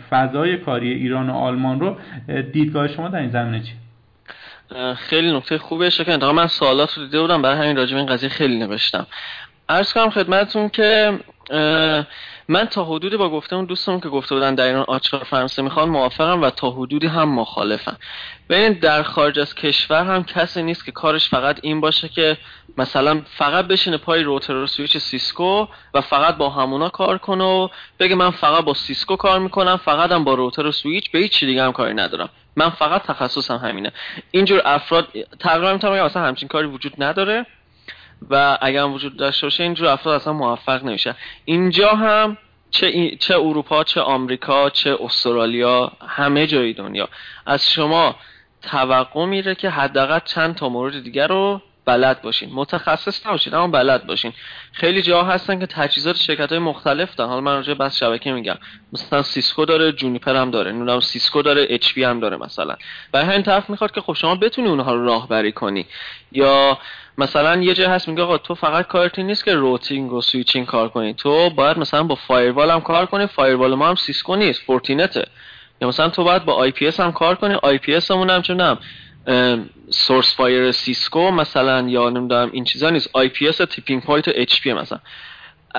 فضای 0.09 0.57
کاری 0.57 0.93
ایران 0.93 1.29
و 1.29 1.33
آلمان 1.33 1.79
رو 1.79 1.97
دیدگاه 2.53 2.87
شما 2.87 3.07
در 3.07 3.19
این 3.19 3.29
زمینه 3.29 3.59
چی؟ 3.59 3.73
خیلی 4.95 5.37
نکته 5.37 5.57
خوبه. 5.57 5.89
چون 5.89 6.25
من 6.25 6.47
سوالات 6.47 6.93
رو 6.93 7.05
دیده 7.05 7.21
بودم 7.21 7.41
برای 7.41 7.57
همین 7.57 7.77
راجع 7.77 7.97
این 7.97 8.05
قضیه 8.05 8.29
خیلی 8.29 8.59
نوشتم. 8.59 9.07
عرض 9.71 9.93
کنم 9.93 10.09
خدمتتون 10.09 10.69
که 10.69 11.19
من 12.47 12.65
تا 12.65 12.85
حدودی 12.85 13.17
با 13.17 13.29
گفته 13.29 13.55
اون 13.55 13.65
دوستمون 13.65 13.99
که 13.99 14.09
گفته 14.09 14.35
بودن 14.35 14.55
در 14.55 14.65
ایران 14.65 14.85
آچار 14.87 15.23
فرانسه 15.23 15.61
می‌خوان 15.61 15.89
موافقم 15.89 16.41
و 16.41 16.49
تا 16.49 16.71
حدودی 16.71 17.07
هم 17.07 17.29
مخالفم 17.29 17.97
ببینید 18.49 18.79
در 18.79 19.03
خارج 19.03 19.39
از 19.39 19.55
کشور 19.55 20.03
هم 20.03 20.23
کسی 20.23 20.63
نیست 20.63 20.85
که 20.85 20.91
کارش 20.91 21.29
فقط 21.29 21.59
این 21.61 21.81
باشه 21.81 22.07
که 22.09 22.37
مثلا 22.77 23.21
فقط 23.37 23.67
بشینه 23.67 23.97
پای 23.97 24.23
router 24.23 24.55
و 24.55 24.67
سویچ 24.67 24.97
سیسکو 24.97 25.67
و 25.93 26.01
فقط 26.01 26.37
با 26.37 26.49
همونا 26.49 26.89
کار 26.89 27.17
کنه 27.17 27.43
و 27.43 27.67
بگه 27.99 28.15
من 28.15 28.31
فقط 28.31 28.63
با 28.63 28.73
سیسکو 28.73 29.15
کار 29.15 29.39
می‌کنم 29.39 29.77
فقط 29.77 30.11
هم 30.11 30.23
با 30.23 30.33
روتر 30.33 30.65
و 30.65 30.71
سویچ 30.71 31.11
به 31.11 31.19
هیچ 31.19 31.43
دیگه 31.43 31.63
هم 31.63 31.71
کاری 31.71 31.93
ندارم. 31.93 32.29
من 32.55 32.69
فقط 32.69 33.03
تخصصم 33.03 33.55
همینه. 33.57 33.91
اینجور 34.31 34.61
افراد 34.65 35.07
تقریبا 35.39 35.73
می‌تونم 35.73 35.93
اصلا 35.93 36.23
همچین 36.23 36.47
کاری 36.47 36.67
وجود 36.67 37.03
نداره. 37.03 37.45
و 38.29 38.57
اگر 38.61 38.83
وجود 38.83 39.17
داشته 39.17 39.45
باشه 39.45 39.63
اینجور 39.63 39.87
افراد 39.87 40.21
اصلا 40.21 40.33
موفق 40.33 40.83
نمیشه 40.83 41.15
اینجا 41.45 41.89
هم 41.89 42.37
چه, 42.71 43.15
چه 43.15 43.35
اروپا 43.35 43.83
چه 43.83 44.01
آمریکا 44.01 44.69
چه 44.69 44.97
استرالیا 45.01 45.91
همه 46.07 46.47
جای 46.47 46.73
دنیا. 46.73 47.09
از 47.45 47.71
شما 47.71 48.15
توقع 48.61 49.25
میره 49.25 49.55
که 49.55 49.69
حداقل 49.69 50.19
چند 50.25 50.55
تا 50.55 50.69
مورد 50.69 51.03
دیگر 51.03 51.27
رو 51.27 51.61
بلد 51.85 52.21
باشین. 52.21 52.49
متخصص 52.53 53.27
نباشین 53.27 53.53
اما 53.53 53.67
بلد 53.67 54.05
باشین. 54.05 54.33
خیلی 54.71 55.01
جا 55.01 55.23
هستن 55.23 55.59
که 55.59 55.65
تجهیزات 55.65 56.15
شرکت 56.15 56.49
های 56.49 56.59
مختلف 56.59 57.15
دارن. 57.15 57.29
حالا 57.29 57.41
من 57.41 57.55
راجع 57.55 57.73
بس 57.73 57.97
شبکه 57.97 58.31
میگم. 58.31 58.57
مثلا 58.93 59.23
سیسکو 59.23 59.65
داره 59.65 59.91
جونیپر 59.91 60.35
هم 60.35 60.51
داره. 60.51 60.71
نمی‌دونم 60.71 60.99
سیسکو 60.99 61.41
داره 61.41 61.67
HP 61.69 61.97
هم 61.97 62.19
داره 62.19 62.37
مثلا. 62.37 62.75
برای 63.11 63.25
همین 63.25 63.43
طرف 63.43 63.69
می‌خواد 63.69 63.91
که 63.91 64.01
خب 64.01 64.13
شما 64.13 64.35
بتونی 64.35 64.67
اونها 64.67 64.93
رو 64.93 65.05
راهبری 65.05 65.51
کنی. 65.51 65.85
یا 66.31 66.77
مثلا 67.17 67.61
یه 67.61 67.73
جای 67.73 67.87
هست 67.87 68.07
میگه 68.07 68.21
آقا 68.23 68.37
تو 68.37 68.55
فقط 68.55 68.87
کارت 68.87 69.19
نیست 69.19 69.45
که 69.45 69.55
routing 69.55 70.13
و 70.13 70.21
switching 70.21 70.67
کار 70.67 70.89
کنی. 70.89 71.13
تو 71.13 71.49
باید 71.49 71.77
مثلا 71.77 72.03
با 72.03 72.15
فایروال 72.15 72.71
هم 72.71 72.81
کار 72.81 73.05
کنی 73.05 73.27
فایروال 73.27 73.75
ما 73.75 73.89
هم 73.89 73.95
سیسکو 73.95 74.35
نیست 74.35 74.61
فورتینته. 74.61 75.25
یا 75.81 75.87
مثلا 75.87 76.09
تو 76.09 76.23
باید 76.23 76.45
با 76.45 76.53
آی 76.53 76.71
پی 76.71 76.87
اس 76.87 76.99
هم 76.99 77.11
کار 77.11 77.35
کنی 77.35 77.53
آی 77.53 77.77
پی 77.77 77.95
اس 77.95 78.11
همون 78.11 78.29
هم 78.29 78.41
چون 78.41 78.77
Sourcefire 79.89 80.71
سیسکو 80.71 81.31
مثلا 81.31 81.87
یا 81.89 82.09
نمی‌دونم 82.09 82.49
این 82.53 82.63
چیزا 82.63 82.89
نیست. 82.89 83.09
آی 83.13 83.29
پی 83.29 83.47
اس 83.47 83.57
تیپینگ 83.57 84.03
پوینت 84.03 84.27
و 84.27 84.31
اچ 84.35 84.61
پی 84.61 84.73
مثلا. 84.73 84.99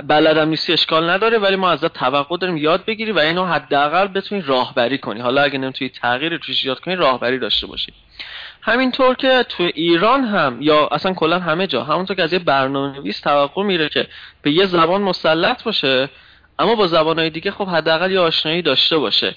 بلدم 0.08 0.48
نیستی 0.48 0.72
اشکال 0.72 1.10
نداره 1.10 1.38
ولی 1.38 1.56
ما 1.56 1.70
ازت 1.70 1.92
توقع 1.92 2.36
داریم 2.36 2.56
یاد 2.56 2.84
بگیری 2.84 3.12
و 3.12 3.18
اینو 3.18 3.44
حداقل 3.44 4.06
بتونی 4.06 4.42
راهبری 4.42 4.98
کنی. 4.98 5.20
حالا 5.20 5.42
اگه 5.42 5.58
نمی‌تونی 5.58 5.90
تغییر 5.90 6.36
توش 6.36 6.64
ایجاد 6.64 6.80
کنی 6.80 6.96
راهبری 6.96 7.38
داشته 7.38 7.66
باشی. 7.66 7.92
همینطور 8.62 9.14
که 9.14 9.44
تو 9.48 9.62
ایران 9.62 10.24
هم 10.24 10.62
یا 10.62 10.86
اصلا 10.86 11.12
کلا 11.12 11.38
همه 11.38 11.66
جا 11.66 11.84
همونطور 11.84 12.16
که 12.16 12.22
از 12.22 12.32
یه 12.32 12.38
برنامه 12.38 12.98
نویس 12.98 13.20
توقع 13.20 13.62
میره 13.62 13.88
که 13.88 14.06
به 14.42 14.50
یه 14.50 14.66
زبان 14.66 15.02
مسلط 15.02 15.62
باشه 15.62 16.08
اما 16.58 16.74
با 16.74 16.86
زبانهای 16.86 17.30
دیگه 17.30 17.50
خب 17.50 17.68
حداقل 17.68 18.10
یه 18.10 18.20
آشنایی 18.20 18.62
داشته 18.62 18.98
باشه. 18.98 19.34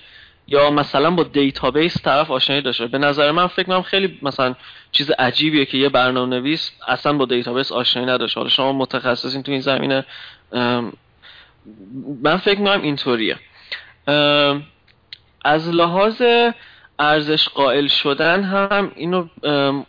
یا 0.47 0.69
مثلا 0.69 1.11
با 1.11 1.23
database 1.23 2.01
طرف 2.01 2.31
آشنایی 2.31 2.61
داشته 2.61 2.87
به 2.87 2.97
نظر 2.97 3.31
من 3.31 3.47
فکر 3.47 3.65
کنم 3.65 3.81
خیلی 3.81 4.19
مثلا 4.21 4.55
چیز 4.91 5.11
عجیبیه 5.11 5.65
که 5.65 5.77
یه 5.77 5.89
برنامه 5.89 6.35
نویس 6.35 6.71
اصلا 6.87 7.13
با 7.13 7.25
database 7.25 7.71
آشنایی 7.71 8.09
نداشته. 8.09 8.39
حالا 8.39 8.49
شما 8.49 8.73
متخصصین 8.73 9.43
تو 9.43 9.51
این 9.51 9.61
زمینه 9.61 10.05
من 12.21 12.37
فکر 12.37 12.59
می‌کنم 12.59 12.81
اینطوریه. 12.81 13.37
از 15.45 15.69
لحاظ 15.69 16.21
ارزش 16.99 17.49
قائل 17.49 17.87
شدن 17.87 18.43
هم 18.43 18.91
اینو 18.95 19.27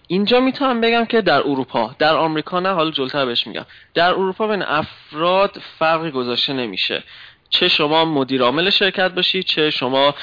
اینجا 0.07 0.41
می‌تونم 0.41 0.81
بگم 0.81 1.05
که 1.05 1.21
در 1.21 1.41
اروپا 1.41 1.95
در 1.99 2.15
آمریکا 2.15 2.61
نه 2.61 2.69
حالا 2.69 2.91
جلوتر 2.91 3.25
بهش 3.27 3.47
میگم. 3.47 3.67
در 3.95 4.11
اروپا 4.11 4.47
بین 4.47 4.63
افراد 4.63 5.61
فرقی 5.79 6.11
گذاشته 6.11 6.53
نمیشه. 6.53 7.03
چه 7.51 7.69
شما 7.69 8.05
مدیر 8.05 8.43
عامل 8.43 8.71
شرکت 8.71 9.11
باشی 9.15 9.43
چه 9.43 9.71
شما 9.71 10.15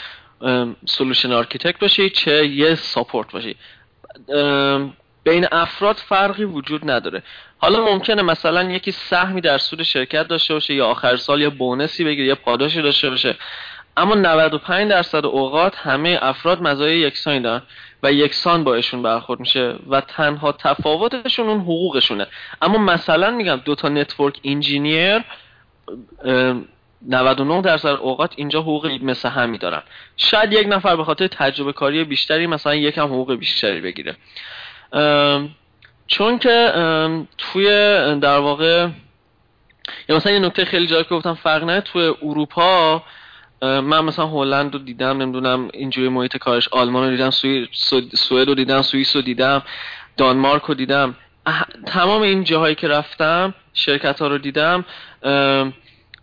solution 0.86 1.32
architect 1.32 1.80
باشی 1.80 2.10
چه 2.10 2.48
یه 2.48 2.76
support 2.76 3.32
باشی. 3.32 3.56
بین 5.24 5.48
افراد 5.52 5.96
فرقی 5.96 6.44
وجود 6.44 6.92
نداره. 6.92 7.24
حالا 7.58 7.86
ممکنه 7.86 8.22
مثلا 8.22 8.64
یکی 8.72 8.92
سهمی 8.92 9.42
در 9.42 9.58
سود 9.58 9.84
شرکت 9.84 10.28
داشته 10.28 10.54
باشه 10.54 10.74
یا 10.74 10.88
آخر 10.88 11.16
سال 11.16 11.42
یا 11.42 11.50
bonus 11.50 11.95
ی 11.95 12.04
بگیره 12.04 12.28
یا 12.28 12.36
پاداشی 12.36 12.82
داشته 12.82 13.10
باشه. 13.10 13.36
اما 13.98 14.16
95 14.16 14.90
درصد 14.90 15.26
اوقات 15.26 15.76
همه 15.78 16.20
افراد 16.22 16.62
مزایای 16.62 17.00
یکسانی 17.00 17.40
دارن 17.40 17.62
و 18.04 18.12
یکسان 18.12 18.64
باشون 18.64 19.02
برخورد 19.02 19.40
میشه 19.40 19.76
و 19.90 20.02
تنها 20.02 20.52
تفاوتشون 20.52 21.50
اون 21.50 21.60
حقوقشونه. 21.60 22.28
اما 22.62 22.78
مثلا 22.78 23.32
میگم 23.32 23.62
دو 23.66 23.76
تا 23.76 23.90
network 23.90 24.40
engineer 24.44 25.24
99 27.08 27.62
درصد 27.62 27.90
اوقات 27.90 28.34
اینجا 28.36 28.62
حقوق 28.62 28.86
مثل 29.02 29.30
هم 29.30 29.58
دارن. 29.58 29.82
شاید 30.18 30.54
یک 30.54 30.68
نفر 30.68 30.96
به 30.96 31.04
خاطر 31.04 31.28
تجربه 31.28 31.74
کاری 31.74 32.04
بیشتری 32.04 32.48
مثلا 32.48 32.76
یکم 32.76 33.06
حقوق 33.06 33.36
بیشتری 33.36 33.82
بگیره. 33.82 34.16
چون 36.08 36.40
که 36.40 36.74
توی 37.38 37.66
در 38.20 38.38
واقع 38.38 38.88
یا 40.10 40.16
مثلا 40.16 40.34
یه 40.34 40.40
نکته 40.40 40.66
خیلی 40.66 40.88
جالب 40.88 41.08
که 41.08 41.16
گفتم 41.16 41.34
فرق 41.34 41.64
نه 41.64 41.82
توی 41.82 42.14
اروپا 42.22 43.04
من 43.64 44.06
مثلا 44.06 44.28
هلند 44.28 44.74
رو 44.74 44.80
دیدم 44.80 45.22
نمی‌دونم 45.22 45.70
اینجوری 45.74 46.10
محیط 46.10 46.38
کارش 46.38 46.68
آلمان 46.68 47.04
رو 47.04 47.10
دیدم 47.10 47.30
سوئد 48.14 48.48
رو 48.48 48.56
دیدم 48.56 48.82
سوئیس 48.82 49.16
رو 49.16 49.22
دیدم 49.22 49.62
دانمارک 50.18 50.62
رو 50.62 50.74
دیدم. 50.74 51.16
تمام 51.86 52.22
این 52.22 52.44
جاهایی 52.44 52.76
که 52.76 52.88
رفتم 52.88 53.54
شرکت 53.74 54.22
ها 54.22 54.28
رو 54.28 54.38
دیدم 54.38 54.86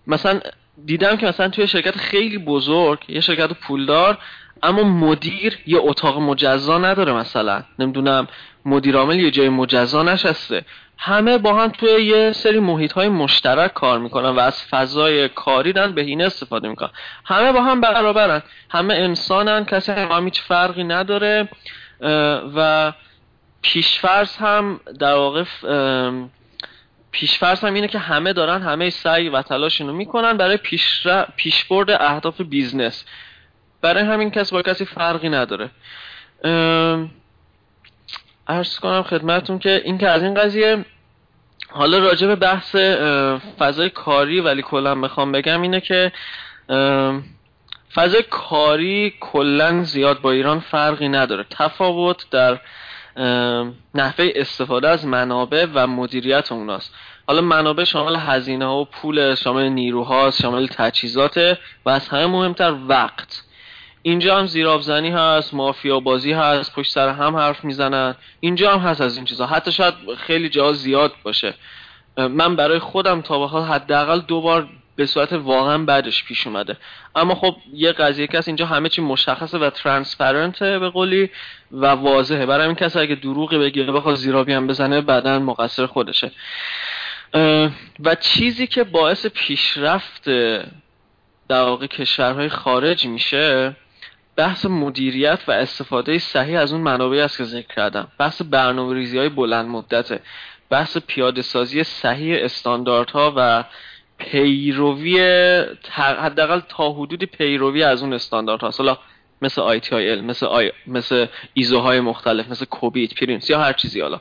مثلا 0.07 0.41
دیدم 0.85 1.17
که 1.17 1.27
مثلا 1.27 1.49
توی 1.49 1.67
شرکت 1.67 1.97
خیلی 1.97 2.39
بزرگ 2.39 2.99
یه 3.09 3.21
شرکت 3.21 3.53
پولدار 3.53 4.19
اما 4.63 4.83
مدیر 4.83 5.59
یه 5.67 5.79
اتاق 5.81 6.19
مجزا 6.19 6.79
نداره 6.79 7.13
مثلا. 7.13 7.63
نمی‌دونم 7.79 8.29
مدیر 8.65 8.97
عامل 8.97 9.19
یه 9.19 9.31
جای 9.31 9.49
مجزا 9.49 10.03
نشسته. 10.03 10.65
همه 11.03 11.39
با 11.39 11.55
هم 11.55 11.69
توی 11.69 12.05
یه 12.05 12.33
سری 12.33 12.59
محیط 12.59 12.93
های 12.93 13.09
مشترک 13.09 13.75
کار 13.75 13.99
می‌کنن 13.99 14.29
و 14.29 14.39
از 14.41 14.63
فضای 14.63 15.29
کاری 15.29 15.73
دن 15.73 15.93
بهینه 15.93 16.25
استفاده 16.25 16.69
می‌کنن. 16.69 16.91
همه 17.25 17.53
با 17.53 17.63
هم 17.63 17.81
برابرن. 17.81 18.43
همه 18.71 18.95
انسانن 18.95 19.65
کسی 19.65 19.93
هم 19.93 20.25
هیچ 20.25 20.41
فرقی 20.41 20.85
نداره 20.85 21.49
و 22.57 22.93
پیشفرض 23.63 24.37
هم 24.37 24.81
در 24.99 25.15
واقع 25.15 25.45
پیشفرض 27.13 27.65
هم 27.65 27.75
اینه 27.75 27.89
که 27.89 27.99
همه 27.99 28.33
دارن 28.33 28.63
همه 28.63 28.91
سعی 28.91 29.29
و 29.29 29.43
تلاششون 29.43 29.91
می‌کنن 29.91 30.37
برای 30.37 30.59
پیشبرد 31.37 31.91
اهداف 31.91 32.41
business. 32.41 33.05
برای 33.83 34.05
همین 34.05 34.31
کسی 34.31 34.53
با 34.53 34.63
کسی 34.63 34.85
فرقی 34.85 35.29
نداره. 35.29 35.71
عرض 38.51 38.79
کنم 38.79 39.03
خدمتون 39.03 39.59
که 39.59 39.83
این 39.85 39.99
که 39.99 40.09
از 40.09 40.23
این 40.23 40.35
قضیه 40.35 40.85
حالا 41.71 41.99
راجع 41.99 42.27
به 42.27 42.37
بحث 42.37 42.77
فضای 43.59 43.91
کاری 43.91 44.41
ولی 44.41 44.63
کلا 44.63 44.95
می‌خوام 44.95 45.33
بگم 45.33 45.63
اینه 45.63 45.81
که 45.81 46.13
فضای 47.95 48.23
کاری 48.31 49.15
کلا 49.21 49.83
زیاد 49.83 50.21
با 50.21 50.31
ایران 50.31 50.61
فرقی 50.61 51.09
نداره. 51.09 51.47
تفاوت 51.51 52.27
در 52.31 52.61
نحوه 53.95 54.29
استفاده 54.35 54.89
از 54.89 55.07
منابع 55.07 55.67
و 55.75 55.87
مدیریت 55.87 56.53
اوناست. 56.53 56.95
حالا 57.27 57.41
منابع 57.41 57.85
شامل 57.85 58.17
هزینه 58.17 58.67
و 58.67 58.85
پول 58.85 59.35
شامل 59.35 59.69
نیروهاست 59.69 60.43
شامل 60.43 60.67
تجهیزات 60.67 61.59
و 61.87 61.91
از 61.91 62.09
همه 62.09 62.27
مهمتر 62.27 62.75
وقت. 62.89 63.43
اینجا 64.03 64.39
هم 64.39 64.47
زیرابزنی 64.47 65.11
هست 65.11 65.55
مافیا 65.55 66.01
بازی 66.01 66.33
هست 66.33 66.75
پشت 66.75 66.93
سر 66.93 67.09
هم 67.09 67.37
حرف 67.37 67.65
می‌زنن. 67.65 68.15
اینجا 68.41 68.73
هم 68.73 68.79
هست 68.79 69.01
از 69.01 69.17
این 69.17 69.25
چیزها 69.25 69.47
حتی 69.47 69.73
شاید 69.73 69.95
خیلی 70.19 70.49
جا 70.49 70.73
زیاد 70.73 71.13
باشه. 71.23 71.55
من 72.17 72.57
برای 72.57 72.79
خودم 72.79 73.21
تا 73.21 73.39
به 73.39 73.47
حال 73.47 73.63
حداقل 73.63 74.21
دو 74.21 74.41
بار 74.41 74.69
به 74.97 75.07
صورت 75.07 75.33
واقعا 75.33 75.79
بعدش 75.79 76.25
پیش 76.25 76.47
اومده. 76.47 76.77
اما 77.17 77.35
خب 77.35 77.57
یه 77.73 77.93
قضیه 77.93 78.27
که 78.27 78.43
اینجا 78.47 78.67
همه 78.67 78.89
چی 78.89 79.03
مشخصه 79.03 79.59
و 79.59 79.71
ترانسپرنته 79.71 80.79
به 80.79 80.89
قولی 80.89 81.31
و 81.73 81.87
واضحه. 81.87 82.47
برای 82.47 82.67
این 82.67 82.75
کسی 82.75 82.99
اگه 82.99 83.15
دروغی 83.15 83.59
بگه 83.59 83.85
بخواد 83.85 84.15
زیرابی 84.15 84.53
هم 84.53 84.67
بزنه 84.67 85.01
بعدا 85.01 85.39
مقصر 85.39 85.87
خودشه. 85.87 86.33
و 88.05 88.15
چیزی 88.21 88.67
که 88.67 88.85
باعث 88.85 89.27
پیشرفت 89.27 90.29
در 91.49 91.63
واقع 91.63 91.87
کشورهای 91.87 92.49
خارج 92.49 93.07
میشه 93.07 93.77
بحث 94.41 94.67
مدیریت 94.67 95.41
و 95.49 95.53
استفاده 95.53 96.19
صحیح 96.19 96.61
از 96.61 96.73
اون 96.73 96.81
منابعی 96.81 97.21
است 97.21 97.39
که 97.39 97.45
ذکر 97.45 97.75
کردم. 97.75 98.09
بحث 98.19 98.43
برنامه 98.43 98.95
ریزی 98.95 99.19
های 99.19 99.29
بلند 99.29 99.69
مدته 99.69 100.21
بحث 100.71 100.99
پیاده 100.99 101.43
سازی 101.43 101.85
صحیح 101.85 102.45
استانداردها 102.45 103.33
و 103.37 103.65
پیروی 104.19 105.21
حداقل 105.95 106.61
تا 106.69 106.93
حدودی 106.93 107.27
پیروی 107.27 107.83
از 107.83 108.03
اون 108.03 108.13
استانداردها 108.13 108.71
حالا 108.79 108.99
مثل 109.43 109.61
ITIL 109.61 110.21
مثل 110.21 110.47
آی 110.47 110.73
مثل 110.87 111.27
ایزوهای 111.55 112.01
مختلف 112.01 112.49
مثل 112.49 112.65
COBIT 112.65 113.15
PRINCE 113.15 113.51
یا 113.51 113.61
هر 113.61 113.73
چیزی 113.73 114.01
حالا. 114.01 114.21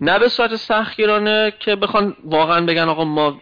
نه 0.00 0.18
به 0.18 0.28
صورت 0.28 0.56
سختگیرانه 0.56 1.52
که 1.58 1.76
بخوان 1.76 2.16
واقعا 2.24 2.60
بگن 2.60 2.88
آقا 2.88 3.04
ما 3.04 3.40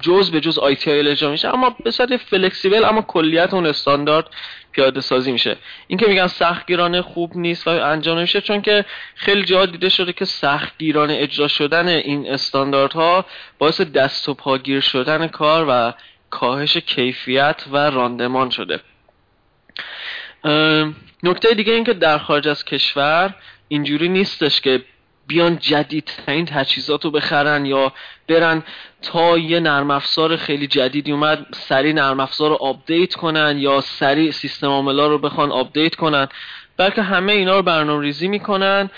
جز 0.00 0.30
به 0.30 0.40
جز 0.40 0.58
ITIL 0.58 1.08
اجرا 1.08 1.30
میشه 1.30 1.48
اما 1.48 1.76
به 1.84 1.90
صورت 1.90 2.16
flexible 2.16 2.84
اما 2.84 3.02
کلیت 3.02 3.54
اون 3.54 3.66
استاندارد 3.66 4.26
پیاده 4.72 5.00
سازی 5.00 5.32
میشه. 5.32 5.56
این 5.86 5.98
که 5.98 6.06
میگن 6.06 6.26
سختگیرانه 6.26 7.02
خوب 7.02 7.36
نیست 7.36 7.68
و 7.68 7.70
انجام 7.70 8.18
نمیشه 8.18 8.40
چون 8.40 8.62
که 8.62 8.84
خیلی 9.14 9.44
جا 9.44 9.66
دیده 9.66 9.88
شده 9.88 10.12
که 10.12 10.24
سختگیرانه 10.24 11.16
اجرا 11.20 11.48
شدن 11.48 11.88
این 11.88 12.28
استانداردها 12.30 13.24
باعث 13.58 13.80
دست 13.80 14.28
و 14.28 14.34
پاگیر 14.34 14.80
شدن 14.80 15.26
کار 15.26 15.66
و 15.68 15.92
کاهش 16.30 16.76
کیفیت 16.76 17.64
و 17.72 17.76
راندمان 17.76 18.50
شده. 18.50 18.80
نکته 21.22 21.54
دیگه 21.54 21.72
این 21.72 21.84
که 21.84 21.92
در 21.92 22.18
خارج 22.18 22.48
از 22.48 22.64
کشور 22.64 23.34
اینجوری 23.68 24.08
نیستش 24.08 24.60
که 24.60 24.82
بیان 25.26 25.58
جدیدترین 25.58 26.46
تجهیزات 26.46 27.04
رو 27.04 27.10
بخرن 27.10 27.66
یا 27.66 27.92
برن. 28.28 28.62
تا 29.02 29.38
یه 29.38 29.60
نرم 29.60 29.90
افزار 29.90 30.36
خیلی 30.36 30.66
جدیدی 30.66 31.12
اومد 31.12 31.46
سریع 31.54 31.92
نرم 31.92 32.20
افزار 32.20 32.50
رو 32.50 32.56
update 32.56 33.14
کنن 33.14 33.58
یا 33.58 33.80
سریع 33.80 34.30
سیستم 34.30 34.66
عاملا 34.66 35.06
رو 35.06 35.18
بخوان 35.18 35.52
update 35.52 35.94
کنن. 35.94 36.28
بلکه 36.76 37.02
همه 37.02 37.32
اینا 37.32 37.56
رو 37.56 37.62
برنامه 37.62 38.02
ریزی 38.02 38.28
می‌کنن 38.28 38.90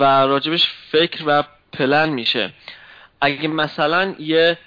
و 0.00 0.04
راجبش 0.26 0.68
فکر 0.90 1.24
و 1.26 1.44
پلن 1.72 2.08
میشه. 2.08 2.52
اگه 3.20 3.48
مثلا 3.48 4.14
یه 4.18 4.58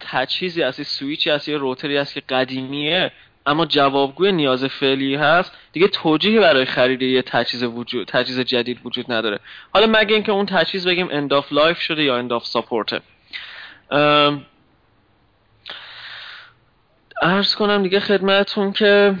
تجهیزی 0.00 0.62
از 0.62 0.86
سویچی 0.86 1.30
از 1.30 1.48
یه 1.48 1.56
روتری 1.56 1.96
هست 1.96 2.14
که 2.14 2.20
قدیمیه 2.20 3.12
اما 3.46 3.66
جوابگوی 3.66 4.32
نیاز 4.32 4.64
فعلی 4.64 5.14
هست 5.14 5.52
دیگه 5.72 5.88
توجیهی 5.88 6.38
برای 6.38 6.64
خرید 6.64 7.02
یه 7.02 7.22
تجهیز 7.22 7.62
وجود 7.62 8.08
تجهیز 8.08 8.40
جدید 8.40 8.80
وجود 8.84 9.12
نداره. 9.12 9.40
حالا 9.74 9.86
مگه 9.86 10.14
اینکه 10.14 10.32
اون 10.32 10.46
تجهیز 10.46 10.86
بگیم 10.86 11.08
end 11.10 11.32
of 11.32 11.52
life 11.52 11.80
شده 11.80 12.02
یا 12.02 12.16
end 12.16 12.32
of 12.32 12.46
support 12.46 12.93
ه 12.93 13.00
ارز 17.22 17.54
کنم 17.54 17.82
دیگه 17.82 18.00
خدمتون 18.00 18.72
که 18.72 19.14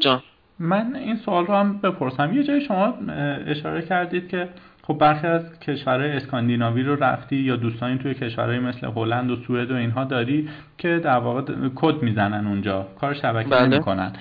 جان. 0.00 0.22
من 0.58 0.96
این 0.96 1.16
سوال 1.16 1.46
رو 1.46 1.54
هم 1.54 1.78
بپرسم. 1.78 2.32
یه 2.32 2.42
جای 2.42 2.60
شما 2.60 2.94
اشاره 3.46 3.82
کردید 3.82 4.28
که 4.28 4.48
خب 4.82 4.98
برخی 4.98 5.26
از 5.26 5.60
کشورهای 5.60 6.12
اسکاندیناوی 6.12 6.82
رو 6.82 7.04
رفتی 7.04 7.36
یا 7.36 7.56
دوستانی 7.56 7.98
توی 7.98 8.14
کشورهای 8.14 8.58
مثل 8.58 8.86
هلند 8.86 9.30
و 9.30 9.36
سوئد 9.36 9.70
و 9.70 9.74
اینها 9.74 10.04
داری 10.04 10.48
که 10.78 10.98
در 10.98 11.18
واقع 11.18 11.42
کد 11.74 12.02
می‌زنن 12.02 12.46
اونجا. 12.46 12.86
کار 13.00 13.14
شبکه 13.14 13.48
بله. 13.48 13.66
نمی‌کنن. 13.66 14.12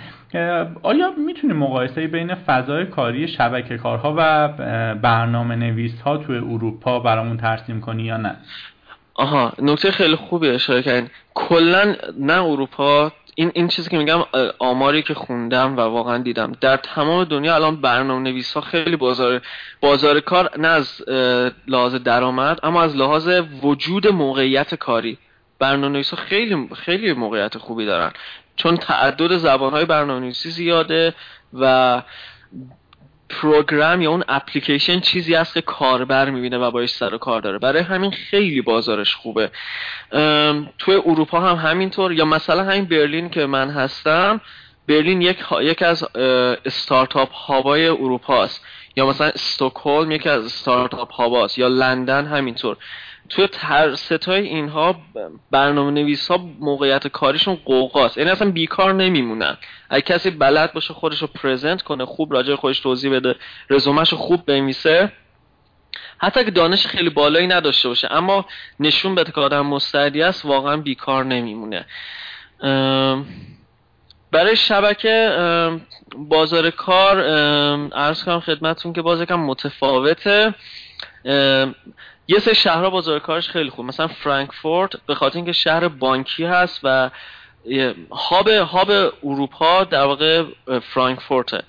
آیا 0.83 1.13
می‌تونی 1.27 1.53
مقایسه 1.53 2.07
بین 2.07 2.35
فضای 2.35 2.85
کاری 2.85 3.27
شبکه 3.27 3.77
کارها 3.77 4.15
و 4.17 4.47
برنامه 4.95 5.55
نویس 5.55 6.01
ها 6.01 6.17
توی 6.17 6.37
اروپا 6.37 6.99
برامون 6.99 7.37
ترسیم 7.37 7.81
کنی 7.81 8.03
یا 8.03 8.17
نه؟ 8.17 8.35
آها 9.17 9.53
نکته 9.59 9.91
خیلی 9.91 10.15
خوبی 10.15 10.49
اشاره 10.49 10.81
کردین 10.81 11.09
کلا 11.33 11.95
نه 12.19 12.43
اروپا 12.43 13.11
این 13.35 13.51
این 13.53 13.67
چیزی 13.67 13.89
که 13.89 13.97
میگم 13.97 14.23
آماری 14.59 15.01
که 15.01 15.13
خوندم 15.13 15.77
و 15.77 15.79
واقعا 15.79 16.17
دیدم. 16.17 16.51
در 16.61 16.77
تمام 16.77 17.23
دنیا 17.23 17.55
الان 17.55 17.81
برنامه 17.81 18.29
نویس 18.29 18.53
ها 18.53 18.61
خیلی 18.61 18.95
بازار 18.95 19.41
بازار 19.81 20.19
کار 20.19 20.59
نه 20.59 20.67
از 20.67 21.01
لحاظ 21.67 21.95
درآمد 21.95 22.59
اما 22.63 22.81
از 22.81 22.95
لحاظ 22.95 23.29
وجود 23.63 24.07
موقعیت 24.07 24.75
کاری. 24.75 25.17
برنامه 25.59 25.93
نویس 25.93 26.09
ها 26.09 26.17
خیلی 26.17 26.69
خیلی 26.75 27.13
موقعیت 27.13 27.57
خوبی 27.57 27.85
دارن. 27.85 28.11
چون 28.55 28.77
تعدد 28.77 29.37
زبان 29.37 29.73
های 29.73 29.85
برنامه 29.85 30.19
نویسی 30.19 30.49
زیاده 30.49 31.13
و 31.53 32.01
پروگرام 33.29 34.01
یا 34.01 34.11
اون 34.11 34.23
اپلیکیشن 34.27 34.99
چیزی 34.99 35.33
هست 35.33 35.53
که 35.53 35.61
کاربر 35.61 36.29
می‌بینه 36.29 36.57
و 36.57 36.71
باش 36.71 36.89
سر 36.89 37.13
و 37.13 37.17
کار 37.17 37.41
داره. 37.41 37.59
برای 37.59 37.81
همین 37.81 38.11
خیلی 38.11 38.61
بازارش 38.61 39.15
خوبه. 39.15 39.51
توی 40.79 40.95
اروپا 41.05 41.39
هم 41.39 41.69
همینطور 41.69 42.11
یا 42.13 42.25
مثلا 42.25 42.63
همین 42.63 42.85
برلین 42.85 43.29
که 43.29 43.45
من 43.45 43.69
هستم 43.69 44.41
برلین 44.87 45.21
یک, 45.21 45.37
یک 45.61 45.81
از 45.81 46.07
استارتاپ 46.65 47.33
هاوای 47.33 47.87
اروپا 47.87 48.43
است 48.43 48.65
یا 48.95 49.05
مثلا 49.05 49.27
استکهلم 49.27 50.11
یکی 50.11 50.29
از 50.29 50.45
استارتاپ 50.45 51.13
هاواست 51.13 51.57
یا 51.57 51.67
لندن 51.67 52.25
همینطور. 52.25 52.77
توی 53.29 53.47
تر 53.47 53.95
ستای 53.95 54.47
اینها 54.47 54.95
برنامه 55.51 55.91
نویس 55.91 56.31
ها 56.31 56.37
موقعیت 56.59 57.07
کاریشون 57.07 57.57
قوقاست. 57.65 58.17
یعنی 58.17 58.29
اصلا 58.29 58.51
بیکار 58.51 58.93
نمیمونن. 58.93 59.57
اگه 59.89 60.01
کسی 60.01 60.29
بلد 60.29 60.73
باشه 60.73 60.93
خودش 60.93 61.21
رو 61.21 61.27
پرزنت 61.27 61.81
کنه 61.81 62.05
خوب 62.05 62.33
راجع 62.33 62.55
خودش 62.55 62.79
توضیح 62.79 63.11
بده 63.11 63.35
رزومش 63.69 64.09
رو 64.09 64.17
خوب 64.17 64.45
بنویسه. 64.45 65.11
حتی 66.17 66.45
که 66.45 66.51
دانش 66.51 66.87
خیلی 66.87 67.09
بالایی 67.09 67.47
نداشته 67.47 67.89
باشه 67.89 68.07
اما 68.11 68.45
نشون 68.79 69.15
بده 69.15 69.31
که 69.31 69.41
آدم 69.41 69.65
مستعدی 69.65 70.21
است 70.23 70.45
واقعا 70.45 70.77
بیکار 70.77 71.25
نمیمونه. 71.25 71.85
برای 74.31 74.55
شبکه 74.55 75.29
بازار 76.17 76.69
کار 76.69 77.19
ارز 77.93 78.23
کنم 78.23 78.39
خدمتتون 78.39 78.93
که 78.93 79.01
باز 79.01 79.21
یکم 79.21 79.39
متفاوته. 79.39 80.53
یه 82.27 82.39
سه 82.39 82.53
شهرها 82.53 82.89
بازار 82.89 83.19
کارش 83.19 83.49
خیلی 83.49 83.69
خوب. 83.69 83.85
مثلا 83.85 84.07
فرانکفورت 84.07 85.05
به 85.05 85.15
خاطر 85.15 85.35
اینکه 85.35 85.51
شهر 85.51 85.87
بانکی 85.87 86.45
هست 86.45 86.79
و 86.83 87.09
هاب 88.11 88.47
هاب 88.47 88.91
اروپا 89.23 89.83
در 89.83 90.03
واقع 90.03 90.43
فرانکفورته. 90.93 91.63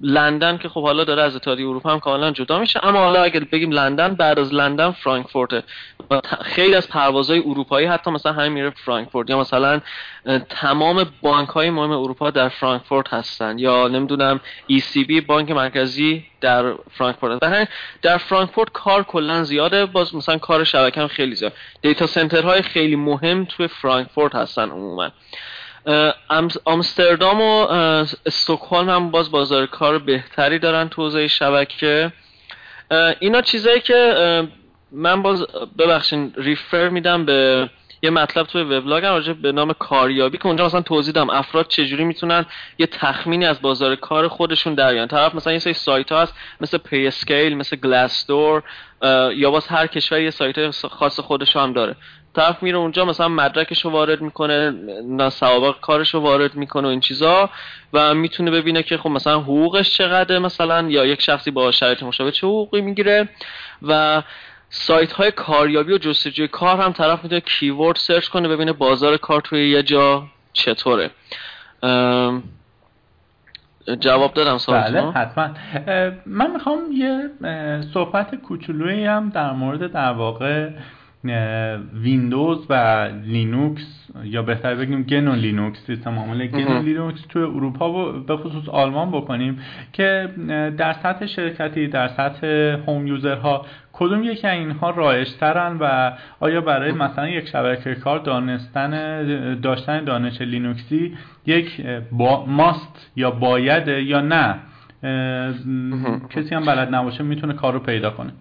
لندن 0.00 0.58
که 0.58 0.68
خب 0.68 0.82
حالا 0.82 1.04
داره 1.04 1.22
از 1.22 1.36
اتحادیه 1.36 1.66
اروپا 1.68 1.90
هم 1.90 2.00
کاملا 2.00 2.30
جدا 2.30 2.58
میشه 2.58 2.80
اما 2.86 2.98
حالا 2.98 3.22
اگر 3.22 3.40
بگیم 3.40 3.70
لندن 3.70 4.14
بعد 4.14 4.38
از 4.38 4.54
لندن 4.54 4.90
فرانکفورت 4.90 5.64
و 6.10 6.20
خیلی 6.42 6.74
از 6.74 6.88
پروازهای 6.88 7.38
اروپایی 7.38 7.86
حتی 7.86 8.10
مثلا 8.10 8.32
همین 8.32 8.52
میره 8.52 8.70
فرانکفورت 8.70 9.30
یا 9.30 9.40
مثلا 9.40 9.80
تمام 10.48 11.06
بانک 11.22 11.48
های 11.48 11.70
مهم 11.70 11.90
اروپا 11.90 12.30
در 12.30 12.48
فرانکفورت 12.48 13.12
هستن 13.12 13.58
یا 13.58 13.88
نمی‌دونم 13.88 14.40
ECB 14.72 15.20
بانک 15.26 15.50
مرکزی 15.50 16.24
در 16.40 16.74
فرانکفورت 16.90 17.42
هست. 17.42 17.68
در 18.02 18.18
فرانکفورت 18.18 18.68
کار 18.72 19.02
کلا 19.02 19.42
زیاده 19.42 19.86
باز 19.86 20.14
مثلا 20.14 20.38
کار 20.38 20.64
شبکه 20.64 21.00
هم 21.00 21.08
خیلی 21.08 21.34
زیاد. 21.34 21.52
data 21.82 22.06
center 22.06 22.48
های 22.48 22.62
خیلی 22.62 22.96
مهم 22.96 23.44
توی 23.44 23.68
فرانکفورت 23.68 24.34
هستن 24.34 24.70
عموما. 24.70 25.10
آمستردام 26.64 27.40
و 27.40 27.66
استکهلم 28.26 28.90
هم 28.90 29.10
باز 29.10 29.30
بازار 29.30 29.66
کار 29.66 29.98
بهتری 29.98 30.58
دارن 30.58 30.88
تو 30.88 31.28
شبکه. 31.28 32.12
اینا 33.20 33.40
چیزایی 33.40 33.80
که 33.80 34.14
من 34.92 35.22
باز 35.22 35.46
ببخشین 35.78 36.32
refer 36.36 36.88
میدم 36.88 37.24
به 37.24 37.70
یه 38.02 38.10
مطلب 38.10 38.46
توی 38.46 38.62
وبلاگ 38.62 39.04
راجع 39.04 39.32
به 39.32 39.52
نام 39.52 39.72
کاریابی 39.72 40.38
که 40.38 40.46
اونجا 40.46 40.66
مثلا 40.66 40.80
توضیح 40.82 41.14
دادم. 41.14 41.30
افراد 41.30 41.68
چجوری 41.68 42.04
می‌تونن 42.04 42.46
یه 42.78 42.86
تخمینی 42.86 43.46
از 43.46 43.62
بازار 43.62 43.96
کار 43.96 44.28
خودشون 44.28 44.74
در 44.74 45.06
طرف 45.06 45.34
مثلا 45.34 45.52
یه 45.52 45.58
سری 45.58 45.72
سایت 45.72 46.12
ها 46.12 46.22
هست 46.22 46.34
مثل 46.60 46.78
PayScale 46.78 47.56
مثل 47.56 47.76
Glassdoor 47.76 48.62
یا 49.34 49.50
باز 49.50 49.66
هر 49.66 49.86
کشور 49.86 50.20
یه 50.20 50.30
سایت 50.30 50.70
خاص 50.70 51.20
خودش 51.20 51.56
هم 51.56 51.72
داره. 51.72 51.96
طرف 52.34 52.62
میره 52.62 52.78
اونجا 52.78 53.04
مثلا 53.04 53.28
مدرکش 53.28 53.84
رو 53.84 53.90
وارد 53.90 54.20
می‌کنه 54.20 54.70
نه 55.04 55.30
سوابق 55.30 55.80
کارش 55.80 56.14
رو 56.14 56.20
وارد 56.20 56.54
می‌کنه 56.54 56.88
و 56.88 56.90
این 56.90 57.00
چیزا 57.00 57.50
و 57.92 58.14
می‌تونه 58.14 58.50
ببینه 58.50 58.82
که 58.82 58.96
خب 58.96 59.10
مثلا 59.10 59.40
حقوقش 59.40 59.96
چقدره 59.96 60.38
مثلا 60.38 60.88
یا 60.88 61.06
یک 61.06 61.22
شخصی 61.22 61.50
با 61.50 61.70
شرایط 61.70 62.02
مشابه 62.02 62.30
چه 62.30 62.46
حقوقی 62.46 62.80
می‌گیره 62.80 63.28
و 63.82 64.22
سایت 64.70 65.12
های 65.12 65.30
کاریابی 65.30 65.92
و 65.92 65.98
جستجوی 65.98 66.48
کار 66.48 66.80
هم 66.80 66.92
طرف 66.92 67.22
می‌تونه 67.24 67.40
کیورد 67.40 67.96
سرچ 67.96 68.28
کنه 68.28 68.48
ببینه 68.48 68.72
بازار 68.72 69.16
کار 69.16 69.40
توی 69.40 69.70
یه 69.70 69.82
جا 69.82 70.26
چطوره. 70.52 71.10
جواب 74.00 74.34
دادم 74.34 74.58
سوال 74.58 74.80
بله 74.80 75.10
حتما. 75.12 75.50
من 76.26 76.50
می‌خوام 76.50 76.78
یه 76.92 77.30
صحبت 77.94 78.34
کوچولویی 78.34 79.04
هم 79.04 79.30
در 79.30 79.52
مورد 79.52 79.92
در 79.92 80.12
واقع 80.12 80.70
ویندوز 81.94 82.66
و 82.70 83.04
لینوکس 83.24 84.10
یا 84.24 84.42
بهتر 84.42 84.74
بگیم 84.74 85.02
گنو 85.02 85.34
لینوکس 85.34 85.86
سیستم 85.86 86.18
عامل 86.18 86.46
گنو 86.46 86.82
لینوکس 86.82 87.20
توی 87.28 87.42
اروپا 87.42 87.92
و 87.92 88.12
به 88.12 88.36
خصوص 88.36 88.68
آلمان 88.68 89.10
بکنیم 89.10 89.58
که 89.92 90.28
در 90.76 90.92
سطح 90.92 91.26
شرکتی 91.26 91.86
در 91.86 92.08
سطح 92.08 92.46
home 92.86 93.06
user 93.06 93.54
ها 93.54 93.66
کدوم 93.92 94.22
یکی 94.22 94.46
اینها 94.46 94.90
رایشترن 94.90 95.76
و 95.80 96.12
آیا 96.40 96.60
برای 96.60 96.92
مثلا 96.92 97.28
یک 97.28 97.48
شبکه 97.48 97.94
کار 97.94 98.18
دانستن 98.18 98.90
داشتن 99.60 100.04
دانش 100.04 100.40
لینوکسی 100.40 101.16
یک 101.46 101.86
must 102.12 103.10
یا 103.16 103.30
باید 103.30 103.88
یا 103.88 104.20
نه؟ 104.20 104.54
کسی 106.30 106.54
هم 106.54 106.66
بلد 106.66 106.94
نباشه 106.94 107.24
می‌تونه 107.24 107.52
کار 107.52 107.72
رو 107.72 107.78
پیدا 107.78 108.10
کنه. 108.10 108.32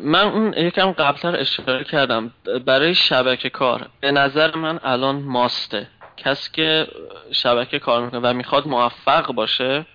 من 0.00 0.24
اون 0.24 0.52
یکم 0.52 0.92
قبلتر 0.92 1.40
اشاره 1.40 1.84
کردم. 1.84 2.32
برای 2.66 2.94
شبکه 2.94 3.50
کار 3.50 3.88
به 4.00 4.10
نظر 4.10 4.56
من 4.56 4.80
الان 4.82 5.16
must 5.16 5.63
ه. 5.63 5.86
کسی 6.16 6.50
که 6.52 6.86
شبکه 7.32 7.78
کار 7.78 8.04
می‌کنه 8.04 8.20
و 8.30 8.32
می‌خواد 8.32 8.68
موفق 8.68 9.32
باشه 9.32 9.86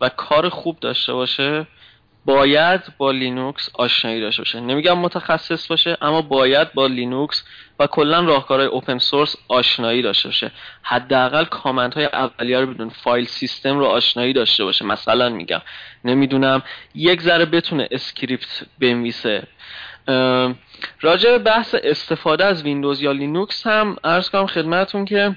و 0.00 0.08
کار 0.08 0.48
خوب 0.48 0.80
داشته 0.80 1.12
باشه 1.12 1.66
باید 2.24 2.80
با 2.98 3.10
لینوکس 3.10 3.70
آشنایی 3.74 4.20
داشته 4.20 4.42
باشه. 4.42 4.60
نمیگم 4.60 4.98
متخصص 4.98 5.66
باشه 5.66 5.96
اما 6.00 6.22
باید 6.22 6.72
با 6.72 6.86
لینوکس 6.86 7.44
و 7.78 7.86
کلا 7.86 8.20
راهکارهای 8.20 8.68
open 8.68 8.98
source 8.98 9.36
آشنایی 9.48 10.02
داشته 10.02 10.28
باشه. 10.28 10.50
حداقل 10.82 11.44
command 11.44 11.94
های 11.94 12.04
اولیه 12.04 12.60
رو 12.60 12.66
بدون 12.66 12.88
file 12.88 13.24
system 13.24 13.78
رو 13.78 13.84
آشنایی 13.84 14.32
داشته 14.32 14.64
باشه. 14.64 14.84
مثلا 14.84 15.28
میگم 15.28 15.60
نمی‌دونم 16.04 16.62
یک 16.94 17.22
ذره 17.22 17.44
بتونه 17.44 17.88
script 17.90 18.62
بنویسه. 18.78 19.42
راجع 21.00 21.30
به 21.30 21.38
بحث 21.38 21.74
استفاده 21.82 22.44
از 22.44 22.62
ویندوز 22.62 23.02
یا 23.02 23.12
لینوکس 23.12 23.66
هم 23.66 23.96
عرض 24.04 24.30
کنم 24.30 24.46
خدمتتون 24.46 25.04
که 25.04 25.36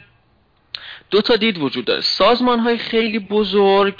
دو 1.09 1.21
تا 1.21 1.35
دید 1.35 1.57
وجود 1.57 1.85
داره. 1.85 2.01
سازمان 2.01 2.59
های 2.59 2.77
خیلی 2.77 3.19
بزرگ 3.19 3.95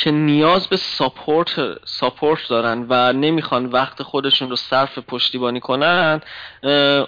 که 0.00 0.10
نیاز 0.10 0.68
به 0.68 0.76
support 0.76 1.84
support 1.84 2.48
دارن 2.48 2.86
و 2.88 3.12
نمی‌خوان 3.12 3.66
وقت 3.66 4.02
خودشون 4.02 4.50
رو 4.50 4.56
صرف 4.56 4.98
پشتیبانی 4.98 5.60
کنن 5.60 6.20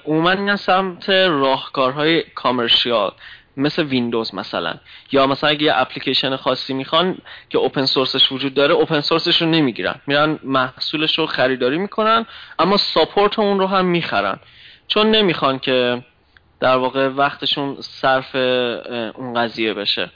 عموما 0.06 0.56
سمت 0.56 1.10
راهکارهای 1.10 2.22
commercial 2.22 3.12
مثل 3.56 3.82
ویندوز 3.82 4.34
مثلا. 4.34 4.74
یا 5.12 5.26
مثلا 5.26 5.50
اگه 5.50 5.62
یه 5.62 5.72
اپلیکیشن 5.74 6.36
خاصی 6.36 6.74
می‌خوان 6.74 7.18
که 7.50 7.58
اوپن 7.58 7.84
سورسش 7.84 8.32
وجود 8.32 8.54
داره 8.54 8.74
اوپن 8.74 9.00
سورسش 9.00 9.42
رو 9.42 9.48
نمی‌گیرن. 9.48 10.00
میرن 10.06 10.38
محصولش 10.44 11.18
رو 11.18 11.26
خریداری 11.26 11.78
می‌کنن 11.78 12.26
اما 12.58 12.76
ساپورت 12.76 13.38
اون 13.38 13.58
رو 13.58 13.66
هم 13.66 13.84
می‌خرن. 13.84 14.38
چون 14.88 15.10
نمی‌خوان 15.10 15.58
که 15.58 16.02
در 16.60 16.76
واقع 16.76 17.08
وقتشون 17.08 17.76
صرف 17.80 18.34
اون 19.14 19.34
قضیه 19.34 19.74
بشه. 19.74 20.10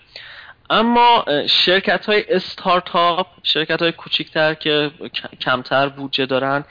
اما 0.71 1.25
شرکت 1.49 2.07
های 2.07 2.25
استارتاپ 2.29 3.27
شرکت 3.43 3.83
های 3.83 3.93
کوچیکتر 3.93 4.55
که 4.55 4.91
کمتر 5.41 5.89
بودجه 5.89 6.27
دارن 6.27 6.65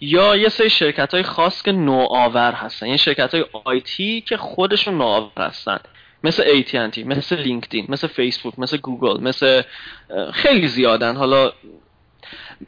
یا 0.00 0.36
یه 0.36 0.48
سری 0.48 0.70
شرکت 0.70 1.14
های 1.14 1.22
خاص 1.22 1.62
که 1.62 1.72
نوآور 1.72 2.52
هستن. 2.52 2.86
یعنی 2.86 2.98
شرکت 2.98 3.34
های 3.34 3.44
آیتی 3.64 4.20
که 4.20 4.36
خودشون 4.36 4.98
نوآور 4.98 5.30
هستن. 5.38 5.78
مثل 6.24 6.62
AT&T 6.62 6.98
مثل 6.98 7.36
لینکدین 7.36 7.86
مثل 7.88 8.06
فیسبوک 8.06 8.58
مثل 8.58 8.76
گوگل 8.76 9.22
مثل 9.22 9.62
خیلی 10.32 10.68
زیادن. 10.68 11.16
حالا 11.16 11.52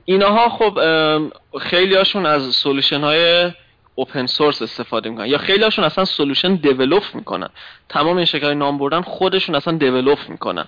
اینها 0.04 0.48
خب 0.48 0.78
خیلی 1.60 1.94
هاشون 1.94 2.26
از 2.26 2.54
solution 2.54 3.00
های 3.00 3.50
open 4.00 4.26
source 4.26 4.62
استفاده 4.62 5.10
می‌کنن. 5.10 5.26
یا 5.26 5.38
خیلی 5.38 5.64
هاشون 5.64 5.84
اصلا 5.84 6.04
solution 6.04 6.54
develop 6.54 7.02
می‌کنن. 7.14 7.48
تمام 7.88 8.16
این 8.16 8.26
شکل 8.26 8.54
نام 8.54 8.78
بردن 8.78 9.00
خودشون 9.00 9.54
اصلا 9.54 9.76
develop 9.76 10.18
می‌کنن. 10.28 10.66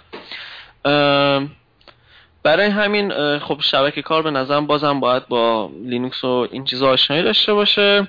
برای 2.43 2.67
همین 2.67 3.39
خب 3.39 3.61
شبکه 3.61 4.03
کار 4.03 4.23
به 4.23 4.31
نظرم 4.31 4.67
بازم 4.67 5.01
باید 5.01 5.29
با 5.29 5.71
لینوکس 5.85 6.25
و 6.25 6.49
این 6.51 6.65
چیزا 6.65 6.89
آشنایی 6.89 7.23
داشته 7.23 7.55
باشه. 7.55 8.09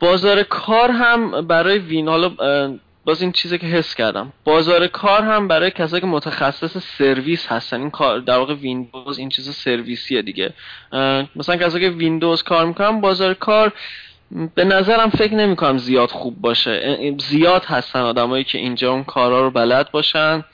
بازار 0.00 0.42
کار 0.42 0.90
هم 0.90 1.46
برای 1.46 1.78
وین 1.78 2.08
حالا 2.08 2.30
باز 3.04 3.22
این 3.22 3.32
چیزی 3.32 3.58
که 3.58 3.66
حس 3.66 3.94
کردم. 3.94 4.32
بازار 4.44 4.86
کار 4.86 5.22
هم 5.22 5.48
برای 5.48 5.70
کسایی 5.70 6.00
که 6.00 6.06
متخصص 6.06 6.78
سرویس 6.78 7.46
هستن. 7.46 7.80
این 7.80 7.90
کار 7.90 8.18
در 8.18 8.36
واقع 8.36 8.54
ویندوز 8.54 9.18
این 9.18 9.28
چیز 9.28 9.54
سرویسیه 9.54 10.22
دیگه. 10.22 10.52
مثلا 11.36 11.56
کسایی 11.56 11.84
که 11.84 11.96
ویندوز 11.96 12.42
کار 12.42 12.66
می‌کنن 12.66 13.00
بازار 13.00 13.34
کار 13.34 13.72
به 14.54 14.64
نظرم 14.64 15.10
فکر 15.10 15.34
نمی‌کنم 15.34 15.78
زیاد 15.78 16.08
خوب 16.08 16.40
باشه. 16.40 16.98
زیاد 17.18 17.64
هستن 17.64 18.00
آدمایی 18.00 18.44
که 18.44 18.58
اینجا 18.58 18.92
اون 18.92 19.04
کارا 19.04 19.40
رو 19.40 19.50
بلد 19.50 19.90
باشن 19.90 20.44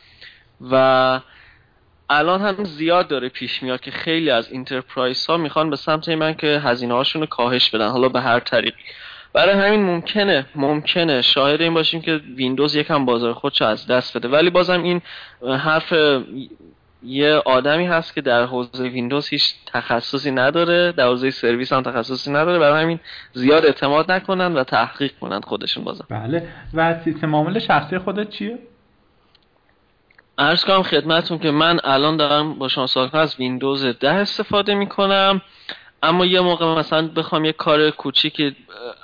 و 0.70 1.20
الان 2.10 2.40
هم 2.40 2.64
زیاد 2.64 3.08
داره 3.08 3.28
پیش 3.28 3.62
میاد 3.62 3.80
که 3.80 3.90
خیلی 3.90 4.30
از 4.30 4.52
enterprise 4.52 5.26
ها 5.26 5.36
می‌خوان 5.36 5.70
به 5.70 5.76
سمت 5.76 6.08
این 6.08 6.34
که 6.34 6.46
هزینه 6.46 6.94
هاشون 6.94 7.22
رو 7.22 7.26
کاهش 7.26 7.70
بدن. 7.70 7.88
حالا 7.88 8.08
به 8.08 8.20
هر 8.20 8.40
طریق 8.40 8.74
برای 9.38 9.54
همین 9.54 9.82
ممکنه 9.82 10.46
ممکنه. 10.54 11.22
شاهد 11.22 11.60
این 11.60 11.74
باشیم 11.74 12.00
که 12.00 12.20
ویندوز 12.36 12.74
یکم 12.74 13.04
بازار 13.04 13.32
خودشو 13.32 13.64
از 13.64 13.86
دست 13.86 14.16
بده. 14.16 14.28
ولی 14.28 14.50
بازم 14.50 14.82
این 14.82 15.02
حرف 15.42 15.94
یه 17.02 17.34
آدمی 17.34 17.86
هست 17.86 18.14
که 18.14 18.20
در 18.20 18.44
حوزه 18.44 18.84
ویندوز 18.84 19.28
هیچ 19.28 19.54
تخصصی 19.66 20.30
نداره 20.30 20.92
در 20.92 21.06
حوزه 21.06 21.30
سرویس 21.30 21.72
هم 21.72 21.82
تخصصی 21.82 22.30
نداره. 22.30 22.58
برای 22.58 22.82
همین 22.82 23.00
زیاد 23.32 23.66
اعتماد 23.66 24.12
نکنن 24.12 24.54
و 24.54 24.64
تحقیق 24.64 25.12
کنن 25.20 25.40
خودشون 25.40 25.84
بازم. 25.84 26.06
بله. 26.10 26.48
و 26.74 27.00
سیستم 27.04 27.34
عامل 27.34 27.58
شخصی 27.58 27.98
خودت 27.98 28.30
چیه؟ 28.30 28.58
عرض 30.38 30.64
کنم 30.64 30.82
خدمتتون 30.82 31.38
که 31.38 31.50
من 31.50 31.80
الان 31.84 32.16
دارم 32.16 32.54
با 32.54 32.68
شما 32.68 32.86
از 33.12 33.36
ویندوز 33.38 33.84
10 33.84 34.10
استفاده 34.10 34.74
می‌کنم. 34.74 35.40
اما 36.02 36.26
یه 36.26 36.40
موقع 36.40 36.66
مثلا 36.78 37.08
بخوام 37.08 37.44
یه 37.44 37.52
کار 37.52 37.90
کوچیکی 37.90 38.56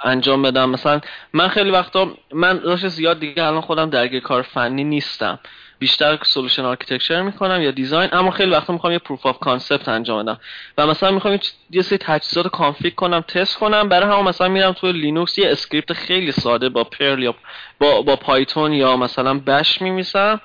انجام 0.05 0.43
بدم 0.43 0.71
مثلا 0.71 1.01
من 1.33 1.49
خیلی 1.49 1.71
وقتا 1.71 2.15
من 2.33 2.61
راستش 2.63 2.87
زیاد 2.87 3.21
دیگه 3.21 3.45
الان 3.45 3.61
خودم 3.61 3.91
درگیر 3.91 4.21
کار 4.21 4.43
فنی 4.43 4.85
نیستم. 4.85 5.39
بیشتر 5.79 6.19
solution 6.23 6.65
architecture 6.65 7.23
می‌کنم 7.23 7.63
یا 7.63 7.71
design 7.71 8.11
اما 8.13 8.31
خیلی 8.31 8.51
وقتا 8.51 8.73
می‌خوام 8.73 8.93
یه 8.93 8.99
proof 8.99 9.27
of 9.27 9.39
concept 9.39 9.89
انجام 9.89 10.23
بدم. 10.23 10.41
و 10.79 10.87
مثلا 10.87 11.11
می‌خوام 11.11 11.39
یه 11.71 11.83
سری 11.83 11.99
تجهیزات 11.99 12.49
config 12.49 12.95
کنم 12.95 13.21
تست 13.21 13.59
کنم 13.59 13.89
برای 13.89 14.13
همون 14.13 14.29
مثلا 14.29 14.49
میرم 14.49 14.73
تو 14.73 14.93
لینوکس 14.93 15.39
یه 15.39 15.51
script 15.51 15.93
خیلی 15.93 16.33
ساده 16.33 16.69
با 16.69 16.85
Perl 16.85 17.23
یا 17.23 17.35
با, 17.81 18.03
با 18.03 18.17
پایتون 18.17 18.73
یا 18.73 18.97
مثلا 18.97 19.39
bash 19.39 19.83
می‌نویسم 19.83 20.41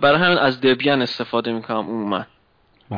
برای 0.00 0.18
همین 0.18 0.38
از 0.38 0.60
دبیان 0.60 1.02
استفاده 1.02 1.52
می‌کنم 1.52 1.78
عموما. 1.78 2.26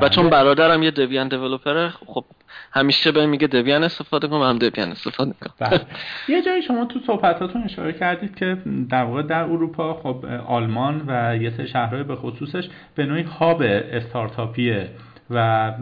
و 0.02 0.08
چون 0.08 0.24
بله. 0.24 0.30
برادرم 0.30 0.82
یه 0.82 0.90
دبیان 0.90 1.28
دیولپره 1.28 1.88
خب 2.06 2.24
همیشه 2.72 3.12
به 3.12 3.26
میگه 3.26 3.46
دبیان 3.46 3.84
استفاده 3.84 4.28
کنم 4.28 4.42
هم 4.42 4.58
دبیان 4.58 4.90
استفاده 4.90 5.32
کنم 5.40 5.54
بله. 5.58 5.80
یه 6.34 6.42
جایی 6.42 6.62
شما 6.62 6.84
تو 6.84 7.00
صحبتاتون 7.06 7.64
اشاره 7.64 7.92
کردید 7.92 8.36
که 8.36 8.56
در 8.90 9.04
واقع 9.04 9.22
در 9.22 9.42
اروپا 9.42 9.94
خب 9.94 10.24
آلمان 10.46 11.04
و 11.06 11.36
یه 11.36 11.50
سه 11.50 11.66
شهرهای 11.66 12.02
به 12.02 12.16
خصوصش 12.16 12.68
به 12.94 13.06
نوعی 13.06 13.22
هاب 13.22 13.62
استارتاپیه 13.62 14.88
و 15.30 15.72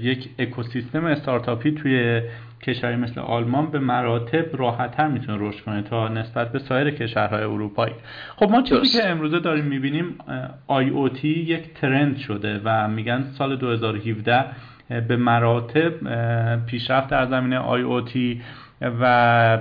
یک 0.00 0.28
اکوسیستم 0.38 1.04
استارتاپی 1.04 1.72
توی 1.72 2.22
کشوری 2.62 2.96
مثل 2.96 3.20
آلمان 3.20 3.70
به 3.70 3.78
مراتب 3.78 4.56
راحتتر 4.56 5.08
می‌تونه 5.08 5.48
رشد 5.48 5.60
کنه 5.60 5.82
تا 5.82 6.08
نسبت 6.08 6.52
به 6.52 6.58
سایر 6.58 6.90
کشورهای 6.90 7.42
اروپایی. 7.42 7.94
خب 8.36 8.50
ما 8.50 8.62
چیزی 8.62 8.98
که 8.98 9.08
امروزه 9.08 9.40
داریم 9.40 9.64
می‌بینیم 9.64 10.14
IoT 10.66 11.28
یک 11.28 11.74
trend 11.74 12.16
شده 12.16 12.60
و 12.64 12.88
میگن 12.88 13.22
سال 13.22 13.56
2017 13.56 14.44
به 15.08 15.16
مراتب 15.16 15.92
پیشرفت 16.66 17.08
در 17.08 17.26
زمینه 17.26 17.58
IoT 17.58 18.42
و 18.82 19.58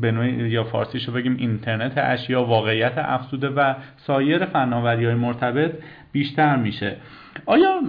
به 0.00 0.12
نوعی 0.12 0.30
یا 0.30 0.64
فارسیشو 0.64 1.12
بگیم 1.12 1.36
اینترنت 1.38 1.92
اشیا 1.96 2.44
واقعیت 2.44 2.92
افزوده 2.96 3.48
و 3.48 3.74
سایر 3.96 4.44
فناوری 4.44 5.04
های 5.04 5.14
مرتبط 5.14 5.72
بیشتر 6.12 6.56
میشه. 6.56 6.96
آیا 7.46 7.80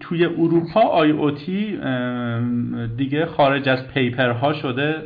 توی 0.00 0.24
اروپا 0.24 0.80
IoT 0.80 1.78
دیگه 2.96 3.26
خارج 3.26 3.68
از 3.68 3.88
paper 3.88 4.30
ها 4.30 4.52
شده 4.52 5.02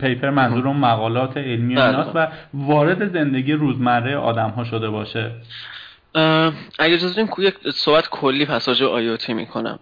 paper 0.00 0.30
منظورم 0.30 0.76
مقالات 0.76 1.36
علمی 1.36 1.74
بله. 1.74 2.06
و 2.14 2.28
وارد 2.54 3.12
زندگی 3.12 3.52
روزمره 3.52 4.16
آدم 4.16 4.50
ها 4.50 4.64
شده 4.64 4.90
باشه؟ 4.90 5.30
اگر 6.14 6.94
اجازه 6.94 7.28
یک 7.38 7.54
صحبت 7.74 8.08
کلی 8.08 8.46
پس 8.46 8.68
راجع 8.68 8.86
IoT 8.86 9.34
می‌کنم. 9.34 9.78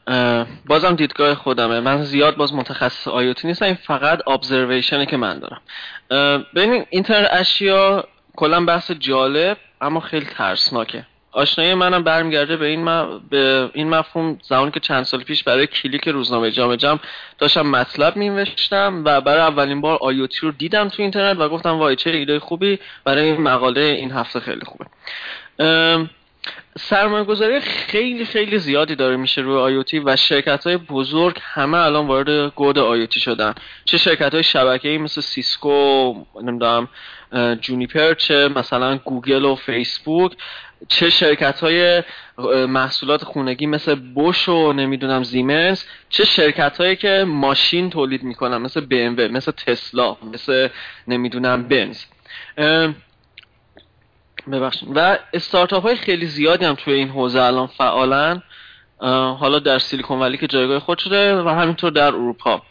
بازم 0.66 0.94
دیدگاه 0.94 1.34
خودمه. 1.34 1.80
من 1.80 2.02
زیاد 2.02 2.36
باز 2.36 2.54
متخصص 2.54 3.08
IoT 3.08 3.48
نیستم 3.48 3.64
این 3.64 3.74
فقط 3.74 4.28
observation 4.28 5.00
ه 5.00 5.06
که 5.06 5.16
من 5.16 5.38
دارم. 5.38 5.60
ببینید 6.54 6.86
اینترنت 6.90 7.28
اشیا 7.32 8.04
کلا 8.36 8.64
بحث 8.64 8.90
جالب 8.90 9.56
اما 9.80 10.00
خیلی 10.00 10.26
ترسناکه. 10.26 11.06
آشنایی 11.32 11.74
منم 11.74 12.04
برمیگرده 12.04 12.56
به 12.56 12.66
این 12.66 12.84
به 13.30 13.70
این 13.74 13.88
مفهوم 13.88 14.38
زمانی 14.42 14.70
که 14.70 14.80
چند 14.80 15.02
سال 15.02 15.22
پیش 15.22 15.44
برای 15.44 15.66
کلیک 15.66 16.08
روزنامه 16.08 16.50
جام 16.50 16.76
جم 16.76 17.00
داشتم 17.38 17.66
مطلب 17.66 18.16
مینوشتم 18.16 19.02
و 19.04 19.20
برای 19.20 19.40
اولین 19.40 19.80
بار 19.80 19.98
IoT 20.00 20.38
رو 20.42 20.50
دیدم 20.50 20.88
تو 20.88 21.02
اینترنت 21.02 21.38
و 21.40 21.48
گفتم 21.48 21.78
وای 21.78 21.96
چه 21.96 22.10
ایده 22.10 22.38
خوبی 22.38 22.78
برای 23.04 23.24
این 23.24 23.40
مقاله 23.40 23.80
این 23.80 24.12
هفته 24.12 24.40
خیلی 24.40 24.62
خوبه. 24.64 24.86
سرمایه 26.78 27.24
گذاری 27.24 27.60
خیلی 27.60 28.24
خیلی 28.24 28.58
زیادی 28.58 28.94
داره 28.94 29.16
میشه 29.16 29.40
روی 29.40 29.56
IoT 29.56 29.98
و 29.98 30.16
شرکت 30.16 30.66
های 30.66 30.76
بزرگ 30.76 31.36
همه 31.42 31.78
الان 31.78 32.06
وارد 32.06 32.52
گود 32.54 32.78
IoT 32.78 33.20
شدن. 33.20 33.54
چه 33.84 33.98
شرکت 33.98 34.34
های 34.34 34.42
شبکه 34.42 34.88
ای 34.88 34.98
مثل 34.98 35.20
سیسکو 35.20 36.14
نمی‌دونم 36.42 36.88
جونیپر 37.60 38.14
چه 38.14 38.48
مثلا 38.48 38.96
گوگل 39.04 39.44
و 39.44 39.54
فیسبوک. 39.54 40.32
چه 40.88 41.10
شرکت 41.10 41.60
های 41.60 42.02
محصولات 42.66 43.24
خونگی 43.24 43.66
مثل 43.66 43.94
بوش 43.94 44.48
و 44.48 44.72
نمی‌دونم 44.72 45.22
زیمنس 45.22 45.86
چه 46.08 46.24
شرکت 46.24 46.78
هایی 46.78 46.96
که 46.96 47.24
ماشین 47.26 47.90
تولید 47.90 48.22
می‌کنن 48.22 48.56
مثل 48.56 48.80
بی 48.80 49.08
مثل 49.08 49.52
تسلا 49.52 50.16
مثل 50.32 50.68
نمی‌دونم 51.08 51.68
بنز 51.68 52.04
ببخشید. 54.52 54.88
و 54.94 55.18
استارتاپ 55.32 55.82
های 55.82 55.96
خیلی 55.96 56.26
زیادی 56.26 56.64
هم 56.64 56.74
توی 56.74 56.94
این 56.94 57.08
حوزه 57.08 57.42
الان 57.42 57.66
فعالن. 57.66 58.42
حالا 59.38 59.58
در 59.58 59.78
سیلیکون 59.78 60.18
ولی 60.18 60.38
که 60.38 60.46
جایگاه 60.46 60.78
خودشه 60.78 61.42
و 61.42 61.48
همینطور 61.48 61.90
در 61.90 62.06
اروپا. 62.06 62.62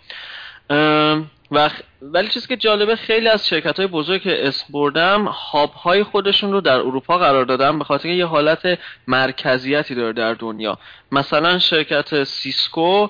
و 1.51 1.69
ولی 2.01 2.27
چیزی 2.27 2.47
که 2.47 2.57
جالبه 2.57 2.95
خیلی 2.95 3.27
از 3.27 3.47
شرکت 3.47 3.77
های 3.77 3.87
بزرگ 3.87 4.21
که 4.21 4.47
اسم 4.47 4.65
بردم 4.69 5.25
hub 5.25 5.73
های 5.73 6.03
خودشون 6.03 6.51
رو 6.51 6.61
در 6.61 6.75
اروپا 6.79 7.17
قرار 7.17 7.45
دادن 7.45 7.79
به 7.79 7.85
خاطر 7.85 8.09
یه 8.09 8.25
حالت 8.25 8.79
مرکزیتی 9.07 9.95
داره 9.95 10.13
در 10.13 10.33
دنیا. 10.33 10.77
مثلا 11.11 11.59
شرکت 11.59 12.23
سیسکو 12.23 13.07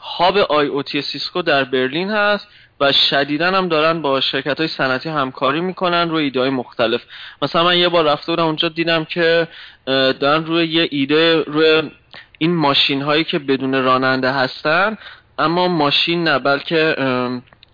hub 0.00 0.38
IoT 0.38 1.02
سیسکو 1.02 1.42
در 1.42 1.64
برلین 1.64 2.10
هست 2.10 2.48
و 2.80 2.92
شدیدا 2.92 3.46
هم 3.46 3.68
دارن 3.68 4.02
با 4.02 4.20
شرکت 4.20 4.58
های 4.58 4.68
صنعتی 4.68 5.08
همکاری 5.08 5.60
می‌کنن 5.60 6.10
روی 6.10 6.24
ایده 6.24 6.40
های 6.40 6.50
مختلف. 6.50 7.02
مثلا 7.42 7.64
من 7.64 7.78
یه 7.78 7.88
بار 7.88 8.04
رفته 8.04 8.32
بودم 8.32 8.44
اونجا 8.44 8.68
دیدم 8.68 9.04
که 9.04 9.48
دارن 9.86 10.44
روی 10.44 10.66
یه 10.66 10.88
ایده 10.90 11.42
روی 11.42 11.90
این 12.38 12.54
ماشین 12.54 13.02
هایی 13.02 13.24
که 13.24 13.38
بدون 13.38 13.84
راننده 13.84 14.32
هستن 14.32 14.98
اما 15.38 15.68
ماشین 15.68 16.24
نه 16.24 16.38
بلکه 16.38 16.96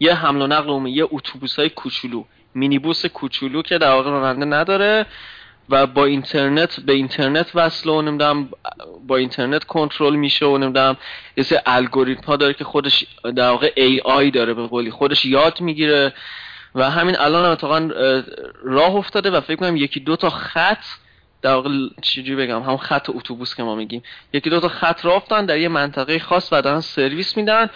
یه 0.00 0.14
حمل 0.14 0.42
و 0.42 0.46
نقل 0.46 0.68
عمومی 0.68 0.92
یه 0.92 1.06
اتوبوس 1.10 1.58
های 1.58 1.68
کوچولو 1.68 2.24
مینیبوس 2.54 3.06
کوچولو 3.06 3.62
که 3.62 3.78
در 3.78 3.90
واقع 3.90 4.10
راننده 4.10 4.44
نداره 4.44 5.06
و 5.68 5.86
با 5.86 6.04
اینترنت 6.04 6.80
به 6.80 6.92
اینترنت 6.92 7.50
وصل 7.54 7.88
و 7.88 8.02
نمی‌دونم 8.02 8.48
با 9.06 9.16
اینترنت 9.16 9.64
کنترل 9.64 10.14
میشه 10.16 10.46
و 10.46 10.58
نمی‌دونم 10.58 10.96
یه 11.36 11.44
سری 11.44 11.58
الگوریتم 11.66 12.26
ها 12.26 12.36
داره 12.36 12.54
که 12.54 12.64
خودش 12.64 13.04
در 13.36 13.50
واقع 13.50 13.72
ای 13.76 14.00
آی 14.00 14.30
داره 14.30 14.54
به 14.54 14.66
قولی 14.66 14.90
خودش 14.90 15.24
یاد 15.26 15.60
می‌گیره 15.60 16.12
و 16.74 16.90
همین 16.90 17.16
الان 17.18 17.44
هم 17.44 17.50
اتفاقا 17.50 17.90
راه 18.62 18.94
افتاده 18.94 19.30
و 19.30 19.40
فکر 19.40 19.56
کنم 19.56 19.76
یکی 19.76 20.00
دو 20.00 20.16
تا 20.16 20.30
خط 20.30 20.84
در 21.42 21.54
واقع 21.54 21.70
چجوری 22.02 22.36
بگم؟ 22.36 22.62
همون 22.62 22.76
خط 22.76 23.10
اتوبوس 23.10 23.54
که 23.54 23.62
ما 23.62 23.74
میگیم. 23.74 24.02
یکی 24.32 24.50
دو 24.50 24.60
تا 24.60 24.68
خط 24.68 25.04
راه 25.04 25.14
افتادن 25.14 25.46
در 25.46 25.58
یه 25.58 25.68
منطقه 25.68 26.18
خاص 26.18 26.52
و 26.52 26.62
دارن 26.62 26.80
سرویس 26.80 27.36
میدن 27.36 27.70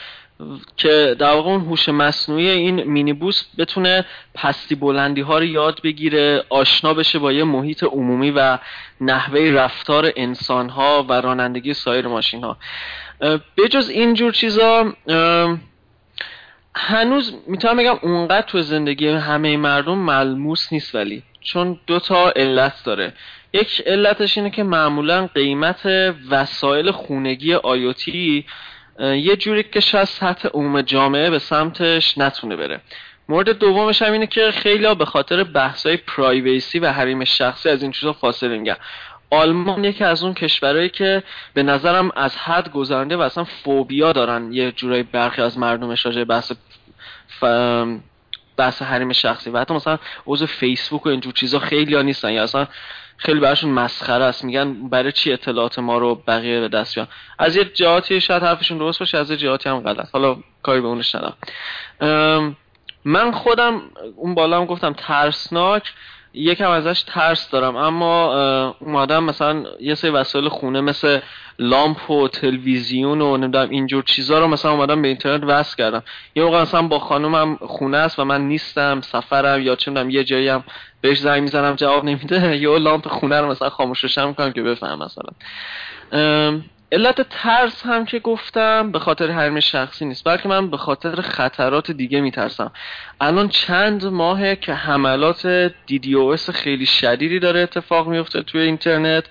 که 0.76 1.16
در 1.18 1.32
واقع 1.32 1.50
اون 1.50 1.60
هوش 1.60 1.88
مصنوعی 1.88 2.48
این 2.48 2.84
مینیبوس 2.84 3.44
بتونه 3.58 4.04
پستی 4.34 4.74
بلندی 4.74 5.20
ها 5.20 5.38
رو 5.38 5.44
یاد 5.44 5.80
بگیره 5.82 6.44
آشنا 6.48 6.94
بشه 6.94 7.18
با 7.18 7.32
یه 7.32 7.44
محیط 7.44 7.84
عمومی 7.84 8.30
و 8.30 8.58
نحوه 9.00 9.40
رفتار 9.40 10.12
انسان 10.16 10.68
ها 10.68 11.06
و 11.08 11.12
رانندگی 11.12 11.74
سایر 11.74 12.06
ماشین 12.06 12.44
ها 12.44 12.56
بجز 13.56 13.88
اینجور 13.88 14.32
چیزا 14.32 14.92
هنوز 16.76 17.34
می‌تونم 17.46 17.76
بگم 17.76 17.98
اونقدر 18.02 18.46
تو 18.46 18.62
زندگی 18.62 19.08
همه 19.08 19.56
مردم 19.56 19.98
ملموس 19.98 20.72
نیست 20.72 20.94
ولی 20.94 21.22
چون 21.40 21.80
دو 21.86 21.98
تا 21.98 22.30
علت 22.30 22.74
داره. 22.84 23.12
یک 23.54 23.82
علتش 23.86 24.38
اینه 24.38 24.50
که 24.50 24.62
معمولا 24.62 25.26
قیمت 25.26 25.86
وسایل 26.30 26.90
خونگی 26.90 27.54
آیوتی 27.54 28.46
یه 29.00 29.36
جوری 29.36 29.62
که 29.62 29.80
شاید 29.80 30.04
سطح 30.04 30.48
عموم 30.48 30.82
جامعه 30.82 31.30
به 31.30 31.38
سمتش 31.38 32.18
نتونه 32.18 32.56
بره. 32.56 32.80
مورد 33.28 33.48
دومش 33.48 34.02
هم 34.02 34.12
اینه 34.12 34.26
که 34.26 34.50
خیلی 34.50 34.94
به 34.94 35.04
خاطر 35.04 35.44
بحثای 35.44 35.96
پرایویسی 35.96 36.78
و 36.78 36.92
حریم 36.92 37.24
شخصی 37.24 37.68
از 37.68 37.82
این 37.82 37.92
چیزا 37.92 38.12
فاصله 38.12 38.58
میگن 38.58 38.76
آلمان 39.30 39.84
یکی 39.84 40.04
از 40.04 40.22
اون 40.22 40.34
کشورهایی 40.34 40.88
که 40.88 41.22
به 41.54 41.62
نظرم 41.62 42.10
از 42.16 42.36
حد 42.36 42.70
گذرنده 42.70 43.16
و 43.16 43.20
اصلا 43.20 43.44
فوبیا 43.44 44.12
دارن 44.12 44.52
یه 44.52 44.72
جورایی 44.72 45.02
برخی 45.02 45.42
از 45.42 45.58
مردمش 45.58 46.06
راجع 46.06 46.24
بحث 46.24 46.52
ف... 47.28 47.44
بحث 48.56 48.82
حریم 48.82 49.12
شخصی. 49.12 49.50
و 49.50 49.58
حتی 49.58 49.74
مثلا 49.74 49.98
عضو 50.26 50.46
فیسبوک 50.46 51.06
و 51.06 51.08
اینجور 51.08 51.32
چیزا 51.32 51.58
خیلی 51.58 51.94
ها 51.94 52.02
نیستن. 52.02 52.32
یا 52.32 52.42
اصلا 52.42 52.66
خیلی 53.16 53.40
براشون 53.40 53.70
مسخره 53.70 54.24
است. 54.24 54.44
میگن 54.44 54.88
برای 54.88 55.12
چی 55.12 55.32
اطلاعات 55.32 55.78
ما 55.78 55.98
رو 55.98 56.14
بقیه 56.14 56.60
به 56.60 56.68
دست 56.68 56.94
بیان 56.94 57.08
از 57.38 57.56
یه 57.56 57.64
جهاتی 57.64 58.20
شاید 58.20 58.42
حرفشون 58.42 58.78
درست 58.78 58.98
باشه 58.98 59.18
از 59.18 59.30
یه 59.30 59.36
جهاتی 59.36 59.68
هم 59.68 59.80
غلط. 59.80 60.08
حالا 60.12 60.36
کاری 60.62 60.80
به 60.80 60.86
اونش 60.86 61.14
ندارم. 61.14 61.36
من 63.04 63.32
خودم 63.32 63.82
اون 64.16 64.34
بالا 64.34 64.60
هم 64.60 64.64
گفتم 64.64 64.92
ترسناک 64.92 65.92
یکم 66.34 66.70
ازش 66.70 67.02
ترس 67.02 67.50
دارم. 67.50 67.76
اما 67.76 68.34
اومدم 68.80 69.24
مثلا 69.24 69.64
یه 69.80 69.94
سری 69.94 70.10
وسایل 70.10 70.48
خونه 70.48 70.80
مثل 70.80 71.20
لامپ 71.58 72.10
و 72.10 72.28
تلویزیون 72.28 73.20
و 73.20 73.36
نمی‌دونم 73.36 73.70
اینجور 73.70 74.02
چیزا 74.02 74.38
رو 74.38 74.46
مثلا 74.48 74.70
اومدم 74.72 75.02
به 75.02 75.08
اینترنت 75.08 75.44
وصل 75.46 75.76
کردم. 75.76 76.02
یه 76.34 76.44
موقع 76.44 76.62
مثلا 76.62 76.82
با 76.82 76.98
خانومم 76.98 77.56
خونه 77.56 77.96
است 77.96 78.18
و 78.18 78.24
من 78.24 78.48
نیستم 78.48 79.00
سفرم 79.00 79.62
یا 79.62 79.76
چه 79.76 80.06
یه 80.08 80.24
جایی 80.24 80.48
هم 80.48 80.64
بهش 81.00 81.18
زنگ 81.18 81.42
می‌زنم 81.42 81.74
جواب 81.74 82.04
نمیده 82.04 82.56
یا 82.64 82.76
لامپ 82.76 83.08
خونه 83.08 83.40
رو 83.40 83.50
مثلا 83.50 83.70
خاموش 83.70 84.00
روشن 84.00 84.26
می‌کنم 84.28 84.52
که 84.52 84.62
بفهم 84.62 84.98
مثلا. 84.98 85.30
علت 86.94 87.28
ترس 87.28 87.82
هم 87.82 88.04
که 88.04 88.18
گفتم 88.18 88.92
به 88.92 88.98
خاطر 88.98 89.30
حرم 89.30 89.60
شخصی 89.60 90.04
نیست 90.04 90.24
بلکه 90.24 90.48
من 90.48 90.70
به 90.70 90.76
خاطر 90.76 91.20
خطرات 91.20 91.90
دیگه 91.90 92.20
میترسم. 92.20 92.72
الان 93.20 93.48
چند 93.48 94.04
ماهه 94.04 94.56
که 94.56 94.74
حملات 94.74 95.68
DDoS 95.68 96.50
خیلی 96.50 96.86
شدیدی 96.86 97.38
داره 97.38 97.60
اتفاق 97.60 98.08
میفته 98.08 98.42
توی 98.42 98.60
اینترنت 98.60 99.24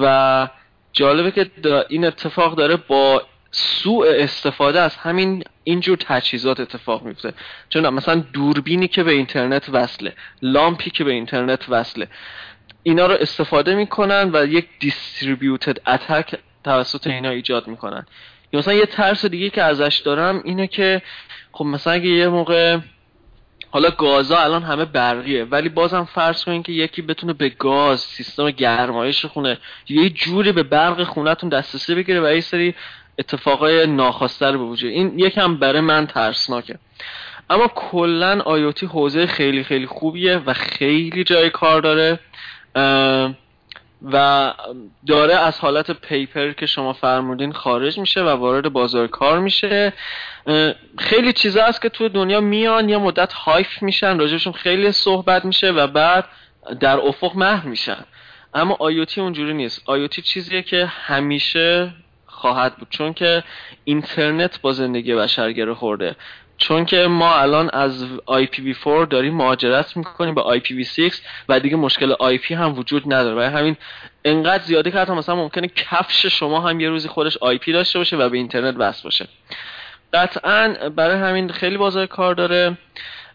و 0.00 0.48
جالبه 0.92 1.30
که 1.30 1.50
این 1.88 2.04
اتفاق 2.04 2.56
داره 2.56 2.76
با 2.76 3.22
سوء 3.50 4.06
استفاده 4.16 4.80
از 4.80 4.96
همین 4.96 5.44
اینجور 5.64 5.96
تجهیزات 5.96 6.60
اتفاق 6.60 7.02
میفته. 7.02 7.32
چون 7.68 7.88
مثلا 7.88 8.24
دوربینی 8.32 8.88
که 8.88 9.02
به 9.04 9.12
اینترنت 9.12 9.68
وصله 9.68 10.12
لامپی 10.42 10.90
که 10.90 11.04
به 11.04 11.12
اینترنت 11.12 11.64
وصله 11.68 12.08
اینا 12.82 13.06
رو 13.06 13.14
استفاده 13.14 13.74
می‌کنن 13.74 14.30
و 14.32 14.46
یک 14.46 14.68
دیستریبیوتد 14.80 15.88
اتک 15.88 16.34
توسط 16.64 17.06
اینا 17.06 17.30
ایجاد 17.30 17.68
می‌کنن. 17.68 18.06
یا 18.52 18.58
مثلا 18.58 18.74
یه 18.74 18.86
ترس 18.86 19.24
دیگه 19.24 19.50
که 19.50 19.62
ازش 19.62 20.02
دارم 20.04 20.42
اینه 20.44 20.66
که 20.66 21.02
خب 21.52 21.64
مثلا 21.64 21.92
اگه 21.92 22.08
یه 22.08 22.28
موقع 22.28 22.78
حالا 23.70 23.90
گازا 23.90 24.38
الان 24.38 24.62
همه 24.62 24.84
برقیه 24.84 25.44
ولی 25.44 25.68
بازم 25.68 26.04
فرض 26.04 26.44
کنین 26.44 26.62
که 26.62 26.72
یکی 26.72 27.02
بتونه 27.02 27.32
به 27.32 27.48
گاز 27.48 28.00
سیستم 28.00 28.50
گرمایش 28.50 29.26
خونه 29.26 29.58
یه 29.88 30.10
جوری 30.10 30.52
به 30.52 30.62
برق 30.62 31.02
خونهتون 31.02 31.48
دسترسی 31.48 31.94
بگیره 31.94 32.20
و 32.20 32.34
یه 32.34 32.40
سری 32.40 32.74
اتفاقای 33.18 33.86
ناخواسته 33.86 34.50
رو 34.50 34.58
به 34.58 34.64
وجود 34.64 34.90
این 34.90 35.18
یکم 35.18 35.56
برای 35.56 35.80
من 35.80 36.06
ترسناکه. 36.06 36.78
اما 37.50 37.68
کلا 37.68 38.40
آیوتی 38.40 38.86
حوزه 38.86 39.26
خیلی 39.26 39.64
خیلی 39.64 39.86
خوبیه 39.86 40.36
و 40.36 40.52
خیلی 40.52 41.24
جای 41.24 41.50
کار 41.50 41.80
داره. 41.80 42.18
و 44.02 44.54
داره 45.06 45.34
از 45.34 45.60
حالت 45.60 45.90
پیپر 45.90 46.52
که 46.52 46.66
شما 46.66 46.92
فرمودین 46.92 47.52
خارج 47.52 47.98
میشه 47.98 48.22
و 48.22 48.28
وارد 48.28 48.68
بازار 48.72 49.06
کار 49.06 49.38
میشه. 49.38 49.92
خیلی 50.98 51.32
چیزا 51.32 51.64
هست 51.64 51.82
که 51.82 51.88
تو 51.88 52.08
دنیا 52.08 52.40
میان 52.40 52.88
یا 52.88 52.98
مدت 52.98 53.32
هایف 53.32 53.82
میشن 53.82 54.18
راجبشون 54.18 54.52
خیلی 54.52 54.92
صحبت 54.92 55.44
میشه 55.44 55.70
و 55.70 55.86
بعد 55.86 56.24
در 56.80 56.96
افق 56.96 57.36
محو 57.36 57.68
میشن. 57.68 58.04
اما 58.54 58.76
آیوتی 58.78 59.20
اونجوری 59.20 59.54
نیست. 59.54 59.82
آیوتی 59.86 60.22
چیزیه 60.22 60.62
که 60.62 60.86
همیشه 60.86 61.94
خواهد 62.26 62.76
بود. 62.76 62.88
چون 62.90 63.12
که 63.12 63.44
اینترنت 63.84 64.60
با 64.60 64.72
زندگی 64.72 65.14
بشر 65.14 65.52
گره 65.52 65.74
خورده. 65.74 66.16
چون 66.58 66.84
که 66.84 67.06
ما 67.06 67.34
الان 67.34 67.70
از 67.72 68.04
IPv4 68.28 69.06
داریم 69.10 69.34
مهاجرت 69.34 69.96
می‌کنیم 69.96 70.34
به 70.34 70.42
IPv6 70.42 71.14
و 71.48 71.60
دیگه 71.60 71.76
مشکل 71.76 72.14
IP 72.14 72.52
هم 72.52 72.78
وجود 72.78 73.12
نداره. 73.12 73.36
و 73.36 73.50
همین 73.58 73.76
انقدر 74.24 74.62
زیاده 74.62 74.90
که 74.90 74.98
حتی 74.98 75.12
مثلا 75.12 75.36
ممکنه 75.36 75.68
کفش 75.68 76.26
شما 76.26 76.60
هم 76.60 76.80
یه 76.80 76.88
روزی 76.88 77.08
خودش 77.08 77.38
IP 77.38 77.72
داشته 77.72 77.98
باشه 77.98 78.16
و 78.16 78.28
به 78.28 78.36
اینترنت 78.36 78.74
وصل 78.78 79.02
باشه. 79.02 79.28
قطعا 80.12 80.90
برای 80.96 81.16
همین 81.16 81.52
خیلی 81.52 81.76
بازار 81.76 82.06
کار 82.06 82.34
داره 82.34 82.78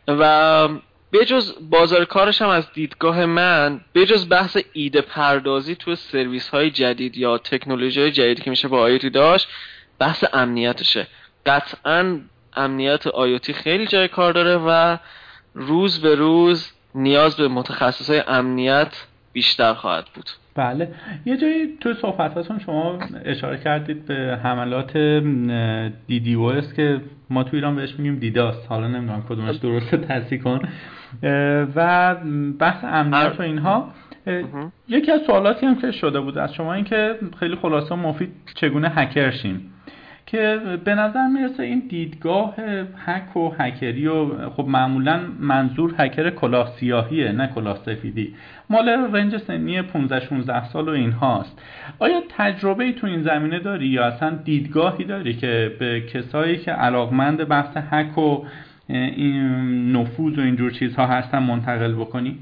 و 0.07 0.67
بجز 1.13 1.53
بازار 1.61 2.05
کارش 2.05 2.41
هم 2.41 2.49
از 2.49 2.73
دیدگاه 2.73 3.25
من 3.25 3.81
بجز 3.95 4.29
بحث 4.29 4.57
ایده 4.73 5.01
پردازی 5.01 5.75
تو 5.75 5.95
سرویس 5.95 6.49
های 6.49 6.69
جدید 6.71 7.17
یا 7.17 7.37
تکنولوژی 7.37 8.01
های 8.01 8.11
جدیدی 8.11 8.41
که 8.41 8.49
میشه 8.49 8.67
با 8.67 8.79
آیوتی 8.79 9.09
داشت 9.09 9.47
بحث 9.99 10.23
امنیتشه. 10.33 11.07
قطعا 11.45 12.19
امنیت 12.59 13.07
آیوتی 13.07 13.53
خیلی 13.53 13.87
جای 13.87 14.07
کار 14.07 14.33
داره 14.33 14.57
و 14.57 14.97
روز 15.53 16.01
به 16.01 16.15
روز 16.15 16.71
نیاز 16.95 17.37
به 17.37 17.47
متخصص 17.47 18.09
های 18.09 18.23
امنیت 18.27 19.05
بیشتر 19.33 19.73
خواهد 19.73 20.05
بود. 20.13 20.29
بله. 20.55 20.93
یه 21.25 21.37
جایی 21.37 21.77
تو 21.79 21.93
صحبتاتون 21.93 22.59
شما 22.59 22.99
اشاره 23.25 23.57
کردید 23.57 24.05
به 24.05 24.39
حملات 24.43 24.95
اس 26.55 26.73
که 26.73 27.01
ما 27.29 27.43
تو 27.43 27.55
ایران 27.55 27.75
بهش 27.75 27.93
میگیم 27.97 28.19
دیداست 28.19 28.65
حالا 28.69 28.87
نمی‌دونم 28.87 29.25
کدومش 29.29 29.55
درسته 29.55 29.97
تصحیح 29.97 30.41
کن. 30.41 30.69
و 31.75 32.15
بحث 32.59 32.83
امنیت 32.83 33.39
و 33.39 33.41
اینها 33.41 33.93
یکی 34.87 35.11
از 35.11 35.21
سوالاتی 35.27 35.65
هم 35.65 35.81
که 35.81 35.91
شده 35.91 36.19
بود 36.19 36.37
از 36.37 36.53
شما 36.53 36.73
اینکه 36.73 37.15
خیلی 37.39 37.55
خلاصه 37.55 37.95
مفید 37.95 38.31
چگونه 38.55 38.89
هکر 38.89 39.31
شیم. 39.31 39.73
که 40.31 40.61
به 40.85 40.95
نظر 40.95 41.27
می‌رسه 41.27 41.63
این 41.63 41.83
دیدگاه 41.89 42.55
هک 43.05 43.37
و 43.37 43.51
هکری 43.59 44.07
و 44.07 44.49
خب 44.49 44.65
معمولا 44.67 45.21
منظور 45.39 45.95
هکر 45.97 46.29
کلاه 46.29 46.73
سیاهیه 46.79 47.31
نه 47.31 47.47
کلاه 47.55 47.77
سفیدی 47.85 48.35
مال 48.69 48.89
رنج 48.89 49.37
سنی 49.37 49.81
15 49.81 50.25
16 50.25 50.69
سال 50.69 50.89
و 50.89 50.91
این 50.91 51.11
هاست 51.11 51.61
آیا 51.99 52.21
تجربه 52.37 52.91
تو 52.91 53.07
این 53.07 53.23
زمینه 53.23 53.59
داری 53.59 53.87
یا 53.87 54.05
اصلا 54.05 54.29
دیدگاهی 54.29 55.03
داری 55.03 55.33
که 55.33 55.75
به 55.79 56.01
کسایی 56.01 56.57
که 56.57 56.71
علاقمند 56.71 57.47
بحث 57.47 57.77
هک 57.91 58.17
و 58.17 58.45
این 58.89 59.91
نفوذ 59.95 60.37
و 60.37 60.41
اینجور 60.41 60.71
چیزها 60.71 61.07
هستن 61.07 61.39
منتقل 61.39 61.93
بکنی؟ 61.93 62.39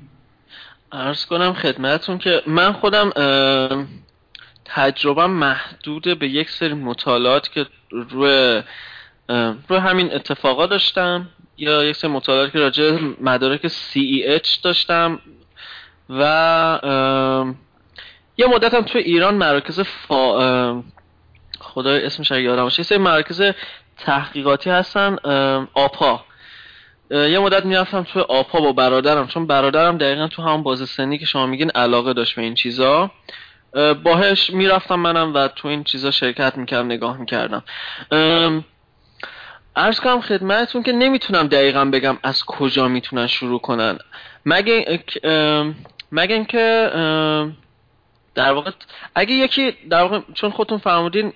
ارز 0.91 1.25
کنم 1.25 1.53
خدمتون 1.53 2.17
که 2.17 2.41
من 2.47 2.71
خودم 2.71 3.11
تجربه 4.65 5.27
محدود 5.27 6.19
به 6.19 6.27
یک 6.27 6.49
سری 6.49 6.73
مطالعات 6.73 7.51
که 7.51 7.65
روی 7.91 8.63
روی 9.69 9.79
همین 9.79 10.13
اتفاقا 10.13 10.65
داشتم 10.65 11.29
یا 11.57 11.83
یک 11.83 11.95
سری 11.95 12.11
مطالعات 12.11 12.51
که 12.51 12.59
راجع 12.59 12.99
مدارک 13.21 13.67
CEH 13.67 14.61
داشتم 14.63 15.19
و 16.09 16.23
یه 18.37 18.47
مدت 18.47 18.73
هم 18.73 18.81
توی 18.81 19.01
ایران 19.01 19.35
مراکز 19.35 19.79
فا... 19.79 20.83
خدای 21.59 22.05
اسمش 22.05 22.31
اگه 22.31 22.41
یادم 22.41 22.63
باشه 22.63 22.83
سری 22.83 22.97
مراکز 22.97 23.41
تحقیقاتی 23.97 24.69
هستن 24.69 25.15
آپا. 25.73 26.23
یه 27.11 27.39
مدت 27.39 27.65
می‌رفتم 27.65 28.03
توی 28.03 28.21
آپا 28.21 28.59
با 28.59 28.71
برادرم 28.71 29.27
چون 29.27 29.47
برادرم 29.47 29.97
دقیقا 29.97 30.27
تو 30.27 30.41
همون 30.41 30.63
بازه 30.63 30.85
سنی 30.85 31.17
که 31.17 31.25
شما 31.25 31.45
میگین 31.45 31.69
علاقه 31.69 32.13
داشت 32.13 32.35
به 32.35 32.41
این 32.41 32.53
چیزا. 32.53 33.11
باهش 34.03 34.49
می‌رفتم 34.49 34.95
منم 34.95 35.33
و 35.33 35.47
تو 35.47 35.67
این 35.67 35.83
چیزا 35.83 36.11
شرکت 36.11 36.57
می‌کردم 36.57 36.85
نگاه 36.85 37.17
می‌کردم. 37.17 37.63
ارز 39.75 39.99
کنم 39.99 40.21
خدمتتون 40.21 40.83
که 40.83 40.91
نمی‌تونم 40.91 41.47
دقیقا 41.47 41.85
بگم 41.85 42.17
از 42.23 42.45
کجا 42.45 42.87
می‌تونن 42.87 43.27
شروع 43.27 43.59
کنن. 43.59 43.97
مگه 44.45 44.99
مگه 46.11 46.35
اینکه 46.35 46.91
در 48.35 48.51
واقع 48.51 48.71
اگه 49.15 49.33
یکی 49.33 49.71
در 49.89 50.01
واقع 50.01 50.19
چون 50.33 50.49
خودتون 50.49 50.77
فرمودین 50.77 51.33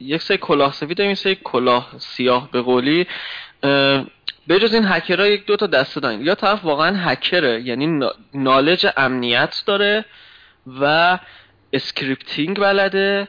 یک 0.00 0.22
سری 0.22 0.36
کلاه 0.36 0.72
سفید 0.72 0.96
داریم 0.96 1.16
یک 1.24 1.42
کلاه 1.42 1.90
سیاه 1.98 2.50
به 2.50 2.62
قولی. 2.62 3.06
به 4.46 4.58
جز 4.60 4.74
این 4.74 4.84
هکرها 4.86 5.26
یک 5.26 5.46
دو 5.46 5.56
تا 5.56 5.66
دسته 5.66 6.00
داریم. 6.00 6.22
یا 6.22 6.34
طرف 6.34 6.64
واقعا 6.64 6.96
هکره 6.96 7.62
یعنی 7.62 8.08
knowledge 8.34 8.86
امنیت 8.96 9.62
داره 9.66 10.04
و 10.80 11.18
scripting 11.74 12.56
بلده 12.56 13.28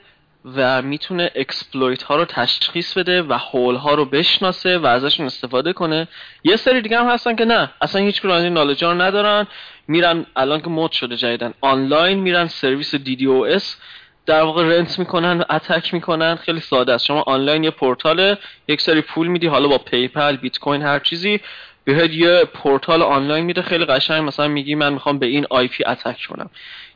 و 0.56 0.82
می‌تونه 0.82 1.32
exploit 1.36 2.04
ها 2.04 2.16
رو 2.16 2.26
تشخیص 2.26 2.98
بده 2.98 3.22
و 3.22 3.34
hole 3.34 3.76
ها 3.76 3.94
رو 3.94 4.06
بشناسه 4.06 4.78
و 4.78 4.86
ازشون 4.86 5.26
استفاده 5.26 5.74
کنه. 5.74 6.08
یه 6.44 6.56
سری 6.56 6.82
دیگه 6.82 7.00
هم 7.00 7.08
هستن 7.08 7.36
که 7.36 7.46
نه 7.46 7.70
اصلا 7.82 8.02
هیچ 8.02 8.22
کدوم 8.22 8.32
این 8.32 8.54
knowledge 8.54 8.84
رو 8.84 9.02
ندارن. 9.02 9.48
میرن 9.88 10.26
الان 10.36 10.62
که 10.62 10.70
مد 10.70 10.92
شده 10.92 11.16
جدیدن 11.16 11.54
آنلاین 11.62 12.20
میرن 12.20 12.48
سرویس 12.48 12.96
DDoS 12.96 13.78
در 14.26 14.42
واقع 14.42 14.64
rent 14.64 15.00
می‌کنن 15.00 15.38
و 15.38 15.44
attack 15.50 15.94
می‌کنن. 15.94 16.36
خیلی 16.36 16.60
ساده 16.60 16.94
است. 16.94 17.06
شما 17.06 17.22
آنلاین 17.22 17.64
یه 17.64 17.72
پورتال 17.72 18.36
یک 18.68 18.82
سری 18.82 19.02
پول 19.02 19.28
میدی 19.28 19.48
حالا 19.48 19.68
با 19.68 19.78
PayPal 19.78 20.36
بیت 20.36 20.60
کوین 20.60 20.82
هر 20.82 21.00
چیزی. 21.00 21.40
بهت 21.86 22.12
یه 22.12 22.46
پورتال 22.54 23.02
آنلاین 23.02 23.46
میده. 23.46 23.62
خیلی 23.62 23.86
قشنگ 23.86 24.24
مثلا 24.24 24.48
میگی 24.48 24.76
من 24.76 24.94
می‌خوام 24.94 25.20
به 25.20 25.26
این 25.26 25.46
IP 25.50 25.84
attack 25.86 26.26
کنم. 26.30 26.50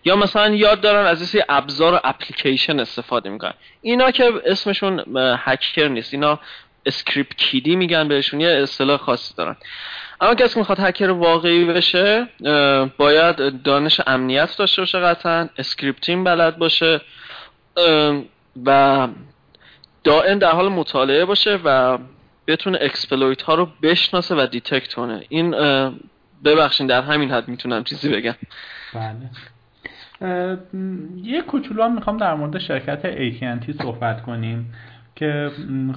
یا 0.06 0.16
مثلا 0.16 0.56
یاد 0.56 0.82
دارن 0.82 1.06
از 1.06 1.36
این 1.36 1.44
ابزار 1.50 2.02
اپلیکیشن 2.04 2.80
استفاده 2.80 3.30
می‌کنن. 3.30 3.54
اینا 3.82 4.12
که 4.12 4.32
اسمشون 4.46 5.04
هکر 5.18 5.88
نیست. 5.88 6.14
اینا 6.14 6.40
script 6.86 7.38
kiddie 7.38 7.76
میگن 7.76 8.08
بهشون. 8.08 8.42
یه 8.42 8.50
اصطلاح 8.50 8.98
خاصی 8.98 9.34
دارن. 9.38 9.56
اما 10.22 10.36
کسی 10.36 10.54
که 10.54 10.60
می‌خواد 10.60 10.80
هکر 10.80 11.10
واقعی 11.10 11.66
بشه 11.66 12.28
باید 12.98 13.64
دانش 13.64 14.02
امنیت 14.08 14.58
داشته 14.58 14.82
باشه 14.82 15.00
قطعا 15.00 15.50
scripting 15.58 16.26
بلد 16.26 16.58
باشه 16.58 17.02
و 18.66 19.08
دائم 20.04 20.40
در 20.40 20.52
حال 20.52 20.70
مطالعه 20.70 21.26
باشه 21.26 21.60
و 21.64 21.98
بتونه 22.50 22.78
exploit 22.82 23.42
ها 23.42 23.56
رو 23.56 23.70
بشناسه 23.84 24.36
و 24.36 24.48
detect 24.52 24.94
کنه. 24.94 25.24
این 25.30 25.52
ببخشین 26.46 26.88
در 26.88 27.02
همین 27.02 27.32
حد 27.32 27.48
می‌تونم 27.48 27.84
چیزی 27.84 28.10
بگم. 28.10 28.36
بله. 28.94 29.30
یه 31.24 31.42
کوچولو 31.42 31.84
هم 31.84 31.96
می‌خوام 31.96 32.18
در 32.18 32.34
مورد 32.36 32.58
شرکت 32.58 33.02
AT&T 33.02 33.82
صحبت 33.82 34.22
کنیم 34.22 34.74
که 35.16 35.52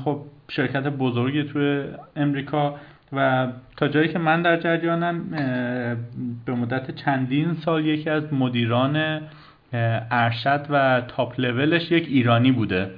خب 0.04 0.20
شرکت 0.48 0.82
بزرگی 0.82 1.44
توی 1.44 1.84
امریکا 2.16 2.80
و 3.12 3.46
تا 3.76 3.88
جایی 3.88 4.08
که 4.08 4.18
من 4.18 4.42
در 4.42 4.60
جریانم 4.60 5.30
به 6.46 6.54
مدت 6.54 6.94
چندین 7.04 7.54
سال 7.54 7.86
یکی 7.86 8.10
از 8.10 8.32
مدیران 8.32 9.20
ارشد 10.10 10.66
و 10.70 11.02
تاپ 11.08 11.40
لولش 11.40 11.90
یک 11.90 12.06
ایرانی 12.08 12.52
بوده. 12.52 12.90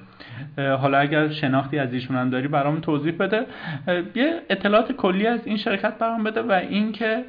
حالا 0.56 0.98
اگر 0.98 1.32
شناختی 1.32 1.78
از 1.78 1.92
ایشون 1.92 2.16
هم 2.16 2.30
داری 2.30 2.48
برام 2.48 2.80
توضیح 2.80 3.12
بده. 3.12 3.46
یه 4.14 4.42
اطلاعات 4.50 4.92
کلی 4.92 5.26
از 5.26 5.40
این 5.44 5.56
شرکت 5.56 5.98
برام 5.98 6.24
بده 6.24 6.42
و 6.42 6.52
اینکه 6.52 7.24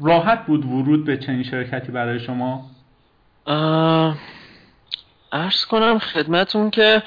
راحت 0.00 0.46
بود 0.46 0.64
ورود 0.64 1.04
به 1.04 1.16
چنین 1.16 1.42
شرکتی 1.42 1.92
برای 1.92 2.20
شما؟ 2.20 2.70
ارز 5.32 5.64
کنم 5.64 5.98
خدمتون 5.98 6.70
که 6.70 7.02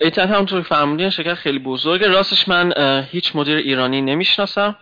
ایتن 0.00 0.28
همونطور 0.28 0.62
فرمودین 0.62 1.10
شرکت 1.10 1.34
خیلی 1.34 1.58
بزرگه. 1.58 2.08
راستش 2.08 2.48
من 2.48 2.72
هیچ 3.10 3.36
مدیر 3.36 3.56
ایرانی 3.56 4.02
نمی‌شناسم. 4.02 4.76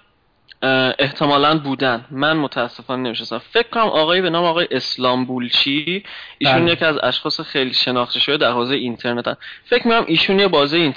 احتمالا 0.98 1.59
بودن. 1.59 2.05
من 2.10 2.36
متاسفانه 2.36 3.02
نمی‌شناسم. 3.02 3.39
فکر 3.39 3.68
کنم 3.68 3.82
آقایی 3.82 4.22
به 4.22 4.30
نام 4.30 4.44
آقای 4.44 4.68
اسلام 4.70 5.24
بولچی 5.24 6.05
ایشون 6.39 6.64
بله. 6.64 6.72
یکی 6.72 6.84
از 6.84 6.98
اشخاص 7.02 7.40
خیلی 7.40 7.74
شناخته 7.74 8.20
شده 8.20 8.36
در 8.36 8.51
حوزه 8.52 8.74
اینترنت. 8.74 9.39
فکر 9.64 9.89
می‌کنم 9.89 10.05
ایشون 10.06 10.40
یه 10.40 10.48
بازه 10.48 10.93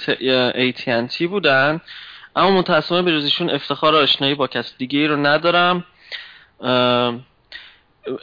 AT&T 0.54 1.22
بودن. 1.22 1.80
اما 2.36 2.50
متاسفانه 2.50 3.02
به 3.02 3.10
ایشون 3.10 3.50
افتخار 3.50 3.96
آشنایی 3.96 4.34
با 4.34 4.46
کس 4.46 4.74
دیگه 4.78 4.98
ای 4.98 5.06
رو 5.06 5.16
ندارم. 5.26 5.84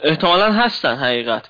احتمالا 0.02 0.52
هستن 0.52 0.96
حقیقت. 0.96 1.48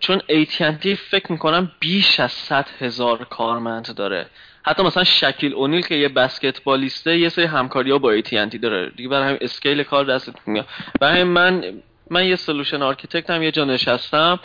چون 0.00 0.18
AT&T 0.18 0.88
فکر 0.88 1.32
می‌کنم 1.32 1.72
بیش 1.80 2.20
از 2.20 2.32
100 2.32 2.68
هزار 2.80 3.24
کارمند 3.24 3.94
داره. 3.94 4.26
حتی 4.62 4.82
مثلا 4.82 5.04
شکیل 5.04 5.54
اونیل 5.54 5.82
که 5.82 5.94
یه 5.94 6.08
بسکتبالیسته 6.08 7.18
یه 7.18 7.28
سری 7.28 7.44
همکاری 7.44 7.90
ها 7.90 7.98
با 7.98 8.16
AT&T 8.16 8.58
داره. 8.58 8.90
دیگه 8.96 9.08
برای 9.08 9.26
همین 9.26 9.38
اسکیل 9.40 9.82
کار 9.82 10.04
دستت 10.04 10.34
میاد. 10.46 10.66
برای 11.00 11.24
من 11.24 11.82
من 12.10 12.26
یه 12.26 12.36
سلوشن 12.36 12.94
هم 13.28 13.42
یه 13.42 13.50
جا 13.50 13.64
نشستم. 13.64 14.40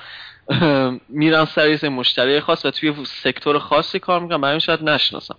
میرم 1.09 1.45
سر 1.45 1.89
مشتری 1.89 2.39
خاص 2.39 2.65
و 2.65 2.71
توی 2.71 2.93
سکتور 3.05 3.59
خاصی 3.59 3.99
کار 3.99 4.19
می‌کنم. 4.19 4.41
برای 4.41 4.59
شاید 4.59 4.83
نشناسم. 4.83 5.35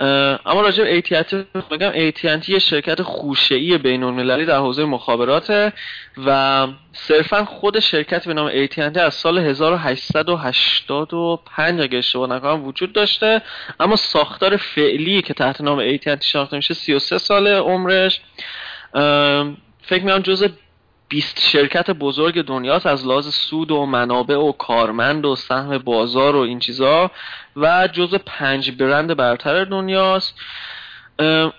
اما 0.00 0.60
راجع 0.60 0.84
به 0.84 1.00
AT&T 1.00 1.34
بگم 1.70 2.10
AT&T 2.10 2.48
یه 2.48 2.58
شرکت 2.58 3.02
خوشه‌ای 3.02 3.78
بین‌المللی 3.78 4.44
در 4.44 4.58
حوزه 4.58 4.84
مخابرات 4.84 5.72
و 6.26 6.66
صرفا 6.92 7.44
خود 7.44 7.80
شرکت 7.80 8.26
به 8.26 8.34
نام 8.34 8.66
AT&T 8.66 8.98
از 8.98 9.14
سال 9.14 9.38
1885 9.38 11.80
اگه 11.80 11.98
اشتباه 11.98 12.30
نکنم 12.30 12.64
وجود 12.64 12.92
داشته 12.92 13.42
اما 13.80 13.96
ساختار 13.96 14.56
فعلی 14.56 15.22
که 15.22 15.34
تحت 15.34 15.60
نام 15.60 15.96
AT&T 15.96 16.24
شناخته 16.24 16.56
میشه 16.56 16.74
33 16.74 17.18
سال 17.18 17.48
عمرش. 17.48 18.20
فکر 19.82 20.04
می‌کنم 20.04 20.18
جزء 20.18 20.48
20 21.10 21.40
شرکت 21.40 21.90
بزرگ 21.90 22.42
دنیاست 22.42 22.86
از 22.86 23.06
لحاظ 23.06 23.34
سود 23.34 23.70
و 23.70 23.86
منابع 23.86 24.36
و 24.36 24.52
کارمند 24.52 25.26
و 25.26 25.36
سهم 25.36 25.78
بازار 25.78 26.36
و 26.36 26.38
این 26.38 26.58
چیزا 26.58 27.10
و 27.56 27.88
جزء 27.92 28.18
پنج 28.26 28.70
برند 28.70 29.16
برتر 29.16 29.64
دنیاست. 29.64 30.34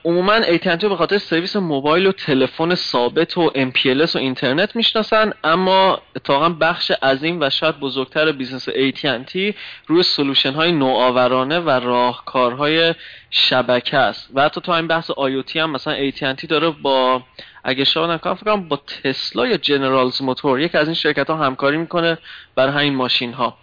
عموما 0.05 0.41
AT&T 0.41 0.85
به 0.85 0.95
خاطر 0.95 1.17
سرویس 1.17 1.55
موبایل 1.55 2.07
و 2.07 2.11
تلفن 2.11 2.75
ثابت 2.75 3.38
و 3.38 3.49
MPLS 3.49 4.15
و 4.15 4.17
اینترنت 4.17 4.75
می‌شناسن 4.75 5.33
اما 5.43 6.01
اتفاقا 6.15 6.49
بخش 6.49 6.91
عظیم 6.91 7.41
و 7.41 7.49
شاید 7.49 7.79
بزرگتر 7.79 8.31
business 8.31 8.69
AT&T 8.69 9.53
روی 9.88 10.03
solution 10.03 10.53
های 10.53 10.71
نوآورانه 10.71 11.59
و 11.59 11.69
راهکارهای 11.69 12.95
شبکه 13.29 13.97
است. 13.97 14.29
و 14.33 14.41
حتی 14.41 14.61
تو 14.61 14.71
این 14.71 14.88
بحث 14.88 15.11
IoT 15.11 15.55
هم 15.55 15.71
مثلا 15.71 16.09
AT&T 16.09 16.47
داره 16.47 16.69
با 16.69 17.23
اگه 17.63 17.83
اشتباه 17.84 18.13
نکنم 18.13 18.35
فکر 18.35 18.55
با 18.55 18.79
تسلا 19.03 19.47
یا 19.47 19.57
جنرال 19.57 20.22
موتورز 20.22 20.59
یک 20.59 20.75
از 20.75 20.88
این 20.88 20.95
شرکت 20.95 21.29
ها 21.29 21.35
همکاری 21.35 21.77
می‌کنه 21.77 22.17
برای 22.55 22.73
همین 22.73 22.95
ماشین 22.95 23.33
ها 23.33 23.57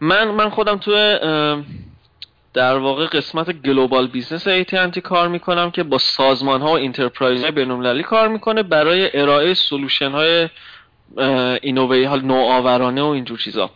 من 0.00 0.28
من 0.28 0.50
خودم 0.50 0.76
تو 0.76 0.90
در 2.56 2.76
واقع 2.76 3.06
قسمت 3.06 3.52
global 3.52 4.06
business 4.06 4.48
AT&T 4.48 4.98
کار 4.98 5.28
می‌کنم 5.28 5.70
که 5.70 5.82
با 5.82 5.98
سازمان 5.98 6.60
ها 6.60 6.68
و 6.72 6.78
enterprise 6.78 7.42
های 7.42 7.50
بین‌المللی 7.50 8.02
کار 8.02 8.28
می‌کنه 8.28 8.62
برای 8.62 9.20
ارائه 9.20 9.54
solution 9.54 10.10
های 10.10 10.48
اینووی 11.62 12.06
نوآورانه 12.06 13.02
و 13.02 13.06
اینجور 13.06 13.38
چیزا. 13.38 13.70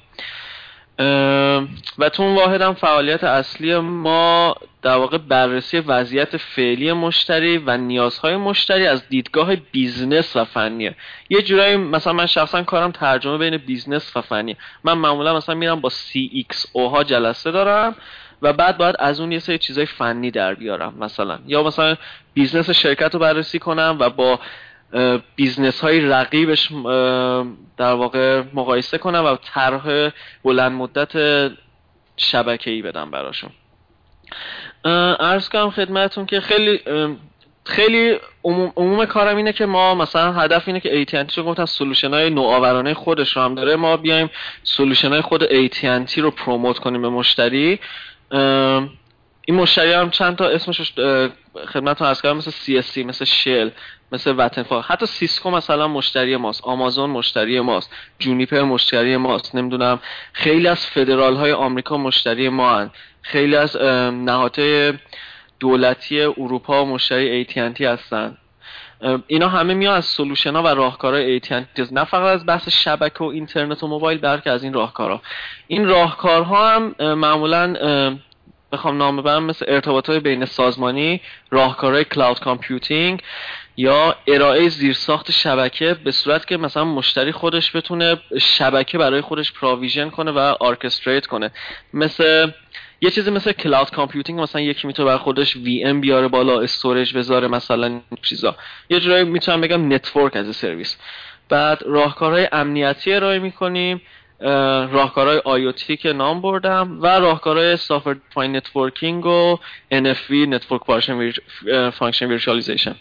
و 1.99 2.09
تو 2.13 2.23
اون 2.23 2.37
واحد 2.37 2.63
هم 2.63 2.75
فعالیت 2.75 3.25
اصلی 3.25 3.79
ما 3.79 4.57
در 4.83 4.97
واقع 4.97 5.19
بررسی 5.19 5.79
وضعیت 5.79 6.37
فعلی 6.37 6.93
مشتری 6.93 7.59
و 7.59 7.77
نیازهای 7.77 8.37
مشتری 8.37 8.87
از 8.87 9.09
دیدگاه 9.09 9.57
business 9.57 10.37
و 10.37 10.45
فنیه 10.45 10.95
یه 11.31 11.43
جورایی 11.43 11.77
مثلا 11.77 12.13
من 12.13 12.27
شخصا 12.27 12.63
کارم 12.63 12.91
ترجمه 12.91 13.39
بین 13.39 13.57
business 13.57 14.17
و 14.17 14.21
فنیه 14.21 14.57
من 14.85 14.93
معمولا 14.93 15.37
مثلا 15.37 15.55
میرم 15.55 15.81
با 15.81 15.91
CXO 15.91 16.81
ها 16.91 17.05
جلسه 17.05 17.51
دارم. 17.51 17.95
و 18.43 18.53
بعد 18.53 18.79
باید 18.79 18.97
از 18.99 19.21
اون 19.21 19.33
یه 19.33 19.39
سری 19.39 19.59
چیزای 19.59 19.87
فنی 19.87 20.31
در 20.31 20.55
بیارم 20.55 20.95
مثلا. 20.99 21.39
یا 21.47 21.63
مثلا 21.63 21.97
business 22.35 22.71
شرکت 22.71 23.15
رو 23.15 23.21
بررسی 23.21 23.59
کنم 23.59 23.97
و 24.01 24.11
با 24.11 24.41
business 25.37 25.81
های 25.81 26.01
رقیبش 26.01 26.69
در 27.77 27.93
واقع 27.93 28.43
مقایسه 28.55 28.99
کنم 28.99 29.25
و 29.25 29.37
طرح 29.37 30.11
بلند 30.45 30.73
مدت 30.73 31.13
شبکه 32.17 32.71
ای 32.71 32.83
بدم 32.83 33.11
براشون. 33.11 33.51
عرض 35.21 35.49
کنم 35.49 35.71
خدمتون 35.71 36.27
که 36.27 36.41
خیلی 36.41 36.81
خیلی 37.65 38.19
عموم, 38.45 38.73
عموم 38.77 39.05
کارم 39.05 39.37
اینه 39.37 39.53
که 39.53 39.67
ما 39.67 39.95
مثلا 39.95 40.33
هدف 40.33 40.69
اینه 40.69 40.81
که 40.81 41.05
AT&T 41.05 41.35
رو 41.35 41.45
گفتن 41.45 41.65
solution 41.65 42.15
های 42.15 42.31
نوآورانه 42.31 42.95
خودش 42.95 43.37
رو 43.37 43.43
هم 43.43 43.55
داره. 43.55 43.77
ما 43.77 43.97
بیایم 43.97 44.31
solution 44.63 45.09
های 45.09 45.21
خود 45.21 45.45
AT&T 45.45 46.19
رو 46.19 46.31
promote 46.31 46.79
کنیم 46.79 47.03
به 47.03 47.09
مشتری. 47.09 47.81
این 49.47 49.57
مشتری 49.57 49.93
هم 49.93 50.11
چند 50.11 50.37
تا 50.37 50.49
اسمش 50.49 50.93
خدمت 51.69 52.03
عرض 52.03 52.23
کردم 52.23 52.37
مثل 52.37 52.51
CSC 52.51 52.99
مثل 52.99 53.25
شل 53.25 53.71
مثل 54.13 54.35
Vattenfall 54.39 54.81
حتی 54.81 55.07
سیسکو 55.07 55.51
مثلا 55.51 55.89
مشتری 55.89 56.37
ماست 56.37 56.65
آمازون 56.65 57.11
مشتری 57.11 57.61
ماست 57.61 57.91
جونیپر 58.19 58.63
مشتری 58.63 59.17
ماست 59.17 59.55
نمی‌دونم. 59.55 60.01
خیلی 60.33 60.69
از 60.69 60.87
فدرال 60.87 61.37
های 61.37 61.53
آمریکا 61.53 61.97
مشتری 61.97 62.49
ما 62.49 62.79
هن. 62.79 62.91
خیلی 63.23 63.57
از 63.57 63.77
نهادهای 64.13 64.93
دولتی 65.61 66.21
اروپا 66.21 66.85
مشتری 66.85 67.45
AT&T 67.45 67.81
هستن. 67.81 68.37
اینا 69.27 69.49
همه 69.49 69.75
میان 69.75 69.97
از 69.97 70.05
solution 70.05 70.57
ها 70.57 70.63
و 70.63 70.67
راهکارهای 70.67 71.41
AT&T 71.41 71.93
نه 71.93 72.05
فقط 72.05 72.35
از 72.35 72.47
بحث 72.47 72.69
شبکه 72.69 73.25
و 73.25 73.27
اینترنت 73.27 73.83
و 73.83 73.87
موبایل 73.87 74.19
بلکه 74.19 74.51
از 74.51 74.65
این 74.65 74.73
راهکارها 74.73 75.23
این 75.69 75.87
راهکارها 75.89 76.75
هم 76.75 76.95
معمولا 77.15 77.75
بخوام 78.73 78.97
نام 78.97 79.17
ببرم 79.17 79.45
مثل 79.45 79.65
ارتباط 79.69 80.11
های 80.11 80.21
بین 80.21 80.45
سازمانی 80.45 81.21
راهکارهای 81.51 82.05
cloud 82.05 82.41
computing 82.41 83.23
یا 83.77 84.17
ارائه 84.27 84.69
زیرساخت 84.69 85.31
شبکه 85.31 85.95
به 85.95 86.11
صورت 86.11 86.47
که 86.47 86.57
مثلا 86.57 86.85
مشتری 86.85 87.33
خودش 87.33 87.77
بتونه 87.77 88.17
شبکه 88.41 88.99
برای 88.99 89.21
خودش 89.21 89.53
provision 89.53 90.11
کنه 90.11 90.31
و 90.31 90.39
orchestrate 90.61 91.27
کنه. 91.27 91.51
مثل 91.95 92.51
یه 93.01 93.11
چیزی 93.11 93.31
مثل 93.31 93.53
cloud 93.53 93.91
computing 93.91 94.41
مثلا 94.41 94.61
یکی 94.61 94.87
می‌تونه 94.87 95.07
برای 95.07 95.19
خودش 95.19 95.57
VM 95.57 96.01
بیاره 96.01 96.29
بالا 96.29 96.61
storage 96.61 97.17
بذاره 97.17 97.49
مثلا 97.49 98.01
چیزا. 98.23 98.57
یه 98.91 99.01
جورایی 99.01 99.25
می‌تونم 99.25 99.61
بگم 99.61 99.93
network 99.93 100.37
as 100.37 100.57
a 100.57 100.61
service. 100.61 100.97
بعد 101.49 101.83
راهکارهای 101.87 102.49
امنیتی 102.53 103.13
ارائه 103.13 103.39
می‌کنیم 103.39 104.01
راهکارهای 104.93 105.73
IoT 105.73 105.97
که 105.99 106.13
نام 106.13 106.41
بردم 106.41 106.99
و 107.03 107.07
راهکارهای 107.07 107.77
software 107.77 108.17
defined 108.35 108.57
networking 108.57 109.27
و 109.27 109.59
NFV 109.93 110.31
network 110.33 110.83
function 111.91 112.29
virtualization 112.29 112.95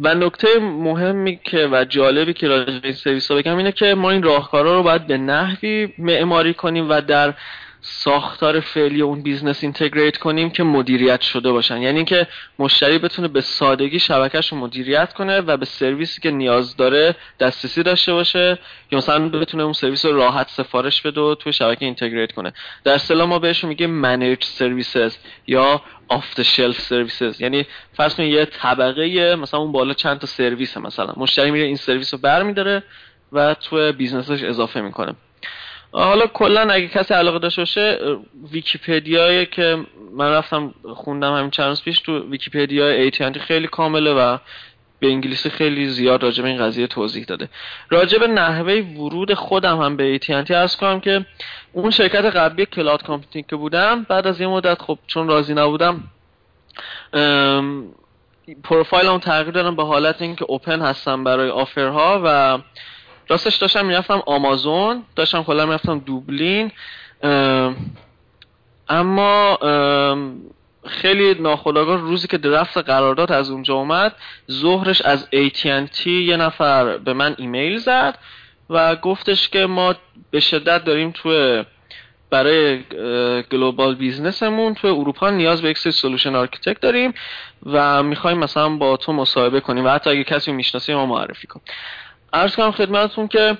و 0.00 0.14
نکته 0.14 0.58
مهمی 0.58 1.40
که 1.44 1.68
و 1.72 1.84
جالبی 1.84 2.32
که 2.32 2.48
راجع 2.48 2.78
به 2.78 2.80
این 2.84 2.92
سرویس 2.92 3.30
ها 3.30 3.36
بگم 3.36 3.56
اینه 3.56 3.72
که 3.72 3.94
ما 3.94 4.10
این 4.10 4.22
راهکارا 4.22 4.76
رو 4.76 4.82
باید 4.82 5.06
به 5.06 5.18
نحوی 5.18 5.88
معماری 5.98 6.54
کنیم 6.54 6.90
و 6.90 7.00
در 7.00 7.34
ساختار 7.82 8.60
فعلی 8.60 9.02
اون 9.02 9.22
business 9.22 9.62
integrate 9.62 10.16
کنیم 10.16 10.50
که 10.50 10.62
مدیریت 10.62 11.20
شده 11.20 11.52
باشن. 11.52 11.82
یعنی 11.82 11.96
اینکه 11.96 12.26
مشتری 12.58 12.98
بتونه 12.98 13.28
به 13.28 13.40
سادگی 13.40 13.98
شبکهش 13.98 14.52
رو 14.52 14.58
مدیریت 14.58 15.12
کنه 15.12 15.40
و 15.40 15.56
به 15.56 15.66
سرویسی 15.66 16.20
که 16.20 16.30
نیاز 16.30 16.76
داره 16.76 17.16
دسترسی 17.40 17.82
داشته 17.82 18.12
باشه 18.12 18.58
یا 18.90 18.98
مثلا 18.98 19.28
بتونه 19.28 19.62
اون 19.62 19.72
سرویس 19.72 20.04
رو 20.04 20.16
راحت 20.16 20.48
سفارش 20.48 21.02
بده 21.02 21.20
و 21.20 21.34
توی 21.34 21.52
شبکه 21.52 21.84
integrate 21.84 22.32
کنه. 22.32 22.52
در 22.84 22.92
اصطلاح 22.92 23.28
ما 23.28 23.38
بهشون 23.38 23.68
میگیم 23.68 23.90
managed 23.90 24.44
services 24.44 25.16
یا 25.46 25.82
off 26.08 26.40
the 26.40 26.44
shelf 26.44 26.80
services 26.80 27.40
یعنی 27.40 27.66
فرض 27.92 28.14
کنید 28.14 28.32
یه 28.32 28.44
طبقه 28.44 29.36
مثلا 29.36 29.60
اون 29.60 29.72
بالا 29.72 29.94
چند 29.94 30.18
تا 30.18 30.26
سرویس 30.26 30.76
مثلا. 30.76 31.12
مشتری 31.16 31.50
میره 31.50 31.66
این 31.66 31.76
سرویس 31.76 32.14
رو 32.14 32.20
برمیداره 32.20 32.82
و 33.32 33.54
تو 33.54 33.92
business 33.92 34.32
ش 34.32 34.42
اضافه 34.42 34.80
می‌کنه. 34.80 35.14
حالا 35.92 36.26
کلا 36.26 36.60
اگه 36.60 36.88
کسی 36.88 37.14
علاقه 37.14 37.38
داشته 37.38 37.62
باشه 37.62 37.98
ویکیپدیایی 38.52 39.46
که 39.46 39.86
من 40.12 40.30
رفتم 40.30 40.74
خوندم 40.94 41.34
همین 41.34 41.50
چند 41.50 41.66
روز 41.66 41.82
پیش 41.82 41.98
تو 41.98 42.30
ویکیپدیا 42.30 43.10
AT&T 43.10 43.38
خیلی 43.38 43.66
کامله 43.66 44.12
و 44.12 44.38
به 45.00 45.06
انگلیسی 45.06 45.50
خیلی 45.50 45.88
زیاد 45.88 46.22
راجع 46.22 46.42
به 46.42 46.48
این 46.48 46.58
قضیه 46.58 46.86
توضیح 46.86 47.24
داده. 47.24 47.48
راجع 47.90 48.18
به 48.18 48.26
نحوه 48.26 48.72
ورود 48.72 49.34
خودم 49.34 49.82
هم 49.82 49.96
به 49.96 50.18
AT&T 50.18 50.50
ارز 50.50 50.76
کنم 50.76 51.00
که 51.00 51.26
اون 51.72 51.90
شرکت 51.90 52.24
قبلی 52.24 52.66
کلاود 52.66 53.02
کامپیوتینگ 53.02 53.46
که 53.46 53.56
بودم 53.56 54.06
بعد 54.08 54.26
از 54.26 54.40
یه 54.40 54.46
مدت 54.46 54.82
خب 54.82 54.98
چون 55.06 55.28
راضی 55.28 55.54
نبودم 55.54 56.02
پروفایلم 58.62 59.18
تغییر 59.18 59.50
دادم 59.50 59.76
به 59.76 59.84
حالت 59.84 60.22
اینکه 60.22 60.44
اوپن 60.44 60.80
هستم 60.80 61.24
برای 61.24 61.50
آفرها 61.50 62.20
و 62.24 62.58
راستش 63.30 63.56
داشتم 63.56 63.86
می‌رفتم 63.86 64.22
آمازون 64.26 65.02
داشتم 65.16 65.42
کلا 65.42 65.66
می‌رفتم 65.66 65.98
دوبلین 65.98 66.72
اما 68.88 69.58
خیلی 70.86 71.34
ناخودآگاه 71.34 72.00
روزی 72.00 72.28
که 72.28 72.38
draft 72.38 72.78
قرارداد 72.78 73.32
از 73.32 73.50
اونجا 73.50 73.74
اومد 73.74 74.14
ظهرش 74.50 75.02
از 75.02 75.28
AT&T 75.34 76.06
یه 76.06 76.36
نفر 76.36 76.98
به 76.98 77.12
من 77.12 77.34
ایمیل 77.38 77.78
زد 77.78 78.18
و 78.70 78.96
گفتش 78.96 79.48
که 79.48 79.66
ما 79.66 79.94
به 80.30 80.40
شدت 80.40 80.84
داریم 80.84 81.10
تو 81.10 81.62
برای 82.30 82.82
global 83.42 83.94
business 83.94 84.52
مون 84.52 84.74
تو 84.74 84.88
اروپا 84.88 85.30
نیاز 85.30 85.62
به 85.62 85.70
یک 85.70 85.78
سری 85.78 85.92
solution 85.92 86.36
architect 86.36 86.80
داریم 86.80 87.14
و 87.66 88.02
می‌خوایم 88.02 88.38
مثلا 88.38 88.68
با 88.68 88.96
تو 88.96 89.12
مصاحبه 89.12 89.60
کنیم 89.60 89.84
و 89.84 89.88
حتی 89.88 90.10
اگه 90.10 90.24
کسی 90.24 90.52
می‌شناسی 90.52 90.94
ما 90.94 91.06
معرفی 91.06 91.46
کنیم. 91.46 91.64
عرض 92.32 92.56
کنم 92.56 92.72
خدمتتون 92.72 93.28
که 93.28 93.58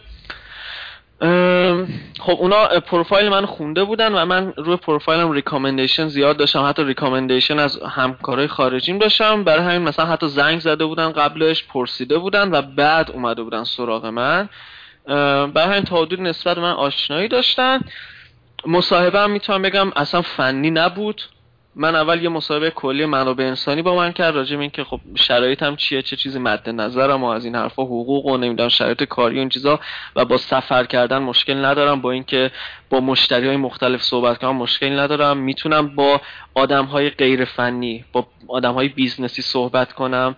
خب 2.20 2.36
اونا 2.38 2.66
پروفایل 2.66 3.28
من 3.28 3.46
خونده 3.46 3.84
بودن 3.84 4.14
و 4.14 4.24
من 4.24 4.52
روی 4.56 4.76
پروفایلم 4.76 5.32
recommendation 5.32 6.08
زیاد 6.08 6.36
داشتم. 6.36 6.64
حتی 6.64 6.84
recommendation 6.84 7.58
از 7.58 7.82
همکارای 7.82 8.46
خارجیم 8.46 8.98
داشتم. 8.98 9.44
برای 9.44 9.64
همین 9.64 9.88
مثلا 9.88 10.06
حتی 10.06 10.28
زنگ 10.28 10.60
زده 10.60 10.84
بودن 10.84 11.12
قبلش 11.12 11.64
پرسیده 11.64 12.18
بودن 12.18 12.50
و 12.50 12.62
بعد 12.62 13.10
اومده 13.10 13.42
بودن 13.42 13.64
سراغ 13.64 14.06
من. 14.06 14.48
برای 15.06 15.64
همین 15.64 15.82
تا 15.82 16.08
نسبت 16.18 16.58
من 16.58 16.72
آشنایی 16.72 17.28
داشتن. 17.28 17.80
مصاحبه 18.66 19.20
هم 19.20 19.30
می‌تونم 19.30 19.62
بگم 19.62 19.92
اصلا 19.96 20.22
فنی 20.22 20.70
نبود. 20.70 21.22
من 21.74 21.94
اول 21.94 22.22
یه 22.22 22.28
مصاحبه 22.28 22.70
کلی 22.70 23.04
منابع 23.06 23.44
انسانی 23.44 23.82
با 23.82 23.96
من 23.96 24.12
کرد 24.12 24.34
راجع 24.34 24.56
به 24.56 24.60
اینکه 24.60 24.84
خب 24.84 25.00
شرایطم 25.14 25.76
چیه 25.76 26.02
چه 26.02 26.16
چیزی 26.16 26.38
مد 26.38 26.70
نظرم 26.70 27.24
و 27.24 27.26
از 27.26 27.44
این 27.44 27.54
حرفا 27.54 27.82
حقوق 27.82 28.26
و 28.26 28.36
نمی‌دونم 28.36 28.68
شرایط 28.68 29.02
کاری 29.04 29.36
و 29.36 29.38
این 29.38 29.48
چیزا 29.48 29.80
و 30.16 30.24
با 30.24 30.36
سفر 30.36 30.84
کردن 30.84 31.18
مشکل 31.18 31.64
ندارم 31.64 32.00
با 32.00 32.10
اینکه 32.10 32.50
با 32.90 33.00
مشتری 33.00 33.46
های 33.46 33.56
مختلف 33.56 34.02
صحبت 34.02 34.38
کنم 34.38 34.56
مشکل 34.56 34.98
ندارم. 34.98 35.36
می‌تونم 35.36 35.94
با 35.94 36.20
آدم 36.54 36.84
های 36.84 37.10
غیر 37.10 37.44
فنی 37.44 38.04
با 38.12 38.26
آدم 38.48 38.74
های 38.74 38.88
business 38.88 39.36
ی 39.36 39.42
صحبت 39.42 39.92
کنم. 39.92 40.36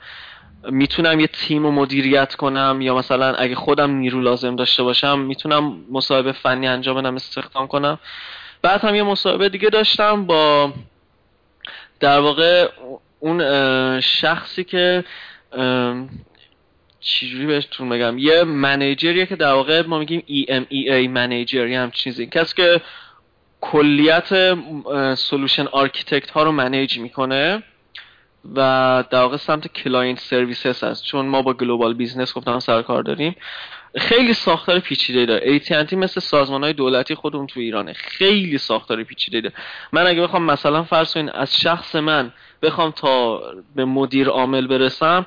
می‌تونم 0.71 1.21
یه 1.21 1.27
تیم 1.27 1.63
رو 1.63 1.71
مدیریت 1.71 2.35
کنم 2.35 2.79
یا 2.81 2.95
مثلا 2.95 3.35
اگه 3.35 3.55
خودم 3.55 3.91
نیرو 3.91 4.21
لازم 4.21 4.57
داشته 4.57 4.83
باشم 4.83 5.19
می‌تونم 5.19 5.77
مصاحبه 5.91 6.33
فنی 6.33 6.69
انجام 6.69 6.97
بدم 6.97 7.15
استخدام 7.15 7.67
کنم. 7.67 7.99
بعد 8.63 8.85
هم 8.85 8.95
یه 8.95 9.03
مصاحبه 9.03 9.49
دیگه 9.49 9.69
داشتم 9.69 10.27
با 10.27 10.73
در 12.03 12.21
واقع 12.21 12.69
اون 13.21 13.41
شخصی 14.01 14.65
که 14.65 15.05
چجوری 17.01 17.47
بهتون 17.47 17.89
بگم 17.89 18.19
یه 18.19 18.45
manager 18.45 19.09
یه 19.09 19.27
که 19.27 19.37
در 19.37 19.53
واقع 19.53 19.87
ما 19.87 19.99
میگیم 19.99 20.21
EMEA 20.29 21.09
manager 21.09 21.67
یه 21.67 21.81
هم 21.81 21.91
چیزی. 21.91 22.27
کسی 22.27 22.55
که 22.57 22.81
کلیه 23.61 24.55
solution 25.15 25.67
architect 25.67 26.31
ها 26.31 26.43
رو 26.43 26.53
manage 26.53 26.99
می‌کنه 26.99 27.63
و 28.55 28.59
در 29.11 29.21
واقع 29.21 29.37
سمت 29.37 29.69
client 29.69 30.19
services 30.19 30.85
هست. 30.85 31.05
چون 31.05 31.27
ما 31.27 31.43
با 31.43 31.55
global 31.55 31.95
business 31.95 32.35
گفتم 32.35 32.59
سر 32.59 32.83
کار 32.83 33.03
داریم. 33.03 33.37
خیلی 33.97 34.35
ساختار 34.35 34.79
پیچیده 34.79 35.27
داره. 35.27 35.59
AT&T 35.59 35.93
مثل 35.93 36.21
سازمان 36.21 36.65
های 36.65 36.73
دولتی 36.73 37.15
خودمون 37.15 37.47
تو 37.47 37.61
ایرانه. 37.61 37.93
خیلی 37.93 38.59
ساختار 38.59 39.03
پیچیده 39.03 39.41
داره. 39.41 39.55
من 39.93 40.07
اگه 40.07 40.23
بخوام 40.23 40.43
مثلا 40.43 40.83
فرض 40.83 41.17
از 41.35 41.61
شخص 41.61 41.97
من 41.97 42.33
بخوام 42.63 42.91
تا 42.91 43.43
به 43.75 43.85
مدیر 43.85 44.29
عامل 44.29 44.67
برسم 44.67 45.27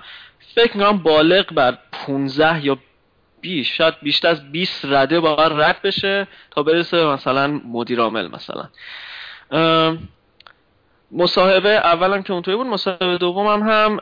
فکر 0.55 0.77
می‌کنم 0.77 0.97
بالغ 0.97 1.53
بر 1.53 1.77
15 1.91 2.65
یا 2.65 2.77
بیش 3.41 3.77
شاید 3.77 3.93
بیشتر 4.01 4.27
از 4.27 4.51
20 4.51 4.85
رده 4.85 5.19
باید 5.19 5.53
رد 5.53 5.81
بشه 5.81 6.27
تا 6.51 6.63
برسه 6.63 7.05
مثلا 7.05 7.47
مدیر 7.47 7.99
عامل 7.99 8.27
مثلا. 8.27 8.69
مصاحبه 11.11 11.69
اولم 11.69 12.23
که 12.23 12.33
اونطوری 12.33 12.57
بود 12.57 12.67
مصاحبه 12.67 13.17
دومم 13.17 13.69
هم 13.69 13.97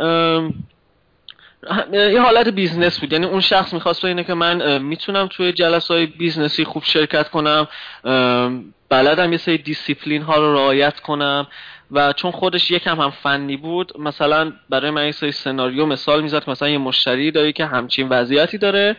یه 1.94 2.22
حالت 2.22 2.48
business 2.50 3.00
بود. 3.00 3.14
یعنی 3.14 3.26
اون 3.26 3.42
شخص 3.42 3.74
می‌خواست 3.74 4.06
اینه 4.06 4.24
که 4.24 4.34
من 4.34 4.82
می‌تونم 4.82 5.28
توی 5.28 5.52
جلسه 5.52 5.94
های 5.94 6.06
business 6.06 6.57
ی 6.57 6.64
خوب 6.64 6.84
شرکت 6.84 7.30
کنم 7.30 7.68
بلدم 8.90 9.32
یه 9.32 9.38
سری 9.38 9.58
دیسیپلین 9.58 10.22
ها 10.22 10.38
رو 10.38 10.54
رعایت 10.54 11.00
کنم. 11.00 11.48
و 11.92 12.14
چون 12.14 12.32
خودش 12.32 12.72
یکم 12.72 13.02
هم 13.02 13.10
فنی 13.10 13.58
بود 13.58 14.00
مثلا 14.00 14.54
برای 14.70 14.92
من 14.92 15.06
یه 15.06 15.12
سری 15.12 15.32
سناریو 15.32 15.86
مثال 15.86 16.22
می‌زد 16.22 16.50
مثلا 16.50 16.70
یه 16.70 16.78
مشتری 16.78 17.32
داری 17.32 17.54
که 17.54 17.66
همچین 17.66 18.10
وضعیتی 18.10 18.58
داره. 18.58 18.96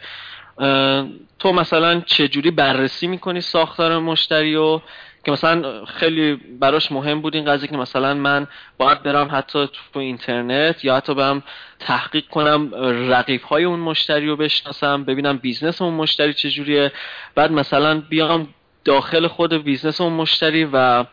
تو 1.38 1.52
مثلا 1.52 2.00
چجوری 2.00 2.50
بررسی 2.50 3.06
می‌کنی 3.06 3.40
ساختار 3.40 3.98
مشتری 3.98 4.56
و 4.56 4.80
که 5.24 5.32
مثلا 5.32 5.84
خیلی 5.84 6.34
براش 6.34 6.92
مهم 6.92 7.20
بود 7.20 7.34
این 7.34 7.44
قضیه 7.44 7.68
که 7.68 7.76
مثلا 7.76 8.14
من 8.14 8.46
باید 8.78 9.02
برم 9.02 9.28
حتی 9.32 9.68
تو 9.92 9.98
اینترنت 9.98 10.84
یا 10.84 10.96
حتی 10.96 11.14
برم 11.14 11.42
تحقیق 11.78 12.28
کنم 12.28 12.70
رقیب 13.10 13.42
های 13.42 13.64
اون 13.64 13.80
مشتری 13.80 14.26
رو 14.26 14.36
بشناسم 14.36 15.04
ببینم 15.04 15.36
business 15.38 15.82
اون 15.82 15.94
مشتری 15.94 16.34
چجوریه. 16.34 16.92
بعد 17.34 17.52
مثلا 17.52 18.00
بیام 18.00 18.48
داخل 18.84 19.26
خود 19.26 19.64
business 19.64 20.00
اون 20.00 20.12
مشتری 20.12 20.68
و 20.72 21.04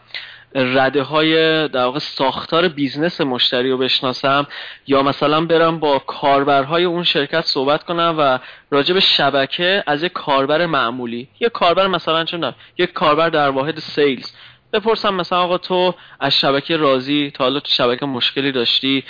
رده 0.55 1.01
های 1.01 1.67
در 1.67 1.85
واقع 1.85 1.99
ساختار 1.99 2.67
business 2.67 3.21
مشتری 3.21 3.71
رو 3.71 3.77
بشناسم 3.77 4.47
یا 4.87 5.03
مثلا 5.03 5.45
برم 5.45 5.79
با 5.79 5.99
کاربرهای 5.99 6.83
اون 6.83 7.03
شرکت 7.03 7.45
صحبت 7.45 7.83
کنم 7.83 8.15
و 8.17 8.39
راجع 8.71 8.93
به 8.93 8.99
شبکه 8.99 9.83
از 9.87 10.03
یک 10.03 10.13
کاربر 10.13 10.65
معمولی 10.65 11.27
یک 11.39 11.51
کاربر 11.51 11.87
مثلا 11.87 12.25
چون 12.25 12.53
یک 12.77 12.93
کاربر 12.93 13.29
در 13.29 13.49
واحد 13.49 13.79
sales. 13.79 14.31
بپرسم 14.73 15.13
مثلا 15.13 15.39
آقا 15.39 15.57
تو 15.57 15.95
از 16.19 16.39
شبکه 16.39 16.77
راضی؟ 16.77 17.31
تا 17.33 17.43
حالا 17.43 17.59
تو 17.59 17.69
شبکه 17.71 18.05
مشکلی 18.05 18.51
داشتی؟ 18.51 19.03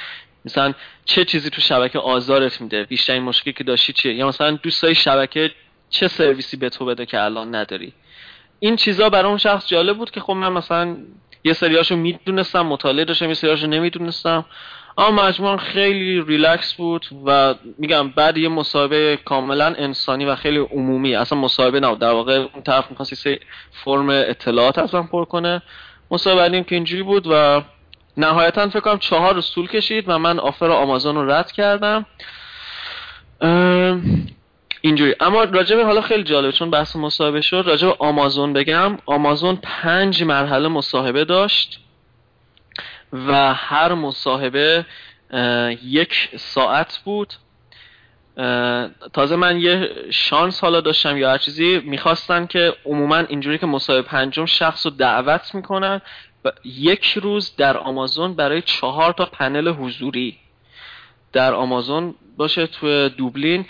مثلا 0.46 0.74
چه 1.06 1.26
چیزی 1.26 1.50
تو 1.50 1.62
شبکه 1.62 2.00
آزارت 2.00 2.62
میده؟ 2.62 2.84
بیشترین 2.84 3.24
مشکلی 3.24 3.54
که 3.54 3.64
داشتی 3.64 3.94
چیه؟ 3.94 4.14
یا 4.14 4.28
مثلا 4.28 4.52
دوستای 4.52 4.96
شبکه 4.96 5.52
چه 5.90 6.08
سرویسی 6.08 6.58
به 6.58 6.70
تو 6.70 6.86
بده 6.86 7.06
که 7.06 7.22
الان 7.22 7.56
نداری؟ 7.56 7.94
این 8.60 8.76
چیزا 8.76 9.10
برای 9.10 9.30
اون 9.30 9.38
شخص 9.38 9.68
جالب 9.68 9.98
بود 9.98 10.12
که 10.12 10.20
خب 10.20 10.34
من 10.34 10.52
مثلا 10.52 10.98
یه 11.44 11.54
سریاشو 11.54 11.96
می‌دونستم 11.96 12.62
مطالعه 12.62 13.06
داشتم 13.06 13.28
یه 13.28 13.34
سریاشو 13.34 13.68
نمی‌دونستم. 13.68 14.46
اما 14.98 15.24
مجموعا 15.24 15.58
خیلی 15.58 16.22
ریلکس 16.22 16.74
بود 16.74 17.06
و 17.26 17.56
میگم 17.78 18.10
بعد 18.10 18.38
یه 18.38 18.50
مصاحبه 18.50 19.20
کاملا 19.26 19.66
انسانی 19.66 20.26
و 20.26 20.36
خیلی 20.36 20.60
عمومی. 20.60 21.16
اصلا 21.16 21.38
مصاحبه 21.38 21.80
نه 21.80 21.96
در 21.96 22.12
واقع 22.12 22.34
اون 22.54 22.64
طرف 22.64 22.90
می‌خواست 22.90 23.14
سه 23.14 23.40
فرم 23.72 24.10
اطلاعات 24.10 24.80
از 24.80 24.96
من 24.96 25.08
پر 25.08 25.26
کنه. 25.26 25.62
مصاحبه 26.12 26.64
که 26.64 26.76
اینجوری 26.76 27.04
بود 27.04 27.28
و 27.32 27.62
نهایتا 28.18 28.70
فکر 28.70 28.80
کنم 28.80 29.00
چهار 29.00 29.42
طول 29.42 29.68
کشید 29.68 30.06
و 30.08 30.18
من 30.18 30.40
آفر 30.40 30.72
آمازون 30.72 31.16
رو 31.16 31.32
رد 31.32 31.52
کردم. 31.52 32.06
اینجوری. 34.82 35.16
اما 35.20 35.44
راجب 35.44 35.80
حالا 35.80 36.02
خیلی 36.02 36.24
جالبه 36.24 36.52
چون 36.52 36.72
بحث 36.72 36.96
مصاحبه 36.96 37.42
شد 37.42 37.64
راجب 37.68 37.96
آمازون 38.00 38.54
بگم. 38.54 38.98
آمازون 39.06 39.56
پنج 39.56 40.24
مرحله 40.24 40.68
مصاحبه 40.68 41.26
داشت 41.26 41.80
و 43.14 43.54
هر 43.54 43.94
مصاحبه 43.94 44.86
یک 45.84 46.30
ساعت 46.36 47.00
بود. 47.06 47.34
تازه 49.14 49.36
من 49.36 49.60
یه 49.60 49.90
شانس 50.10 50.62
حالا 50.62 50.82
داشتم 50.82 51.18
یا 51.18 51.32
هر 51.32 51.38
چیزی. 51.38 51.80
می‌خواستن 51.80 52.46
که 52.46 52.74
عموما 52.86 53.18
اینجوری 53.18 53.58
که 53.58 53.66
مصاحبه 53.66 54.02
پنجم 54.02 54.46
شخص 54.46 54.86
رو 54.86 54.92
دعوت 54.92 55.56
می‌کنن 55.56 56.02
یک 56.66 57.18
روز 57.22 57.56
در 57.56 57.78
آمازون 57.78 58.34
برای 58.34 58.62
چهار 58.62 59.14
تا 59.14 59.26
پنل 59.26 59.68
حضوری 59.68 60.38
در 61.34 61.54
آمازون 61.54 62.16
باشه 62.38 62.68
تو 62.68 63.10
دوبلین. 63.10 63.66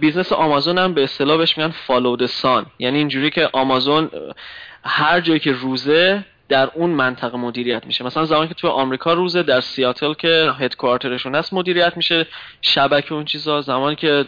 business 0.00 0.32
آمازون 0.32 0.78
هم 0.78 0.94
به 0.94 1.02
اصطلاح 1.02 1.36
بهش 1.36 1.58
میگن 1.58 1.70
follow 1.70 2.26
sun 2.26 2.66
یعنی 2.78 2.98
اینجوری 2.98 3.30
که 3.30 3.50
آمازون 3.52 4.10
هر 4.84 5.20
جایی 5.20 5.40
که 5.40 5.52
روزه 5.52 6.24
در 6.48 6.70
اون 6.74 6.90
منطقه 6.90 7.36
مدیریت 7.38 7.86
میشه. 7.86 8.04
مثلا 8.04 8.24
زمانی 8.24 8.48
که 8.48 8.54
تو 8.54 8.68
آمریکا 8.68 9.12
روزه 9.12 9.42
در 9.42 9.60
سیاتل 9.60 10.14
که 10.14 10.52
headquarter 10.58 11.14
شون 11.14 11.34
هست 11.34 11.54
مدیریت 11.54 11.96
میشه. 11.96 12.26
شبکه 12.60 13.14
اون 13.14 13.24
چیزا 13.24 13.60
زمانی 13.60 13.96
که 13.96 14.24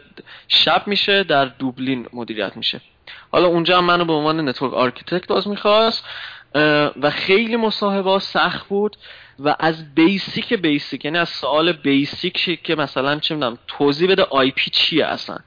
شب 0.49 0.83
میشه 0.87 1.23
در 1.23 1.45
دوبلین 1.45 2.07
مدیریت 2.13 2.57
میشه. 2.57 2.81
حالا 3.33 3.49
اونجا 3.49 3.79
هم 3.79 3.85
منو 3.85 4.05
به 4.05 4.13
عنوان 4.13 4.49
network 4.49 4.75
architect 4.75 5.27
باز 5.27 5.49
می‌خواست 5.49 6.05
و 7.03 7.11
خیلی 7.11 7.57
مصاحبه 7.57 8.19
سخت 8.19 8.69
بود. 8.69 8.97
و 9.39 9.57
از 9.59 9.95
basic 9.95 10.55
basic 10.55 11.05
یعنی 11.05 11.19
از 11.19 11.29
سوال 11.29 11.73
basic 11.73 12.63
که 12.63 12.75
مثلا 12.75 13.19
چه 13.19 13.35
می‌دونم 13.35 13.59
توضیح 13.69 14.11
بده 14.11 14.23
IP 14.23 14.71
چیه 14.71 15.07
اصلا؟ 15.07 15.39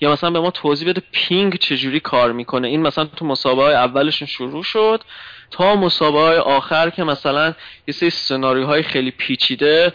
یا 0.00 0.12
مثلا 0.12 0.30
به 0.30 0.40
ما 0.40 0.50
توضیح 0.50 0.88
بده 0.88 1.02
ping 1.12 1.56
چجوری 1.56 2.00
کار 2.00 2.32
می‌کنه؟ 2.32 2.68
این 2.68 2.82
مثلا 2.82 3.04
تو 3.04 3.24
مصاحبه 3.24 3.62
های 3.62 3.74
اولشون 3.74 4.28
شروع 4.28 4.62
شد 4.62 5.00
تا 5.50 5.76
مصاحبه 5.76 6.20
های 6.20 6.38
آخر 6.38 6.90
که 6.90 7.04
مثلا 7.04 7.54
یه 7.88 7.94
سری 7.94 8.10
سناریوهای 8.10 8.82
خیلی 8.82 9.10
پیچیده 9.10 9.92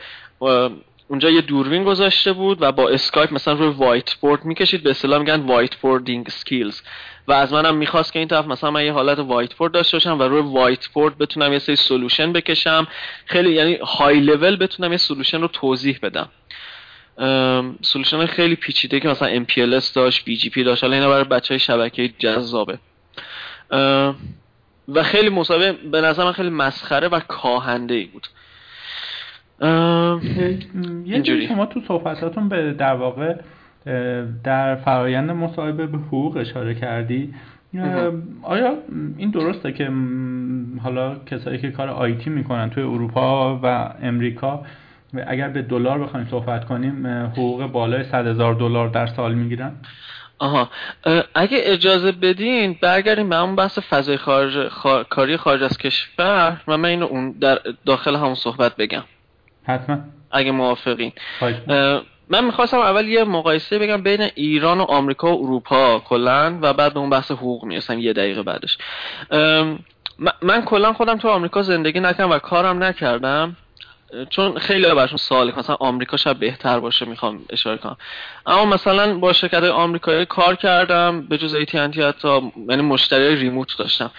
اونجا 1.07 1.29
یه 1.29 1.41
دوربین 1.41 1.83
گذاشته 1.83 2.33
بود 2.33 2.57
و 2.61 2.71
با 2.71 2.89
اسکایپ 2.89 3.33
مثلا 3.33 3.53
روی 3.53 3.67
whiteboard 3.67 4.45
می‌کشید 4.45 4.83
به 4.83 4.89
اصطلاح 4.89 5.19
میگن 5.19 5.41
whiteboarding 5.41 6.29
skills 6.29 6.81
و 7.27 7.31
از 7.31 7.53
منم 7.53 7.75
می‌خواست 7.75 8.13
که 8.13 8.19
این 8.19 8.27
طرف 8.27 8.45
مثلا 8.45 8.71
من 8.71 8.85
یه 8.85 8.93
حالت 8.93 9.19
whiteboard 9.19 9.71
داشته 9.73 9.97
باشم 9.97 10.19
و 10.19 10.23
روی 10.23 10.41
whiteboard 10.41 11.17
بتونم 11.17 11.53
یه 11.53 11.59
سری 11.59 11.75
solution 11.75 12.33
بکشم. 12.33 12.87
خیلی 13.25 13.53
یعنی 13.53 13.75
های 13.75 14.19
لول 14.19 14.55
بتونم 14.55 14.91
یه 14.91 14.97
solution 14.97 15.41
رو 15.41 15.47
توضیح 15.47 15.99
بدم. 16.03 16.29
solution 17.81 18.25
خیلی 18.25 18.55
پیچیده 18.55 18.99
که 18.99 19.07
مثلا 19.07 19.45
MPLS 19.45 19.91
داشت 19.93 20.25
BGP 20.25 20.57
داشت 20.57 20.83
حالا 20.83 20.95
اینا 20.95 21.09
برای 21.09 21.23
بچه 21.23 21.53
های 21.53 21.59
شبکه 21.59 22.07
جذابه. 22.07 22.79
و 24.87 25.03
خیلی 25.03 25.29
مسابقه 25.29 25.71
به 25.71 26.01
نظر 26.01 26.23
من 26.23 26.31
خیلی 26.31 26.49
مسخره 26.49 27.07
و 27.07 27.19
کاهنده 27.19 27.95
ای 27.95 28.05
بود 28.05 28.27
یه 31.05 31.47
شما 31.47 31.65
تو 31.65 31.81
صحبتاتون 31.87 32.49
به 32.49 32.73
در 32.73 32.93
واقع 32.93 33.35
در 34.43 34.75
فرایند 34.75 35.31
مصاحبه 35.31 35.87
به 35.87 35.97
حقوق 35.97 36.37
اشاره 36.37 36.75
کردی. 36.75 37.33
آیا 38.43 38.73
این 39.17 39.31
درسته 39.31 39.71
که 39.71 39.91
حالا 40.83 41.15
کسایی 41.15 41.57
که 41.57 41.71
کار 41.71 41.89
آیتی 41.89 42.29
می‌کنن 42.29 42.69
توی 42.69 42.83
اروپا 42.83 43.59
و 43.63 43.93
امریکا 44.01 44.65
اگر 45.27 45.49
به 45.49 45.61
دلار 45.61 45.99
بخوایم 45.99 46.27
صحبت 46.31 46.65
کنیم 46.65 47.07
حقوق 47.07 47.65
بالای 47.65 48.03
100 48.03 48.27
هزار 48.27 48.53
دلار 48.53 48.87
در 48.87 49.07
سال 49.07 49.33
می‌گیرن؟ 49.33 49.71
آها. 50.39 50.69
اگه 51.35 51.57
اجازه 51.63 52.11
بدین 52.11 52.77
برگردیم 52.81 53.29
به 53.29 53.41
اون 53.41 53.55
بحث 53.55 53.79
فضای 53.79 54.17
خارج 54.17 54.69
کاری 55.09 55.37
خارج 55.37 55.63
از 55.63 55.77
کشور 55.77 56.61
و 56.67 56.77
من 56.77 56.89
اینو 56.89 57.05
اون 57.05 57.31
در 57.31 57.59
داخل 57.85 58.15
همون 58.15 58.35
صحبت 58.35 58.75
بگم. 58.75 59.03
حتما. 59.63 59.97
اگه 60.31 60.51
موافقین. 60.51 61.11
من 62.29 62.45
می‌خواستم 62.45 62.79
اول 62.79 63.07
یه 63.07 63.23
مقایسه 63.23 63.79
بگم 63.79 64.03
بین 64.03 64.21
ایران 64.35 64.79
و 64.79 64.83
آمریکا 64.83 65.35
و 65.35 65.43
اروپا 65.43 65.99
کلا 65.99 66.59
و 66.61 66.73
بعد 66.73 66.93
به 66.93 66.99
اون 66.99 67.09
بحث 67.09 67.31
حقوق 67.31 67.65
می‌رسم 67.65 67.99
یه 67.99 68.13
دقیقه 68.13 68.43
بعدش. 68.43 68.77
من 70.41 70.65
کلا 70.65 70.93
خودم 70.93 71.17
تو 71.17 71.29
آمریکا 71.29 71.61
زندگی 71.61 71.99
نکردم 71.99 72.31
و 72.31 72.39
کارم 72.39 72.83
نکردم 72.83 73.55
چون 74.29 74.59
خیلی 74.59 74.83
براشون 74.83 75.17
سواله 75.17 75.59
مثلا 75.59 75.75
آمریکا 75.75 76.17
شاید 76.17 76.39
بهتر 76.39 76.79
باشه 76.79 77.05
می‌خوام 77.05 77.39
اشاره 77.49 77.77
کنم. 77.77 77.97
اما 78.45 78.65
مثلا 78.65 79.17
با 79.17 79.33
شرکت 79.33 79.63
آمریکایی 79.63 80.25
کار 80.25 80.55
کردم 80.55 81.21
به 81.21 81.37
جز 81.37 81.55
AT&T 81.55 81.99
حتی 81.99 82.51
یعنی 82.69 82.81
مشتری 82.81 83.35
ریموت 83.35 83.77
داشتم. 83.77 84.11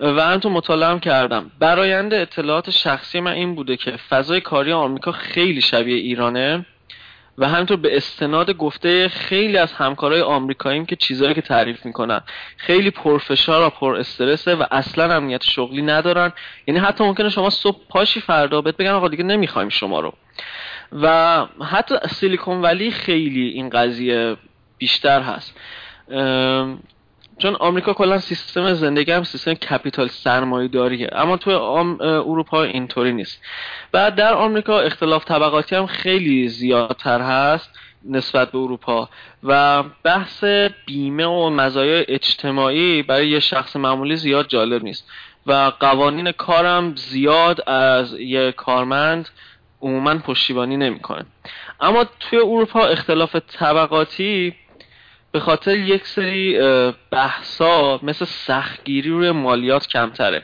و 0.00 0.22
هم 0.22 0.38
تو 0.38 0.50
مطالعه 0.50 0.98
کردم. 0.98 1.50
براینده 1.58 2.16
اطلاعات 2.16 2.70
شخصی 2.70 3.20
من 3.20 3.32
این 3.32 3.54
بوده 3.54 3.76
که 3.76 3.90
فضای 3.90 4.40
کاری 4.40 4.72
آمریکا 4.72 5.12
خیلی 5.12 5.60
شبیه 5.60 5.96
ایرانه. 5.96 6.66
و 7.38 7.48
همینطور 7.48 7.76
به 7.76 7.96
استناد 7.96 8.50
گفته 8.50 9.08
خیلی 9.08 9.56
از 9.56 9.72
همکارای 9.72 10.20
آمریکاییم 10.20 10.86
که 10.86 10.96
چیزهایی 10.96 11.34
که 11.34 11.42
تعریف 11.42 11.86
می‌کنن 11.86 12.20
خیلی 12.56 12.90
پرفشار 12.90 13.66
و 13.66 13.70
پر 13.70 13.96
استرسه 13.96 14.54
و 14.54 14.64
اصلا 14.70 15.14
امنیت 15.14 15.44
شغلی 15.44 15.82
ندارن. 15.82 16.32
یعنی 16.66 16.80
حتی 16.80 17.04
ممکنه 17.04 17.28
شما 17.28 17.50
صبح 17.50 17.78
پاشی 17.88 18.20
فردا 18.20 18.60
بهت 18.60 18.76
بگن 18.76 18.90
آقا 18.90 19.08
دیگه 19.08 19.24
نمی‌خوایم 19.24 19.68
شما 19.68 20.00
رو. 20.00 20.12
و 20.92 21.46
حتی 21.70 21.94
سیلیکون 22.08 22.62
ولی 22.62 22.90
خیلی 22.90 23.48
این 23.48 23.68
قضیه 23.68 24.36
بیشتر 24.78 25.20
هست. 25.20 25.56
چون 27.38 27.54
آمریکا 27.54 27.92
کلا 27.92 28.18
سیستم 28.18 28.74
زندگی 28.74 29.12
هم 29.12 29.22
سیستم 29.22 29.54
کپیتال 29.54 30.08
سرمایه 30.08 30.68
داریه. 30.68 31.08
اما 31.12 31.36
تو 31.36 31.50
اروپا 32.00 32.62
اینطوری 32.62 33.12
نیست. 33.12 33.42
بعد 33.92 34.14
در 34.14 34.34
آمریکا 34.34 34.80
اختلاف 34.80 35.24
طبقاتی 35.24 35.76
هم 35.76 35.86
خیلی 35.86 36.48
زیادتر 36.48 37.20
هست 37.20 37.78
نسبت 38.04 38.52
به 38.52 38.58
اروپا. 38.58 39.08
و 39.44 39.82
بحث 39.82 40.44
بیمه 40.86 41.26
و 41.26 41.50
مزایای 41.50 42.04
اجتماعی 42.08 43.02
برای 43.02 43.28
یه 43.28 43.40
شخص 43.40 43.76
معمولی 43.76 44.16
زیاد 44.16 44.48
جالب 44.48 44.82
نیست. 44.82 45.10
و 45.46 45.72
قوانین 45.80 46.32
کارم 46.32 46.96
زیاد 46.96 47.70
از 47.70 48.20
یه 48.20 48.52
کارمند 48.52 49.28
عموما 49.82 50.18
پشتیبانی 50.18 50.76
نمی‌کنه. 50.76 51.26
اما 51.80 52.04
توی 52.20 52.38
اروپا 52.38 52.80
اختلاف 52.80 53.36
طبقاتی 53.36 54.54
به 55.38 55.44
خاطر 55.44 55.76
یک 55.76 56.06
سری 56.06 56.58
بحثا 57.10 58.00
مثل 58.02 58.24
سختگیری 58.24 59.10
روی 59.10 59.30
مالیات 59.30 59.86
کمتره 59.86 60.42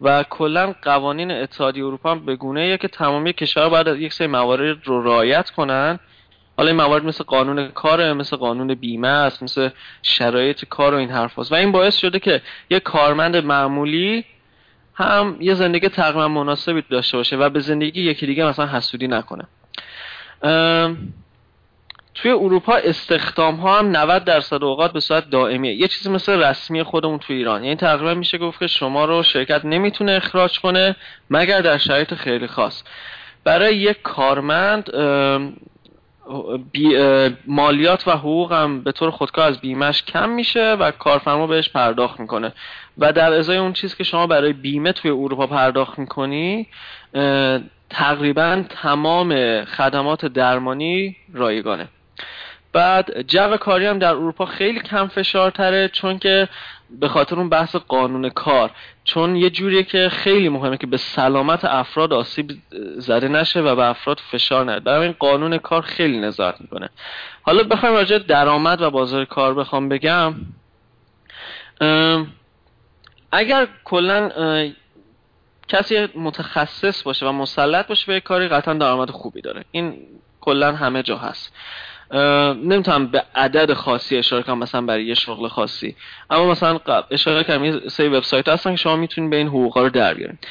و 0.00 0.22
کلا 0.22 0.74
قوانین 0.82 1.30
اتحادیه 1.30 1.84
اروپا 1.84 2.10
هم 2.10 2.26
به 2.26 2.36
گونه 2.36 2.76
که 2.76 2.88
تمامی 2.88 3.32
کشورها 3.32 3.68
باید 3.68 3.86
یک 3.86 4.12
سری 4.12 4.26
موارد 4.26 4.78
رو 4.84 5.02
رعایت 5.02 5.50
کنن. 5.50 5.98
حالا 6.56 6.68
این 6.68 6.76
موارد 6.76 7.04
مثل 7.04 7.24
قانون 7.24 7.68
کاره 7.68 8.12
مثل 8.12 8.36
قانون 8.36 8.74
بیمه 8.74 9.08
است 9.08 9.42
مثل 9.42 9.68
شرایط 10.02 10.64
کار 10.64 10.94
و 10.94 10.96
این 10.96 11.10
حرف 11.10 11.38
و 11.38 11.54
این 11.54 11.72
باعث 11.72 11.96
شده 11.96 12.18
که 12.18 12.42
یک 12.70 12.82
کارمند 12.82 13.36
معمولی 13.36 14.24
هم 14.94 15.36
یه 15.40 15.54
زندگی 15.54 15.88
تقریبا 15.88 16.28
مناسبی 16.28 16.82
داشته 16.90 17.16
باشه 17.16 17.36
و 17.36 17.48
به 17.48 17.60
زندگی 17.60 18.02
یکی 18.02 18.26
دیگه 18.26 18.44
مثلا 18.44 18.66
حسودی 18.66 19.08
نکنه. 19.08 19.44
توی 22.16 22.30
اروپا 22.30 22.74
استخدام 22.74 23.56
ها 23.56 23.78
هم 23.78 23.96
90 23.96 24.24
درصد 24.24 24.64
اوقات 24.64 24.92
به 24.92 25.00
صورت 25.00 25.30
دائمیه. 25.30 25.74
یه 25.74 25.88
چیزی 25.88 26.10
مثل 26.10 26.42
رسمی 26.42 26.82
خودمون 26.82 27.18
تو 27.18 27.32
ایران. 27.32 27.64
یعنی 27.64 27.76
تقریبا 27.76 28.14
میشه 28.14 28.38
گفت 28.38 28.58
که 28.58 28.66
شما 28.66 29.04
رو 29.04 29.22
شرکت 29.22 29.64
نمی‌تونه 29.64 30.12
اخراج 30.12 30.60
کنه 30.60 30.96
مگر 31.30 31.60
در 31.60 31.78
شرایط 31.78 32.14
خیلی 32.14 32.46
خاص. 32.46 32.82
برای 33.44 33.76
یک 33.76 34.02
کارمند 34.02 34.90
مالیات 37.46 38.08
و 38.08 38.10
حقوق 38.10 38.52
هم 38.52 38.82
به 38.82 38.92
طور 38.92 39.10
خودکار 39.10 39.48
از 39.48 39.60
بیمهش 39.60 40.02
کم 40.02 40.28
میشه 40.28 40.72
و 40.72 40.90
کارفرما 40.90 41.46
بهش 41.46 41.68
پرداخت 41.68 42.20
می‌کنه. 42.20 42.52
و 42.98 43.12
در 43.12 43.32
ازای 43.32 43.56
اون 43.56 43.72
چیز 43.72 43.94
که 43.94 44.04
شما 44.04 44.26
برای 44.26 44.52
بیمه 44.52 44.92
توی 44.92 45.10
اروپا 45.10 45.46
پرداخت 45.46 45.98
می‌کنی 45.98 46.66
تقریبا 47.90 48.64
تمام 48.68 49.64
خدمات 49.64 50.26
درمانی 50.26 51.16
رایگانه. 51.34 51.88
بعد 52.72 53.22
جو 53.22 53.56
کاری 53.56 53.86
هم 53.86 53.98
در 53.98 54.10
اروپا 54.10 54.46
خیلی 54.46 54.80
کم 54.80 55.08
فشارتره 55.08 55.88
چون 55.88 56.18
که 56.18 56.48
به 56.90 57.08
خاطر 57.08 57.36
اون 57.36 57.48
بحث 57.48 57.76
قانون 57.76 58.28
کار 58.28 58.70
چون 59.04 59.36
یه 59.36 59.50
جوریه 59.50 59.82
که 59.82 60.08
خیلی 60.08 60.48
مهمه 60.48 60.76
که 60.76 60.86
به 60.86 60.96
سلامت 60.96 61.64
افراد 61.64 62.12
آسیب 62.12 62.50
زده 62.96 63.28
نشه 63.28 63.60
و 63.60 63.76
به 63.76 63.84
افراد 63.84 64.20
فشار 64.30 64.72
نده. 64.72 64.80
برای 64.80 65.02
این 65.02 65.16
قانون 65.18 65.58
کار 65.58 65.82
خیلی 65.82 66.18
نظارت 66.18 66.60
می‌کنه. 66.60 66.88
حالا 67.42 67.62
بخوایم 67.62 67.94
راجع 67.94 68.18
درآمد 68.18 68.82
و 68.82 68.90
بازار 68.90 69.24
کار 69.24 69.54
بخوام 69.54 69.88
بگم. 69.88 70.34
اگر 73.32 73.68
کلا 73.84 74.30
کسی 75.68 76.08
متخصص 76.14 77.02
باشه 77.02 77.26
و 77.26 77.32
مسلط 77.32 77.86
باشه 77.86 78.06
به 78.06 78.20
کاری 78.20 78.48
قطعا 78.48 78.74
درآمد 78.74 79.10
خوبی 79.10 79.40
داره. 79.40 79.64
این 79.70 79.98
کلا 80.40 80.72
همه 80.72 81.02
جا 81.02 81.18
هست. 81.18 81.54
نمی‌تونم 82.54 83.06
به 83.06 83.22
عدد 83.34 83.72
خاصی 83.72 84.16
اشاره 84.16 84.42
کنم 84.42 84.58
مثلا 84.58 84.80
برای 84.80 85.04
یه 85.04 85.14
شغل 85.14 85.48
خاصی. 85.48 85.96
اما 86.30 86.50
مثلا 86.50 86.80
اشاره 87.10 87.44
کردم 87.44 87.64
یه 87.64 87.88
سری 87.88 88.08
وبسایت 88.08 88.48
هستن 88.48 88.70
که 88.70 88.76
شما 88.76 88.96
می‌تونید 88.96 89.30
به 89.30 89.36
این 89.36 89.48
حقوقا 89.48 89.82
رو 89.82 89.90
در 89.90 90.14
بیارید. 90.14 90.46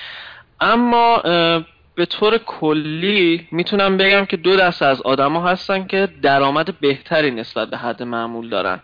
اما 0.61 1.18
به 1.95 2.06
طور 2.06 2.38
کلی 2.38 3.48
می‌تونم 3.52 3.98
بگم 3.98 4.26
که 4.26 4.38
دو 4.38 4.56
دسته 4.56 4.86
از 4.86 5.02
آدما 5.02 5.48
هستن 5.48 5.88
که 5.88 6.10
درآمد 6.22 6.80
بهتری 6.80 7.32
نسبت 7.32 7.69
به 7.69 7.77
حد 7.77 8.03
معمول 8.03 8.49
دارن. 8.49 8.80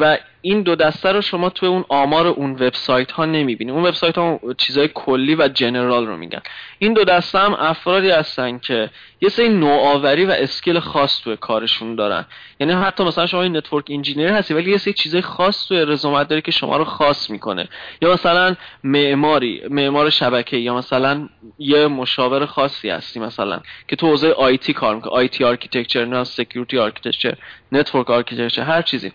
و 0.00 0.18
این 0.40 0.62
دو 0.62 0.74
دسته 0.74 1.12
رو 1.12 1.20
شما 1.20 1.50
توی 1.50 1.68
اون 1.68 1.84
آمار 1.88 2.26
اون 2.26 2.52
وبسایت 2.52 3.10
ها 3.10 3.24
نمی‌بینید 3.24 3.74
اون 3.74 3.86
وبسایت 3.86 4.18
ها 4.18 4.40
چیزای 4.58 4.88
کلی 4.94 5.34
و 5.34 5.48
general 5.48 6.06
رو 6.06 6.16
میگن. 6.16 6.40
این 6.78 6.92
دو 6.92 7.04
دسته 7.04 7.38
هم 7.38 7.54
افرادی 7.54 8.10
هستن 8.10 8.58
که 8.58 8.90
یه 9.20 9.28
سری 9.28 9.48
نوآوری 9.48 10.24
و 10.24 10.30
skill 10.30 10.78
خاص 10.80 11.20
توی 11.20 11.36
کارشون 11.36 11.94
دارن. 11.94 12.24
یعنی 12.60 12.72
حتی 12.72 13.04
مثلا 13.04 13.26
شما 13.26 13.42
این 13.42 13.56
network 13.56 13.84
engineer 13.88 14.28
هستی 14.28 14.54
ولی 14.54 14.70
یه 14.70 14.76
سری 14.76 14.92
چیزای 14.92 15.22
خاص 15.22 15.68
توی 15.68 15.78
رزومت 15.78 16.28
داری 16.28 16.42
که 16.42 16.50
شما 16.50 16.76
رو 16.76 16.84
خاص 16.84 17.30
می‌کنه. 17.30 17.68
یا 18.02 18.12
مثلا 18.12 18.56
معماری 18.84 19.62
معمار 19.70 20.10
شبکه 20.10 20.56
یا 20.56 20.74
مثلا 20.74 21.28
یه 21.58 21.86
مشاور 21.86 22.46
خاصی 22.46 22.90
هستی 22.90 23.20
مثلا 23.20 23.60
که 23.88 23.96
تو 23.96 24.06
حوزه 24.06 24.30
IT 24.30 24.72
کار 24.72 24.94
می‌کنه 24.94 25.12
IT 25.12 25.44
architecture 25.44 26.04
نه 26.04 26.24
security 26.24 26.78
architecture 26.78 27.34
network 27.72 28.10
architecture 28.10 28.62
هر 28.62 28.82
چیزی. 28.82 29.12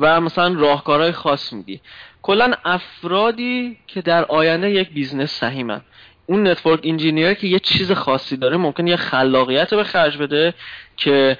و 0.00 0.20
مثلا 0.20 0.54
راهکارهای 0.54 1.12
خاص 1.12 1.52
میدی 1.52 1.80
کلا 2.22 2.52
افرادی 2.64 3.76
که 3.86 4.02
در 4.02 4.24
آینده 4.24 4.70
یک 4.70 4.90
business 4.90 5.30
سهیمن. 5.30 5.80
اون 6.26 6.48
network 6.48 6.80
engineer 6.84 7.34
که 7.34 7.46
یه 7.46 7.58
چیز 7.58 7.92
خاصی 7.92 8.36
داره 8.36 8.56
ممکن 8.56 8.86
یه 8.86 8.96
خلاقیت 8.96 9.74
به 9.74 9.84
خرج 9.84 10.18
بده 10.18 10.54
که 10.96 11.38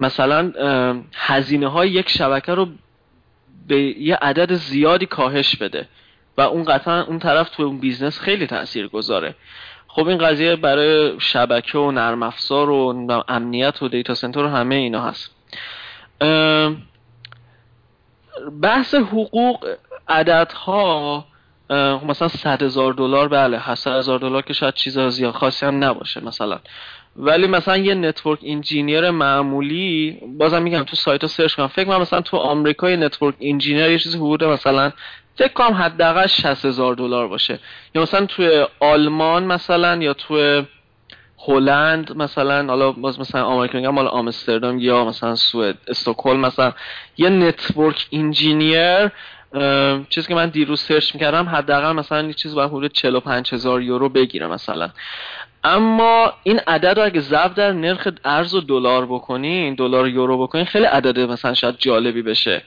مثلا 0.00 0.52
هزینه 1.14 1.68
های 1.68 1.90
یک 1.90 2.08
شبکه 2.08 2.54
رو 2.54 2.68
به 3.68 3.80
یه 3.80 4.16
عدد 4.16 4.52
زیادی 4.52 5.06
کاهش 5.06 5.56
بده 5.56 5.88
و 6.36 6.40
اون 6.40 6.64
قطعا 6.64 7.02
اون 7.02 7.18
طرف 7.18 7.50
تو 7.50 7.62
اون 7.62 7.78
business 7.78 8.20
خیلی 8.20 8.46
تأثیر 8.46 8.88
گذاره. 8.88 9.34
خب 9.88 10.08
این 10.08 10.18
قضیه 10.18 10.56
برای 10.56 11.20
شبکه 11.20 11.78
و 11.78 11.90
نرم 11.90 12.22
افزار 12.22 12.70
و 12.70 13.08
امنیت 13.28 13.82
و 13.82 13.88
data 13.88 14.14
center 14.14 14.44
و 14.44 14.48
همه 14.48 14.74
اینا 14.74 15.02
هست. 15.02 15.30
بحث 18.62 18.94
حقوق 18.94 19.66
عددها 20.08 21.24
مثلا 22.08 22.28
صد 22.28 22.62
هزار 22.62 22.92
دلار 22.92 23.28
بله 23.28 23.58
هست 23.58 23.86
هزار 23.86 24.18
دلار 24.18 24.42
که 24.42 24.52
شاید 24.52 24.74
چیز 24.74 24.98
زیاد 24.98 25.34
خاصی 25.34 25.66
هم 25.66 25.84
نباشه 25.84 26.24
مثلا. 26.24 26.58
ولی 27.16 27.46
مثلا 27.46 27.76
یه 27.76 27.94
network 27.94 28.38
engineer 28.42 29.10
معمولی 29.10 30.20
بازم 30.38 30.62
میگم 30.62 30.82
تو 30.82 30.96
سایت 30.96 31.22
ها 31.22 31.28
search 31.28 31.54
کنم 31.54 31.66
فکر 31.66 31.84
کنم 31.84 32.00
مثلا 32.00 32.20
تو 32.20 32.36
آمریکا 32.36 32.90
یه 32.90 32.96
network 32.96 33.34
engineer 33.40 33.90
یه 33.90 33.98
چیزی 33.98 34.18
حدود 34.18 34.44
مثلا 34.44 34.92
فکر 35.36 35.52
کنم 35.52 35.72
حداقل 35.72 36.26
60 36.26 36.64
هزار 36.64 36.94
دلار 36.94 37.28
باشه. 37.28 37.58
یا 37.94 38.02
مثلا 38.02 38.26
توی 38.26 38.66
آلمان 38.80 39.44
مثلا 39.44 40.02
یا 40.02 40.14
توی 40.14 40.62
هلند 41.48 42.16
مثلا 42.16 42.66
حالا 42.66 42.92
باز 42.92 43.20
مثلا 43.20 43.44
آمریکا 43.44 43.78
میگم 43.78 43.90
مال 43.90 44.06
آمستردام 44.06 44.78
یا 44.78 45.04
مثلا 45.04 45.34
سوئد 45.34 45.76
استکهلم 45.88 46.40
مثلا. 46.40 46.72
یه 47.16 47.28
network 47.28 48.06
engineer 48.12 49.10
چیزی 50.08 50.28
که 50.28 50.34
من 50.34 50.48
دیروز 50.48 50.80
search 50.80 51.14
می‌کردم 51.14 51.48
حداقل 51.48 51.92
مثلا 51.92 52.22
یه 52.22 52.32
چیز 52.32 52.54
باید 52.54 52.70
حدود 52.70 52.92
45 52.92 53.54
هزار 53.54 53.82
یورو 53.82 54.08
بگیره 54.08 54.46
مثلا. 54.46 54.90
اما 55.64 56.32
این 56.42 56.60
عدد 56.66 56.98
رو 56.98 57.04
اگه 57.04 57.20
ضرب 57.20 57.54
در 57.54 57.72
نرخ 57.72 58.08
ارز 58.24 58.54
و 58.54 58.60
دلار 58.60 59.06
بکنین 59.06 59.74
دلار 59.74 60.08
یورو 60.08 60.42
بکنین 60.42 60.64
خیلی 60.64 60.84
عدد 60.84 61.18
مثلا 61.18 61.54
شاید 61.54 61.78
جالبی 61.78 62.22
بشه. 62.22 62.62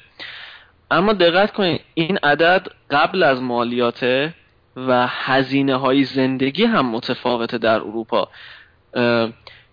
اما 0.92 1.14
دقت 1.14 1.54
کنین 1.54 1.80
این 1.94 2.18
عدد 2.24 2.68
قبل 2.92 3.24
از 3.24 3.42
مالیاته 3.42 4.34
و 4.76 5.08
هزینه 5.08 5.76
های 5.76 6.04
زندگی 6.04 6.66
هم 6.66 6.86
متفاوته 6.86 7.58
در 7.58 7.76
اروپا. 7.76 8.30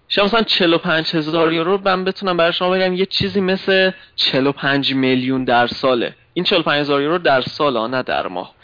شما 0.08 0.24
مثلا 0.24 0.42
45 0.42 1.16
هزار 1.16 1.52
یورو 1.52 1.80
من 1.84 2.04
بتونم 2.04 2.36
برای 2.36 2.52
شما 2.52 2.70
بگم 2.70 2.92
یه 2.94 3.06
چیزی 3.06 3.40
مثل 3.40 3.90
45 4.16 4.94
میلیون 4.94 5.44
در 5.44 5.66
ساله. 5.66 6.14
این 6.34 6.44
45 6.44 6.80
هزار 6.80 7.02
یورو 7.02 7.18
در 7.18 7.40
سال 7.40 7.90
نه 7.90 8.02
در 8.02 8.26
ماه. 8.26 8.54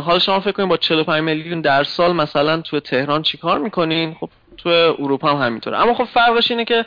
حالا 0.00 0.18
شما 0.18 0.40
فکر 0.40 0.52
کنید 0.52 0.68
با 0.68 0.76
45 0.76 1.22
میلیون 1.22 1.60
در 1.60 1.84
سال 1.84 2.12
مثلا 2.12 2.60
تو 2.60 2.80
تهران 2.80 3.22
چیکار 3.22 3.58
می‌کنین؟ 3.58 4.16
خب 4.20 4.30
تو 4.56 4.68
اروپا 4.98 5.28
هم 5.28 5.46
همینطوره. 5.46 5.78
اما 5.78 5.94
خب 5.94 6.04
فرقش 6.04 6.50
اینه 6.50 6.64
که 6.64 6.84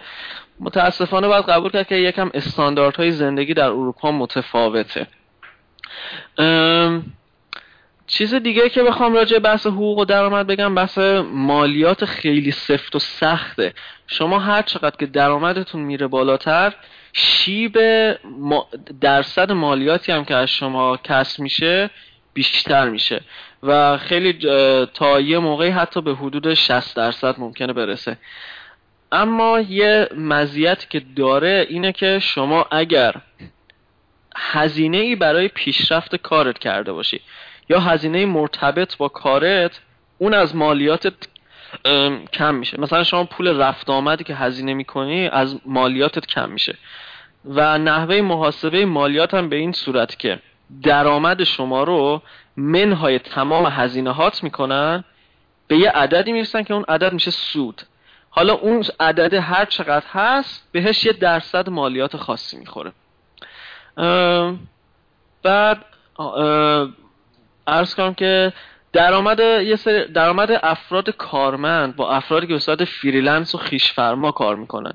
متاسفانه 0.60 1.28
باید 1.28 1.46
قبول 1.46 1.72
کرد 1.72 1.88
که 1.88 1.96
یکم 1.96 2.32
استانداردهای 2.34 3.12
زندگی 3.12 3.54
در 3.54 3.68
اروپا 3.68 4.12
متفاوته. 4.12 5.08
چیز 8.10 8.34
دیگه 8.34 8.70
که 8.70 8.84
بخوام 8.84 9.14
راجع 9.14 9.40
بحث 9.40 9.68
حقوق 9.68 9.98
و 9.98 10.06
درآمد 10.06 10.48
بگم 10.48 10.76
بحث 10.76 10.98
مالیات 11.32 12.06
خیلی 12.06 12.52
سفت 12.52 12.96
و 12.96 13.00
سخته. 13.00 13.74
شما 14.08 14.40
هر 14.40 14.62
چقدر 14.62 14.96
که 14.98 15.06
درآمدتون 15.06 15.82
میره 15.82 16.08
بالاتر 16.08 16.74
شیب 17.14 17.78
درصد 19.02 19.52
مالیاتی 19.52 20.12
هم 20.12 20.26
که 20.26 20.36
از 20.36 20.50
شما 20.50 20.98
کسب 20.98 21.40
میشه 21.40 21.90
بیشتر 22.34 22.90
میشه. 22.90 23.22
و 23.64 23.98
خیلی 23.98 24.34
تا 24.94 25.20
یه 25.20 25.40
موقعی 25.40 25.70
حتی 25.70 26.02
به 26.02 26.16
حدود 26.16 26.54
60 26.54 26.96
درصد 26.96 27.36
ممکنه 27.38 27.74
برسه. 27.74 28.18
اما 29.12 29.60
یه 29.60 30.10
مزیتی 30.18 30.88
که 30.90 31.02
داره 31.16 31.68
اینه 31.70 31.92
که 31.92 32.20
شما 32.20 32.68
اگر 32.72 33.16
هزینه 34.36 34.98
ای 34.98 35.16
برای 35.16 35.48
پیشرفت 35.48 36.16
کارت 36.16 36.60
کرده 36.60 36.94
باشی 36.94 37.22
یا 37.70 37.80
هزینه 37.80 38.26
مرتبط 38.26 38.98
با 38.98 39.08
کارت 39.08 39.80
اون 40.18 40.34
از 40.34 40.56
مالیاتت 40.56 41.14
کم 42.34 42.56
میشه. 42.56 42.82
مثلا 42.82 43.04
شما 43.04 43.24
پول 43.24 43.58
رفت 43.62 43.90
آمدی 43.90 44.24
که 44.24 44.36
هزینه 44.36 44.74
می‌کنی 44.74 45.28
از 45.28 45.60
مالیاتت 45.66 46.26
کم 46.28 46.50
میشه. 46.50 46.78
و 47.46 47.78
نحوه 47.78 48.22
محاسبه 48.22 48.86
مالیات 48.86 49.34
هم 49.34 49.50
به 49.50 49.56
این 49.56 49.72
صورت 49.72 50.20
که 50.20 50.40
درآمد 50.84 51.44
شما 51.44 51.84
رو 51.84 52.22
منهای 52.58 53.20
تمام 53.20 53.66
هزینه 53.66 54.12
هات 54.12 54.44
می‌کنن 54.44 55.04
به 55.68 55.78
یه 55.78 55.90
عددی 55.90 56.32
می‌رسن 56.32 56.64
که 56.64 56.74
اون 56.74 56.86
عدد 56.88 57.14
میشه 57.14 57.32
سود. 57.32 57.82
حالا 58.30 58.54
اون 58.54 58.84
عدد 59.00 59.34
هر 59.34 59.66
چقدر 59.66 60.06
هست 60.12 60.70
بهش 60.72 61.06
یه 61.06 61.14
درصد 61.14 61.70
مالیات 61.70 62.18
خاصی 62.18 62.58
می‌خوره. 62.58 62.92
بعد 65.44 65.86
عرض 67.70 67.96
کنم 67.96 68.14
که 68.14 68.54
درآمد 68.94 69.40
یه 69.40 69.76
سری 69.76 70.06
درآمد 70.06 70.60
افراد 70.64 71.10
کارمند 71.10 71.96
با 71.96 72.12
افرادی 72.12 72.48
که 72.48 72.54
به 72.54 72.60
صورت 72.60 72.84
freelance 72.84 73.56
و 73.56 73.58
خویش‌فرما 73.58 74.32
کار 74.32 74.56
می‌کنن. 74.56 74.94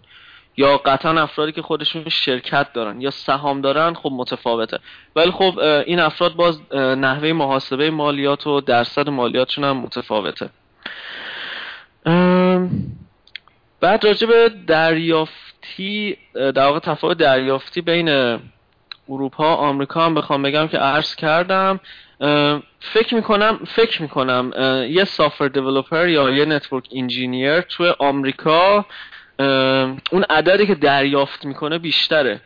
یا 0.56 0.76
قطعا 0.76 1.22
افرادی 1.22 1.52
که 1.52 1.62
خودشون 1.62 2.08
شرکت 2.08 2.72
دارن 2.72 3.00
یا 3.00 3.10
سهام 3.10 3.60
دارن 3.60 3.94
خب 3.94 4.10
متفاوته. 4.12 4.78
ولی 5.16 5.30
خب 5.30 5.58
این 5.86 6.00
افراد 6.00 6.34
باز 6.34 6.74
نحوه 6.74 7.32
محاسبه 7.32 7.90
مالیات 7.90 8.46
و 8.46 8.60
درصد 8.60 9.08
مالیاتشون 9.08 9.64
هم 9.64 9.76
متفاوته. 9.76 10.50
بعد 13.80 14.06
راجع 14.06 14.26
به 14.26 14.50
دریافتی 14.66 16.18
در 16.34 16.66
واقع 16.66 16.78
تفاوت 16.78 17.18
دریافتی 17.18 17.80
بین 17.80 18.38
اروپا 19.08 19.54
آمریکا 19.54 20.06
هم 20.06 20.14
بخوام 20.14 20.42
بگم 20.42 20.68
که 20.68 20.78
عرض 20.78 21.14
کردم 21.14 21.80
فکر 22.80 23.14
می‌کنم 23.14 23.58
فکر 23.66 24.02
می‌کنم 24.02 24.52
یه 24.90 25.04
software 25.04 25.48
developer 25.48 26.08
یا 26.08 26.30
یه 26.30 26.44
network 26.44 26.88
engineer 26.92 27.60
توی 27.60 27.94
آمریکا 27.98 28.86
اون 30.10 30.24
عددی 30.30 30.66
که 30.66 30.74
دریافت 30.74 31.44
می‌کنه 31.44 31.78
بیشتره. 31.78 32.40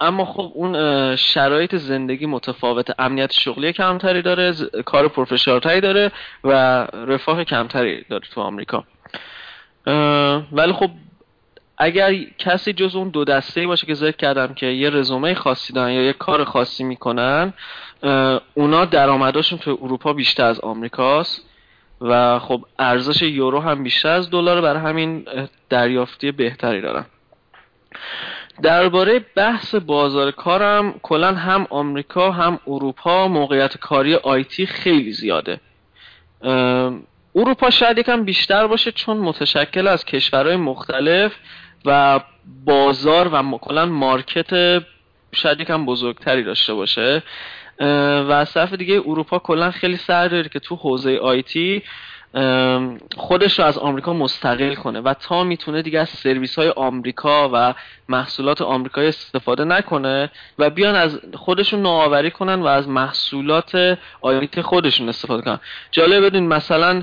اما 0.00 0.24
خب 0.24 0.52
اون 0.54 1.16
شرایط 1.16 1.76
زندگی 1.76 2.26
متفاوت. 2.26 3.00
امنیت 3.00 3.32
شغلی 3.32 3.72
کمتری 3.72 4.22
داره 4.22 4.52
کار 4.84 5.08
professional 5.08 5.66
تری 5.66 5.80
داره 5.80 6.12
و 6.44 6.52
رفاه 6.92 7.44
کمتری 7.44 8.04
داره 8.10 8.24
تو 8.34 8.40
آمریکا. 8.40 8.84
ولی 10.52 10.72
خب 10.72 10.90
اگر 11.82 12.14
کسی 12.38 12.72
جز 12.72 12.96
اون 12.96 13.08
دو 13.08 13.24
دسته 13.24 13.66
باشه 13.66 13.86
که 13.86 13.94
ذکر 13.94 14.16
کردم 14.16 14.54
که 14.54 14.66
یه 14.66 14.90
رزومه 14.90 15.34
خاصی 15.34 15.72
دارن 15.72 15.92
یا 15.92 16.02
یه 16.02 16.12
کار 16.12 16.44
خاصی 16.44 16.84
می‌کنن 16.84 17.52
اونا 18.54 18.84
درآمدشون 18.84 19.58
تو 19.58 19.78
اروپا 19.82 20.12
بیشتر 20.12 20.44
از 20.44 20.60
آمریکاست 20.60 21.48
و 22.00 22.38
خب 22.38 22.64
ارزش 22.78 23.22
یورو 23.22 23.60
هم 23.60 23.82
بیشتر 23.82 24.08
از 24.08 24.30
دلار 24.30 24.60
برای 24.60 24.82
همین 24.82 25.24
دریافتی 25.70 26.32
بهتری 26.32 26.80
دارن. 26.80 27.04
درباره 28.62 29.24
بحث 29.34 29.74
بازار 29.74 30.30
کارم 30.30 30.94
کلا 31.02 31.34
هم 31.34 31.66
آمریکا 31.70 32.30
هم 32.30 32.58
اروپا 32.66 33.28
موقعیت 33.28 33.76
کاری 33.76 34.14
آیتی 34.14 34.66
خیلی 34.66 35.12
زیاده. 35.12 35.60
اروپا 37.34 37.70
شاید 37.70 37.98
یکم 37.98 38.24
بیشتر 38.24 38.66
باشه 38.66 38.92
چون 38.92 39.16
متشکل 39.16 39.86
از 39.86 40.04
کشورهای 40.04 40.56
مختلف 40.56 41.32
و 41.84 42.20
بازار 42.64 43.34
و 43.34 43.58
کلا 43.58 43.86
مارکت 43.86 44.82
شاید 45.34 45.60
یکم 45.60 45.86
بزرگتری 45.86 46.42
داشته 46.42 46.74
باشه 46.74 47.22
و 48.28 48.32
از 48.32 48.52
طرف 48.52 48.72
دیگه 48.72 49.02
اروپا 49.06 49.38
کلا 49.38 49.70
خیلی 49.70 49.96
سر 49.96 50.28
داره 50.28 50.48
که 50.48 50.58
تو 50.58 50.76
حوزه 50.76 51.16
آیتی 51.16 51.82
خودش 53.16 53.58
رو 53.58 53.64
از 53.64 53.78
آمریکا 53.78 54.12
مستقل 54.12 54.74
کنه 54.74 55.00
و 55.00 55.14
تا 55.14 55.44
می‌تونه 55.44 55.82
دیگه 55.82 56.00
از 56.00 56.08
سرویس 56.08 56.58
های 56.58 56.68
آمریکا 56.68 57.50
و 57.52 57.74
محصولات 58.08 58.62
آمریکایی 58.62 59.08
استفاده 59.08 59.64
نکنه 59.64 60.30
و 60.58 60.70
بیان 60.70 60.94
از 60.94 61.20
خودشون 61.34 61.82
نوآوری 61.82 62.30
کنن 62.30 62.62
و 62.62 62.66
از 62.66 62.88
محصولات 62.88 63.98
آیت 64.20 64.60
خودشون 64.60 65.08
استفاده 65.08 65.42
کنن. 65.42 65.60
جالب 65.90 66.24
بدین 66.24 66.48
مثلا 66.48 67.02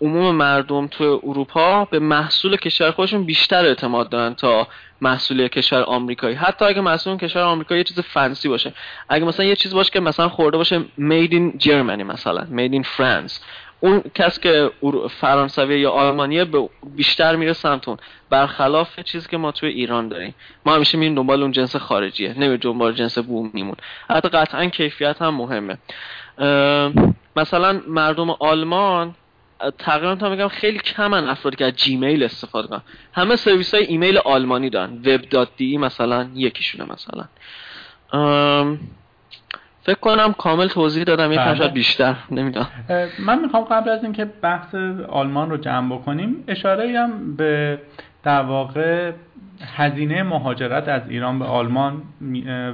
عموم 0.00 0.34
مردم 0.34 0.86
تو 0.86 1.20
اروپا 1.22 1.84
به 1.84 1.98
محصول 1.98 2.56
کشور 2.56 2.90
خودشون 2.90 3.24
بیشتر 3.24 3.64
اعتماد 3.64 4.08
دارن 4.08 4.34
تا 4.34 4.68
محصول 5.00 5.48
کشور 5.48 5.82
آمریکایی. 5.82 6.34
حتی 6.34 6.64
اگه 6.64 6.80
محصول 6.80 7.16
کشور 7.16 7.42
آمریکایی 7.42 7.80
یه 7.80 7.84
چیز 7.84 8.00
فنسی 8.00 8.48
باشه. 8.48 8.72
اگه 9.08 9.24
مثلا 9.24 9.46
یه 9.46 9.56
چیز 9.56 9.74
باشه 9.74 9.90
که 9.90 10.00
مثلا 10.00 10.28
خورده 10.28 10.56
باشه 10.56 10.80
made 10.98 11.30
in 11.30 11.58
Germany 11.58 12.02
مثلا 12.02 12.46
made 12.52 12.72
in 12.72 12.84
France. 12.84 13.32
اون 13.80 14.02
کس 14.14 14.40
که 14.40 14.70
فرانسوی 15.20 15.80
یا 15.80 15.90
آلمانیه 15.90 16.46
بیشتر 16.96 17.36
میره 17.36 17.52
سمتون. 17.52 17.96
برخلاف 18.30 19.00
چیزی 19.00 19.28
که 19.28 19.36
ما 19.36 19.52
توی 19.52 19.68
ایران 19.68 20.08
داریم. 20.08 20.34
ما 20.66 20.74
همیشه 20.74 20.98
میریم 20.98 21.14
دنبال 21.14 21.42
اون 21.42 21.52
جنس 21.52 21.76
خارجیه 21.76 22.38
نمی 22.38 22.56
دنبال 22.56 22.92
جنس 22.92 23.18
بومیمون. 23.18 23.76
حتی 24.10 24.28
قطعا 24.28 24.66
کیفیت 24.66 25.22
هم 25.22 25.34
مهمه. 25.34 25.78
مثلا 27.36 27.82
مردم 27.88 28.30
آلمان 28.30 29.14
تقریبا 29.78 30.14
تا 30.14 30.28
میگم 30.28 30.48
خیلی 30.48 30.78
کمن 30.78 31.28
افرادی 31.28 31.56
که 31.56 31.64
از 31.64 31.72
جیمیل 31.76 32.22
استفاده 32.22 32.68
کنن. 32.68 32.82
همه 33.12 33.36
سرویس 33.36 33.74
های 33.74 33.84
ایمیل 33.84 34.18
آلمانی 34.18 34.70
دارن. 34.70 35.02
web.de 35.04 35.78
مثلا 35.78 36.30
یکیشونه 36.34 36.92
مثلا. 36.92 37.24
فکر 39.86 39.98
کنم 40.00 40.32
کامل 40.38 40.68
توضیح 40.68 41.04
دادم 41.04 41.32
یکم 41.32 41.44
بله. 41.44 41.54
شاید 41.54 41.72
بیشتر 41.72 42.14
نمی‌دونم. 42.30 42.66
من 43.18 43.38
می‌خوام 43.42 43.64
قبل 43.64 43.90
از 43.90 44.02
اینکه 44.04 44.24
بحث 44.24 44.74
آلمان 45.08 45.50
رو 45.50 45.56
جمع 45.56 45.96
بکنیم 45.96 46.44
اشاره 46.48 46.98
هم 46.98 47.36
به 47.36 47.78
در 48.22 48.42
واقع 48.42 49.12
هزینه 49.76 50.22
مهاجرت 50.22 50.88
از 50.88 51.02
ایران 51.08 51.38
به 51.38 51.44
آلمان 51.44 52.02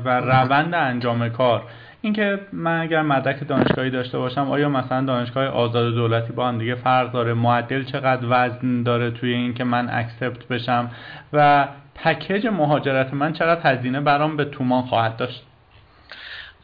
و 0.05 0.21
روند 0.21 0.75
انجام 0.75 1.29
کار. 1.29 1.63
اینکه 2.01 2.41
من 2.53 2.81
اگر 2.81 3.03
مدرک 3.03 3.49
دانشگاهی 3.49 3.91
داشته 3.91 4.19
باشم 4.19 4.51
آیا 4.51 4.69
مثلا 4.69 5.05
دانشگاه 5.05 5.47
آزاد 5.47 5.95
دولتی 5.95 6.33
با 6.33 6.49
هم 6.49 6.59
دیگه 6.59 6.75
فرق 6.75 7.13
داره؟ 7.13 7.35
معدل 7.35 7.85
چقدر 7.85 8.27
وزن 8.31 8.83
داره 8.83 9.11
توی 9.11 9.33
اینکه 9.33 9.65
من 9.65 9.91
accept 9.91 10.49
بشم؟ 10.49 10.91
و 11.33 11.69
پکیج 11.95 12.47
مهاجرت 12.47 13.15
من 13.15 13.33
چقدر 13.33 13.73
هزینه 13.73 14.01
برام 14.01 14.37
به 14.37 14.45
تومان 14.45 14.83
خواهد 14.83 15.17
داشت؟ 15.17 15.47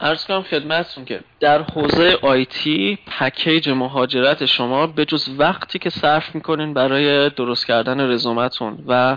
عرض 0.01 0.25
کنم 0.27 0.43
خدمتتون 0.43 1.05
که 1.05 1.21
در 1.41 1.63
حوزه 1.63 2.19
IT 2.23 2.99
پکیج 3.07 3.69
مهاجرت 3.69 4.47
شما 4.47 4.87
به 4.87 5.05
جز 5.05 5.29
وقتی 5.39 5.79
که 5.79 5.91
صرف 5.91 6.35
می‌کنین 6.35 6.75
برای 6.75 7.31
درست 7.31 7.67
کردن 7.67 8.11
رزومتون 8.11 8.85
و 8.87 9.17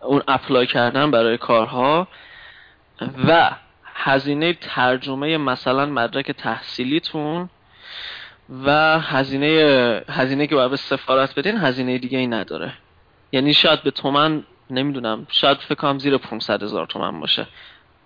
اون 0.00 0.22
اپلای 0.28 0.66
کردن 0.66 1.10
برای 1.10 1.38
کارها 1.38 2.08
و 3.28 3.50
هزینه 3.84 4.52
ترجمه 4.52 5.36
مثلا 5.36 5.86
مدرک 5.86 6.30
تحصیلیتون 6.30 7.50
و 8.64 8.98
هزینه 9.00 10.02
هزینه 10.08 10.46
که 10.46 10.54
باید 10.54 10.70
به 10.70 10.76
سفارت 10.76 11.34
بدین 11.34 11.56
هزینه 11.56 11.98
دیگه 11.98 12.18
ای 12.18 12.26
نداره. 12.26 12.72
یعنی 13.32 13.54
شاید 13.54 13.82
به 13.82 13.90
تومن 13.90 14.44
نمی‌دونم 14.70 15.26
شاید 15.30 15.58
فکر 15.58 15.74
کنم 15.74 15.98
زیر 15.98 16.16
500 16.16 16.62
هزار 16.62 16.86
تومن 16.86 17.20
باشه. 17.20 17.46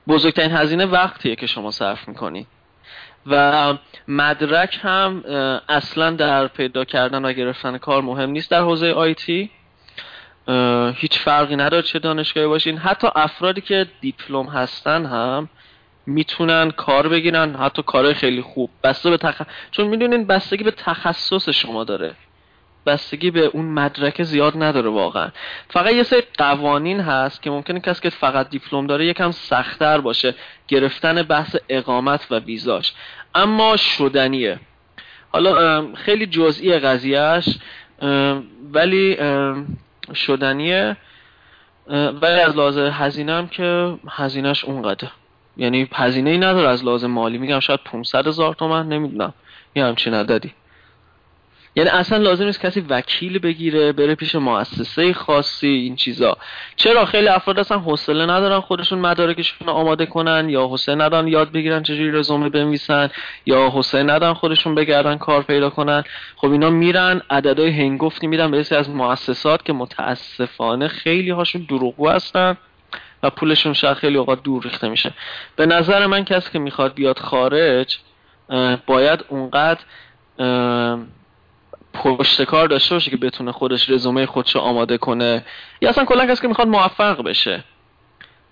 بزرگترین 0.09 0.52
هزینه 0.52 0.86
وقتیه 0.86 1.36
که 1.36 1.47
شما 1.47 1.70
صرف 1.70 2.09
می‌کنی. 2.09 2.47
و 3.26 3.74
مدرک 4.09 4.78
هم 4.82 5.24
اصلا 5.68 6.10
در 6.10 6.47
پیدا 6.47 6.85
کردن 6.85 7.24
و 7.24 7.32
گرفتن 7.32 7.78
کار 7.78 8.02
مهم 8.02 8.31
نیست 8.31 8.51
در 8.51 8.60
حوزه 8.60 8.93
آیتی 8.93 9.51
هیچ 10.94 11.18
فرقی 11.18 11.56
نداره 11.56 11.82
چه 11.82 11.98
دانشگاهی 11.98 12.47
باشین. 12.47 12.78
حتی 12.78 13.09
افرادی 13.14 13.60
که 13.60 13.86
دیپلم 14.01 14.47
هستن 14.47 15.06
هم 15.06 15.48
می‌تونن 16.06 16.70
کار 16.70 17.09
بگیرن 17.09 17.55
حتی 17.55 17.82
کارهای 17.82 18.14
خیلی 18.14 18.43
خوب. 18.43 18.70
بسته 18.82 19.10
به 19.10 19.16
تخ... 19.16 19.43
چون 19.70 19.86
می‌دونین 19.86 20.26
بستگی 20.26 20.64
به 20.64 20.70
تخصص 20.70 21.48
شما 21.48 21.85
داره. 21.85 22.14
بستگی 22.86 23.31
به 23.31 23.40
اون 23.40 23.65
مدرک 23.65 24.23
زیاد 24.23 24.62
نداره 24.62 24.90
واقعا. 24.90 25.28
فقط 25.69 25.93
یه 25.93 26.02
سری 26.02 26.23
قوانین 26.39 27.01
هست 27.01 27.43
که 27.43 27.51
ممکنه 27.51 27.81
کسی 27.81 28.02
که 28.02 28.11
فقط 28.11 28.51
دیپلم 28.51 28.86
داره 28.86 29.06
یکم 29.06 29.31
سختتر 29.31 30.01
باشه. 30.01 30.35
گرفتن 30.69 31.23
بحث 31.23 31.56
اقامت 31.69 32.27
و 32.31 32.39
ویزاش. 32.39 32.93
اما 33.35 33.77
شدنیه. 33.77 34.61
حالا 35.32 35.94
خیلی 35.94 36.27
جزئی 36.27 36.78
قضیهش 36.78 37.59
ولی 38.73 39.16
شدنیه. 40.15 40.97
ولی 42.23 42.40
از 42.40 42.56
لحاظ 42.56 42.78
هزینه 42.78 43.32
هم 43.32 43.48
که 43.48 43.94
هزینهش 44.09 44.65
اونقدر 44.65 45.09
یعنی 45.56 45.89
هزینه 45.94 46.31
ای 46.31 46.39
نداره 46.39 46.69
از 46.69 46.85
لحاظ 46.85 47.05
مالی. 47.05 47.39
میگم 47.39 47.61
شاید 47.61 47.81
500 47.85 48.27
هزار 48.27 48.55
تومن 48.55 48.89
نمی‌دونم. 48.89 49.35
یه 49.74 49.85
همچین 49.85 50.15
عددی. 50.15 50.55
یعنی 51.76 51.90
اصلا 51.90 52.18
لازم 52.18 52.44
نیست 52.44 52.60
کسی 52.60 52.80
وکیل 52.80 53.38
بگیره 53.38 53.92
بره 53.92 54.14
پیش 54.14 54.34
مؤسسه 54.34 55.12
خاصی 55.12 55.66
این 55.66 55.96
چیزا. 55.96 56.36
چرا؟ 56.76 57.05
خیلی 57.05 57.28
افراد 57.28 57.59
اصلا 57.59 57.78
حوصله 57.78 58.26
ندارن 58.26 58.60
خودشون 58.60 58.98
مدارکشون 58.98 59.68
آماده 59.68 60.06
کنن 60.06 60.48
یا 60.48 60.66
حوصله 60.66 60.94
ندارن 60.94 61.28
یاد 61.28 61.52
بگیرن 61.52 61.82
چجوری 61.82 62.10
رزومه 62.10 62.48
بنویسن 62.48 63.10
یا 63.46 63.68
حوصله 63.68 64.02
ندارن 64.02 64.34
خودشون 64.34 64.74
بگردن 64.74 65.18
کار 65.18 65.42
پیدا 65.42 65.70
کنن. 65.70 66.05
خب 66.36 66.51
اینا 66.51 66.70
میرن 66.70 67.22
عددهای 67.30 67.70
هنگفتی 67.70 68.26
میدن 68.26 68.51
به 68.51 68.59
از 68.59 68.90
مؤسسات 68.90 69.64
که 69.64 69.72
متاسفانه 69.72 70.88
خیلی 70.88 71.30
هاشون 71.30 71.66
دروغگو 71.68 72.09
هستن 72.09 72.56
و 73.22 73.30
پولشون 73.30 73.72
شاید 73.72 73.96
خیلی 73.96 74.16
اوقات 74.16 74.42
دور 74.42 74.62
ریخته 74.62 74.88
میشه. 74.88 75.12
به 75.56 75.66
نظر 75.66 76.06
من 76.06 76.24
کسی 76.24 76.51
که 76.52 76.59
می‌خواد 76.59 76.94
بیاد 76.94 77.18
خارج 77.18 77.98
باید 78.86 79.24
اونقدر 79.28 79.80
پشت 81.94 82.42
کار 82.42 82.68
داشته 82.68 82.94
باشه 82.94 83.10
که 83.10 83.16
بتونه 83.16 83.52
خودش 83.52 83.90
رزومه 83.90 84.26
خودشو 84.26 84.58
آماده 84.58 84.98
کنه. 84.98 85.44
یا 85.80 85.88
اصلا 85.88 86.04
کلا 86.04 86.26
کسی 86.26 86.42
که 86.42 86.48
می‌خواد 86.48 86.68
موفق 86.68 87.22
بشه. 87.22 87.64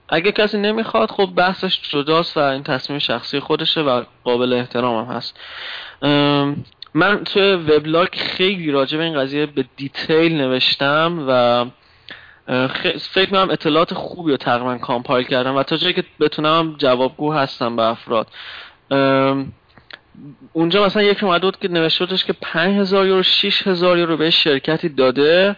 اگه 0.09 0.33
کسی 0.33 0.59
نمی‌خواد 0.59 1.11
خب 1.11 1.27
بحثش 1.27 1.81
جداست 1.91 2.37
و 2.37 2.41
این 2.41 2.63
تصمیم 2.63 2.99
شخصی 2.99 3.41
خودشه 3.41 3.81
و 3.81 4.03
قابل 4.25 4.53
احترام 4.53 5.05
هم 5.05 5.17
هست. 5.17 5.41
من 6.95 7.25
توی 7.25 7.53
وبلاگ 7.53 8.09
خیلی 8.13 8.71
راجع 8.71 8.99
به 8.99 9.05
این 9.05 9.21
قضیه 9.21 9.47
به 9.47 9.65
دیتیل 9.77 10.37
نوشتم 10.37 11.25
و 11.29 11.65
فکر 12.99 13.31
می‌کنم 13.31 13.51
اطلاعات 13.51 13.95
خوبی 13.95 14.31
رو 14.31 14.37
تقریبا 14.37 14.79
کامپایل 14.79 15.27
کردم 15.27 15.57
و 15.57 15.63
تا 15.63 15.77
جایی 15.77 15.95
که 15.95 16.05
بتونم 16.21 16.75
جوابگو 16.79 17.33
هستم 17.33 17.77
به 17.77 17.83
افراد. 17.83 18.27
اونجا 20.53 20.85
مثلا 20.85 21.03
یکی 21.03 21.27
اومده 21.27 21.47
بود 21.47 21.59
که 21.59 21.69
نوشته 21.69 22.07
بودش 22.07 22.25
که 22.25 22.33
5000 22.33 23.07
یورو 23.07 23.23
6000 23.23 23.99
یورو 23.99 24.17
به 24.17 24.31
شرکتی 24.31 24.89
داده 24.89 25.57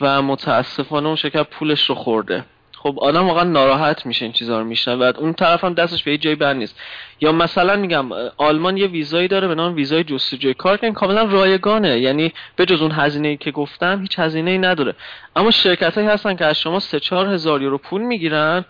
و 0.00 0.22
متاسفانه 0.22 1.06
اون 1.06 1.16
شرکت 1.16 1.50
پولش 1.50 1.84
رو 1.84 1.94
خورده. 1.94 2.44
خب 2.72 2.98
آدم 3.00 3.26
واقعا 3.26 3.44
ناراحت 3.44 4.06
میشه 4.06 4.24
این 4.24 4.32
چیزا 4.32 4.58
رو 4.58 4.64
میشنه 4.64 4.94
و 4.94 5.12
اون 5.18 5.32
طرف 5.32 5.64
هم 5.64 5.74
دستش 5.74 6.02
به 6.02 6.10
یه 6.10 6.18
جایی 6.18 6.36
بند 6.36 6.56
نیست. 6.56 6.80
یا 7.20 7.32
مثلا 7.32 7.76
میگم 7.76 8.12
آلمان 8.36 8.76
یه 8.76 8.86
ویزایی 8.86 9.28
داره 9.28 9.48
به 9.48 9.54
نام 9.54 9.74
ویزای 9.74 10.04
جستجوی 10.04 10.54
کار 10.54 10.76
که 10.76 10.92
کاملا 10.92 11.22
رایگانه. 11.22 12.00
یعنی 12.00 12.32
به 12.56 12.66
جز 12.66 12.82
اون 12.82 12.92
هزینه 12.92 13.36
که 13.36 13.50
گفتم 13.50 14.00
هیچ 14.00 14.18
هزینه 14.18 14.50
ای 14.50 14.58
نداره. 14.58 14.94
اما 15.36 15.50
شرکت 15.50 15.94
هایی 15.94 16.06
هستن 16.06 16.36
که 16.36 16.44
از 16.44 16.58
شما 16.58 16.80
3 16.80 17.00
4 17.00 17.26
هزار 17.26 17.62
یورو 17.62 17.78
پول 17.78 18.02
می‌گیرن 18.02 18.64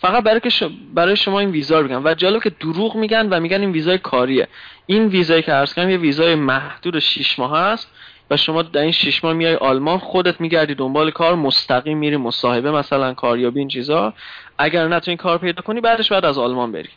فقط 0.00 0.24
برای 0.24 0.40
که 0.40 0.50
برای 0.94 1.16
شما 1.16 1.40
این 1.40 1.50
ویزا 1.50 1.80
رو 1.80 1.88
بگن 1.88 2.02
و 2.04 2.14
جالب 2.14 2.42
که 2.42 2.50
دروغ 2.50 2.96
میگن 2.96 3.28
و 3.28 3.40
میگن 3.40 3.60
این 3.60 3.72
ویزای 3.72 3.98
کاریه. 3.98 4.48
این 4.86 5.06
ویزایی 5.06 5.42
که 5.42 5.52
عرض 5.52 5.74
کردم 5.74 5.90
یه 5.90 5.96
ویزای 5.96 6.34
محدود 6.34 6.98
6 6.98 7.38
ماه 7.38 7.58
هست 7.58 7.90
و 8.30 8.36
شما 8.36 8.62
در 8.62 8.80
این 8.80 8.92
6 8.92 9.24
ماه 9.24 9.32
میای 9.32 9.54
آلمان 9.54 9.98
خودت 9.98 10.40
میگردی 10.40 10.74
دنبال 10.74 11.10
کار 11.10 11.34
مستقیم 11.34 11.98
میری 11.98 12.16
مصاحبه 12.16 12.70
مثلا 12.70 13.14
کاریابی 13.14 13.58
این 13.58 13.68
چیزا. 13.68 14.14
اگر 14.58 14.88
نتونی 14.88 15.16
کار 15.16 15.38
پیدا 15.38 15.62
کنی 15.62 15.80
بعدش 15.80 16.12
بعد 16.12 16.24
از 16.24 16.38
آلمان 16.38 16.72
بری. 16.72 16.88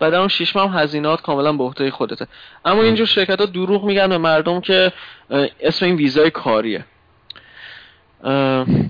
و 0.00 0.10
در 0.10 0.18
اون 0.18 0.28
6 0.28 0.56
ماه 0.56 0.70
هم 0.70 0.78
هزینات 0.78 1.22
کاملا 1.22 1.52
به 1.52 1.64
عهده 1.64 1.90
خودته. 1.90 2.26
اما 2.64 2.82
اینجور 2.82 3.06
شرکت 3.06 3.40
ها 3.40 3.46
دروغ 3.46 3.84
میگن 3.84 4.08
به 4.08 4.18
مردم 4.18 4.60
که 4.60 4.92
اسم 5.60 5.86
این 5.86 5.94
ویزای 5.94 6.30
کاریه. 6.30 6.84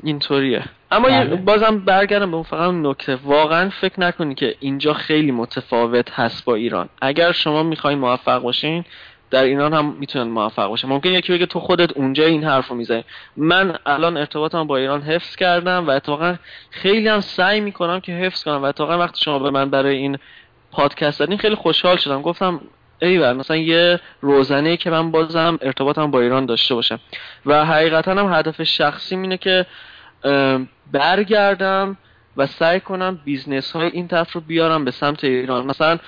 اینطوریه. 0.03 0.65
اما 0.93 1.09
بله. 1.09 1.37
بازم 1.37 1.79
برگردم 1.79 2.31
به 2.31 2.35
اون 2.35 2.43
فقط 2.43 2.71
نکته. 2.75 3.19
واقعا 3.25 3.69
فکر 3.69 4.01
نکنی 4.01 4.35
که 4.35 4.55
اینجا 4.61 4.95
خیلی 4.95 5.31
متفاوت 5.33 6.11
هست 6.11 6.45
با 6.45 6.55
ایران. 6.55 6.89
اگر 7.03 7.33
شما 7.33 7.63
می‌خواین 7.63 7.99
موفق 7.99 8.43
باشین 8.43 8.85
در 9.31 9.45
ایران 9.45 9.75
هم 9.75 9.97
می‌تونن 9.99 10.31
موفق 10.31 10.69
باشه 10.69 10.89
ممکن 10.89 11.09
یکی 11.09 11.33
بگه 11.33 11.47
تو 11.47 11.61
خودت 11.61 11.93
اونجا 11.93 12.25
این 12.25 12.45
حرف 12.45 12.69
رو 12.69 12.77
می‌زنی. 12.77 13.05
من 13.37 13.79
الان 13.87 14.17
ارتباطم 14.17 14.67
با 14.67 14.77
ایران 14.77 15.03
حفظ 15.03 15.37
کردم 15.37 15.87
و 15.87 15.91
اتفاقا 15.91 16.37
خیلی 16.71 17.09
هم 17.09 17.21
سعی 17.21 17.61
می‌کنم 17.61 18.01
که 18.01 18.13
حفظ 18.13 18.45
کنم. 18.45 18.63
و 18.63 18.65
اتفاقا 18.65 18.99
وقتی 18.99 19.21
شما 19.25 19.39
به 19.39 19.51
من 19.51 19.71
برای 19.71 19.97
این 19.97 20.19
پادکست 20.73 21.21
دادین 21.21 21.39
خیلی 21.39 21.55
خوشحال 21.55 21.97
شدم. 21.97 22.23
گفتم 22.23 22.61
ایول 23.03 23.33
مثلا 23.33 23.57
یه 23.57 24.01
روزنه 24.21 24.77
که 24.77 24.91
من 24.91 25.11
بازم 25.11 25.59
ارتباطم 25.63 26.11
با 26.11 26.21
ایران 26.21 26.47
داشته 26.47 26.75
باشم 26.75 27.01
و 27.47 27.65
حقیقتا 27.65 28.15
هم 28.15 28.33
هدف 28.33 28.63
شخصی 28.63 29.17
اینه 29.17 29.37
که 29.37 29.67
برگردم 30.93 31.97
و 32.37 32.47
سعی 32.47 32.81
کنم 32.81 33.21
business 33.25 33.73
های 33.73 33.87
این 33.87 34.09
طرف 34.09 34.33
رو 34.33 34.41
بیارم 34.41 34.85
به 34.85 34.91
سمت 34.91 35.25
ایران. 35.25 35.67
مثلا 35.67 35.99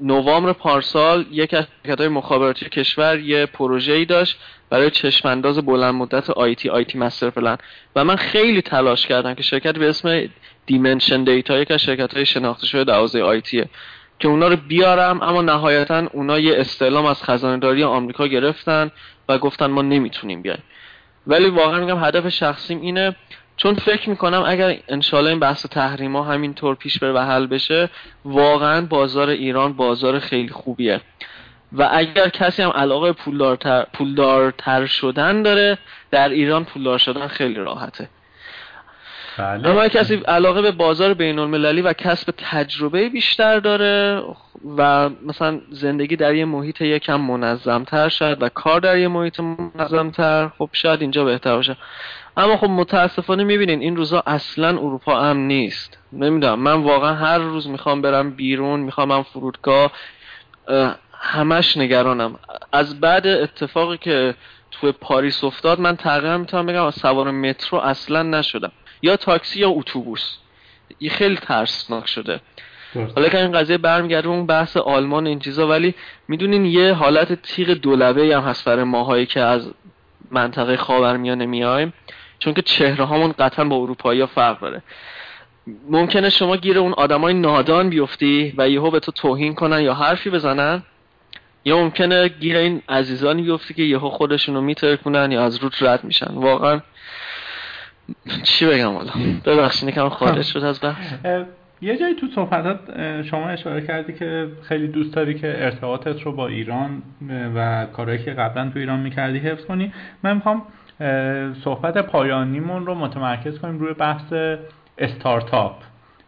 نوامبر 0.00 0.52
پارسال 0.52 1.26
یک 1.30 1.54
از 1.54 1.64
های 1.98 2.08
مخابراتی 2.08 2.68
کشور 2.68 3.18
یه 3.18 3.46
پروژه 3.46 3.92
ای 3.92 4.04
داشت 4.04 4.38
برای 4.70 4.90
چشمانداز 4.90 5.58
بلند 5.58 5.94
مدت 5.94 6.30
آیتی 6.30 6.68
آیتی 6.68 6.98
مستر 6.98 7.30
پلن 7.30 7.58
و 7.96 8.04
من 8.04 8.16
خیلی 8.16 8.62
تلاش 8.62 9.06
کردم 9.06 9.34
که 9.34 9.42
شرکت 9.42 9.78
به 9.78 9.88
اسم 9.88 10.28
دیمنشن 10.66 11.24
دیتا 11.24 11.58
یک 11.58 11.70
از 11.70 11.80
شرکت 11.80 12.14
های 12.14 12.26
شناخته 12.26 12.66
شده 12.66 12.84
در 12.84 13.20
آیتیه 13.22 13.68
که 14.18 14.28
اونا 14.28 14.48
رو 14.48 14.56
بیارم 14.56 15.22
اما 15.22 15.42
نهایتا 15.42 16.06
اونا 16.12 16.38
یه 16.38 16.60
استعلام 16.60 17.04
از 17.04 17.22
خزانه 17.22 17.84
آمریکا 17.84 18.26
گرفتن 18.26 18.90
و 19.28 19.38
گفتن 19.38 19.66
ما 19.66 19.82
نمی‌تونیم 19.82 20.42
بیایم. 20.42 20.62
ولی 21.26 21.48
واقعا 21.48 21.80
میگم 21.80 22.04
هدف 22.04 22.28
شخصیم 22.28 22.80
اینه 22.80 23.16
چون 23.56 23.74
فکر 23.74 24.10
می‌کنم 24.10 24.44
اگر 24.46 24.76
انشالله 24.88 25.30
این 25.30 25.40
بحث 25.40 25.66
تحریما 25.66 26.22
همینطور 26.22 26.74
پیش 26.74 26.98
بره 26.98 27.12
و 27.12 27.18
حل 27.18 27.46
بشه 27.46 27.90
واقعا 28.24 28.86
بازار 28.86 29.28
ایران 29.28 29.72
بازار 29.72 30.18
خیلی 30.18 30.48
خوبیه 30.48 31.00
و 31.72 31.88
اگر 31.92 32.28
کسی 32.28 32.62
هم 32.62 32.70
علاقه 32.70 33.12
پولدارتر, 33.12 33.86
پولدارتر 33.92 34.86
شدن 34.86 35.42
داره 35.42 35.78
در 36.10 36.28
ایران 36.28 36.64
پولدار 36.64 36.98
شدن 36.98 37.26
خیلی 37.26 37.54
راحته 37.54 38.08
بله. 39.38 39.68
اما 39.68 39.88
کسی 39.88 40.14
علاقه 40.14 40.62
به 40.62 40.70
بازار 40.70 41.14
بین 41.14 41.38
المللی 41.38 41.82
و 41.82 41.92
کسب 41.92 42.34
تجربه 42.38 43.08
بیشتر 43.08 43.60
داره 43.60 44.22
و 44.78 45.10
مثلا 45.26 45.60
زندگی 45.70 46.16
در 46.16 46.34
یه 46.34 46.44
محیط 46.44 46.80
یکم 46.80 47.20
منظمتر 47.20 48.08
شد 48.08 48.42
و 48.42 48.48
کار 48.48 48.80
در 48.80 48.98
یه 48.98 49.08
محیط 49.08 49.40
منظمتر 49.40 50.48
خب 50.58 50.68
شاید 50.72 51.00
اینجا 51.00 51.24
بهتر 51.24 51.56
باشه. 51.56 51.76
اما 52.36 52.56
خب 52.56 52.70
متاسفانه 52.70 53.44
می‌بینین 53.44 53.80
این 53.80 53.96
روزا 53.96 54.22
اصلا 54.26 54.68
اروپا 54.68 55.20
هم 55.20 55.36
نیست. 55.36 55.98
نمی‌دونم 56.12 56.58
من 56.60 56.82
واقعا 56.82 57.14
هر 57.14 57.38
روز 57.38 57.68
می‌خوام 57.68 58.02
برم 58.02 58.30
بیرون 58.30 58.80
می‌خوام 58.80 59.08
من 59.08 59.22
فرودگاه 59.22 59.92
همش 61.12 61.76
نگرانم. 61.76 62.38
از 62.72 63.00
بعد 63.00 63.26
اتفاقی 63.26 63.98
که 63.98 64.34
توی 64.70 64.92
پاریس 64.92 65.44
افتاد 65.44 65.80
من 65.80 65.96
تقریبا 65.96 66.38
می‌تونم 66.38 66.66
بگم 66.66 66.90
سوار 66.90 67.30
مترو 67.30 67.78
اصلا 67.78 68.22
نشدم. 68.22 68.72
یا 69.02 69.16
تاکسی 69.16 69.60
یا 69.60 69.70
اتوبوس. 69.70 70.36
خیلی 71.10 71.36
ترسناک 71.36 72.08
شده. 72.08 72.40
حالا 73.16 73.28
که 73.28 73.38
این 73.38 73.52
قضیه 73.52 73.78
برمیگرده 73.78 74.28
اون 74.28 74.46
بحث 74.46 74.76
آلمان 74.76 75.26
این 75.26 75.38
چیزا 75.38 75.68
ولی 75.68 75.94
می‌دونین 76.28 76.64
یه 76.64 76.92
حالت 76.92 77.42
تیغ 77.42 77.68
دولبه 77.68 78.36
هم 78.36 78.42
هست 78.42 78.64
برای 78.64 78.84
ماهایی 78.84 79.26
که 79.26 79.40
از 79.40 79.70
منطقه 80.30 80.76
خاورمیانه 80.76 81.46
میایم 81.46 81.92
چون 82.38 82.54
که 82.54 82.62
چهره 82.62 83.04
هامون 83.04 83.34
قطعا 83.38 83.64
با 83.64 83.76
اروپایی 83.76 84.26
فرق 84.26 84.60
داره. 84.60 84.82
ممکنه 85.90 86.30
شما 86.30 86.56
گیر 86.56 86.78
اون 86.78 86.92
آدمای 86.92 87.34
نادان 87.34 87.90
بیفتی 87.90 88.54
و 88.58 88.68
یهو 88.68 88.90
به 88.90 89.00
تو 89.00 89.12
توهین 89.12 89.54
کنن 89.54 89.80
یا 89.80 89.94
حرفی 89.94 90.30
بزنن 90.30 90.82
یا 91.64 91.78
ممکنه 91.78 92.28
گیر 92.28 92.56
این 92.56 92.82
عزیزانی 92.88 93.42
بیفتی 93.42 93.74
که 93.74 93.82
یهو 93.82 94.08
خودشونو 94.08 94.60
میترکونن 94.60 95.32
یا 95.32 95.44
از 95.44 95.56
روت 95.56 95.82
رد 95.82 96.04
میشن. 96.04 96.34
واقعا 96.34 96.80
چی 98.42 98.66
بگم 98.66 98.94
حالا؟ 98.94 99.12
ببخشید 99.44 99.90
کم 99.90 100.08
خارج 100.08 100.44
شد 100.44 100.64
از 100.64 100.80
بحث. 100.80 101.12
یه 101.80 101.96
جایی 101.96 102.14
تو 102.14 102.26
صحبتات 102.34 102.78
شما 103.22 103.48
اشاره 103.48 103.86
کردی 103.86 104.12
که 104.12 104.48
خیلی 104.62 104.88
دوست 104.88 105.14
داری 105.14 105.34
که 105.34 105.64
ارتباطت 105.64 106.22
رو 106.22 106.32
با 106.32 106.48
ایران 106.48 107.02
و 107.56 107.86
کارهایی 107.92 108.22
که 108.22 108.30
قبلا 108.30 108.70
تو 108.70 108.78
ایران 108.78 109.00
می‌کردی 109.00 109.38
حفظ 109.38 109.64
کنی. 109.64 109.92
من 110.22 110.34
می‌خوام 110.34 110.62
صحبت 111.64 111.98
پایانیمون 111.98 112.86
رو 112.86 112.94
متمرکز 112.94 113.58
کنیم 113.58 113.78
روی 113.78 113.94
بحث 113.94 114.32
استارتاپ. 114.98 115.76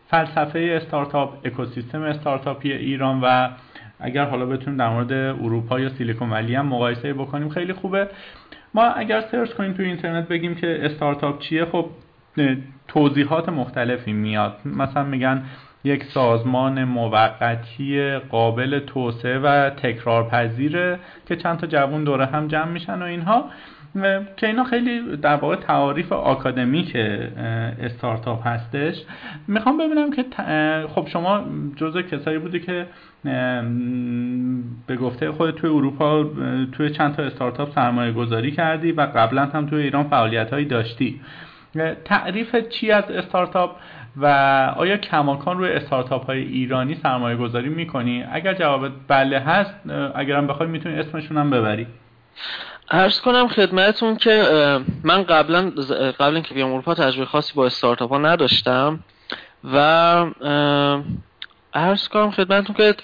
فلسفه 0.08 0.80
استارتاپ 0.82 1.46
اکوسیستم 1.46 2.02
استارتاپی 2.02 2.72
ایران 2.72 3.20
و 3.20 3.48
اگر 4.00 4.24
حالا 4.24 4.46
بتونیم 4.46 4.78
در 4.78 4.88
مورد 4.88 5.12
اروپا 5.12 5.80
یا 5.80 5.88
سیلیکون 5.88 6.30
ولی 6.30 6.54
هم 6.54 6.66
مقایسه 6.66 7.12
بکنیم 7.12 7.48
خیلی 7.48 7.72
خوبه. 7.72 8.08
ما 8.74 8.84
اگر 8.84 9.20
سرچ 9.20 9.52
کنیم 9.52 9.72
تو 9.72 9.82
اینترنت 9.82 10.28
بگیم 10.28 10.54
که 10.54 10.78
استارتاپ 10.82 11.38
چیه 11.38 11.64
خب 11.64 11.86
توضیحات 12.88 13.48
مختلفی 13.48 14.12
میاد. 14.12 14.56
مثلا 14.64 15.04
میگن 15.04 15.42
یک 15.84 16.04
سازمان 16.04 16.84
موقتی 16.84 18.18
قابل 18.18 18.78
توسعه 18.78 19.38
و 19.38 19.70
تکرارپذیره 19.70 20.98
که 21.28 21.36
چند 21.36 21.58
تا 21.58 21.66
جوون 21.66 22.04
دوره 22.04 22.26
هم 22.26 22.48
جمع 22.48 22.68
میشن 22.68 23.02
و 23.02 23.04
اینها. 23.04 23.44
که 24.36 24.46
اینا 24.46 24.64
خیلی 24.64 25.16
در 25.16 25.36
واقع 25.36 25.56
تعاریف 25.56 26.12
آکادمیک 26.12 26.96
استارتاپ 27.80 28.46
هستش. 28.46 28.94
می‌خوام 29.48 29.78
ببینم 29.78 30.10
که 30.12 30.24
خب 30.94 31.06
شما 31.08 31.44
جزء 31.76 32.02
کسایی 32.02 32.38
بودی 32.38 32.60
که 32.60 32.86
به 34.86 34.96
گفته 35.00 35.32
خود 35.32 35.50
توی 35.50 35.70
اروپا 35.70 36.24
توی 36.72 36.90
چند 36.90 37.16
تا 37.16 37.22
استارتاپ 37.22 37.74
سرمایه 37.74 38.12
گذاری 38.12 38.50
کردی 38.50 38.92
و 38.92 39.00
قبلا 39.00 39.44
هم 39.44 39.66
توی 39.66 39.82
ایران 39.82 40.04
فعالیت 40.04 40.50
هایی 40.50 40.64
داشتی. 40.64 41.20
تعریف 42.04 42.56
چی 42.56 42.90
از 42.90 43.04
استارتاپ 43.10 43.76
و 44.16 44.26
آیا 44.76 44.96
کماکان 44.96 45.58
روی 45.58 45.72
استارتاپ 45.72 46.26
های 46.26 46.42
ایرانی 46.42 46.94
سرمایه 47.02 47.36
گذاری 47.36 47.68
می‌کنی؟ 47.68 48.24
اگر 48.32 48.54
جواب 48.54 48.88
بله 49.08 49.38
هست 49.38 49.74
اگرم 50.14 50.46
بخوای 50.46 50.68
می‌تونی 50.68 50.98
اسمشون 50.98 51.36
هم 51.36 51.50
ببری 51.50 51.86
ارز 52.90 53.20
کنم 53.20 53.48
خدمتون 53.48 54.16
که 54.16 54.42
من 55.04 55.22
قبلا 55.22 55.72
قبل 56.20 56.34
اینکه 56.34 56.54
بیام 56.54 56.72
اروپا 56.72 56.94
تجربه 56.94 57.26
خاصی 57.26 57.54
با 57.54 57.66
استارتاپ 57.66 58.10
ها 58.10 58.18
نداشتم 58.18 59.00
و 59.74 59.76
ارز 61.74 62.08
کنم 62.08 62.30
خدمتون 62.30 62.76
که 62.76 62.94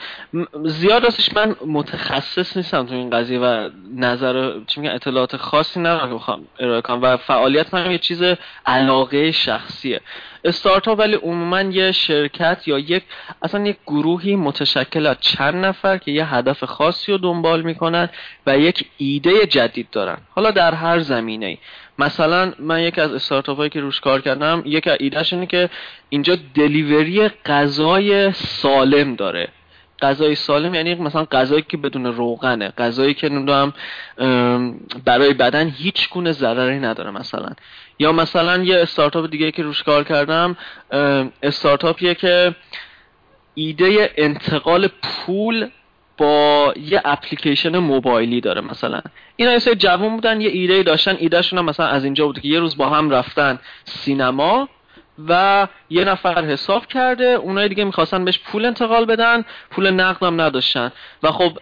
زیاد 0.65 1.05
راستش 1.05 1.35
من 1.35 1.57
متخصص 1.67 2.57
نیستم 2.57 2.87
تو 2.87 2.95
این 2.95 3.11
قضیه 3.11 3.39
و 3.39 3.71
نظر 3.97 4.61
چی 4.67 4.81
میگن 4.81 4.95
اطلاعات 4.95 5.37
خاصی 5.37 5.81
ندارم 5.81 6.09
که 6.09 6.15
بخوام 6.15 6.47
ارائه 6.59 6.81
کنم 6.81 7.03
و 7.03 7.17
فعالیت 7.17 7.75
من 7.75 7.91
یه 7.91 7.99
چیز 7.99 8.23
علاقه 8.67 9.33
شخصیه. 9.33 10.01
استارتاپ 10.45 10.99
ولی 10.99 11.15
عموما 11.15 11.61
یه 11.61 11.93
شرکت 11.93 12.69
یا 12.69 12.79
یک 12.79 13.03
اصلا 13.43 13.67
یک 13.67 13.77
گروهی 13.87 14.37
متشکل 14.37 15.07
از 15.07 15.17
چند 15.21 15.65
نفر 15.65 15.99
که 15.99 16.11
یه 16.11 16.35
هدف 16.35 16.65
خاصی 16.65 17.13
رو 17.13 17.19
دنبال 17.19 17.63
می‌کنن 17.63 18.09
و 18.47 18.59
یک 18.59 18.87
ایده 18.97 19.47
جدید 19.47 19.91
دارن. 19.91 20.19
حالا 20.31 20.51
در 20.51 20.75
هر 20.75 20.99
زمینه 20.99 21.47
ای 21.47 21.59
مثلا 21.99 22.53
من 22.59 22.81
یک 22.81 22.99
از 22.99 23.13
استارتاپ 23.13 23.57
هایی 23.57 23.71
که 23.71 23.81
روش 23.81 24.01
کار 24.01 24.21
کردم 24.21 24.63
یک 24.67 24.89
ایدهش 25.01 25.33
اینه 25.33 25.47
که 25.47 25.71
اینجا 26.09 26.37
دلیوری 26.55 27.29
غذای 27.29 28.33
سالم 28.33 29.15
داره. 29.15 29.49
غذای 30.03 30.35
سالم 30.35 30.75
یعنی 30.75 30.95
مثلا 30.95 31.25
غذایی 31.25 31.65
که 31.69 31.77
بدون 31.77 32.07
روغنه 32.07 32.69
غذایی 32.69 33.15
که 33.15 33.29
نمی‌دونم 33.29 33.73
برای 35.05 35.35
بدن 35.35 35.69
هیچ 35.69 36.11
گونه 36.11 36.33
ضرری 36.33 36.79
نداره 36.79 37.11
مثلا. 37.11 37.49
یا 37.99 38.13
مثلا 38.13 38.63
یه 38.63 38.77
استارتاپ 38.77 39.31
دیگه 39.31 39.51
که 39.51 39.63
روش 39.63 39.83
کار 39.83 40.05
کردم 40.05 40.57
استارتاپیه 41.43 42.15
که 42.15 42.55
ایده 43.55 44.11
انتقال 44.17 44.89
پول 45.03 45.69
با 46.17 46.75
یه 46.77 47.03
اپلیکیشن 47.05 47.79
موبایلی 47.79 48.41
داره 48.41 48.61
مثلا. 48.61 49.01
اینا 49.37 49.53
یه 49.53 49.59
سری 49.59 49.75
جوان 49.75 50.15
بودن 50.15 50.41
یه 50.41 50.49
ایده 50.49 50.83
داشتن 50.83 51.17
ایدهشون 51.19 51.59
هم 51.59 51.65
مثلا 51.65 51.87
از 51.87 52.05
اینجا 52.05 52.27
بود 52.27 52.41
که 52.41 52.49
یه 52.49 52.61
روز 52.61 52.77
با 52.77 52.89
هم 52.89 53.11
رفتن 53.11 53.59
سینما 53.85 54.69
و 55.29 55.67
یه 55.91 56.05
نفر 56.05 56.45
حساب 56.45 56.87
کرده 56.87 57.25
اونای 57.25 57.69
دیگه 57.69 57.85
می‌خواستن 57.85 58.25
بهش 58.25 58.39
پول 58.39 58.65
انتقال 58.65 59.05
بدن 59.05 59.45
پول 59.71 59.91
نقد 59.91 60.23
هم 60.23 60.41
نداشتن. 60.41 60.93
و 61.23 61.31
خب 61.31 61.59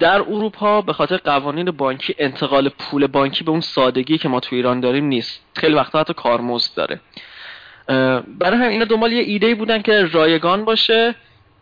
در 0.00 0.20
اروپا 0.20 0.80
به 0.80 0.92
خاطر 0.92 1.16
قوانین 1.16 1.70
بانکی 1.70 2.14
انتقال 2.18 2.68
پول 2.68 3.06
بانکی 3.06 3.44
به 3.44 3.50
اون 3.50 3.60
سادگی 3.60 4.18
که 4.18 4.28
ما 4.28 4.40
تو 4.40 4.56
ایران 4.56 4.80
داریم 4.80 5.04
نیست. 5.04 5.44
خیلی 5.56 5.74
وقتا 5.74 6.00
حتی 6.00 6.14
کارمزد 6.14 6.74
داره. 6.74 7.00
برای 8.38 8.58
همین 8.58 8.68
اینا 8.68 8.84
دنبال 8.84 9.12
یه 9.12 9.22
ایده 9.22 9.54
بودن 9.54 9.82
که 9.82 10.04
رایگان 10.12 10.64
باشه. 10.64 11.14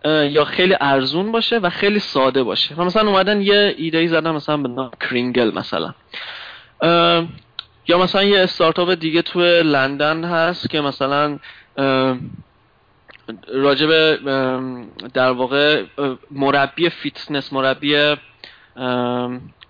یا 0.05 0.44
خیلی 0.44 0.77
ارزون 0.81 1.32
باشه 1.32 1.59
و 1.59 1.70
خیلی 1.70 1.98
ساده 1.98 2.43
باشه. 2.43 2.74
و 2.74 2.85
مثلا 2.85 3.09
اومدن 3.10 3.40
یه 3.40 3.74
ایده 3.78 3.98
ای 3.98 4.09
زدن 4.09 4.31
مثلا 4.31 4.56
به 4.56 4.68
نام 4.68 4.90
کرینگل 5.01 5.55
مثلا. 5.55 5.94
یا 7.89 7.98
مثلا 7.98 8.22
یه 8.22 8.40
استارتاپ 8.40 8.90
دیگه 8.90 9.22
توی 9.22 9.62
لندن 9.62 10.24
هست 10.24 10.70
که 10.70 10.81
مثلا 10.81 11.39
راجب 13.55 14.16
در 15.14 15.31
واقع 15.31 15.85
مربی 16.31 16.89
فیتنس 16.89 17.52
مربی 17.52 18.14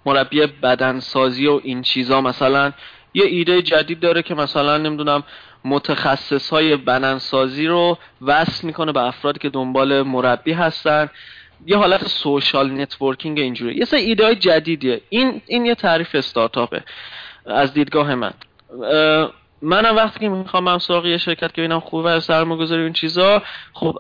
مربی 0.07 0.47
بدنسازی 0.47 1.47
و 1.47 1.61
این 1.65 1.83
چیزا 1.83 2.21
مثلا. 2.21 2.73
یه 3.15 3.25
ایده 3.25 3.63
جدید 3.63 4.01
داره 4.01 4.23
که 4.23 4.35
مثلا 4.35 4.79
نمی‌دونم 4.79 5.23
متخصص 5.65 6.51
های 6.51 6.77
بدنسازی 6.77 7.67
رو 7.67 7.99
وصل 8.23 8.67
می‌کنه 8.67 8.93
به 8.93 9.03
افرادی 9.03 9.39
که 9.39 9.49
دنبال 9.49 10.03
مربی 10.03 10.53
هستن. 10.53 11.09
یه 11.67 11.77
حالت 11.77 12.09
social 12.09 12.71
networking 12.71 13.39
اینجوری 13.39 13.75
یه 13.77 13.85
سری 13.85 14.01
ایده 14.01 14.25
های 14.25 14.37
جدیدیه. 14.37 15.01
این 15.09 15.43
این 15.47 15.67
یه 15.67 15.75
تعریف 15.75 16.15
استارتاپه. 16.15 16.83
از 17.47 17.75
دیدگاه 17.75 18.15
من. 18.15 18.33
منم 19.63 19.97
وقتی 19.97 20.21
که 20.21 20.29
می‌خوام 20.29 20.79
سراغ 20.79 21.07
یه 21.07 21.19
شرکت 21.19 21.53
که 21.53 21.63
ببینم 21.63 21.81
خوبه 21.81 22.21
سرمایه‌گذاری 22.21 22.83
این 22.83 22.93
چیزا 22.93 23.43
خب 23.73 23.95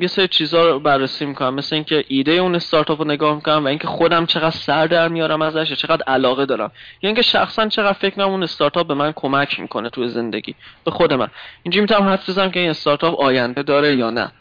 یه 0.00 0.06
سری 0.06 0.28
چیزا 0.28 0.66
رو 0.66 0.80
بررسی 0.80 1.26
می‌کنم 1.26 1.54
مثل 1.54 1.74
اینکه 1.76 2.04
ایده 2.08 2.32
اون 2.32 2.54
استارتاپ 2.54 3.00
رو 3.00 3.08
نگاه 3.08 3.34
می‌کنم 3.34 3.64
و 3.64 3.68
اینکه 3.68 3.88
خودم 3.88 4.26
چقدر 4.26 4.50
سر 4.50 4.86
در 4.86 5.08
میارم 5.08 5.42
ازش 5.42 5.72
چقدر 5.72 6.02
علاقه 6.06 6.46
دارم. 6.46 6.72
یا 7.02 7.08
اینکه 7.08 7.22
شخصا 7.22 7.68
چقدر 7.68 7.92
فکر 7.92 8.14
کنم 8.14 8.28
اون 8.28 8.42
استارتاپ 8.42 8.86
به 8.86 8.94
من 8.94 9.12
کمک 9.12 9.60
می‌کنه 9.60 9.90
تو 9.90 10.06
زندگی. 10.06 10.54
به 10.84 10.90
خود 10.90 11.12
من. 11.12 11.28
اینجوری 11.62 11.80
می‌تونم 11.80 12.08
حدس 12.08 12.30
بزنم 12.30 12.50
که 12.50 12.60
این 12.60 12.70
استارتاپ 12.70 13.20
آینده 13.20 13.62
داره 13.62 13.96
یا 13.96 14.10
نه. 14.10 14.32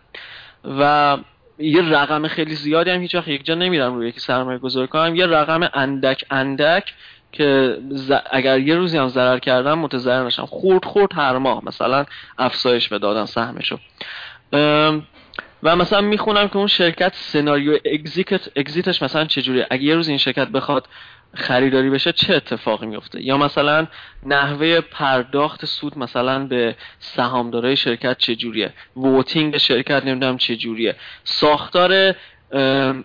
و 0.80 1.18
یه 1.60 1.89
رقم 1.89 2.27
خیلی 2.27 2.56
زیادی 2.56 2.89
هم 2.89 3.02
هیچ 3.02 3.15
وقت 3.15 3.27
یک 3.27 3.45
جا 3.45 3.56
نمیرم 3.56 3.95
روی 3.95 4.07
یکی 4.07 4.19
سرمایه 4.19 4.60
گذاری 4.60 4.88
کنم. 4.88 5.15
یه 5.15 5.26
رقم 5.26 5.69
اندک 5.73 6.26
اندک 6.31 6.93
که 7.38 7.78
اگر 8.32 8.60
یه 8.60 8.76
روزی 8.76 8.98
هم 8.98 9.07
ضرر 9.07 9.40
کردم 9.40 9.80
متضرر 9.80 10.26
نشم. 10.26 10.45
خورد 10.45 10.86
خورد 10.86 11.14
هر 11.14 11.38
ماه. 11.38 11.66
مثلا 11.66 12.06
افزایش 12.38 12.90
به 12.90 12.99
دادن 12.99 13.26
سهمشو. 13.26 13.80
و 15.64 15.76
مثلا 15.76 16.02
می‌خونم 16.02 16.48
که 16.48 16.57
اون 16.57 16.68
شرکت 16.68 17.16
سناریو 17.16 17.80
اگزیت 17.94 18.57
اگزیتش 18.57 19.02
مثلا 19.02 19.26
چجوریه؟ 19.26 19.68
اگه 19.70 19.84
یه 19.84 19.95
روز 19.95 20.07
این 20.07 20.18
شرکت 20.18 20.48
بخواد 20.48 20.88
خریداری 21.34 21.90
بشه 21.90 22.12
چه 22.12 22.36
اتفاقی 22.36 22.86
میفته؟ 22.86 23.24
یا 23.24 23.38
مثلا 23.38 23.88
نحوه 24.26 24.82
پرداخت 24.82 25.66
سود 25.66 25.98
مثلا 25.98 26.45
به 26.45 26.76
سهامدارای 26.99 27.76
شرکت 27.76 28.18
چجوریه؟ 28.18 28.74
voting 28.97 29.57
شرکت 29.57 30.06
نمی‌دونم 30.06 30.38
چجوریه. 30.38 30.95
ساختار 31.24 32.16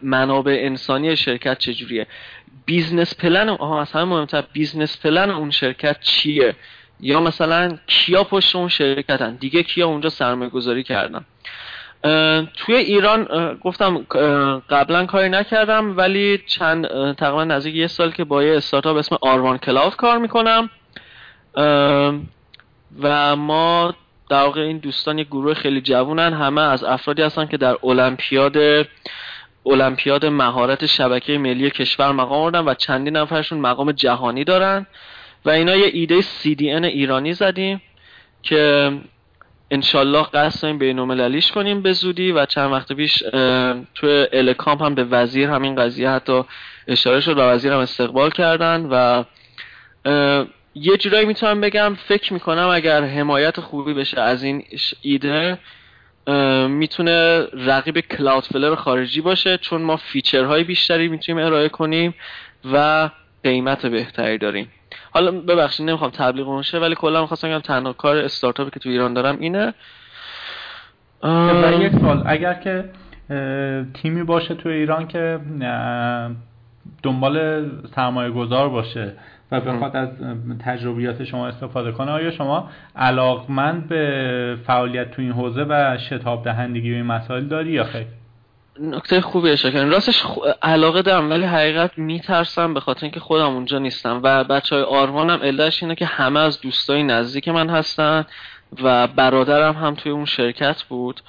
منابع 0.02 0.58
انسانی 0.62 1.16
شرکت 1.16 1.58
چجوریه؟ 1.58 2.06
business 2.66 3.14
plan 3.16 3.48
آها 3.48 3.80
از 3.80 3.92
همه 3.92 4.04
مهمتر 4.04 4.44
business 4.52 5.00
plan 5.00 5.30
اون 5.30 5.50
شرکت 5.50 6.00
چیه؟ 6.00 6.54
یا 7.00 7.20
مثلا 7.20 7.78
کیا 7.86 8.24
پشت 8.24 8.56
اون 8.56 8.68
شرکتن؟ 8.68 9.34
دیگه 9.34 9.62
کیا 9.62 9.86
اونجا 9.86 10.08
سرمایه 10.08 10.50
گذاری 10.50 10.82
کردن 10.82 11.24
توی 12.56 12.74
ایران 12.74 13.24
گفتم 13.60 13.98
قبلا 14.70 15.06
کاری 15.06 15.28
نکردم 15.28 15.96
ولی 15.96 16.38
چند 16.46 16.86
تقریبا 17.14 17.44
نزدیک 17.44 17.74
یه 17.74 17.86
سال 17.86 18.10
که 18.10 18.24
با 18.24 18.42
یه 18.42 18.56
استارتاپ 18.56 18.96
اسم 18.96 19.16
آروان 19.20 19.58
کلاود 19.58 19.96
کار 19.96 20.18
می‌کنم. 20.18 20.70
و 23.00 23.36
ما 23.36 23.94
در 24.30 24.42
واقع 24.42 24.60
این 24.60 24.78
دوستان 24.78 25.18
یه 25.18 25.24
گروه 25.24 25.54
خیلی 25.54 25.80
جوونن 25.80 26.32
همه 26.32 26.60
از 26.60 26.84
افرادی 26.84 27.22
هستن 27.22 27.46
که 27.46 27.56
در 27.56 27.76
المپیاد 27.82 28.86
المپیاد 29.66 30.26
مهارت 30.26 30.86
شبکه 30.86 31.38
ملی 31.38 31.70
کشور 31.70 32.12
مقام 32.12 32.40
آوردن 32.40 32.60
و 32.60 32.74
چندین 32.74 33.16
نفرشون 33.16 33.58
مقام 33.58 33.92
جهانی 33.92 34.44
دارن 34.44 34.86
و 35.44 35.50
اینا 35.50 35.76
یه 35.76 35.90
ایده 35.92 36.20
CDN 36.20 36.84
ایرانی 36.84 37.32
زدیم 37.32 37.82
که 38.42 38.92
انشالله 39.70 40.22
قصد 40.22 40.62
داریم 40.62 40.78
بین 40.78 41.50
کنیم 41.54 41.82
به 41.82 41.92
زودی 41.92 42.32
و 42.32 42.46
چند 42.46 42.72
وقت 42.72 42.92
پیش 42.92 43.18
تو 43.94 44.26
الکام 44.32 44.78
هم 44.78 44.94
به 44.94 45.04
وزیر 45.04 45.50
همین 45.50 45.74
قضیه 45.74 46.10
حتی 46.10 46.42
اشاره 46.88 47.20
شد 47.20 47.38
و 47.38 47.40
وزیر 47.40 47.72
هم 47.72 47.78
استقبال 47.78 48.30
کردن 48.30 48.86
و 48.90 49.24
یه 50.74 50.96
جورایی 50.96 51.26
می‌تونم 51.26 51.60
بگم 51.60 51.96
فکر 52.08 52.32
می‌کنم 52.32 52.68
اگر 52.68 53.04
حمایت 53.04 53.60
خوبی 53.60 53.94
بشه 53.94 54.20
از 54.20 54.42
این 54.42 54.64
ایده 55.02 55.58
می‌تونه 56.68 57.46
رقیب 57.52 58.00
کلاود 58.00 58.44
فلر 58.44 58.74
خارجی 58.74 59.20
باشه 59.20 59.58
چون 59.58 59.82
ما 59.82 59.96
فیچرهای 59.96 60.64
بیشتری 60.64 61.08
می‌تونیم 61.08 61.46
ارائه 61.46 61.68
کنیم 61.68 62.14
و 62.72 63.10
قیمت 63.44 63.86
بهتری 63.86 64.38
داریم. 64.38 64.68
حالا 65.10 65.30
ببخشید 65.30 65.86
نمی‌خوام 65.86 66.10
تبلیغ 66.10 66.62
شه 66.62 66.78
ولی 66.78 66.94
کلا 66.94 67.20
می‌خواستم 67.20 67.48
بگم 67.48 67.58
تنها 67.58 67.92
کار 67.92 68.16
استارتاپی 68.16 68.70
که 68.70 68.80
تو 68.80 68.88
ایران 68.88 69.14
دارم 69.14 69.36
اینه 69.40 69.74
و 71.22 71.80
یک 71.80 71.92
سال 72.00 72.22
اگر 72.26 72.54
که 72.54 72.84
تیمی 73.94 74.22
باشه 74.22 74.54
تو 74.54 74.68
ایران 74.68 75.08
که 75.08 75.40
دنبال 77.02 77.64
سرمایه 77.94 78.30
گذار 78.30 78.68
باشه 78.68 79.16
و 79.52 79.60
بخواد 79.60 79.96
از 79.96 80.08
تجربیات 80.64 81.24
شما 81.24 81.48
استفاده 81.48 81.92
کنه 81.92 82.10
آیا 82.10 82.30
شما 82.30 82.70
علاقمند 82.96 83.88
به 83.88 84.56
فعالیت 84.66 85.10
تو 85.10 85.22
این 85.22 85.32
حوزه 85.32 85.66
و 85.68 85.98
شتاب 85.98 86.44
دهندگی 86.44 86.90
به 86.90 86.96
این 86.96 87.06
مسائل 87.06 87.44
داری 87.44 87.70
یا 87.70 87.84
خیر؟ 87.84 88.06
نکته 88.80 89.20
خوبی 89.20 89.50
اشاره 89.50 89.74
کردن 89.74 89.90
راستش 89.90 90.22
علاقه 90.62 91.02
دارم 91.02 91.30
ولی 91.30 91.44
حقیقت 91.44 91.98
میترسم 91.98 92.74
به 92.74 92.80
خاطر 92.80 93.02
اینکه 93.02 93.20
خودم 93.20 93.54
اونجا 93.54 93.78
نیستم. 93.78 94.20
و 94.22 94.44
بچه 94.44 94.76
های 94.76 94.84
آرمانم 94.84 95.42
علتش 95.42 95.82
اینه 95.82 95.94
که 95.94 96.06
همه 96.06 96.40
از 96.40 96.60
دوستای 96.60 97.02
نزدیک 97.02 97.48
من 97.48 97.70
هستن 97.70 98.24
و 98.82 99.06
برادرم 99.06 99.74
هم 99.74 99.94
توی 99.94 100.12
اون 100.12 100.24
شرکت 100.24 100.82
بود. 100.82 101.20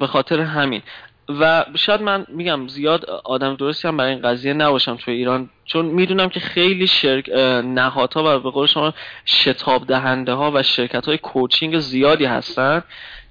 به 0.00 0.06
خاطر 0.06 0.40
همین. 0.40 0.82
و 1.28 1.64
شاید 1.76 2.02
من 2.02 2.26
میگم 2.28 2.68
زیاد 2.68 3.04
آدم 3.04 3.56
درستی 3.56 3.88
هم 3.88 3.96
برای 3.96 4.10
این 4.10 4.22
قضیه 4.22 4.52
نباشم 4.52 4.96
توی 4.96 5.14
ایران 5.14 5.50
چون 5.64 5.84
می‌دونم 5.84 6.28
که 6.28 6.40
خیلی 6.40 6.86
شرک 6.86 7.28
نهادها 7.64 8.36
و 8.36 8.40
به 8.40 8.50
قول 8.50 8.66
شما 8.66 8.94
شتاب 9.26 9.86
دهنده 9.86 10.32
ها 10.32 10.52
و 10.54 10.62
شرکت 10.62 11.06
های 11.06 11.18
کوچینگ 11.18 11.78
زیادی 11.78 12.24
هستن 12.24 12.82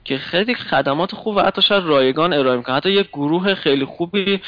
که 0.03 0.17
خیلی 0.17 0.55
خدمات 0.55 1.15
خوب 1.15 1.35
و 1.35 1.39
حتی 1.39 1.61
شاید 1.61 1.83
رایگان 1.83 2.33
ارائه 2.33 2.57
می‌کنن. 2.57 2.75
حتی 2.75 2.91
یه 2.91 3.03
گروه 3.03 3.55
خیلی 3.55 3.85
خوبی 3.85 4.41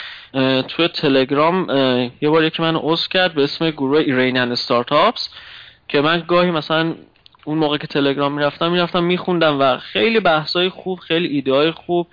توی 0.68 0.88
تلگرام 0.88 1.70
یه 2.22 2.30
بار 2.30 2.44
یکی 2.44 2.62
من 2.62 2.76
عضو 2.76 3.08
کرد 3.10 3.34
به 3.34 3.44
اسم 3.44 3.70
گروه 3.70 4.00
ایرانیان 4.00 4.56
ستارتاپس 4.56 5.30
که 5.88 6.02
من 6.02 6.24
گاهی 6.28 6.52
مثلا 6.52 6.96
اون 7.46 7.58
موقع 7.58 7.78
که 7.78 7.88
تلگرام 7.88 8.34
می‌رفتم 8.34 8.72
می‌رفتم 8.72 9.04
میخوندم 9.04 9.60
و 9.60 9.78
خیلی 9.78 10.20
بحثای 10.20 10.70
خوب 10.70 11.00
خیلی 11.00 11.28
ایده 11.28 11.54
های 11.54 11.72
خوب 11.72 12.08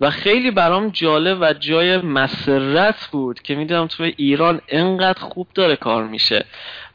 و 0.00 0.10
خیلی 0.10 0.50
برام 0.50 0.88
جالب 0.88 1.38
و 1.40 1.52
جای 1.52 1.96
مسرت 1.96 3.08
بود 3.12 3.42
که 3.42 3.54
می‌دونم 3.54 3.86
توی 3.86 4.14
ایران 4.16 4.60
انقدر 4.68 5.20
خوب 5.20 5.46
داره 5.54 5.76
کار 5.76 6.04
میشه. 6.04 6.44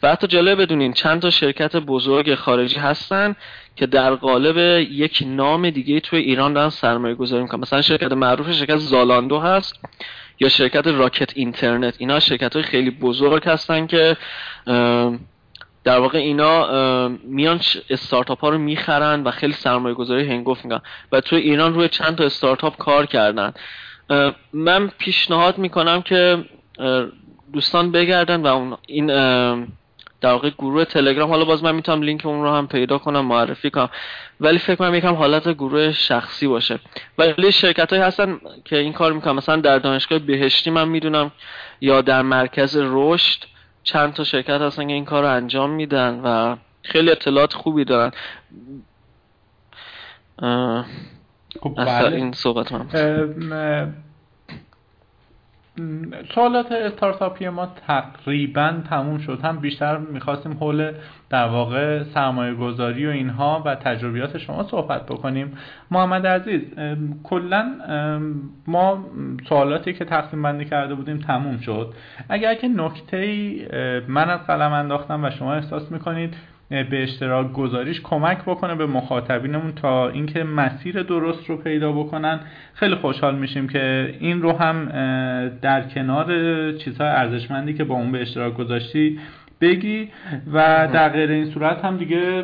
و 0.03 0.11
حتی 0.11 0.27
جالب 0.27 0.61
بدونین 0.61 0.93
چند 0.93 1.21
تا 1.21 1.29
شرکت 1.29 1.75
بزرگ 1.75 2.35
خارجی 2.35 2.79
هستن 2.79 3.35
که 3.75 3.85
در 3.85 4.15
قالب 4.15 4.57
یک 4.91 5.23
نام 5.25 5.69
دیگه 5.69 5.99
توی 5.99 6.19
ایران 6.19 6.53
دارن 6.53 6.69
سرمایه 6.69 7.15
گذاری 7.15 7.43
می‌کنن. 7.43 7.61
مثلا 7.61 7.81
شرکت 7.81 8.11
معروف 8.11 8.51
شرکت 8.51 8.77
زالاندو 8.77 9.39
هست 9.39 9.79
یا 10.39 10.49
شرکت 10.49 10.87
راکت 10.87 11.31
اینترنت. 11.35 11.95
اینا 11.97 12.19
شرکت 12.19 12.53
های 12.53 12.63
خیلی 12.63 12.89
بزرگ 12.89 13.43
هستن 13.45 13.87
که 13.87 14.17
در 15.85 15.99
واقع 15.99 16.17
اینا 16.17 17.07
میان 17.23 17.59
استارتاپ 17.89 18.39
ها 18.39 18.49
رو 18.49 18.57
می‌خرن 18.57 19.23
و 19.23 19.31
خیلی 19.31 19.53
سرمایه 19.53 19.95
گذاری 19.95 20.27
هنگفت 20.27 20.65
می‌کنن 20.65 20.81
و 21.11 21.21
توی 21.21 21.39
ایران 21.39 21.73
روی 21.73 21.89
چند 21.89 22.15
تا 22.15 22.23
استارتاپ 22.23 22.77
کار 22.77 23.05
کردن. 23.05 23.53
من 24.53 24.87
پیشنهاد 24.97 25.57
می‌کنم 25.57 26.01
که 26.01 26.45
دوستان 27.53 27.91
بگردن 27.91 28.41
و 28.41 28.47
اون 28.47 28.77
این 28.87 29.07
در 30.21 30.31
واقع 30.31 30.49
گروه 30.49 30.85
تلگرام 30.85 31.29
حالا 31.29 31.45
باز 31.45 31.63
من 31.63 31.75
می‌تونم 31.75 32.01
لینک 32.01 32.25
اون 32.25 32.43
رو 32.43 32.53
هم 32.53 32.67
پیدا 32.67 32.97
کنم 32.97 33.25
معرفی 33.25 33.69
کنم. 33.69 33.89
ولی 34.39 34.57
فکر 34.57 34.75
کنم 34.75 34.95
یکم 34.95 35.13
حالت 35.13 35.49
گروه 35.49 35.91
شخصی 35.91 36.47
باشه. 36.47 36.79
ولی 37.17 37.51
شرکت 37.51 37.89
هایی 37.89 38.01
هستن 38.05 38.39
که 38.65 38.77
این 38.77 38.93
کار 38.93 39.13
می‌کنن. 39.13 39.33
مثلا 39.33 39.55
در 39.55 39.79
دانشگاه 39.79 40.19
بهشتی 40.19 40.69
من 40.69 40.87
می‌دونم 40.87 41.31
یا 41.81 42.01
در 42.01 42.21
مرکز 42.21 42.77
رشد 42.81 43.39
چند 43.85 44.13
تا 44.13 44.23
شرکت 44.23 44.61
هستن 44.61 44.87
که 44.87 44.93
این 44.93 45.05
کار 45.05 45.23
رو 45.23 45.29
انجام 45.29 45.69
میدن 45.69 46.19
و 46.23 46.55
خیلی 46.81 47.11
اطلاعات 47.11 47.53
خوبی 47.53 47.85
دارن 47.85 48.11
خب 51.61 51.73
بله. 51.77 52.15
این 52.15 52.31
صحبت 52.31 52.71
من 52.71 53.93
سوالات 56.35 56.71
استارتاپی 56.71 57.49
ما 57.49 57.67
تقریبا 57.87 58.73
تموم 58.89 59.17
شد. 59.17 59.39
هم 59.43 59.59
بیشتر 59.59 59.97
می‌خواستیم 59.97 60.53
حول 60.53 60.91
در 61.29 61.47
واقع 61.47 62.03
سرمایه 62.03 62.53
گذاری 62.53 63.07
و 63.07 63.09
اینها 63.09 63.63
و 63.65 63.75
تجربیات 63.75 64.37
شما 64.37 64.63
صحبت 64.63 65.05
بکنیم. 65.05 65.57
محمد 65.91 66.27
عزیز 66.27 66.61
کلا 67.23 67.71
ما 68.67 69.05
سوالاتی 69.49 69.93
که 69.93 70.05
تقسیم 70.05 70.41
بندی 70.41 70.65
کرده 70.65 70.95
بودیم 70.95 71.17
تموم 71.17 71.57
شد. 71.57 71.93
اگر 72.29 72.55
که 72.55 72.67
نکته 72.67 74.01
من 74.07 74.29
از 74.29 74.39
قلم 74.47 74.71
انداختم 74.71 75.23
و 75.23 75.29
شما 75.29 75.53
احساس 75.53 75.91
می‌کنید 75.91 76.33
به 76.69 77.03
اشتراک 77.03 77.53
گذاریش 77.53 78.01
کمک 78.01 78.37
بکنه 78.37 78.75
به 78.75 78.85
مخاطبینمون 78.85 79.71
تا 79.71 80.09
اینکه 80.09 80.43
مسیر 80.43 81.03
درست 81.03 81.49
رو 81.49 81.57
پیدا 81.57 81.91
بکنن. 81.91 82.39
خیلی 82.73 82.95
خوشحال 82.95 83.35
میشیم 83.35 83.67
که 83.67 84.15
این 84.19 84.41
رو 84.41 84.57
هم 84.57 84.85
در 85.61 85.81
کنار 85.81 86.27
چیزهای 86.71 87.09
ارزشمندی 87.09 87.73
که 87.73 87.83
با 87.83 87.95
اون 87.95 88.11
به 88.11 88.21
اشتراک 88.21 88.53
گذاشتی 88.53 89.19
بگی 89.61 90.09
و 90.53 90.87
در 90.93 91.09
غیر 91.09 91.31
این 91.31 91.45
صورت 91.45 91.85
هم 91.85 91.97
دیگه 91.97 92.43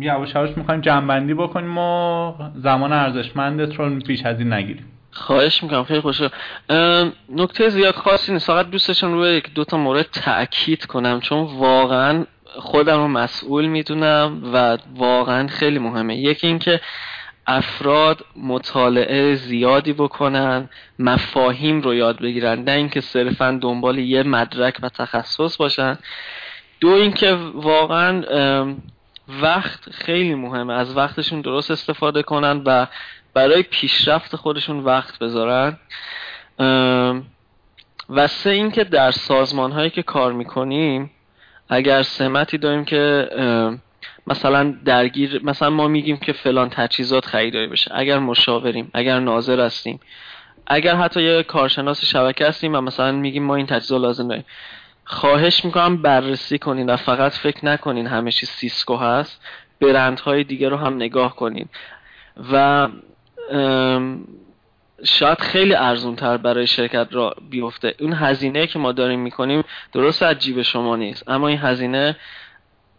یواش 0.00 0.34
یواش 0.34 0.56
می‌خوایم 0.56 0.80
جنبندی 0.80 1.34
بکنیم 1.34 1.78
و 1.78 2.32
زمان 2.54 2.92
ارزشمندت 2.92 3.74
رو 3.74 3.90
بیش 3.90 4.26
از 4.26 4.38
این 4.38 4.52
نگیریم. 4.52 4.84
خواهش 5.10 5.62
می‌کنم 5.62 5.84
خیلی 5.84 6.00
خوشحال. 6.00 6.30
نکته 7.32 7.68
زیاد 7.68 7.94
خاصی 7.94 8.32
نیست. 8.32 8.46
فقط 8.46 8.70
دوستشون 8.70 9.12
روی 9.12 9.30
یک 9.30 9.54
دو 9.54 9.64
تا 9.64 9.76
مورد 9.76 10.06
تاکید 10.12 10.86
کنم 10.86 11.20
چون 11.20 11.38
واقعا 11.58 12.24
خودم 12.58 12.96
رو 12.96 13.08
مسئول 13.08 13.66
می‌دونم 13.66 14.40
و 14.52 14.78
واقعا 14.94 15.48
خیلی 15.48 15.78
مهمه. 15.78 16.16
یکی 16.16 16.46
اینکه 16.46 16.80
افراد 17.46 18.24
مطالعه 18.36 19.34
زیادی 19.34 19.92
بکنن 19.92 20.68
مفاهیم 20.98 21.80
رو 21.80 21.94
یاد 21.94 22.18
بگیرن 22.18 22.64
نه 22.64 22.72
اینکه 22.72 23.00
صرفا 23.00 23.58
دنبال 23.62 23.98
یه 23.98 24.22
مدرک 24.22 24.78
و 24.82 24.88
تخصص 24.88 25.56
باشن. 25.56 25.98
دو 26.80 26.88
اینکه 26.88 27.34
واقعا 27.54 28.22
وقت 29.42 29.90
خیلی 29.90 30.34
مهمه. 30.34 30.74
از 30.74 30.96
وقتشون 30.96 31.40
درست 31.40 31.70
استفاده 31.70 32.22
کنن 32.22 32.62
و 32.66 32.86
برای 33.34 33.62
پیشرفت 33.62 34.36
خودشون 34.36 34.80
وقت 34.80 35.18
بذارن. 35.18 35.78
و 38.08 38.26
سه 38.26 38.50
اینکه 38.50 38.84
در 38.84 39.10
سازمان 39.10 39.72
هایی 39.72 39.90
که 39.90 40.02
کار 40.02 40.32
می‌کنیم 40.32 41.10
اگر 41.68 42.02
سمتی 42.02 42.58
داریم 42.58 42.84
که 42.84 43.28
مثلا 44.26 44.74
درگیر 44.84 45.40
مثلا 45.44 45.70
ما 45.70 45.88
میگیم 45.88 46.16
که 46.16 46.32
فلان 46.32 46.68
تجهیزات 46.68 47.26
خریداری 47.26 47.66
بشه 47.66 47.90
اگر 47.94 48.18
مشاوریم 48.18 48.90
اگر 48.94 49.20
ناظر 49.20 49.60
هستیم 49.60 50.00
اگر 50.66 50.96
حتی 50.96 51.22
یه 51.22 51.42
کارشناس 51.42 52.04
شبکه 52.04 52.46
هستیم 52.46 52.74
و 52.74 52.80
مثلا 52.80 53.12
میگیم 53.12 53.42
ما 53.42 53.54
این 53.56 53.66
تجهیزات 53.66 54.00
لازم 54.00 54.28
داریم. 54.28 54.44
خواهش 55.04 55.64
می‌کنم 55.64 56.02
بررسی 56.02 56.58
کنین 56.58 56.90
و 56.90 56.96
فقط 56.96 57.32
فکر 57.32 57.66
نکنین 57.66 58.06
همه 58.06 58.32
چیز 58.32 58.48
سیسکو 58.48 58.96
هست. 58.96 59.40
برندهای 59.80 60.44
دیگه 60.44 60.68
رو 60.68 60.76
هم 60.76 60.96
نگاه 60.96 61.36
کنین. 61.36 61.68
و 62.52 62.88
شاید 65.04 65.40
خیلی 65.40 65.74
ارزون 65.74 66.16
تر 66.16 66.36
برای 66.36 66.66
شرکت 66.66 67.08
را 67.10 67.34
بیفته. 67.50 67.94
اون 68.00 68.12
هزینه 68.12 68.66
که 68.66 68.78
ما 68.78 68.92
داریم 68.92 69.20
می‌کنیم 69.20 69.64
درست 69.92 70.22
از 70.22 70.38
جیب 70.38 70.62
شما 70.62 70.96
نیست. 70.96 71.28
اما 71.28 71.48
این 71.48 71.58
هزینه 71.58 72.16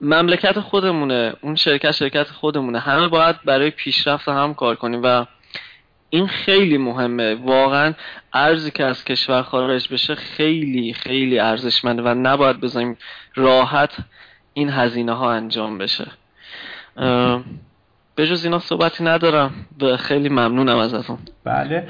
مملکت 0.02 0.60
خودمونه 0.60 1.34
اون 1.42 1.56
شرکت 1.56 1.92
شرکت 1.92 2.28
خودمونه. 2.28 2.80
همه 2.80 3.08
باید 3.08 3.36
برای 3.46 3.70
پیشرفت 3.70 4.28
هم 4.28 4.54
کار 4.54 4.76
کنیم 4.76 5.02
و 5.04 5.26
این 6.10 6.28
خیلی 6.28 6.78
مهمه. 6.78 7.36
واقعا 7.36 7.94
ارزی 8.34 8.72
که 8.72 8.86
از 8.86 9.06
کشور 9.06 9.42
خارج 9.42 9.94
بشه 9.94 10.16
خیلی 10.16 10.94
خیلی 10.94 11.40
ارزشمنده 11.40 12.02
و 12.02 12.08
نباید 12.08 12.62
بذاریم 12.62 12.98
راحت 13.36 13.98
این 14.54 14.70
هزینه 14.70 15.14
ها 15.14 15.32
انجام 15.32 15.78
بشه. 15.78 16.08
به 18.18 18.28
جز 18.28 18.46
اینا 18.46 18.60
صحبتی 18.60 19.04
ندارم 19.04 19.52
خیلی 20.00 20.30
ممنونم 20.30 20.78
ازتون. 20.78 21.18
بله 21.44 21.84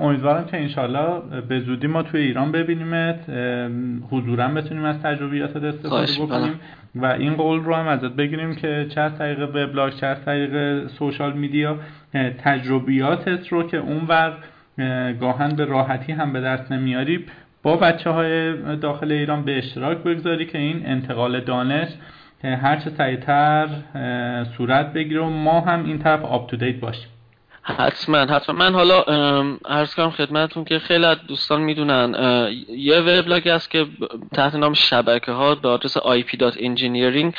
امیدوارم 0.00 0.44
که 0.44 0.56
انشالله 0.60 1.20
به 1.48 1.60
زودی 1.60 1.86
ما 1.86 2.02
توی 2.02 2.20
ایران 2.20 2.52
ببینیمت 2.52 3.20
حضورا 4.10 4.48
بتونیم 4.48 4.84
از 4.84 5.02
تجربیاتت 5.02 5.56
استفاده 5.56 6.12
بکنیم 6.12 6.60
و 6.94 7.06
این 7.06 7.34
قول 7.34 7.60
رو 7.60 7.74
هم 7.74 7.88
ازت 7.88 8.12
بگیریم 8.12 8.54
که 8.54 8.86
چه 8.94 9.00
از 9.00 9.18
طریق 9.18 9.40
وبلاگ 9.42 9.92
چه 9.92 10.06
از 10.06 10.24
طریق 10.24 10.86
سوشال 10.88 11.32
میدیا 11.32 11.76
تجربیاتت 12.44 13.48
رو 13.48 13.62
که 13.62 13.76
اونور 13.76 14.36
گاهن 15.20 15.48
به 15.56 15.64
راحتی 15.64 16.12
هم 16.12 16.32
به 16.32 16.40
دست 16.40 16.72
نمیاری 16.72 17.24
با 17.62 17.76
بچه 17.76 18.10
های 18.10 18.56
داخل 18.76 19.12
ایران 19.12 19.44
به 19.44 19.58
اشتراک 19.58 19.98
بگذاری 19.98 20.46
که 20.46 20.58
این 20.58 20.86
انتقال 20.86 21.40
دانش 21.40 21.88
هر 22.44 22.76
چه 22.76 22.90
سریعتر 22.90 23.68
صورت 24.56 24.92
بگیره 24.92 25.20
و 25.20 25.28
ما 25.28 25.60
هم 25.60 25.84
این 25.84 25.98
طرف 25.98 26.24
آپ 26.24 26.50
تو 26.50 26.56
دیت 26.56 26.80
باشیم. 26.80 27.08
حتما 27.62 28.18
حتما. 28.18 28.56
من 28.56 28.74
حالا 28.74 29.02
عرض 29.64 29.94
کنم 29.94 30.10
خدمتتون 30.10 30.64
که 30.64 30.78
خیلی 30.78 31.04
از 31.04 31.16
دوستان 31.28 31.60
می‌دونن 31.60 32.14
یه 32.68 33.00
وبلاگ 33.00 33.48
هست 33.48 33.70
که 33.70 33.86
تحت 34.34 34.54
نام 34.54 34.74
شبکه 34.74 35.32
ها 35.32 35.54
به 35.54 35.68
آدرس 35.68 35.98
ip.engineering 35.98 37.32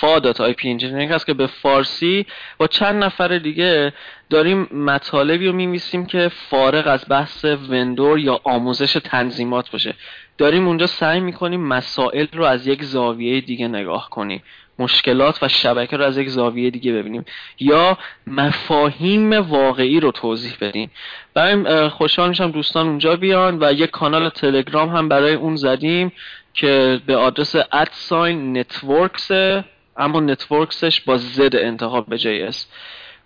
fa.ip.engineering 0.00 1.10
هست 1.10 1.26
که 1.26 1.34
به 1.34 1.46
فارسی 1.46 2.26
با 2.58 2.66
چند 2.66 3.04
نفر 3.04 3.38
دیگه 3.38 3.92
داریم 4.30 4.68
مطالبی 4.72 5.46
رو 5.46 5.52
میمیسیم 5.52 6.06
که 6.06 6.28
فارغ 6.28 6.86
از 6.86 7.04
بحث 7.08 7.44
وندور 7.44 8.18
یا 8.18 8.40
آموزش 8.44 8.92
تنظیمات 8.92 9.70
باشه. 9.70 9.94
داریم 10.38 10.66
اونجا 10.66 10.86
سعی 10.86 11.20
می‌کنیم 11.20 11.60
مسائل 11.60 12.26
رو 12.32 12.44
از 12.44 12.66
یک 12.66 12.82
زاویه 12.82 13.40
دیگه 13.40 13.68
نگاه 13.68 14.10
کنیم. 14.10 14.42
مشکلات 14.78 15.42
و 15.42 15.48
شبکه 15.48 15.96
رو 15.96 16.04
از 16.04 16.18
یک 16.18 16.28
زاویه 16.28 16.70
دیگه 16.70 16.92
ببینیم. 16.92 17.24
یا 17.60 17.98
مفاهیم 18.26 19.32
واقعی 19.32 20.00
رو 20.00 20.10
توضیح 20.10 20.52
بدیم. 20.60 20.90
برای 21.34 21.88
خوشحال 21.88 22.28
میشم 22.28 22.50
دوستان 22.50 22.86
اونجا 22.86 23.16
بیان 23.16 23.58
و 23.60 23.72
یک 23.72 23.90
کانال 23.90 24.28
تلگرام 24.28 24.88
هم 24.88 25.08
برای 25.08 25.34
اون 25.34 25.56
زدیم 25.56 26.12
که 26.54 27.00
به 27.06 27.16
آدرس 27.16 27.56
ادساین 27.72 28.58
نتورکس 28.58 29.30
اما 29.96 30.20
نتورکسش 30.20 31.00
با 31.00 31.16
زد 31.16 31.56
انتخاب 31.56 32.06
به 32.06 32.18
جی 32.18 32.42
اس. 32.42 32.66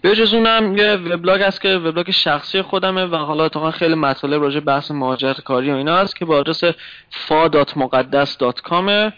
به 0.03 0.17
جز 0.17 0.35
اونم 0.35 0.77
یه 0.77 0.95
وبلاگ 0.95 1.43
هست 1.43 1.61
که 1.61 1.69
وبلاگ 1.69 2.11
شخصی 2.11 2.63
خودمه 2.63 3.05
و 3.05 3.17
حالا 3.17 3.45
اتفاقا 3.45 3.71
خیلی 3.71 3.95
مطالب 3.95 4.43
راجع 4.43 4.61
بحث 4.61 4.91
مهاجرت 4.91 5.41
کاری 5.41 5.71
و 5.71 5.75
اینا 5.75 5.97
هست 5.97 6.17
که 6.17 6.25
با 6.25 6.37
آدرس 6.37 6.65
fa.muqaddas.com 6.65 9.13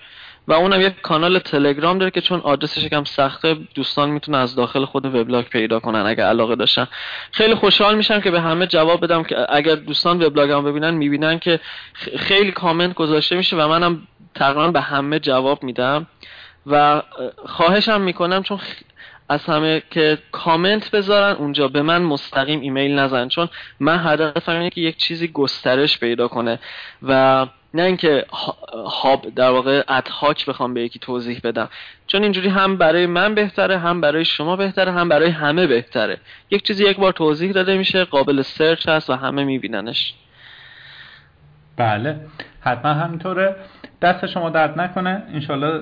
و 0.49 0.53
اونم 0.53 0.81
یک 0.81 1.01
کانال 1.03 1.39
تلگرام 1.39 1.99
داره 1.99 2.11
که 2.11 2.21
چون 2.21 2.41
آدرسش 2.41 2.83
یکم 2.83 3.05
سخته 3.05 3.57
دوستان 3.75 4.11
می‌تونن 4.11 4.39
از 4.39 4.57
داخل 4.57 4.85
خود 4.85 5.15
وبلاگ 5.15 5.45
پیدا 5.45 5.81
کنن 5.81 6.07
اگر 6.07 6.25
علاقه 6.25 6.57
داشتن. 6.57 6.89
خیلی 7.31 7.55
خوشحال 7.55 7.97
میشم 7.97 8.21
که 8.21 8.31
به 8.31 8.41
همه 8.41 8.67
جواب 8.67 9.05
بدم 9.05 9.23
که 9.23 9.47
اگر 9.49 9.75
دوستان 9.75 10.23
وبلاگم 10.23 10.65
ببینن 10.65 10.91
می‌بینن 10.91 11.39
که 11.39 11.61
خیلی 12.19 12.53
کامنت 12.53 12.95
گذاشته 12.95 13.37
میشه 13.37 13.57
و 13.57 13.69
منم 13.69 14.03
تقریبا 14.35 14.69
به 14.69 14.81
همه 14.81 15.19
جواب 15.19 15.63
میدم. 15.63 16.07
و 16.67 17.03
خواهشم 17.47 18.01
می‌کنم 18.01 18.43
چون 18.43 18.59
از 19.29 19.45
همه 19.45 19.83
که 19.91 20.19
کامنت 20.33 20.91
بذارن 20.91 21.37
اونجا 21.37 21.69
به 21.69 21.83
من 21.83 22.03
مستقیم 22.03 22.61
ایمیل 22.61 22.99
نزنن 22.99 23.29
چون 23.29 23.49
من 23.81 24.07
هدفم 24.07 24.53
اینه 24.53 24.71
که 24.71 24.81
یک 24.81 24.97
چیزی 24.97 25.29
گسترش 25.29 25.99
پیدا 25.99 26.29
کنه. 26.29 26.59
و 27.03 27.47
نه 27.75 27.83
اینکه 27.83 28.27
هاب 28.87 29.35
در 29.35 29.51
واقع 29.51 29.83
ad 29.89 30.12
hoc 30.12 30.47
بخوام 30.47 30.75
به 30.75 30.83
یکی 30.83 30.99
توضیح 30.99 31.41
بدم. 31.45 31.69
چون 32.07 32.23
اینجوری 32.23 32.49
هم 32.49 32.77
برای 32.77 33.07
من 33.07 33.35
بهتره 33.35 33.79
هم 33.79 34.01
برای 34.01 34.25
شما 34.25 34.57
بهتره 34.57 34.93
هم 34.93 35.09
برای 35.09 35.31
همه 35.31 35.67
بهتره. 35.67 36.21
یک 36.51 36.63
چیزی 36.63 36.85
یک 36.85 36.97
بار 36.97 37.13
توضیح 37.13 37.53
داده 37.53 37.77
میشه 37.77 38.05
قابل 38.05 38.43
search 38.43 38.89
هست 38.89 39.11
و 39.11 39.13
همه 39.13 39.45
میبیننش. 39.45 40.15
بله. 41.77 42.21
حتما 42.61 42.93
همینطوره. 42.93 43.57
دست 44.05 44.27
شما 44.27 44.51
درد 44.51 44.81
نکنه. 44.81 45.23
انشالله 45.35 45.73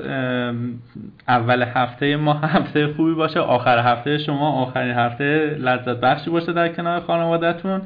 اول 1.29 1.63
هفته 1.63 2.17
ما 2.17 2.33
هفته 2.33 2.95
خوبی 2.97 3.15
باشه. 3.15 3.41
آخر 3.41 3.79
هفته 3.79 4.19
شما 4.19 4.63
آخرین 4.63 4.95
هفته 4.95 5.57
لذت 5.61 6.01
بخشی 6.01 6.31
باشه 6.31 6.53
در 6.53 6.69
کنار 6.69 7.01
خانوادهتون. 7.01 7.83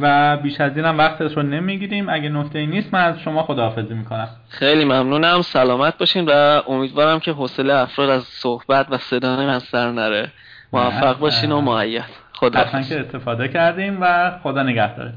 و 0.00 0.36
بیش 0.36 0.60
از 0.60 0.76
اینم 0.76 0.98
وقتش 0.98 1.36
رو 1.36 1.42
نمی‌گیریم. 1.42 2.08
اگه 2.08 2.28
نکته 2.28 2.58
ای 2.58 2.66
نیست 2.66 2.94
من 2.94 3.04
از 3.04 3.18
شما 3.20 3.42
خداحافظی 3.42 3.94
می‌کنم. 3.94 4.28
خیلی 4.48 4.84
ممنونم. 4.84 5.42
سلامت 5.42 5.98
باشین 5.98 6.24
و 6.28 6.62
امیدوارم 6.68 7.20
که 7.20 7.32
حوصله 7.32 7.74
افراد 7.74 8.10
از 8.10 8.22
صحبت 8.22 8.86
و 8.90 8.98
صدا 8.98 9.36
من 9.36 9.58
سر 9.58 9.90
نره. 9.90 10.28
موفق 10.72 11.18
باشین 11.18 11.52
و 11.52 11.60
معید. 11.60 12.04
خدا 12.32 12.64
که 12.64 13.00
استفاده 13.00 13.48
کردیم 13.48 13.98
و 14.00 14.30
خدا 14.42 14.62
نگهداره. 14.62 15.12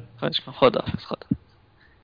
خدا 0.54 0.82
خدا 0.98 1.45